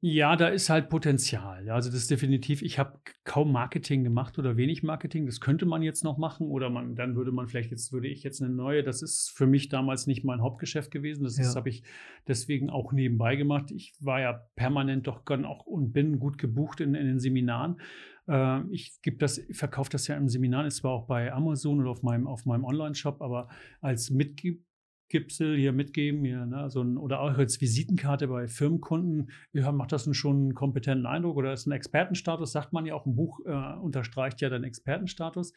Ja, 0.00 0.36
da 0.36 0.48
ist 0.48 0.68
halt 0.68 0.90
Potenzial. 0.90 1.70
Also 1.70 1.88
das 1.88 2.00
ist 2.00 2.10
definitiv, 2.10 2.60
ich 2.60 2.78
habe 2.78 3.00
kaum 3.24 3.50
Marketing 3.50 4.04
gemacht 4.04 4.38
oder 4.38 4.58
wenig 4.58 4.82
Marketing. 4.82 5.24
Das 5.24 5.40
könnte 5.40 5.64
man 5.64 5.82
jetzt 5.82 6.04
noch 6.04 6.18
machen 6.18 6.48
oder 6.48 6.68
man, 6.68 6.94
dann 6.94 7.16
würde 7.16 7.32
man 7.32 7.48
vielleicht 7.48 7.70
jetzt, 7.70 7.92
würde 7.92 8.06
ich 8.06 8.22
jetzt 8.22 8.42
eine 8.42 8.52
neue, 8.52 8.82
das 8.82 9.00
ist 9.00 9.30
für 9.30 9.46
mich 9.46 9.70
damals 9.70 10.06
nicht 10.06 10.22
mein 10.22 10.42
Hauptgeschäft 10.42 10.90
gewesen. 10.90 11.24
Das 11.24 11.38
ja. 11.38 11.54
habe 11.54 11.70
ich 11.70 11.82
deswegen 12.28 12.68
auch 12.68 12.92
nebenbei 12.92 13.36
gemacht. 13.36 13.70
Ich 13.70 13.94
war 13.98 14.20
ja 14.20 14.34
permanent 14.54 15.06
doch 15.06 15.22
auch 15.26 15.64
und 15.64 15.92
bin 15.92 16.18
gut 16.18 16.36
gebucht 16.36 16.80
in, 16.80 16.94
in 16.94 17.06
den 17.06 17.18
Seminaren. 17.18 17.80
Äh, 18.28 18.68
ich 18.70 19.00
gebe 19.00 19.16
das, 19.16 19.40
verkaufe 19.50 19.88
das 19.90 20.08
ja 20.08 20.16
im 20.16 20.28
Seminar, 20.28 20.66
ist 20.66 20.76
zwar 20.76 20.92
auch 20.92 21.06
bei 21.06 21.32
Amazon 21.32 21.80
oder 21.80 21.90
auf 21.90 22.02
meinem, 22.02 22.26
auf 22.26 22.44
meinem 22.44 22.64
Online-Shop, 22.64 23.22
aber 23.22 23.48
als 23.80 24.10
Mitglied 24.10 24.62
Gipsel 25.08 25.56
hier 25.56 25.72
mitgeben, 25.72 26.24
hier, 26.24 26.46
ne, 26.46 26.70
so 26.70 26.82
ein, 26.82 26.96
oder 26.96 27.20
auch 27.20 27.36
als 27.38 27.60
Visitenkarte 27.60 28.28
bei 28.28 28.48
Firmenkunden, 28.48 29.30
ja, 29.52 29.70
macht 29.72 29.92
das 29.92 30.06
einen 30.06 30.14
schon 30.14 30.36
einen 30.36 30.54
kompetenten 30.54 31.06
Eindruck 31.06 31.36
oder 31.36 31.52
ist 31.52 31.66
ein 31.66 31.72
Expertenstatus, 31.72 32.52
sagt 32.52 32.72
man 32.72 32.86
ja 32.86 32.94
auch, 32.94 33.06
ein 33.06 33.14
Buch 33.14 33.40
äh, 33.46 33.76
unterstreicht 33.78 34.40
ja 34.40 34.48
den 34.48 34.64
Expertenstatus. 34.64 35.52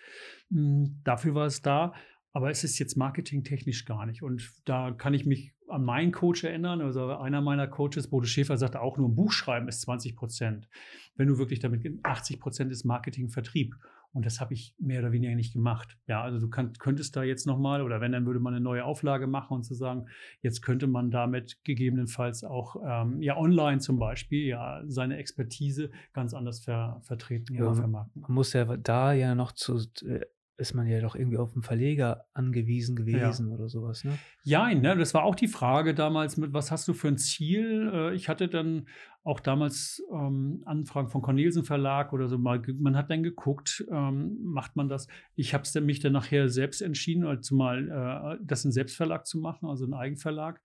Mhm, 0.49 1.01
dafür 1.03 1.35
war 1.35 1.45
es 1.45 1.61
da, 1.61 1.93
aber 2.31 2.51
es 2.51 2.63
ist 2.63 2.77
jetzt 2.77 2.95
marketingtechnisch 2.95 3.85
gar 3.85 4.05
nicht. 4.05 4.21
Und 4.21 4.51
da 4.65 4.91
kann 4.91 5.13
ich 5.13 5.25
mich 5.25 5.53
an 5.67 5.83
meinen 5.83 6.11
Coach 6.11 6.43
erinnern. 6.43 6.81
Also 6.81 7.07
einer 7.17 7.41
meiner 7.41 7.67
Coaches, 7.67 8.09
Bodo 8.09 8.25
Schäfer, 8.25 8.57
sagte 8.57 8.81
auch, 8.81 8.97
nur 8.97 9.09
ein 9.09 9.15
Buch 9.15 9.31
schreiben 9.31 9.67
ist 9.67 9.81
20 9.81 10.15
Prozent. 10.15 10.67
Wenn 11.15 11.27
du 11.27 11.37
wirklich 11.37 11.59
damit 11.59 11.85
80 12.03 12.39
Prozent 12.39 12.71
ist 12.71 12.85
Marketing, 12.85 13.29
Vertrieb. 13.29 13.75
Und 14.11 14.25
das 14.25 14.41
habe 14.41 14.53
ich 14.53 14.73
mehr 14.79 14.99
oder 14.99 15.11
weniger 15.11 15.35
nicht 15.35 15.53
gemacht. 15.53 15.97
Ja, 16.07 16.23
also 16.23 16.39
du 16.39 16.49
kann, 16.49 16.73
könntest 16.73 17.15
da 17.15 17.23
jetzt 17.23 17.45
nochmal, 17.45 17.81
oder 17.83 18.01
wenn, 18.01 18.11
dann 18.11 18.25
würde 18.25 18.39
man 18.39 18.53
eine 18.53 18.63
neue 18.63 18.83
Auflage 18.83 19.27
machen 19.27 19.53
und 19.53 19.63
zu 19.63 19.75
sagen, 19.75 20.07
jetzt 20.41 20.61
könnte 20.61 20.87
man 20.87 21.11
damit 21.11 21.63
gegebenenfalls 21.63 22.43
auch 22.43 22.75
ähm, 22.83 23.21
ja 23.21 23.37
online 23.37 23.79
zum 23.79 23.99
Beispiel 23.99 24.47
ja 24.47 24.81
seine 24.87 25.17
Expertise 25.17 25.91
ganz 26.13 26.33
anders 26.33 26.61
ver, 26.61 26.99
vertreten 27.03 27.53
ja, 27.53 27.65
oder 27.65 27.75
vermarkten. 27.75 28.21
Man 28.21 28.33
muss 28.33 28.53
ja 28.53 28.65
da 28.77 29.13
ja 29.13 29.35
noch 29.35 29.51
zu 29.51 29.77
äh, 30.05 30.25
ist 30.59 30.73
man 30.73 30.87
ja 30.87 30.99
doch 30.99 31.15
irgendwie 31.15 31.37
auf 31.37 31.53
einen 31.53 31.63
Verleger 31.63 32.25
angewiesen 32.33 32.95
gewesen 32.95 33.47
ja. 33.47 33.53
oder 33.53 33.69
sowas, 33.69 34.03
ne? 34.03 34.17
Ja, 34.43 34.73
ne, 34.73 34.95
das 34.97 35.13
war 35.13 35.23
auch 35.23 35.35
die 35.35 35.47
Frage 35.47 35.93
damals 35.95 36.37
mit, 36.37 36.53
was 36.53 36.71
hast 36.71 36.87
du 36.87 36.93
für 36.93 37.07
ein 37.07 37.17
Ziel? 37.17 37.89
Äh, 37.93 38.15
ich 38.15 38.27
hatte 38.27 38.47
dann 38.47 38.87
auch 39.23 39.39
damals 39.39 40.03
ähm, 40.13 40.61
Anfragen 40.65 41.09
von 41.09 41.21
Cornelsen 41.21 41.63
Verlag 41.63 42.13
oder 42.13 42.27
so 42.27 42.37
mal, 42.37 42.61
man 42.79 42.97
hat 42.97 43.09
dann 43.09 43.23
geguckt, 43.23 43.85
ähm, 43.91 44.37
macht 44.41 44.75
man 44.75 44.89
das? 44.89 45.07
Ich 45.35 45.53
habe 45.53 45.81
mich 45.81 45.99
dann 45.99 46.13
nachher 46.13 46.49
selbst 46.49 46.81
entschieden, 46.81 47.25
also 47.25 47.55
mal 47.55 48.37
äh, 48.39 48.43
das 48.43 48.65
in 48.65 48.71
Selbstverlag 48.71 49.25
zu 49.25 49.39
machen, 49.39 49.67
also 49.67 49.85
einen 49.85 49.93
Eigenverlag. 49.93 50.61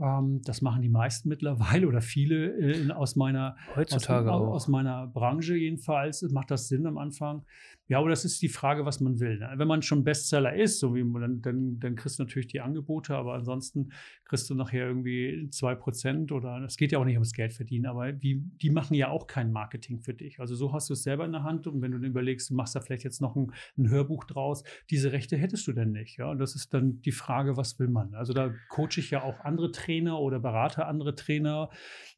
Ähm, 0.00 0.40
das 0.44 0.60
machen 0.60 0.82
die 0.82 0.88
meisten 0.88 1.28
mittlerweile 1.28 1.86
oder 1.86 2.00
viele 2.00 2.48
äh, 2.58 2.90
aus 2.90 3.14
meiner 3.14 3.56
heutzutage 3.76 4.32
aus, 4.32 4.42
auch. 4.42 4.52
aus 4.54 4.68
meiner 4.68 5.06
Branche 5.06 5.56
jedenfalls 5.56 6.22
macht 6.32 6.50
das 6.50 6.68
Sinn 6.68 6.86
am 6.86 6.98
Anfang. 6.98 7.44
Ja, 7.86 7.98
aber 7.98 8.08
das 8.08 8.24
ist 8.24 8.40
die 8.40 8.48
Frage, 8.48 8.86
was 8.86 9.00
man 9.00 9.20
will. 9.20 9.38
Ne? 9.38 9.52
Wenn 9.56 9.68
man 9.68 9.82
schon 9.82 10.04
Bestseller 10.04 10.54
ist, 10.54 10.78
so 10.78 10.94
wie 10.94 11.04
dann, 11.20 11.42
dann, 11.42 11.78
dann 11.80 11.96
kriegst 11.96 12.18
du 12.18 12.22
natürlich 12.22 12.46
die 12.46 12.62
Angebote, 12.62 13.14
aber 13.14 13.34
ansonsten 13.34 13.90
kriegst 14.24 14.48
du 14.48 14.54
nachher 14.54 14.86
irgendwie 14.86 15.48
zwei 15.50 15.74
Prozent 15.74 16.32
oder 16.32 16.62
es 16.64 16.78
geht 16.78 16.92
ja 16.92 16.98
auch 16.98 17.04
nicht 17.04 17.16
ums 17.16 17.34
Geld 17.34 17.52
verdienen, 17.52 17.84
aber 17.84 18.12
die, 18.12 18.42
die 18.62 18.70
machen 18.70 18.94
ja 18.94 19.08
auch 19.08 19.26
kein 19.26 19.52
Marketing 19.52 20.00
für 20.00 20.14
dich. 20.14 20.40
Also 20.40 20.54
so 20.54 20.72
hast 20.72 20.88
du 20.88 20.94
es 20.94 21.02
selber 21.02 21.26
in 21.26 21.32
der 21.32 21.42
Hand 21.42 21.66
und 21.66 21.82
wenn 21.82 21.92
du 21.92 21.98
überlegst, 21.98 22.48
du 22.48 22.54
machst 22.54 22.74
da 22.74 22.80
vielleicht 22.80 23.04
jetzt 23.04 23.20
noch 23.20 23.36
ein, 23.36 23.52
ein 23.76 23.90
Hörbuch 23.90 24.24
draus, 24.24 24.64
diese 24.88 25.12
Rechte 25.12 25.36
hättest 25.36 25.66
du 25.66 25.72
denn 25.72 25.92
nicht. 25.92 26.16
Ja, 26.16 26.30
und 26.30 26.38
das 26.38 26.54
ist 26.54 26.72
dann 26.72 27.02
die 27.02 27.12
Frage, 27.12 27.58
was 27.58 27.78
will 27.78 27.88
man? 27.88 28.14
Also 28.14 28.32
da 28.32 28.50
coache 28.70 28.98
ich 28.98 29.10
ja 29.10 29.22
auch 29.22 29.40
andere 29.40 29.72
Trainer 29.72 30.20
oder 30.20 30.40
berate 30.40 30.86
andere 30.86 31.14
Trainer 31.14 31.68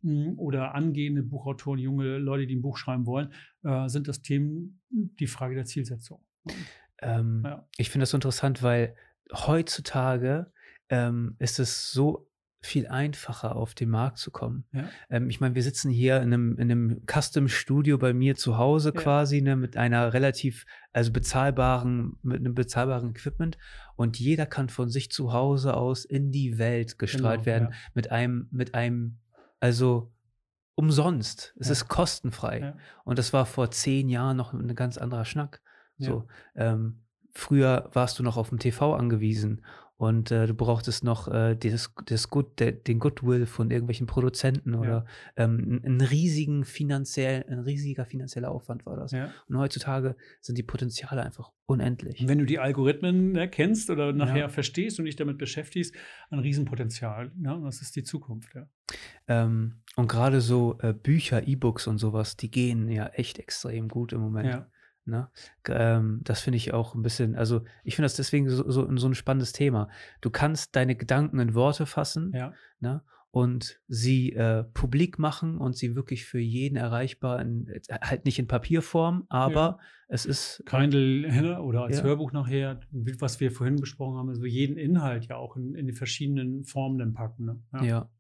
hm, 0.03 0.39
oder 0.39 0.77
angehende 0.77 1.25
Buchautoren, 1.25 1.81
junge 1.81 2.19
Leute, 2.19 2.47
die 2.47 2.55
ein 2.55 2.63
Buch 2.63 2.77
schreiben 2.77 3.05
wollen 3.05 3.31
äh, 3.67 3.89
sind 3.89 4.09
das 4.09 4.23
Themen 4.23 4.81
die 4.97 5.27
Frage 5.27 5.55
der 5.55 5.65
Zielsetzung. 5.65 6.25
Ähm, 7.01 7.43
ja. 7.45 7.69
Ich 7.77 7.91
finde 7.91 8.03
das 8.03 8.11
so 8.11 8.17
interessant, 8.17 8.63
weil 8.63 8.97
heutzutage 9.33 10.53
ähm, 10.89 11.37
ist 11.39 11.59
es 11.59 11.91
so 11.91 12.31
viel 12.63 12.89
einfacher 12.89 13.55
auf 13.55 13.75
den 13.75 13.89
Markt 13.89 14.19
zu 14.19 14.31
kommen. 14.31 14.65
Ja. 14.73 14.89
Ähm, 15.09 15.31
ich 15.31 15.41
meine, 15.41 15.55
wir 15.55 15.63
sitzen 15.63 15.91
hier 15.91 16.17
in 16.17 16.33
einem, 16.33 16.59
in 16.59 16.71
einem 16.71 17.03
Custom-Studio 17.07 17.97
bei 17.97 18.13
mir 18.13 18.35
zu 18.35 18.59
Hause 18.59 18.93
ja. 18.95 19.01
quasi, 19.01 19.41
ne, 19.41 19.57
mit 19.57 19.77
einer 19.77 20.13
relativ, 20.13 20.67
also 20.93 21.13
bezahlbaren, 21.13 22.19
mit 22.23 22.41
einem 22.41 22.55
bezahlbaren 22.55 23.11
Equipment 23.11 23.57
und 23.95 24.19
jeder 24.19 24.47
kann 24.47 24.69
von 24.69 24.89
sich 24.89 25.11
zu 25.11 25.33
Hause 25.33 25.75
aus 25.75 26.05
in 26.05 26.33
die 26.33 26.59
Welt 26.59 26.99
gestrahlt 26.99 27.45
genau, 27.45 27.47
werden 27.47 27.75
mit 27.95 28.11
einem, 28.11 28.49
mit 28.51 28.75
einem, 28.75 29.19
also 29.61 30.13
umsonst. 30.77 31.55
Es 31.59 31.67
ja. 31.67 31.73
ist 31.73 31.89
kostenfrei. 31.89 32.61
Ja. 32.61 32.77
Und 33.05 33.19
das 33.19 33.33
war 33.33 33.47
vor 33.47 33.71
zehn 33.73 34.09
Jahren 34.09 34.37
noch 34.37 34.53
ein 34.53 34.75
ganz 34.77 34.97
anderer 34.97 35.25
Schnack. 35.25 35.61
So, 35.99 36.27
ähm, 36.55 37.01
früher 37.33 37.89
warst 37.93 38.19
du 38.19 38.23
noch 38.23 38.37
auf 38.37 38.51
dem 38.51 38.59
TV 38.59 38.95
angewiesen 38.95 39.65
und 39.99 40.31
äh, 40.31 40.47
du 40.47 40.55
brauchtest 40.55 41.05
noch 41.05 41.27
äh, 41.29 41.57
das, 41.57 41.95
das 42.05 42.29
Good, 42.29 42.61
der, 42.61 42.73
den 42.73 42.99
Goodwill 42.99 43.47
von 43.47 43.71
irgendwelchen 43.71 44.07
Produzenten 44.07 44.75
ja. 44.75 44.81
oder 44.81 45.07
ähm, 45.37 45.81
einen 45.83 46.03
riesigen 46.03 46.65
finanziell, 46.65 47.47
ein 47.49 47.61
riesiger 47.61 48.05
finanzieller 48.05 48.51
Aufwand 48.51 48.85
war 48.85 48.97
das. 48.97 49.13
Ja. 49.13 49.33
Und 49.49 49.57
heutzutage 49.57 50.17
sind 50.41 50.59
die 50.59 50.63
Potenziale 50.63 51.23
einfach 51.23 51.51
unendlich. 51.65 52.29
Wenn 52.29 52.39
du 52.39 52.45
die 52.45 52.59
Algorithmen 52.59 53.37
erkennst 53.37 53.89
oder 53.89 54.13
nachher 54.13 54.37
ja. 54.37 54.49
verstehst 54.49 54.99
und 54.99 55.07
dich 55.07 55.17
damit 55.17 55.39
beschäftigst, 55.39 55.95
ein 56.31 56.41
Riesenpotenzial. 56.41 57.33
Ja, 57.43 57.57
das 57.57 57.81
ist 57.81 57.97
die 57.97 58.05
Zukunft. 58.05 58.55
Ja. 58.55 58.69
Ähm, 59.29 59.81
und 59.97 60.09
gerade 60.09 60.43
so 60.43 60.79
äh, 60.83 60.93
Bücher, 60.93 61.49
E-Books 61.49 61.87
und 61.87 61.97
sowas, 61.97 62.37
die 62.37 62.51
gehen 62.51 62.91
ja 62.91 63.07
echt 63.07 63.39
extrem 63.39 63.89
gut 63.89 64.13
im 64.13 64.21
Moment. 64.21 64.49
Ja. 64.49 64.71
Ne? 65.07 65.29
Ähm, 65.69 66.21
das 66.25 66.41
finde 66.41 66.57
ich 66.57 66.75
auch 66.75 66.95
ein 66.95 67.03
bisschen, 67.03 67.37
also 67.37 67.63
ich 67.85 67.95
finde 67.95 68.07
das 68.07 68.17
deswegen 68.17 68.49
so, 68.49 68.69
so, 68.69 68.97
so, 68.97 69.09
ein 69.09 69.15
spannendes 69.15 69.53
Thema. 69.53 69.89
Du 70.21 70.31
kannst 70.31 70.75
deine 70.75 70.97
Gedanken 70.97 71.39
in 71.39 71.55
Worte 71.55 71.87
fassen 71.87 72.33
ja. 72.35 72.53
ne? 72.81 73.03
und 73.31 73.81
sie 73.87 74.33
äh, 74.33 74.65
publik 74.65 75.21
machen 75.21 75.59
und 75.59 75.77
sie 75.77 75.95
wirklich 75.95 76.25
für 76.25 76.41
jeden 76.41 76.77
erreichbar, 76.77 77.41
in, 77.41 77.69
halt 77.89 78.25
nicht 78.25 78.41
in 78.41 78.49
Papierform, 78.49 79.27
aber 79.29 79.61
ja. 79.61 79.79
es 80.09 80.27
ist. 80.27 80.65
Kindle 80.67 81.61
oder 81.61 81.83
als 81.83 81.99
ja. 81.99 82.05
Hörbuch 82.05 82.33
nachher, 82.33 82.81
was 82.91 83.39
wir 83.39 83.53
vorhin 83.53 83.77
besprochen 83.77 84.19
haben, 84.19 84.29
also 84.29 84.45
jeden 84.45 84.77
Inhalt 84.77 85.27
ja 85.27 85.37
auch 85.37 85.57
in, 85.57 85.75
in 85.77 85.87
die 85.87 85.93
verschiedenen 85.93 86.65
Formen 86.65 86.99
dann 86.99 87.15
packen. 87.15 87.45
Ne? 87.45 87.87
ja. 87.87 88.11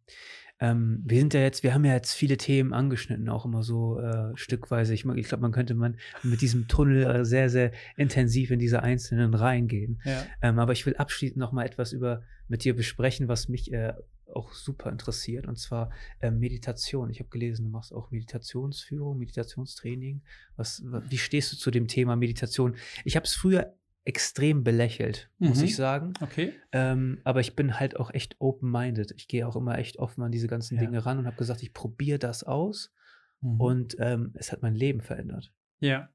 Ähm, 0.58 1.02
wir 1.04 1.18
sind 1.18 1.34
ja 1.34 1.40
jetzt, 1.40 1.62
wir 1.62 1.74
haben 1.74 1.84
ja 1.84 1.92
jetzt 1.92 2.14
viele 2.14 2.36
Themen 2.36 2.72
angeschnitten, 2.72 3.28
auch 3.28 3.44
immer 3.44 3.62
so 3.62 4.00
äh, 4.00 4.32
stückweise. 4.36 4.94
Ich, 4.94 5.04
ich 5.04 5.28
glaube, 5.28 5.42
man 5.42 5.52
könnte 5.52 5.74
man 5.74 5.96
mit 6.22 6.40
diesem 6.40 6.66
Tunnel 6.66 7.04
äh, 7.04 7.24
sehr, 7.24 7.50
sehr 7.50 7.72
intensiv 7.96 8.50
in 8.50 8.58
diese 8.58 8.82
einzelnen 8.82 9.34
Reihen 9.34 9.68
gehen. 9.68 10.00
Ja. 10.04 10.24
Ähm, 10.40 10.58
aber 10.58 10.72
ich 10.72 10.86
will 10.86 10.96
abschließend 10.96 11.38
noch 11.38 11.52
mal 11.52 11.64
etwas 11.64 11.92
über 11.92 12.22
mit 12.48 12.64
dir 12.64 12.74
besprechen, 12.74 13.28
was 13.28 13.48
mich 13.48 13.72
äh, 13.72 13.92
auch 14.32 14.52
super 14.52 14.90
interessiert, 14.90 15.46
und 15.46 15.58
zwar 15.58 15.90
äh, 16.20 16.30
Meditation. 16.30 17.10
Ich 17.10 17.20
habe 17.20 17.30
gelesen, 17.30 17.66
du 17.66 17.70
machst 17.70 17.92
auch 17.92 18.10
Meditationsführung, 18.10 19.18
Meditationstraining. 19.18 20.22
Was, 20.56 20.82
wie 21.08 21.18
stehst 21.18 21.52
du 21.52 21.56
zu 21.56 21.70
dem 21.70 21.86
Thema 21.86 22.16
Meditation? 22.16 22.76
Ich 23.04 23.16
habe 23.16 23.24
es 23.24 23.34
früher 23.34 23.74
extrem 24.06 24.62
belächelt, 24.62 25.30
mhm. 25.38 25.48
muss 25.48 25.62
ich 25.62 25.74
sagen. 25.74 26.14
Okay. 26.20 26.52
Ähm, 26.72 27.20
aber 27.24 27.40
ich 27.40 27.56
bin 27.56 27.78
halt 27.78 27.96
auch 27.98 28.14
echt 28.14 28.36
open-minded. 28.38 29.12
Ich 29.16 29.26
gehe 29.26 29.46
auch 29.46 29.56
immer 29.56 29.78
echt 29.78 29.98
offen 29.98 30.22
an 30.22 30.30
diese 30.30 30.46
ganzen 30.46 30.76
ja. 30.76 30.82
Dinge 30.82 31.04
ran 31.04 31.18
und 31.18 31.26
habe 31.26 31.36
gesagt, 31.36 31.62
ich 31.62 31.74
probiere 31.74 32.20
das 32.20 32.44
aus. 32.44 32.94
Mhm. 33.40 33.60
Und 33.60 33.96
ähm, 33.98 34.32
es 34.34 34.52
hat 34.52 34.62
mein 34.62 34.76
Leben 34.76 35.00
verändert. 35.00 35.52
Ja. 35.80 36.08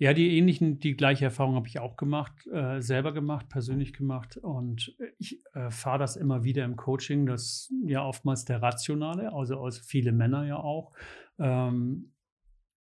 Ja, 0.00 0.12
die 0.12 0.38
ähnlichen, 0.38 0.78
die 0.78 0.96
gleiche 0.96 1.24
Erfahrung 1.24 1.56
habe 1.56 1.66
ich 1.66 1.80
auch 1.80 1.96
gemacht, 1.96 2.46
äh, 2.52 2.80
selber 2.80 3.12
gemacht, 3.12 3.48
persönlich 3.48 3.94
gemacht. 3.94 4.36
Und 4.36 4.94
ich 5.18 5.42
äh, 5.54 5.70
fahre 5.70 5.98
das 5.98 6.14
immer 6.14 6.44
wieder 6.44 6.64
im 6.64 6.76
Coaching, 6.76 7.26
das 7.26 7.72
ja 7.84 8.04
oftmals 8.04 8.44
der 8.44 8.62
Rationale, 8.62 9.32
also, 9.32 9.60
also 9.60 9.80
viele 9.82 10.12
Männer 10.12 10.44
ja 10.44 10.56
auch. 10.56 10.92
Ähm, 11.38 12.12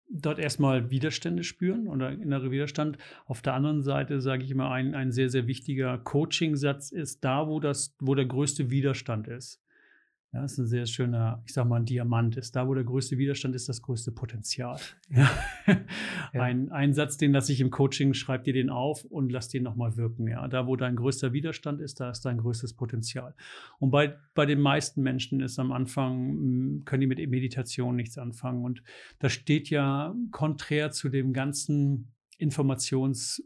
dort 0.08 0.38
erstmal 0.38 0.90
Widerstände 0.90 1.44
spüren 1.44 1.88
oder 1.88 2.10
innere 2.10 2.50
Widerstand. 2.50 2.98
Auf 3.26 3.42
der 3.42 3.54
anderen 3.54 3.82
Seite 3.82 4.20
sage 4.20 4.44
ich 4.44 4.50
immer, 4.50 4.70
ein, 4.70 4.94
ein 4.94 5.12
sehr, 5.12 5.28
sehr 5.28 5.46
wichtiger 5.46 5.98
Coaching-Satz 5.98 6.92
ist 6.92 7.24
da, 7.24 7.48
wo, 7.48 7.60
das, 7.60 7.96
wo 8.00 8.14
der 8.14 8.26
größte 8.26 8.70
Widerstand 8.70 9.28
ist. 9.28 9.60
Ja, 10.32 10.42
das 10.42 10.52
ist 10.52 10.58
ein 10.58 10.66
sehr 10.66 10.86
schöner, 10.86 11.42
ich 11.46 11.54
sage 11.54 11.68
mal, 11.68 11.76
ein 11.76 11.86
Diamant 11.86 12.36
ist. 12.36 12.56
Da, 12.56 12.68
wo 12.68 12.74
der 12.74 12.84
größte 12.84 13.16
Widerstand 13.16 13.54
ist, 13.54 13.68
das 13.68 13.80
größte 13.82 14.12
Potenzial. 14.12 14.78
Ja. 15.08 15.30
ja. 15.66 15.76
Ein, 16.42 16.70
ein 16.70 16.92
Satz, 16.92 17.16
den 17.16 17.32
lasse 17.32 17.52
ich 17.52 17.60
im 17.60 17.70
Coaching, 17.70 18.12
schreib 18.12 18.44
dir 18.44 18.52
den 18.52 18.68
auf 18.68 19.04
und 19.04 19.30
lass 19.30 19.48
den 19.48 19.62
nochmal 19.62 19.96
wirken. 19.96 20.28
Ja. 20.28 20.46
Da, 20.48 20.66
wo 20.66 20.76
dein 20.76 20.96
größter 20.96 21.32
Widerstand 21.32 21.80
ist, 21.80 22.00
da 22.00 22.10
ist 22.10 22.22
dein 22.22 22.38
größtes 22.38 22.74
Potenzial. 22.74 23.34
Und 23.78 23.90
bei, 23.90 24.16
bei 24.34 24.46
den 24.46 24.60
meisten 24.60 25.02
Menschen 25.02 25.40
ist 25.40 25.58
am 25.58 25.72
Anfang, 25.72 26.28
hm, 26.28 26.82
können 26.84 27.00
die 27.00 27.06
mit 27.06 27.30
Meditation 27.30 27.96
nichts 27.96 28.18
anfangen. 28.18 28.64
Und 28.64 28.82
das 29.20 29.32
steht 29.32 29.70
ja 29.70 30.14
konträr 30.32 30.90
zu 30.90 31.08
dem 31.08 31.32
ganzen 31.32 32.12
Informations- 32.38 33.40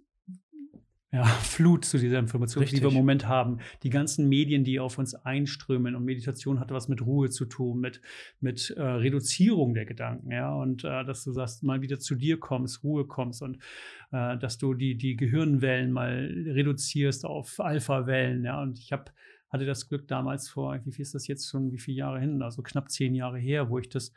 ja, 1.12 1.24
Flut 1.42 1.84
zu 1.84 1.98
dieser 1.98 2.18
Information, 2.18 2.62
Richtig. 2.62 2.78
die 2.78 2.84
wir 2.84 2.90
im 2.90 2.96
Moment 2.96 3.26
haben. 3.26 3.58
Die 3.82 3.90
ganzen 3.90 4.28
Medien, 4.28 4.62
die 4.62 4.78
auf 4.78 4.98
uns 4.98 5.14
einströmen. 5.14 5.96
Und 5.96 6.04
Meditation 6.04 6.60
hat 6.60 6.70
was 6.70 6.88
mit 6.88 7.02
Ruhe 7.02 7.30
zu 7.30 7.46
tun, 7.46 7.80
mit, 7.80 8.00
mit 8.40 8.70
äh, 8.70 8.82
Reduzierung 8.82 9.74
der 9.74 9.86
Gedanken. 9.86 10.30
Ja, 10.30 10.54
und 10.54 10.84
äh, 10.84 11.04
dass 11.04 11.24
du 11.24 11.32
sagst, 11.32 11.64
mal 11.64 11.82
wieder 11.82 11.98
zu 11.98 12.14
dir 12.14 12.38
kommst, 12.38 12.84
Ruhe 12.84 13.06
kommst 13.06 13.42
und 13.42 13.56
äh, 14.12 14.38
dass 14.38 14.58
du 14.58 14.74
die, 14.74 14.96
die 14.96 15.16
Gehirnwellen 15.16 15.90
mal 15.90 16.32
reduzierst 16.46 17.24
auf 17.24 17.58
Alpha-Wellen. 17.58 18.44
Ja, 18.44 18.62
und 18.62 18.78
ich 18.78 18.92
habe 18.92 19.06
hatte 19.48 19.66
das 19.66 19.88
Glück 19.88 20.06
damals 20.06 20.48
vor, 20.48 20.78
wie 20.84 20.92
viel 20.92 21.02
ist 21.02 21.16
das 21.16 21.26
jetzt 21.26 21.50
schon, 21.50 21.72
wie 21.72 21.78
viele 21.80 21.96
Jahre 21.96 22.20
hin? 22.20 22.40
Also 22.40 22.62
knapp 22.62 22.88
zehn 22.88 23.16
Jahre 23.16 23.40
her, 23.40 23.68
wo 23.68 23.80
ich 23.80 23.88
das 23.88 24.12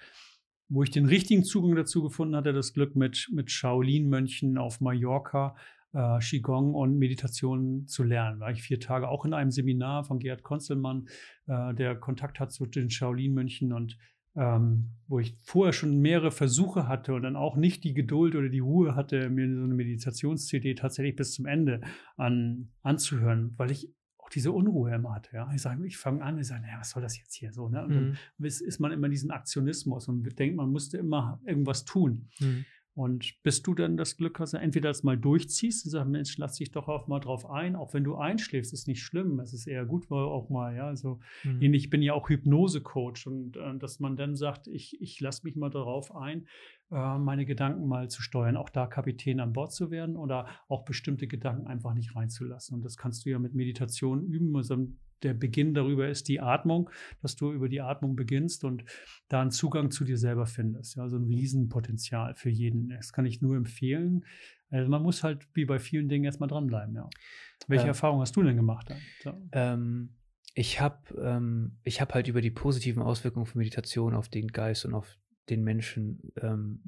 wo 0.69 0.81
ich 0.81 0.91
den 0.91 1.05
richtigen 1.05 1.43
Zugang 1.43 1.75
dazu 1.75 2.01
gefunden 2.01 2.35
hatte, 2.35 2.53
das 2.53 2.73
Glück 2.73 2.95
mit, 2.95 3.29
mit 3.31 3.51
Shaolin-Mönchen 3.51 4.57
auf 4.57 4.81
Mallorca 4.81 5.55
äh, 5.93 6.19
Qigong 6.19 6.73
und 6.73 6.97
Meditation 6.97 7.87
zu 7.87 8.03
lernen. 8.03 8.39
War 8.39 8.51
ich 8.51 8.61
vier 8.61 8.79
Tage 8.79 9.07
auch 9.07 9.25
in 9.25 9.33
einem 9.33 9.51
Seminar 9.51 10.03
von 10.03 10.19
Gerhard 10.19 10.43
Konzelmann, 10.43 11.07
äh, 11.47 11.73
der 11.73 11.95
Kontakt 11.95 12.39
hat 12.39 12.51
zu 12.51 12.65
den 12.65 12.89
Shaolin-Mönchen 12.89 13.73
und 13.73 13.97
ähm, 14.35 14.89
wo 15.07 15.19
ich 15.19 15.37
vorher 15.43 15.73
schon 15.73 15.99
mehrere 15.99 16.31
Versuche 16.31 16.87
hatte 16.87 17.13
und 17.13 17.21
dann 17.21 17.35
auch 17.35 17.55
nicht 17.55 17.83
die 17.83 17.93
Geduld 17.93 18.35
oder 18.35 18.49
die 18.49 18.59
Ruhe 18.59 18.95
hatte, 18.95 19.29
mir 19.29 19.47
so 19.55 19.63
eine 19.63 19.75
Meditations-CD 19.75 20.73
tatsächlich 20.73 21.15
bis 21.15 21.33
zum 21.33 21.45
Ende 21.45 21.81
an, 22.17 22.71
anzuhören, 22.81 23.53
weil 23.57 23.69
ich 23.69 23.93
auch 24.17 24.29
diese 24.29 24.51
Unruhe 24.51 24.93
immer 24.95 25.13
hatte. 25.13 25.35
Ja? 25.35 25.51
Ich 25.53 25.61
sage, 25.61 25.85
ich 25.85 25.97
fange 25.97 26.23
an, 26.23 26.39
ich 26.39 26.47
sage, 26.47 26.63
naja, 26.63 26.79
was 26.79 26.89
soll 26.89 27.03
das 27.03 27.17
jetzt 27.17 27.35
hier 27.35 27.51
so? 27.51 27.69
Ne? 27.69 27.83
Und 27.83 27.89
mhm. 27.89 28.17
dann 28.39 28.47
ist, 28.47 28.79
man 28.79 28.91
immer 28.91 29.05
in 29.05 29.11
diesem 29.11 29.29
Aktionismus 29.29 30.07
und 30.07 30.39
denkt, 30.39 30.55
man 30.55 30.71
müsste 30.71 30.97
immer 30.97 31.39
irgendwas 31.45 31.85
tun. 31.85 32.29
Mhm. 32.39 32.65
Und 32.95 33.41
bis 33.41 33.63
du 33.63 33.73
dann 33.73 33.97
das 33.97 34.17
Glück 34.17 34.39
hast, 34.39 34.53
entweder 34.53 34.89
das 34.89 35.01
mal 35.01 35.17
durchziehst 35.17 35.85
und 35.85 35.91
sagst, 35.91 36.09
Mensch, 36.09 36.37
lass 36.37 36.57
dich 36.57 36.71
doch 36.71 36.87
auch 36.87 37.07
mal 37.07 37.19
drauf 37.19 37.49
ein, 37.49 37.75
auch 37.75 37.93
wenn 37.95 38.03
du 38.03 38.15
einschläfst, 38.15 38.71
ist 38.71 38.87
nicht 38.87 39.01
schlimm. 39.01 39.39
Es 39.39 39.51
ist 39.51 39.65
eher 39.65 39.85
gut, 39.85 40.11
weil 40.11 40.23
auch 40.23 40.49
mal, 40.49 40.75
ja, 40.75 40.85
also 40.87 41.19
mhm. 41.43 41.73
ich 41.73 41.89
bin 41.89 42.03
ja 42.03 42.13
auch 42.13 42.29
Hypnose-Coach 42.29 43.25
und 43.25 43.57
äh, 43.57 43.77
dass 43.79 43.99
man 43.99 44.15
dann 44.15 44.35
sagt, 44.35 44.67
ich, 44.67 45.01
ich 45.01 45.19
lasse 45.19 45.41
mich 45.43 45.55
mal 45.55 45.71
darauf 45.71 46.15
ein, 46.15 46.45
äh, 46.91 47.17
meine 47.17 47.47
Gedanken 47.47 47.87
mal 47.87 48.09
zu 48.09 48.21
steuern, 48.21 48.57
auch 48.57 48.69
da 48.69 48.85
Kapitän 48.85 49.39
an 49.39 49.53
Bord 49.53 49.71
zu 49.71 49.89
werden 49.89 50.15
oder 50.15 50.47
auch 50.67 50.85
bestimmte 50.85 51.25
Gedanken 51.27 51.65
einfach 51.65 51.95
nicht 51.95 52.15
reinzulassen. 52.15 52.75
Und 52.75 52.85
das 52.85 52.97
kannst 52.97 53.25
du 53.25 53.31
ja 53.31 53.39
mit 53.39 53.55
Meditation 53.55 54.23
üben. 54.23 54.55
Also 54.55 54.87
der 55.23 55.33
Beginn 55.33 55.73
darüber 55.73 56.07
ist 56.07 56.27
die 56.27 56.39
Atmung, 56.39 56.89
dass 57.21 57.35
du 57.35 57.51
über 57.51 57.69
die 57.69 57.81
Atmung 57.81 58.15
beginnst 58.15 58.63
und 58.63 58.83
da 59.29 59.41
einen 59.41 59.51
Zugang 59.51 59.91
zu 59.91 60.03
dir 60.03 60.17
selber 60.17 60.45
findest. 60.45 60.95
Ja, 60.95 61.07
so 61.09 61.17
ein 61.17 61.23
Riesenpotenzial 61.23 62.35
für 62.35 62.49
jeden. 62.49 62.89
Das 62.89 63.13
kann 63.13 63.25
ich 63.25 63.41
nur 63.41 63.55
empfehlen. 63.55 64.25
Also 64.69 64.89
man 64.89 65.03
muss 65.03 65.23
halt 65.23 65.47
wie 65.53 65.65
bei 65.65 65.79
vielen 65.79 66.09
Dingen 66.09 66.25
erstmal 66.25 66.49
dranbleiben, 66.49 66.95
ja. 66.95 67.09
Welche 67.67 67.83
ähm, 67.83 67.89
Erfahrungen 67.89 68.21
hast 68.21 68.35
du 68.35 68.43
denn 68.43 68.55
gemacht? 68.55 68.93
So. 69.23 69.33
Ähm, 69.51 70.15
ich 70.55 70.81
habe 70.81 71.15
ähm, 71.19 71.77
hab 71.85 72.13
halt 72.13 72.27
über 72.27 72.41
die 72.41 72.51
positiven 72.51 73.01
Auswirkungen 73.01 73.45
von 73.45 73.59
Meditation 73.59 74.13
auf 74.13 74.29
den 74.29 74.47
Geist 74.47 74.85
und 74.85 74.93
auf 74.93 75.17
den 75.49 75.63
Menschen 75.63 76.31
ähm, 76.37 76.83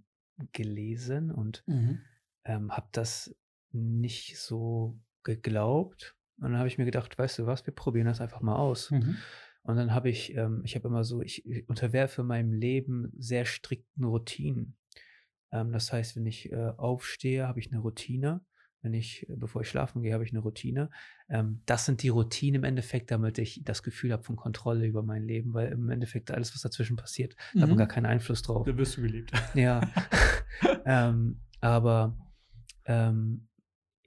gelesen 0.51 1.31
und 1.31 1.63
mhm. 1.67 1.99
ähm, 2.43 2.71
habe 2.71 2.87
das 2.91 3.35
nicht 3.71 4.37
so 4.37 4.99
geglaubt. 5.23 6.14
Und 6.37 6.51
dann 6.51 6.57
habe 6.57 6.67
ich 6.67 6.77
mir 6.77 6.85
gedacht, 6.85 7.17
weißt 7.17 7.39
du 7.39 7.45
was, 7.45 7.65
wir 7.65 7.73
probieren 7.73 8.07
das 8.07 8.21
einfach 8.21 8.41
mal 8.41 8.55
aus. 8.55 8.91
Mhm. 8.91 9.17
Und 9.63 9.77
dann 9.77 9.93
habe 9.93 10.09
ich, 10.09 10.35
ähm, 10.35 10.61
ich 10.63 10.75
habe 10.75 10.87
immer 10.87 11.03
so, 11.03 11.21
ich, 11.21 11.45
ich 11.45 11.67
unterwerfe 11.67 12.23
meinem 12.23 12.53
Leben 12.53 13.11
sehr 13.17 13.45
strikten 13.45 14.03
Routinen. 14.03 14.77
Ähm, 15.51 15.71
das 15.71 15.91
heißt, 15.91 16.15
wenn 16.15 16.25
ich 16.25 16.51
äh, 16.51 16.71
aufstehe, 16.77 17.47
habe 17.47 17.59
ich 17.59 17.71
eine 17.71 17.79
Routine. 17.79 18.41
Wenn 18.81 18.93
ich, 18.93 19.27
äh, 19.27 19.35
bevor 19.35 19.61
ich 19.61 19.69
schlafen 19.69 20.03
gehe, 20.03 20.13
habe 20.13 20.23
ich 20.23 20.31
eine 20.31 20.41
Routine. 20.41 20.91
Ähm, 21.29 21.63
das 21.65 21.85
sind 21.85 22.03
die 22.03 22.09
Routinen 22.09 22.61
im 22.61 22.63
Endeffekt, 22.63 23.09
damit 23.09 23.39
ich 23.39 23.63
das 23.63 23.81
Gefühl 23.81 24.11
habe 24.11 24.23
von 24.23 24.35
Kontrolle 24.35 24.85
über 24.85 25.01
mein 25.01 25.23
Leben, 25.23 25.55
weil 25.55 25.71
im 25.71 25.89
Endeffekt 25.89 26.29
alles, 26.29 26.53
was 26.53 26.61
dazwischen 26.61 26.95
passiert, 26.95 27.35
mhm. 27.53 27.61
hat 27.61 27.69
man 27.69 27.77
mhm. 27.77 27.79
gar 27.79 27.87
keinen 27.87 28.05
Einfluss 28.05 28.43
drauf. 28.43 28.67
Da 28.67 28.77
wirst 28.77 28.97
du 28.97 29.01
geliebt. 29.01 29.31
Ja. 29.55 29.81
ähm, 30.85 31.41
aber 31.61 32.15
ähm, 32.85 33.47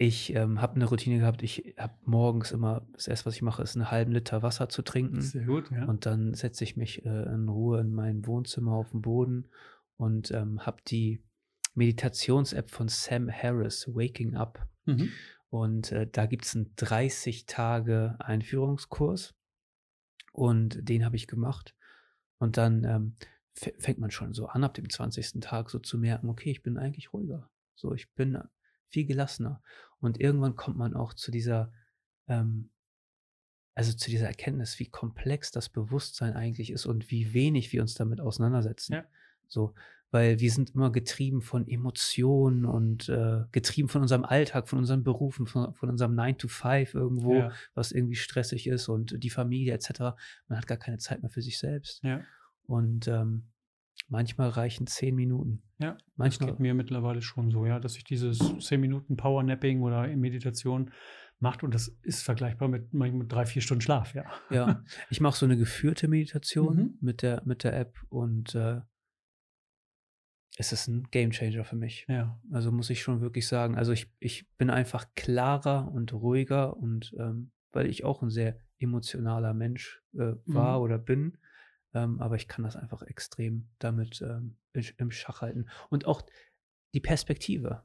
ich 0.00 0.32
ähm, 0.34 0.60
habe 0.62 0.76
eine 0.76 0.84
Routine 0.84 1.18
gehabt, 1.18 1.42
ich 1.42 1.74
habe 1.76 1.94
morgens 2.04 2.52
immer, 2.52 2.86
das 2.92 3.08
erste, 3.08 3.26
was 3.26 3.34
ich 3.34 3.42
mache, 3.42 3.62
ist 3.62 3.74
einen 3.74 3.90
halben 3.90 4.12
Liter 4.12 4.42
Wasser 4.42 4.68
zu 4.68 4.82
trinken. 4.82 5.20
Sehr 5.20 5.44
gut, 5.44 5.70
ja. 5.72 5.86
Und 5.86 6.06
dann 6.06 6.34
setze 6.34 6.62
ich 6.62 6.76
mich 6.76 7.04
äh, 7.04 7.24
in 7.34 7.48
Ruhe 7.48 7.80
in 7.80 7.92
mein 7.92 8.24
Wohnzimmer 8.24 8.72
auf 8.72 8.90
den 8.90 9.02
Boden 9.02 9.48
und 9.96 10.30
ähm, 10.30 10.64
habe 10.64 10.78
die 10.86 11.20
Meditations-App 11.74 12.70
von 12.70 12.86
Sam 12.86 13.28
Harris, 13.28 13.88
Waking 13.88 14.36
Up. 14.36 14.68
Mhm. 14.86 15.10
Und 15.50 15.90
äh, 15.90 16.06
da 16.06 16.26
gibt 16.26 16.44
es 16.44 16.54
einen 16.54 16.72
30 16.76 17.46
Tage 17.46 18.14
Einführungskurs 18.20 19.34
und 20.32 20.88
den 20.88 21.04
habe 21.04 21.16
ich 21.16 21.26
gemacht. 21.26 21.74
Und 22.38 22.56
dann 22.56 22.84
ähm, 22.84 23.16
fängt 23.54 23.98
man 23.98 24.12
schon 24.12 24.32
so 24.32 24.46
an, 24.46 24.62
ab 24.62 24.74
dem 24.74 24.88
20. 24.88 25.40
Tag 25.40 25.70
so 25.70 25.80
zu 25.80 25.98
merken, 25.98 26.28
okay, 26.28 26.52
ich 26.52 26.62
bin 26.62 26.78
eigentlich 26.78 27.12
ruhiger. 27.12 27.50
So, 27.74 27.94
ich 27.94 28.12
bin 28.14 28.38
viel 28.88 29.06
gelassener. 29.06 29.62
Und 30.00 30.20
irgendwann 30.20 30.56
kommt 30.56 30.76
man 30.76 30.94
auch 30.94 31.14
zu 31.14 31.30
dieser, 31.30 31.72
ähm, 32.26 32.70
also 33.74 33.92
zu 33.92 34.10
dieser 34.10 34.26
Erkenntnis, 34.26 34.78
wie 34.78 34.88
komplex 34.88 35.50
das 35.50 35.68
Bewusstsein 35.68 36.34
eigentlich 36.34 36.70
ist 36.70 36.86
und 36.86 37.10
wie 37.10 37.32
wenig 37.32 37.72
wir 37.72 37.82
uns 37.82 37.94
damit 37.94 38.20
auseinandersetzen. 38.20 38.94
Ja. 38.94 39.04
So, 39.46 39.74
weil 40.10 40.40
wir 40.40 40.50
sind 40.50 40.70
immer 40.74 40.90
getrieben 40.90 41.42
von 41.42 41.68
Emotionen 41.68 42.64
und 42.64 43.08
äh, 43.08 43.44
getrieben 43.52 43.88
von 43.88 44.02
unserem 44.02 44.24
Alltag, 44.24 44.68
von 44.68 44.78
unseren 44.78 45.04
Berufen, 45.04 45.46
von, 45.46 45.74
von 45.74 45.90
unserem 45.90 46.14
9 46.14 46.38
to 46.38 46.48
5 46.48 46.94
irgendwo, 46.94 47.34
ja. 47.34 47.52
was 47.74 47.92
irgendwie 47.92 48.16
stressig 48.16 48.66
ist 48.66 48.88
und 48.88 49.22
die 49.22 49.30
Familie 49.30 49.74
etc. 49.74 50.00
Man 50.48 50.58
hat 50.58 50.66
gar 50.66 50.78
keine 50.78 50.98
Zeit 50.98 51.20
mehr 51.22 51.30
für 51.30 51.42
sich 51.42 51.58
selbst. 51.58 52.02
Ja. 52.02 52.22
Und 52.62 53.06
ähm, 53.08 53.48
manchmal 54.08 54.48
reichen 54.48 54.86
zehn 54.86 55.14
Minuten. 55.14 55.62
Ja, 55.78 55.96
manchmal. 56.16 56.48
das 56.48 56.56
geht 56.56 56.60
mir 56.60 56.74
mittlerweile 56.74 57.22
schon 57.22 57.50
so, 57.50 57.66
ja, 57.66 57.78
dass 57.78 57.96
ich 57.96 58.04
dieses 58.04 58.38
zehn 58.58 58.80
Minuten 58.80 59.16
Powernapping 59.16 59.82
oder 59.82 60.06
Meditation 60.16 60.90
macht 61.40 61.62
und 61.62 61.72
das 61.72 61.88
ist 62.02 62.22
vergleichbar 62.22 62.68
mit, 62.68 62.92
mit 62.92 63.32
drei, 63.32 63.46
vier 63.46 63.62
Stunden 63.62 63.82
Schlaf, 63.82 64.14
ja. 64.14 64.24
Ja, 64.50 64.82
ich 65.10 65.20
mache 65.20 65.36
so 65.36 65.46
eine 65.46 65.56
geführte 65.56 66.08
Meditation 66.08 66.76
mhm. 66.76 66.98
mit, 67.00 67.22
der, 67.22 67.42
mit 67.44 67.64
der 67.64 67.78
App 67.78 67.96
und 68.08 68.54
äh, 68.54 68.80
es 70.56 70.72
ist 70.72 70.88
ein 70.88 71.04
Gamechanger 71.12 71.64
für 71.64 71.76
mich. 71.76 72.04
Ja. 72.08 72.40
Also 72.50 72.72
muss 72.72 72.90
ich 72.90 73.00
schon 73.00 73.20
wirklich 73.20 73.46
sagen. 73.46 73.76
Also 73.76 73.92
ich, 73.92 74.12
ich 74.18 74.48
bin 74.56 74.70
einfach 74.70 75.06
klarer 75.14 75.92
und 75.92 76.12
ruhiger 76.12 76.76
und 76.76 77.14
ähm, 77.18 77.52
weil 77.70 77.86
ich 77.86 78.04
auch 78.04 78.22
ein 78.22 78.30
sehr 78.30 78.58
emotionaler 78.80 79.54
Mensch 79.54 80.02
äh, 80.14 80.32
war 80.46 80.78
mhm. 80.78 80.84
oder 80.84 80.98
bin. 80.98 81.38
Ähm, 81.94 82.20
aber 82.20 82.36
ich 82.36 82.48
kann 82.48 82.64
das 82.64 82.76
einfach 82.76 83.02
extrem 83.02 83.68
damit 83.78 84.20
ähm, 84.22 84.56
im 84.96 85.10
Schach 85.10 85.40
halten. 85.40 85.66
Und 85.88 86.06
auch 86.06 86.22
die 86.94 87.00
Perspektive. 87.00 87.82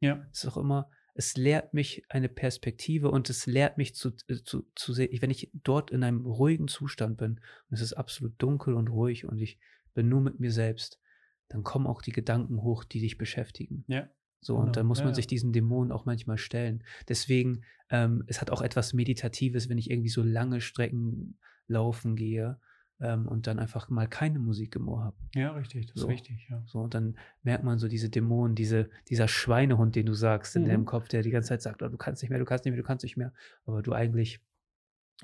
Ja. 0.00 0.26
Es 0.32 0.44
ist 0.44 0.50
auch 0.50 0.56
immer, 0.56 0.90
es 1.14 1.36
lehrt 1.36 1.72
mich 1.72 2.04
eine 2.08 2.28
Perspektive 2.28 3.10
und 3.10 3.30
es 3.30 3.46
lehrt 3.46 3.78
mich 3.78 3.94
zu, 3.94 4.12
äh, 4.26 4.42
zu, 4.44 4.66
zu 4.74 4.92
sehen, 4.92 5.16
wenn 5.22 5.30
ich 5.30 5.50
dort 5.54 5.90
in 5.90 6.02
einem 6.02 6.26
ruhigen 6.26 6.68
Zustand 6.68 7.16
bin 7.16 7.40
und 7.70 7.74
es 7.74 7.80
ist 7.80 7.94
absolut 7.94 8.34
dunkel 8.38 8.74
und 8.74 8.88
ruhig 8.88 9.24
und 9.24 9.38
ich 9.38 9.58
bin 9.94 10.08
nur 10.08 10.20
mit 10.20 10.40
mir 10.40 10.50
selbst, 10.50 11.00
dann 11.48 11.62
kommen 11.62 11.86
auch 11.86 12.02
die 12.02 12.12
Gedanken 12.12 12.62
hoch, 12.62 12.82
die 12.82 13.00
dich 13.00 13.16
beschäftigen. 13.16 13.84
Ja. 13.86 14.08
So, 14.40 14.54
genau. 14.54 14.66
und 14.66 14.76
dann 14.76 14.86
muss 14.86 14.98
man 14.98 15.08
ja, 15.08 15.14
sich 15.14 15.26
diesen 15.26 15.52
Dämonen 15.52 15.92
auch 15.92 16.04
manchmal 16.04 16.36
stellen. 16.36 16.84
Deswegen, 17.08 17.62
ähm, 17.90 18.24
es 18.26 18.40
hat 18.40 18.50
auch 18.50 18.60
etwas 18.60 18.92
Meditatives, 18.92 19.68
wenn 19.68 19.78
ich 19.78 19.90
irgendwie 19.90 20.10
so 20.10 20.22
lange 20.22 20.60
Strecken 20.60 21.38
laufen 21.66 22.16
gehe 22.16 22.58
ähm, 23.00 23.26
und 23.26 23.46
dann 23.46 23.58
einfach 23.58 23.88
mal 23.88 24.08
keine 24.08 24.38
Musik 24.38 24.76
im 24.76 24.88
Ohr 24.88 25.04
habe. 25.04 25.16
Ja, 25.34 25.52
richtig, 25.52 25.86
das 25.86 25.96
so. 25.96 26.06
ist 26.06 26.12
richtig, 26.12 26.46
ja. 26.48 26.62
So, 26.66 26.80
und 26.80 26.94
dann 26.94 27.16
merkt 27.42 27.64
man 27.64 27.78
so 27.78 27.88
diese 27.88 28.08
Dämonen, 28.08 28.54
diese, 28.54 28.90
dieser 29.08 29.28
Schweinehund, 29.28 29.96
den 29.96 30.06
du 30.06 30.14
sagst, 30.14 30.56
in 30.56 30.62
mhm. 30.62 30.68
deinem 30.68 30.84
Kopf, 30.84 31.08
der 31.08 31.22
die 31.22 31.30
ganze 31.30 31.48
Zeit 31.48 31.62
sagt, 31.62 31.82
oh, 31.82 31.88
du 31.88 31.96
kannst 31.96 32.22
nicht 32.22 32.30
mehr, 32.30 32.38
du 32.38 32.44
kannst 32.44 32.64
nicht 32.64 32.72
mehr, 32.72 32.82
du 32.82 32.86
kannst 32.86 33.04
nicht 33.04 33.16
mehr, 33.16 33.32
aber 33.66 33.82
du 33.82 33.92
eigentlich 33.92 34.40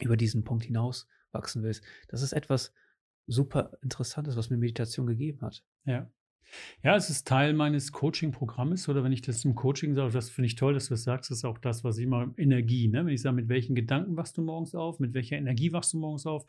über 0.01 0.17
diesen 0.17 0.45
Punkt 0.45 0.65
hinaus 0.65 1.09
wachsen 1.33 1.63
willst. 1.63 1.85
Das 2.09 2.23
ist 2.23 2.33
etwas 2.33 2.73
super 3.27 3.73
Interessantes, 3.83 4.37
was 4.37 4.51
mir 4.51 4.57
Meditation 4.57 5.07
gegeben 5.07 5.41
hat. 5.43 5.65
Ja. 5.85 6.11
Ja, 6.83 6.97
es 6.97 7.11
ist 7.11 7.29
Teil 7.29 7.53
meines 7.53 7.93
Coaching-Programmes 7.93 8.89
oder 8.89 9.05
wenn 9.05 9.13
ich 9.13 9.23
das 9.23 9.45
im 9.45 9.55
Coaching 9.55 9.95
sage, 9.95 10.13
das 10.13 10.31
finde 10.31 10.47
ich 10.47 10.55
toll, 10.55 10.75
dass 10.75 10.87
du 10.87 10.95
das 10.95 11.05
sagst, 11.05 11.31
ist 11.31 11.45
auch 11.45 11.59
das, 11.59 11.85
was 11.85 11.99
ich 11.99 12.05
immer 12.05 12.33
Energie, 12.37 12.89
ne? 12.89 13.05
wenn 13.05 13.13
ich 13.13 13.23
sage, 13.23 13.37
mit 13.37 13.49
welchen 13.49 13.75
Gedanken 13.75 14.17
wachst 14.17 14.37
du 14.37 14.43
morgens 14.43 14.75
auf, 14.75 14.99
mit 14.99 15.15
welcher 15.15 15.37
Energie 15.37 15.73
wachst 15.73 15.93
du 15.93 15.99
morgens 15.99 16.27
auf? 16.27 16.47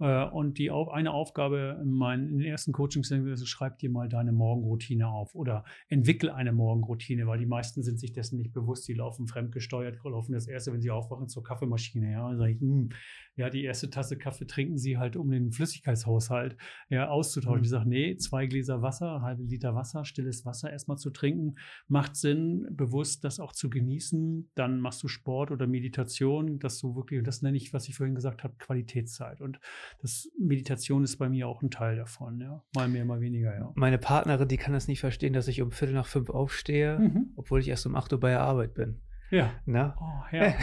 Äh, 0.00 0.24
und 0.26 0.58
die 0.58 0.70
eine 0.70 1.12
Aufgabe 1.12 1.80
in 1.82 1.98
den 1.98 2.40
ersten 2.40 2.72
Coachings 2.72 3.10
ist, 3.10 3.48
schreib 3.48 3.78
dir 3.78 3.90
mal 3.90 4.08
deine 4.08 4.32
Morgenroutine 4.32 5.08
auf 5.08 5.34
oder 5.34 5.64
entwickel 5.88 6.30
eine 6.30 6.52
Morgenroutine, 6.52 7.26
weil 7.26 7.38
die 7.38 7.46
meisten 7.46 7.82
sind 7.82 7.98
sich 7.98 8.12
dessen 8.12 8.38
nicht 8.38 8.52
bewusst, 8.52 8.88
die 8.88 8.94
laufen 8.94 9.26
fremdgesteuert, 9.26 9.98
laufen 10.04 10.32
das 10.32 10.46
erste, 10.46 10.72
wenn 10.72 10.80
sie 10.80 10.90
aufwachen, 10.90 11.28
zur 11.28 11.42
Kaffeemaschine, 11.42 12.12
ja, 12.12 12.36
sage 12.36 12.52
ich, 12.52 12.60
mh, 12.60 12.68
hm, 12.68 12.88
ja, 13.36 13.50
die 13.50 13.64
erste 13.64 13.90
Tasse 13.90 14.16
Kaffee 14.16 14.46
trinken 14.46 14.78
sie 14.78 14.96
halt, 14.96 15.16
um 15.16 15.30
den 15.30 15.50
Flüssigkeitshaushalt 15.50 16.56
ja, 16.88 17.08
auszutauschen. 17.08 17.60
Mhm. 17.60 17.62
Die 17.62 17.68
sagen, 17.68 17.88
nee, 17.88 18.16
zwei 18.16 18.46
Gläser 18.46 18.82
Wasser, 18.82 19.22
halbe 19.22 19.42
Liter 19.42 19.74
Wasser, 19.74 20.04
stilles 20.04 20.44
Wasser 20.44 20.70
erstmal 20.70 20.98
zu 20.98 21.10
trinken, 21.10 21.56
macht 21.88 22.16
Sinn, 22.16 22.66
bewusst 22.70 23.24
das 23.24 23.40
auch 23.40 23.52
zu 23.52 23.70
genießen. 23.70 24.50
Dann 24.54 24.80
machst 24.80 25.02
du 25.02 25.08
Sport 25.08 25.50
oder 25.50 25.66
Meditation, 25.66 26.58
dass 26.58 26.78
du 26.78 26.94
wirklich, 26.94 27.22
das 27.24 27.42
nenne 27.42 27.56
ich, 27.56 27.72
was 27.72 27.88
ich 27.88 27.96
vorhin 27.96 28.14
gesagt 28.14 28.44
habe, 28.44 28.54
Qualitätszeit. 28.58 29.40
Und 29.40 29.58
das 30.00 30.30
Meditation 30.38 31.02
ist 31.02 31.16
bei 31.16 31.28
mir 31.28 31.48
auch 31.48 31.62
ein 31.62 31.70
Teil 31.70 31.96
davon, 31.96 32.40
ja. 32.40 32.62
Mal 32.76 32.88
mehr, 32.88 33.04
mal 33.04 33.20
weniger, 33.20 33.54
ja. 33.54 33.72
Meine 33.74 33.98
Partnerin, 33.98 34.48
die 34.48 34.56
kann 34.56 34.72
das 34.72 34.86
nicht 34.86 35.00
verstehen, 35.00 35.32
dass 35.32 35.48
ich 35.48 35.60
um 35.60 35.72
Viertel 35.72 35.94
nach 35.94 36.06
fünf 36.06 36.30
aufstehe, 36.30 36.98
mhm. 36.98 37.32
obwohl 37.36 37.60
ich 37.60 37.68
erst 37.68 37.86
um 37.86 37.96
acht 37.96 38.12
Uhr 38.12 38.20
bei 38.20 38.30
der 38.30 38.42
Arbeit 38.42 38.74
bin. 38.74 39.00
Ja. 39.34 39.52
Na? 39.66 39.96
Oh, 40.00 40.36
ja. 40.36 40.54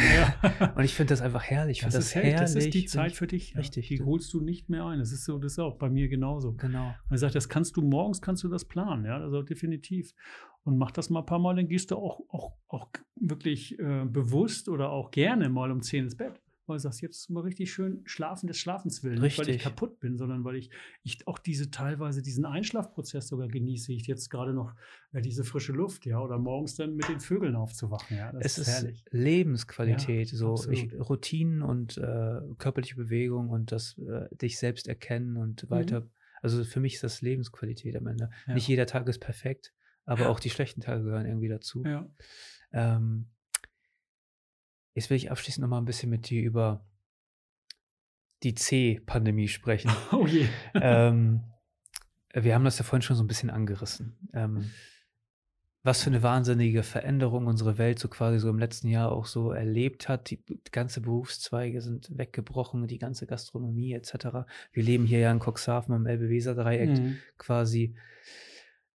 Und 0.76 0.84
ich 0.84 0.96
finde 0.96 1.10
das 1.10 1.22
einfach 1.22 1.44
herrlich. 1.44 1.82
Das, 1.82 1.94
das, 1.94 2.06
ist 2.06 2.16
herrlich. 2.16 2.36
das 2.36 2.56
ist 2.56 2.74
die 2.74 2.86
Zeit 2.86 3.12
für 3.12 3.28
dich. 3.28 3.58
Richtig. 3.58 3.90
Die 3.90 4.02
holst 4.02 4.34
du 4.34 4.40
nicht 4.40 4.70
mehr 4.70 4.86
ein. 4.86 5.00
Das 5.00 5.12
ist 5.12 5.26
so, 5.26 5.38
das 5.38 5.54
ist 5.54 5.60
auch 5.60 5.78
bei 5.78 5.90
mir 5.90 6.08
genauso. 6.08 6.54
Genau. 6.54 6.88
Und 6.88 7.12
er 7.12 7.18
sagt, 7.18 7.36
das 7.36 7.50
kannst 7.50 7.76
du 7.76 7.82
morgens, 7.82 8.22
kannst 8.22 8.44
du 8.44 8.48
das 8.48 8.64
planen, 8.66 9.06
ja, 9.06 9.18
also 9.18 9.42
definitiv. 9.42 10.14
Und 10.64 10.78
mach 10.78 10.92
das 10.92 11.10
mal 11.10 11.20
ein 11.20 11.26
paar 11.26 11.40
Mal, 11.40 11.56
dann 11.56 11.68
gehst 11.68 11.92
du 11.92 11.98
auch, 11.98 12.22
auch, 12.30 12.54
auch 12.68 12.88
wirklich 13.16 13.78
äh, 13.80 14.06
bewusst 14.06 14.70
oder 14.70 14.92
auch 14.92 15.12
gerne 15.12 15.50
mal 15.50 15.72
um 15.72 15.82
10 15.82 16.06
ins 16.06 16.16
Bett 16.16 16.40
weil 16.68 16.78
du 16.78 16.82
sagst, 16.82 17.02
jetzt 17.02 17.30
mal 17.30 17.42
richtig 17.42 17.72
schön 17.72 18.02
schlafen 18.06 18.48
des 18.48 18.58
Schlafens 18.58 19.04
willen. 19.04 19.22
Nicht, 19.22 19.38
weil 19.38 19.50
ich 19.50 19.62
kaputt 19.62 20.00
bin, 20.00 20.18
sondern 20.18 20.44
weil 20.44 20.56
ich, 20.56 20.70
ich 21.04 21.28
auch 21.28 21.40
diese 21.40 21.72
teilweise 21.72 22.22
diesen 22.22 22.46
Einschlafprozess 22.46 23.28
sogar 23.28 23.48
genieße. 23.48 23.92
Ich 23.94 24.08
jetzt 24.08 24.30
gerade 24.30 24.54
noch 24.54 24.74
äh, 25.12 25.22
diese 25.22 25.44
frische 25.44 25.74
Luft, 25.74 26.06
ja, 26.06 26.20
oder 26.20 26.38
morgens 26.38 26.76
dann 26.76 26.96
mit 26.96 27.10
den 27.10 27.20
Vögeln 27.20 27.56
aufzuwachen. 27.56 28.18
Ja, 28.18 28.32
das 28.32 28.46
es 28.46 28.58
ist, 28.60 28.68
herrlich. 28.68 29.06
Lebensqualität, 29.12 30.32
ja, 30.32 30.38
so 30.38 30.56
ich, 30.70 30.94
Routinen 30.94 31.62
und 31.62 31.98
äh, 31.98 32.42
körperliche 32.58 32.96
Bewegung 32.96 33.50
und 33.50 33.72
das 33.72 33.98
äh, 33.98 34.34
dich 34.36 34.58
selbst 34.58 34.88
erkennen 34.88 35.38
und 35.38 35.70
weiter. 35.70 36.02
Mhm. 36.02 36.10
Also 36.42 36.64
für 36.64 36.80
mich 36.80 36.96
ist 36.96 37.04
das 37.04 37.22
Lebensqualität 37.22 37.96
am 37.96 38.08
Ende. 38.08 38.30
Ja. 38.48 38.54
Nicht 38.54 38.68
jeder 38.68 38.86
Tag 38.86 39.08
ist 39.08 39.20
perfekt, 39.20 39.74
aber 40.06 40.30
auch 40.30 40.40
die 40.40 40.50
schlechten 40.50 40.82
Tage 40.82 41.04
gehören 41.04 41.26
irgendwie 41.26 41.50
dazu. 41.50 41.84
Ja. 41.86 42.10
Ähm, 42.74 43.28
jetzt 44.94 45.10
will 45.10 45.18
ich 45.18 45.32
abschließend 45.32 45.62
noch 45.62 45.70
mal 45.70 45.78
ein 45.78 45.86
bisschen 45.86 46.10
mit 46.10 46.30
dir 46.30 46.42
über 46.42 46.86
die 48.44 48.56
C-Pandemie 48.56 49.48
sprechen. 49.48 49.92
Oh 50.12 50.26
je. 50.26 50.48
ähm, 50.76 51.44
wir 52.34 52.56
haben 52.56 52.64
das 52.64 52.78
ja 52.78 52.84
vorhin 52.84 53.02
schon 53.02 53.16
so 53.18 53.24
ein 53.24 53.28
bisschen 53.28 53.50
angerissen. 53.50 54.18
Ähm, 54.34 54.72
was 55.84 56.04
für 56.04 56.12
eine 56.12 56.22
wahnsinnige 56.22 56.84
Veränderung 56.84 57.48
unsere 57.48 57.78
Welt 57.80 57.98
so 57.98 58.08
quasi 58.08 58.38
so 58.40 58.50
im 58.50 58.60
letzten 58.60 58.88
Jahr 58.88 59.12
auch 59.12 59.26
so 59.26 59.52
erlebt 59.52 60.08
hat. 60.08 60.30
Die, 60.30 60.40
ganze 60.72 61.02
Berufszweige 61.02 61.82
sind 61.82 62.16
weggebrochen, 62.16 62.86
die 62.88 63.00
ganze 63.00 63.26
Gastronomie 63.26 63.94
etc. 63.94 64.46
Wir 64.72 64.84
leben 64.84 65.06
hier 65.06 65.20
ja 65.20 65.32
in 65.32 65.40
Cuxhaven 65.40 65.94
am 65.96 66.06
Elbe-Weser-Dreieck 66.06 66.90
Mhm. 67.00 67.18
quasi 67.38 67.96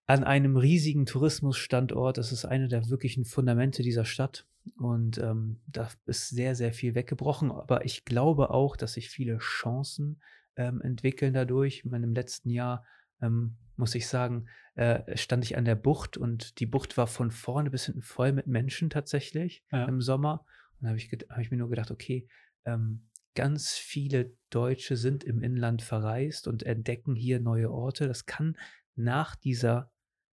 an 0.05 0.23
einem 0.23 0.55
riesigen 0.57 1.07
Tourismusstandort. 1.07 2.19
Das 2.19 2.31
ist 2.31 2.45
eine 2.45 2.67
der 2.67 2.87
wirklichen 2.89 3.25
Fundamente 3.25 3.81
dieser 3.81 4.05
Stadt. 4.05 4.45
Und 4.77 5.17
ähm, 5.17 5.61
da 5.67 5.89
ist 6.05 6.29
sehr, 6.29 6.55
sehr 6.55 6.73
viel 6.73 6.95
weggebrochen. 6.95 7.51
Aber 7.51 7.85
ich 7.85 8.05
glaube 8.05 8.49
auch, 8.49 8.75
dass 8.75 8.93
sich 8.93 9.09
viele 9.09 9.37
Chancen 9.37 10.21
ähm, 10.55 10.81
entwickeln 10.81 11.33
dadurch. 11.33 11.81
Ich 11.83 11.91
meine, 11.91 12.05
im 12.05 12.13
letzten 12.13 12.49
Jahr 12.49 12.85
ähm, 13.21 13.57
muss 13.77 13.95
ich 13.95 14.07
sagen, 14.07 14.47
äh, 14.75 15.17
stand 15.17 15.43
ich 15.43 15.57
an 15.57 15.65
der 15.65 15.75
Bucht 15.75 16.17
und 16.17 16.59
die 16.59 16.65
Bucht 16.65 16.97
war 16.97 17.07
von 17.07 17.31
vorne 17.31 17.69
bis 17.69 17.85
hinten 17.85 18.01
voll 18.01 18.31
mit 18.33 18.47
Menschen 18.47 18.89
tatsächlich 18.89 19.63
Ja. 19.71 19.85
im 19.85 20.01
Sommer. 20.01 20.45
Und 20.79 20.83
da 20.85 20.87
habe 20.89 20.97
ich, 20.97 21.11
hab 21.11 21.39
ich 21.39 21.51
mir 21.51 21.57
nur 21.57 21.69
gedacht, 21.69 21.91
okay, 21.91 22.27
ähm, 22.65 23.07
ganz 23.35 23.73
viele 23.73 24.33
Deutsche 24.49 24.97
sind 24.97 25.23
im 25.23 25.41
Inland 25.41 25.81
verreist 25.81 26.47
und 26.47 26.63
entdecken 26.63 27.15
hier 27.15 27.39
neue 27.39 27.69
Orte. 27.71 28.07
Das 28.07 28.25
kann 28.25 28.57
nach 28.95 29.35
dieser 29.35 29.91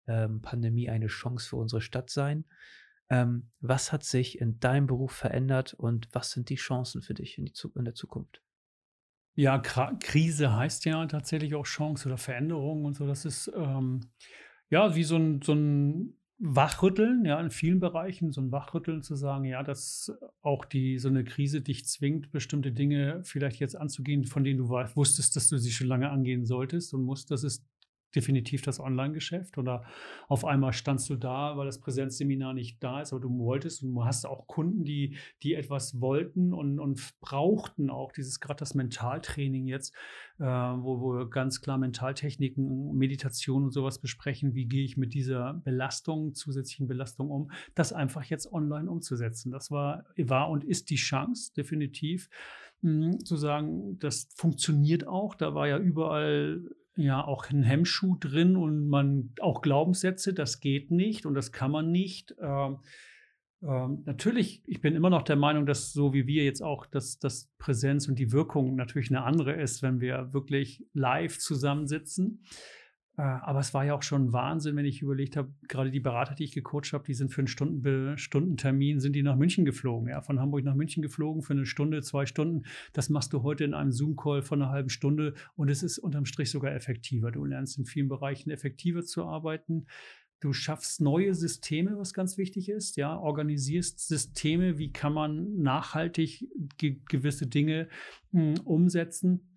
ähm, 0.06 0.42
Pandemie 0.42 0.90
eine 0.90 1.06
Chance 1.06 1.48
für 1.50 1.56
unsere 1.56 1.80
Stadt 1.80 2.10
sein. 2.10 2.44
Ähm, 3.10 3.50
was 3.60 3.92
hat 3.92 4.04
sich 4.04 4.40
in 4.40 4.60
deinem 4.60 4.86
Beruf 4.86 5.12
verändert 5.12 5.74
und 5.74 6.08
was 6.12 6.30
sind 6.30 6.50
die 6.50 6.56
Chancen 6.56 7.00
für 7.02 7.14
dich 7.14 7.38
in, 7.38 7.46
die, 7.46 7.52
in 7.74 7.84
der 7.84 7.94
Zukunft? 7.94 8.42
Ja, 9.34 9.58
Kra 9.58 9.94
Krise 10.00 10.54
heißt 10.54 10.84
ja 10.84 11.06
tatsächlich 11.06 11.54
auch 11.54 11.64
Chance 11.64 12.08
oder 12.08 12.18
Veränderung 12.18 12.84
und 12.84 12.94
so. 12.94 13.06
Das 13.06 13.24
ist 13.24 13.50
ähm, 13.54 14.00
ja 14.68 14.94
wie 14.94 15.04
so 15.04 15.16
ein, 15.16 15.40
so 15.42 15.54
ein 15.54 16.18
Wachrütteln, 16.40 17.24
ja, 17.24 17.40
in 17.40 17.50
vielen 17.50 17.80
Bereichen, 17.80 18.30
so 18.30 18.40
ein 18.40 18.52
Wachrütteln 18.52 19.02
zu 19.02 19.16
sagen, 19.16 19.44
ja, 19.44 19.62
dass 19.62 20.12
auch 20.40 20.64
die 20.64 20.98
so 20.98 21.08
eine 21.08 21.24
Krise 21.24 21.60
dich 21.60 21.86
zwingt, 21.86 22.30
bestimmte 22.30 22.70
Dinge 22.70 23.22
vielleicht 23.24 23.58
jetzt 23.58 23.76
anzugehen, 23.76 24.24
von 24.24 24.44
denen 24.44 24.58
du 24.58 24.68
wusstest, 24.68 25.34
dass 25.34 25.48
du 25.48 25.58
sie 25.58 25.72
schon 25.72 25.88
lange 25.88 26.10
angehen 26.10 26.44
solltest 26.44 26.94
und 26.94 27.02
musst. 27.02 27.30
Das 27.30 27.42
ist 27.42 27.64
definitiv 28.14 28.62
das 28.62 28.80
Online-Geschäft 28.80 29.58
oder 29.58 29.84
auf 30.28 30.44
einmal 30.44 30.72
standst 30.72 31.08
du 31.10 31.16
da, 31.16 31.56
weil 31.56 31.66
das 31.66 31.80
Präsenzseminar 31.80 32.54
nicht 32.54 32.82
da 32.82 33.00
ist, 33.00 33.12
aber 33.12 33.20
du 33.20 33.38
wolltest 33.38 33.82
und 33.82 33.94
du 33.94 34.04
hast 34.04 34.26
auch 34.26 34.46
Kunden, 34.46 34.84
die, 34.84 35.16
die 35.42 35.54
etwas 35.54 36.00
wollten 36.00 36.52
und, 36.52 36.78
und 36.78 37.14
brauchten 37.20 37.90
auch 37.90 38.12
dieses, 38.12 38.40
gerade 38.40 38.58
das 38.58 38.74
Mentaltraining 38.74 39.66
jetzt, 39.66 39.94
äh, 40.38 40.44
wo, 40.44 41.00
wo 41.00 41.14
wir 41.14 41.28
ganz 41.28 41.60
klar 41.60 41.78
Mentaltechniken, 41.78 42.96
Meditation 42.96 43.64
und 43.64 43.70
sowas 43.70 43.98
besprechen, 44.00 44.54
wie 44.54 44.66
gehe 44.66 44.84
ich 44.84 44.96
mit 44.96 45.14
dieser 45.14 45.54
Belastung, 45.64 46.34
zusätzlichen 46.34 46.86
Belastung 46.86 47.30
um, 47.30 47.50
das 47.74 47.92
einfach 47.92 48.24
jetzt 48.24 48.52
online 48.52 48.90
umzusetzen. 48.90 49.50
Das 49.50 49.70
war, 49.70 50.04
war 50.16 50.48
und 50.48 50.64
ist 50.64 50.90
die 50.90 50.96
Chance, 50.96 51.52
definitiv, 51.54 52.28
mh, 52.82 53.18
zu 53.18 53.36
sagen, 53.36 53.98
das 53.98 54.28
funktioniert 54.34 55.06
auch. 55.06 55.34
Da 55.34 55.54
war 55.54 55.68
ja 55.68 55.78
überall 55.78 56.62
ja 57.02 57.24
auch 57.24 57.48
ein 57.50 57.62
Hemmschuh 57.62 58.16
drin 58.18 58.56
und 58.56 58.88
man 58.88 59.32
auch 59.40 59.62
Glaubenssätze, 59.62 60.34
das 60.34 60.60
geht 60.60 60.90
nicht 60.90 61.26
und 61.26 61.34
das 61.34 61.52
kann 61.52 61.70
man 61.70 61.90
nicht. 61.90 62.34
Ähm, 62.40 62.78
ähm, 63.62 64.02
natürlich, 64.04 64.62
ich 64.66 64.80
bin 64.80 64.94
immer 64.94 65.10
noch 65.10 65.22
der 65.22 65.36
Meinung, 65.36 65.66
dass 65.66 65.92
so 65.92 66.12
wie 66.12 66.26
wir 66.26 66.44
jetzt 66.44 66.62
auch, 66.62 66.86
dass 66.86 67.18
das 67.18 67.50
Präsenz 67.58 68.08
und 68.08 68.18
die 68.18 68.32
Wirkung 68.32 68.76
natürlich 68.76 69.10
eine 69.10 69.24
andere 69.24 69.52
ist, 69.52 69.82
wenn 69.82 70.00
wir 70.00 70.32
wirklich 70.32 70.84
live 70.92 71.38
zusammensitzen. 71.38 72.44
Äh, 73.18 73.22
aber 73.22 73.58
es 73.58 73.74
war 73.74 73.84
ja 73.84 73.94
auch 73.94 74.02
schon 74.02 74.32
Wahnsinn, 74.32 74.76
wenn 74.76 74.84
ich 74.84 75.02
überlegt 75.02 75.36
habe, 75.36 75.52
gerade 75.66 75.90
die 75.90 76.00
Berater, 76.00 76.36
die 76.36 76.44
ich 76.44 76.52
gecoacht 76.52 76.92
habe, 76.92 77.04
die 77.04 77.14
sind 77.14 77.30
für 77.32 77.40
einen 77.40 77.48
Stunden 77.48 78.16
Stundentermin, 78.16 79.00
sind 79.00 79.14
die 79.14 79.24
nach 79.24 79.36
München 79.36 79.64
geflogen, 79.64 80.08
ja, 80.08 80.22
von 80.22 80.38
Hamburg 80.40 80.64
nach 80.64 80.76
München 80.76 81.02
geflogen 81.02 81.42
für 81.42 81.52
eine 81.52 81.66
Stunde, 81.66 82.00
zwei 82.02 82.26
Stunden. 82.26 82.62
Das 82.92 83.10
machst 83.10 83.32
du 83.32 83.42
heute 83.42 83.64
in 83.64 83.74
einem 83.74 83.90
Zoom-Call 83.90 84.42
von 84.42 84.62
einer 84.62 84.70
halben 84.70 84.88
Stunde 84.88 85.34
und 85.56 85.68
es 85.68 85.82
ist 85.82 85.98
unterm 85.98 86.26
Strich 86.26 86.50
sogar 86.50 86.72
effektiver. 86.72 87.32
Du 87.32 87.44
lernst 87.44 87.76
in 87.76 87.84
vielen 87.84 88.08
Bereichen 88.08 88.50
effektiver 88.50 89.02
zu 89.02 89.24
arbeiten. 89.24 89.86
Du 90.40 90.52
schaffst 90.52 91.00
neue 91.00 91.34
Systeme, 91.34 91.98
was 91.98 92.14
ganz 92.14 92.38
wichtig 92.38 92.68
ist, 92.68 92.96
ja, 92.96 93.18
organisierst 93.18 94.06
Systeme, 94.06 94.78
wie 94.78 94.92
kann 94.92 95.12
man 95.12 95.60
nachhaltig 95.60 96.48
ge 96.76 97.00
gewisse 97.08 97.48
Dinge 97.48 97.88
mh, 98.30 98.60
umsetzen. 98.62 99.47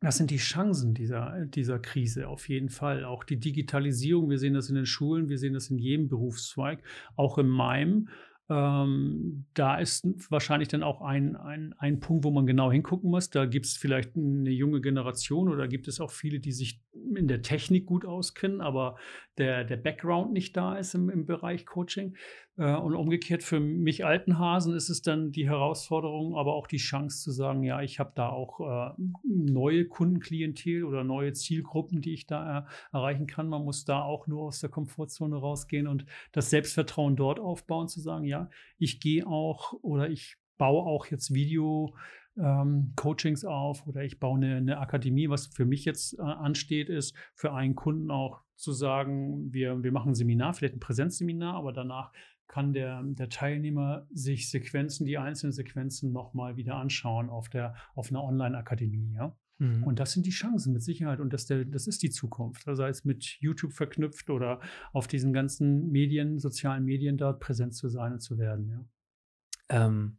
Das 0.00 0.16
sind 0.16 0.30
die 0.30 0.36
Chancen 0.36 0.94
dieser, 0.94 1.44
dieser 1.46 1.80
Krise 1.80 2.28
auf 2.28 2.48
jeden 2.48 2.68
Fall. 2.68 3.04
Auch 3.04 3.24
die 3.24 3.40
Digitalisierung, 3.40 4.30
wir 4.30 4.38
sehen 4.38 4.54
das 4.54 4.68
in 4.68 4.76
den 4.76 4.86
Schulen, 4.86 5.28
wir 5.28 5.38
sehen 5.38 5.54
das 5.54 5.70
in 5.70 5.78
jedem 5.78 6.08
Berufszweig, 6.08 6.82
auch 7.16 7.36
in 7.38 7.48
meinem. 7.48 8.08
Ähm, 8.50 9.44
da 9.52 9.76
ist 9.76 10.06
wahrscheinlich 10.30 10.68
dann 10.68 10.82
auch 10.82 11.02
ein, 11.02 11.36
ein, 11.36 11.74
ein 11.78 12.00
Punkt, 12.00 12.24
wo 12.24 12.30
man 12.30 12.46
genau 12.46 12.72
hingucken 12.72 13.10
muss. 13.10 13.28
Da 13.28 13.44
gibt 13.44 13.66
es 13.66 13.76
vielleicht 13.76 14.16
eine 14.16 14.50
junge 14.50 14.80
Generation 14.80 15.48
oder 15.48 15.68
gibt 15.68 15.86
es 15.88 16.00
auch 16.00 16.10
viele, 16.10 16.40
die 16.40 16.52
sich 16.52 16.80
in 17.14 17.28
der 17.28 17.42
Technik 17.42 17.84
gut 17.84 18.06
auskennen, 18.06 18.60
aber 18.60 18.96
der, 19.36 19.64
der 19.64 19.76
Background 19.76 20.32
nicht 20.32 20.56
da 20.56 20.76
ist 20.76 20.94
im, 20.94 21.10
im 21.10 21.26
Bereich 21.26 21.66
Coaching. 21.66 22.16
Äh, 22.58 22.74
und 22.74 22.94
umgekehrt 22.94 23.42
für 23.42 23.60
mich 23.60 24.04
alten 24.04 24.38
Hasen 24.38 24.74
ist 24.74 24.88
es 24.90 25.00
dann 25.00 25.30
die 25.32 25.48
Herausforderung, 25.48 26.36
aber 26.36 26.54
auch 26.54 26.66
die 26.66 26.78
Chance 26.78 27.22
zu 27.22 27.30
sagen, 27.30 27.62
ja, 27.62 27.80
ich 27.80 28.00
habe 28.00 28.12
da 28.14 28.28
auch 28.28 28.60
äh, 28.60 29.00
neue 29.24 29.86
Kundenklientel 29.86 30.84
oder 30.84 31.04
neue 31.04 31.32
Zielgruppen, 31.32 32.02
die 32.02 32.12
ich 32.12 32.26
da 32.26 32.60
äh, 32.60 32.62
erreichen 32.92 33.26
kann. 33.26 33.48
Man 33.48 33.64
muss 33.64 33.84
da 33.84 34.02
auch 34.02 34.26
nur 34.26 34.42
aus 34.42 34.60
der 34.60 34.70
Komfortzone 34.70 35.36
rausgehen 35.36 35.86
und 35.86 36.04
das 36.32 36.50
Selbstvertrauen 36.50 37.16
dort 37.16 37.38
aufbauen, 37.38 37.88
zu 37.88 38.00
sagen, 38.00 38.24
ja, 38.24 38.50
ich 38.78 39.00
gehe 39.00 39.26
auch 39.26 39.72
oder 39.82 40.10
ich 40.10 40.36
baue 40.58 40.84
auch 40.84 41.06
jetzt 41.06 41.32
Video. 41.32 41.94
Ähm, 42.36 42.92
Coachings 42.94 43.44
auf 43.44 43.84
oder 43.88 44.04
ich 44.04 44.20
baue 44.20 44.36
eine, 44.36 44.56
eine 44.56 44.78
Akademie. 44.78 45.28
Was 45.28 45.48
für 45.48 45.64
mich 45.64 45.84
jetzt 45.84 46.16
äh, 46.20 46.22
ansteht, 46.22 46.88
ist 46.88 47.16
für 47.34 47.52
einen 47.52 47.74
Kunden 47.74 48.12
auch 48.12 48.42
zu 48.54 48.70
sagen, 48.72 49.52
wir, 49.52 49.82
wir 49.82 49.90
machen 49.90 50.12
ein 50.12 50.14
Seminar, 50.14 50.54
vielleicht 50.54 50.76
ein 50.76 50.80
Präsenzseminar, 50.80 51.54
aber 51.54 51.72
danach 51.72 52.12
kann 52.48 52.72
der, 52.72 53.02
der 53.04 53.28
Teilnehmer 53.28 54.06
sich 54.10 54.50
Sequenzen, 54.50 55.06
die 55.06 55.18
einzelnen 55.18 55.52
Sequenzen 55.52 56.12
nochmal 56.12 56.56
wieder 56.56 56.76
anschauen 56.76 57.28
auf, 57.28 57.48
der, 57.48 57.74
auf 57.94 58.10
einer 58.10 58.24
Online-Akademie. 58.24 59.12
Ja? 59.14 59.36
Mhm. 59.58 59.84
Und 59.84 60.00
das 60.00 60.12
sind 60.12 60.24
die 60.24 60.30
Chancen 60.30 60.72
mit 60.72 60.82
Sicherheit 60.82 61.20
und 61.20 61.32
das, 61.32 61.46
der, 61.46 61.64
das 61.64 61.86
ist 61.86 62.02
die 62.02 62.10
Zukunft. 62.10 62.64
Sei 62.64 62.88
es 62.88 63.04
mit 63.04 63.36
YouTube 63.40 63.72
verknüpft 63.72 64.30
oder 64.30 64.60
auf 64.92 65.06
diesen 65.06 65.32
ganzen 65.32 65.90
Medien, 65.90 66.38
sozialen 66.38 66.84
Medien 66.84 67.18
dort 67.18 67.40
präsent 67.40 67.74
zu 67.74 67.88
sein 67.88 68.12
und 68.14 68.20
zu 68.20 68.38
werden. 68.38 68.68
Ja. 68.68 69.86
Ähm, 69.86 70.18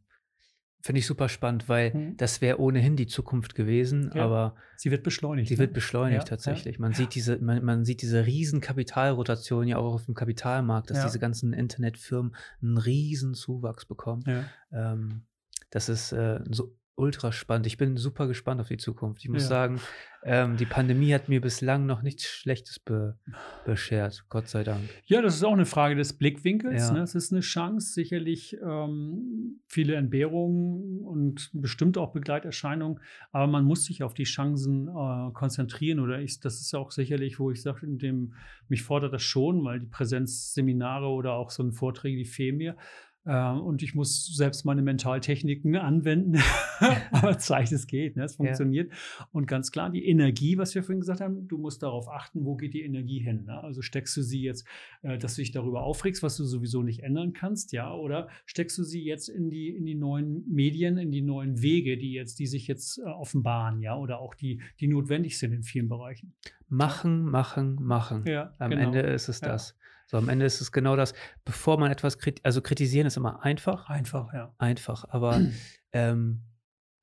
Finde 0.82 1.00
ich 1.00 1.06
super 1.08 1.28
spannend, 1.28 1.68
weil 1.68 1.94
Mhm. 1.94 2.18
das 2.18 2.40
wäre 2.40 2.58
ohnehin 2.60 2.96
die 2.96 3.08
Zukunft 3.08 3.54
gewesen, 3.54 4.12
Ja. 4.16 4.24
aber 4.24 4.56
Sie 4.78 4.92
wird 4.92 5.04
beschleunigt. 5.04 5.50
die 5.50 5.56
ne? 5.56 5.60
wird 5.60 5.74
beschleunigt 5.74 6.22
Ja, 6.24 6.28
tatsächlich. 6.30 6.80
Man 6.80 6.94
sieht 6.94 7.16
diese, 7.16 7.38
man, 7.40 7.64
man 7.66 7.84
sieht 7.84 8.02
diese 8.02 8.26
riesen 8.26 8.62
Kapitalrotation 8.62 9.68
ja 9.68 9.78
auch 9.78 9.94
auf 9.96 10.06
dem 10.06 10.14
Kapitalmarkt, 10.16 10.90
dass 10.90 11.00
Ja. 11.00 11.04
diese 11.06 11.20
ganzen 11.20 11.52
Internetfirmen 11.52 12.34
einen 12.62 12.78
riesen 12.78 13.34
Zuwachs 13.34 13.84
bekommen. 13.86 14.24
Ja. 14.26 14.46
Ähm, 14.94 15.24
das 15.70 15.90
ist 15.90 16.14
äh, 16.14 16.40
so 16.50 16.74
ultra 17.00 17.32
spannend. 17.32 17.66
Ich 17.66 17.78
bin 17.78 17.98
super 17.98 18.28
gespannt 18.28 18.62
auf 18.62 18.68
die 18.68 18.78
Zukunft. 18.78 19.24
Ich 19.24 19.30
muss 19.30 19.44
Ja. 19.44 19.48
sagen, 19.50 19.80
ähm, 20.24 20.58
die 20.58 20.66
Pandemie 20.66 21.14
hat 21.14 21.30
mir 21.30 21.40
bislang 21.40 21.86
noch 21.86 22.02
nichts 22.02 22.26
Schlechtes 22.26 22.78
be 22.80 23.18
beschert, 23.66 24.26
Gott 24.30 24.48
sei 24.50 24.64
Dank. 24.64 24.82
Ja, 25.06 25.22
das 25.22 25.36
ist 25.36 25.44
auch 25.44 25.54
eine 25.54 25.66
Frage 25.66 25.96
des 25.96 26.14
Blickwinkels. 26.14 26.90
Ja. 26.90 26.94
Ne? 26.94 27.02
Es 27.02 27.16
ist 27.16 27.32
eine 27.32 27.42
Chance, 27.42 27.94
sicherlich 27.94 28.58
ähm, 28.62 29.62
viele 29.68 29.96
Entbehrungen 29.96 31.00
und 31.00 31.50
bestimmt 31.54 31.98
auch 31.98 32.12
Begleiterscheinungen, 32.12 33.00
aber 33.32 33.48
man 33.48 33.64
muss 33.64 33.86
sich 33.86 34.04
auf 34.04 34.14
die 34.14 34.26
Chancen 34.26 34.88
äh, 34.90 35.32
konzentrieren 35.34 36.00
oder 36.02 36.20
ich, 36.20 36.40
das 36.42 36.60
ist 36.60 36.74
auch 36.76 36.92
sicherlich, 36.92 37.40
wo 37.40 37.50
ich 37.52 37.62
sage, 37.62 37.86
in 37.86 37.98
dem 37.98 38.34
mich 38.68 38.84
fordert 38.84 39.14
das 39.14 39.24
schon, 39.24 39.64
weil 39.64 39.80
die 39.80 39.86
Präsenzseminare 39.88 41.08
oder 41.08 41.34
auch 41.34 41.50
so 41.50 41.64
ein 41.64 41.72
Vorträge, 41.72 42.18
die 42.18 42.26
fehlen 42.26 42.58
mir. 42.58 42.76
Äh, 43.26 43.52
und 43.52 43.84
ich 43.84 43.96
muss 43.96 44.26
selbst 44.36 44.66
meine 44.66 44.82
Mentaltechniken 44.82 45.76
anwenden, 45.76 46.38
aber 47.12 47.38
zeigt, 47.38 47.72
es 47.72 47.88
geht, 47.88 48.16
ne? 48.16 48.24
es 48.24 48.36
funktioniert. 48.36 48.92
Und 49.32 49.48
ganz 49.48 49.72
klar, 49.72 49.90
die 49.90 50.08
Energie, 50.08 50.58
was 50.58 50.74
wir 50.76 50.84
vorhin 50.84 51.02
gesagt 51.02 51.22
haben, 51.22 51.48
du 51.48 51.58
musst 51.58 51.84
darauf 51.84 52.08
achten, 52.08 52.46
wo 52.46 52.56
geht 52.56 52.74
die 52.74 52.84
Energie 52.84 53.20
hin. 53.20 53.46
Ne? 53.46 53.62
Also 53.62 53.82
steckst 53.82 54.16
du 54.16 54.22
sie 54.22 54.42
jetzt, 54.42 54.66
äh, 55.02 55.18
dass 55.18 55.36
du 55.36 55.42
dich 55.42 55.52
darüber 55.52 55.84
aufregst, 55.84 56.24
was 56.24 56.38
du 56.38 56.46
sowieso 56.46 56.82
nicht 56.84 57.04
ändern 57.04 57.34
kannst, 57.34 57.74
ja, 57.74 57.94
oder 57.94 58.30
steckst 58.46 58.78
du 58.78 58.84
sie 58.84 59.04
jetzt 59.04 59.30
in 59.30 59.50
die, 59.50 59.70
in 59.70 59.86
die 59.86 59.96
neuen 59.96 60.44
Medien, 60.50 60.98
in 60.98 61.12
die 61.12 61.22
neuen 61.22 61.62
Wege, 61.62 61.98
die 61.98 62.14
jetzt, 62.14 62.40
die 62.40 62.48
sich 62.48 62.68
jetzt 62.68 63.00
äh, 63.00 63.04
offenbaren, 63.04 63.82
ja, 63.82 63.98
oder 63.98 64.20
auch 64.20 64.36
die, 64.36 64.62
die 64.80 64.88
notwendig 64.88 65.38
sind 65.38 65.52
in 65.52 65.64
vielen 65.64 65.90
Bereichen. 65.90 66.34
machen, 66.70 67.24
machen, 67.24 67.76
machen. 67.82 68.24
Ja, 68.26 68.54
am 68.60 68.72
genau. 68.72 68.84
Ende 68.84 69.00
ist 69.02 69.28
es 69.28 69.42
Ja. 69.42 69.80
So, 70.10 70.18
am 70.18 70.28
Ende 70.28 70.46
ist 70.46 70.60
es 70.60 70.72
genau 70.72 70.96
das. 70.96 71.14
Bevor 71.46 71.78
man 71.80 71.92
etwas 71.92 72.18
kritisiert, 72.18 72.44
also 72.44 72.62
kritisieren 72.64 73.06
ist 73.06 73.16
immer 73.16 73.44
einfach, 73.44 73.90
Einfach, 73.90 74.34
ja. 74.34 74.52
einfach. 74.58 75.06
Aber 75.10 75.40
ähm, 75.94 76.42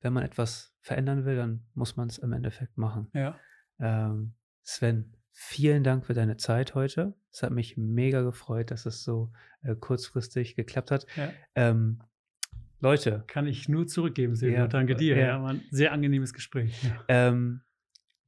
wenn 0.01 0.11
man 0.11 0.23
etwas 0.23 0.73
verändern 0.81 1.23
will, 1.23 1.37
dann 1.37 1.65
muss 1.73 1.95
man 1.95 2.09
es 2.09 2.17
im 2.17 2.33
Endeffekt 2.33 2.77
machen. 2.77 3.07
Ja. 3.13 3.39
Ähm, 3.79 4.33
Sven, 4.63 5.13
vielen 5.31 5.85
Dank 5.85 6.05
für 6.05 6.13
deine 6.13 6.35
Zeit 6.35 6.75
heute. 6.75 7.13
Es 7.31 7.43
hat 7.43 7.51
mich 7.51 7.77
mega 7.77 8.23
gefreut, 8.23 8.71
dass 8.71 8.85
es 8.85 9.05
so 9.05 9.31
äh, 9.63 9.73
kurzfristig 9.75 10.57
geklappt 10.57 10.91
hat. 10.91 11.05
Ja. 11.15 11.31
Ähm, 11.55 12.01
Leute, 12.81 13.23
Kann 13.27 13.47
ich 13.47 13.69
nur 13.69 13.87
zurückgeben, 13.87 14.35
Silvio. 14.35 14.59
Ja, 14.59 14.67
Danke 14.67 14.95
dir. 14.95 15.17
ja. 15.17 15.41
War 15.41 15.51
ein 15.51 15.61
sehr 15.71 15.93
angenehmes 15.93 16.33
Gespräch. 16.33 16.77
Ähm, 17.07 17.61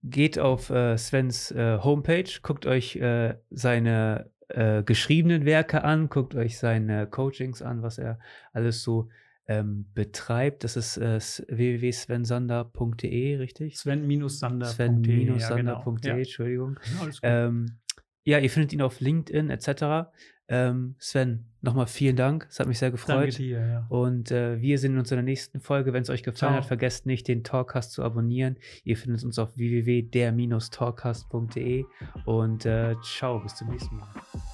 geht 0.03 0.39
auf 0.39 0.69
äh, 0.69 0.97
Svens 0.97 1.51
äh, 1.51 1.79
Homepage, 1.83 2.29
guckt 2.41 2.65
euch 2.65 2.95
äh, 2.95 3.35
seine 3.49 4.31
äh, 4.49 4.83
geschriebenen 4.83 5.45
Werke 5.45 5.83
an, 5.83 6.09
guckt 6.09 6.35
euch 6.35 6.57
seine 6.57 7.07
Coachings 7.07 7.61
an, 7.61 7.81
was 7.81 7.97
er 7.97 8.19
alles 8.53 8.83
so 8.83 9.09
ähm, 9.47 9.85
betreibt. 9.93 10.63
Das 10.63 10.75
ist 10.75 10.97
äh, 10.97 11.19
www.svensander.de, 11.19 13.37
richtig? 13.37 13.77
Sven-sander.de. 13.77 14.67
Sven-sander.de, 14.67 15.39
Ja, 15.39 15.55
genau. 15.55 16.19
Entschuldigung. 16.19 16.79
ja. 16.83 17.01
Alles 17.01 17.21
gut. 17.21 17.23
Ähm, 17.23 17.79
ja, 18.23 18.37
ihr 18.37 18.49
findet 18.49 18.73
ihn 18.73 18.81
auf 18.81 18.99
LinkedIn 18.99 19.49
etc. 19.49 20.09
Ähm, 20.51 20.95
Sven, 20.97 21.45
nochmal 21.61 21.85
vielen 21.85 22.15
Dank. 22.15 22.47
Es 22.49 22.59
hat 22.59 22.65
mich 22.67 22.79
sehr 22.79 22.89
Danke 22.89 23.05
gefreut. 23.05 23.37
dir. 23.37 23.59
Ja. 23.59 23.85
Und 23.89 24.31
äh, 24.31 24.59
wir 24.59 24.79
sehen 24.79 24.97
uns 24.97 25.11
in 25.11 25.17
der 25.17 25.23
nächsten 25.23 25.59
Folge. 25.59 25.93
Wenn 25.93 26.01
es 26.01 26.09
euch 26.09 26.23
gefallen 26.23 26.53
Ciao. 26.53 26.61
hat, 26.61 26.65
vergesst 26.65 27.05
nicht, 27.05 27.27
den 27.27 27.43
Talkcast 27.43 27.91
zu 27.91 28.01
abonnieren. 28.03 28.57
Ihr 28.83 28.97
findet 28.97 29.23
uns 29.23 29.37
auf 29.37 29.55
www.der-talkcast.de. 29.55 31.85
Und 32.25 32.65
äh, 32.65 32.95
ciao, 33.03 33.37
bis 33.39 33.53
zum 33.55 33.69
nächsten 33.69 33.97
Mal. 33.97 34.07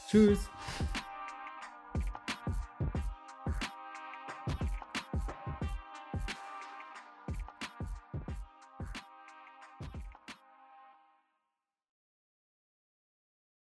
Tschüss. 0.10 0.50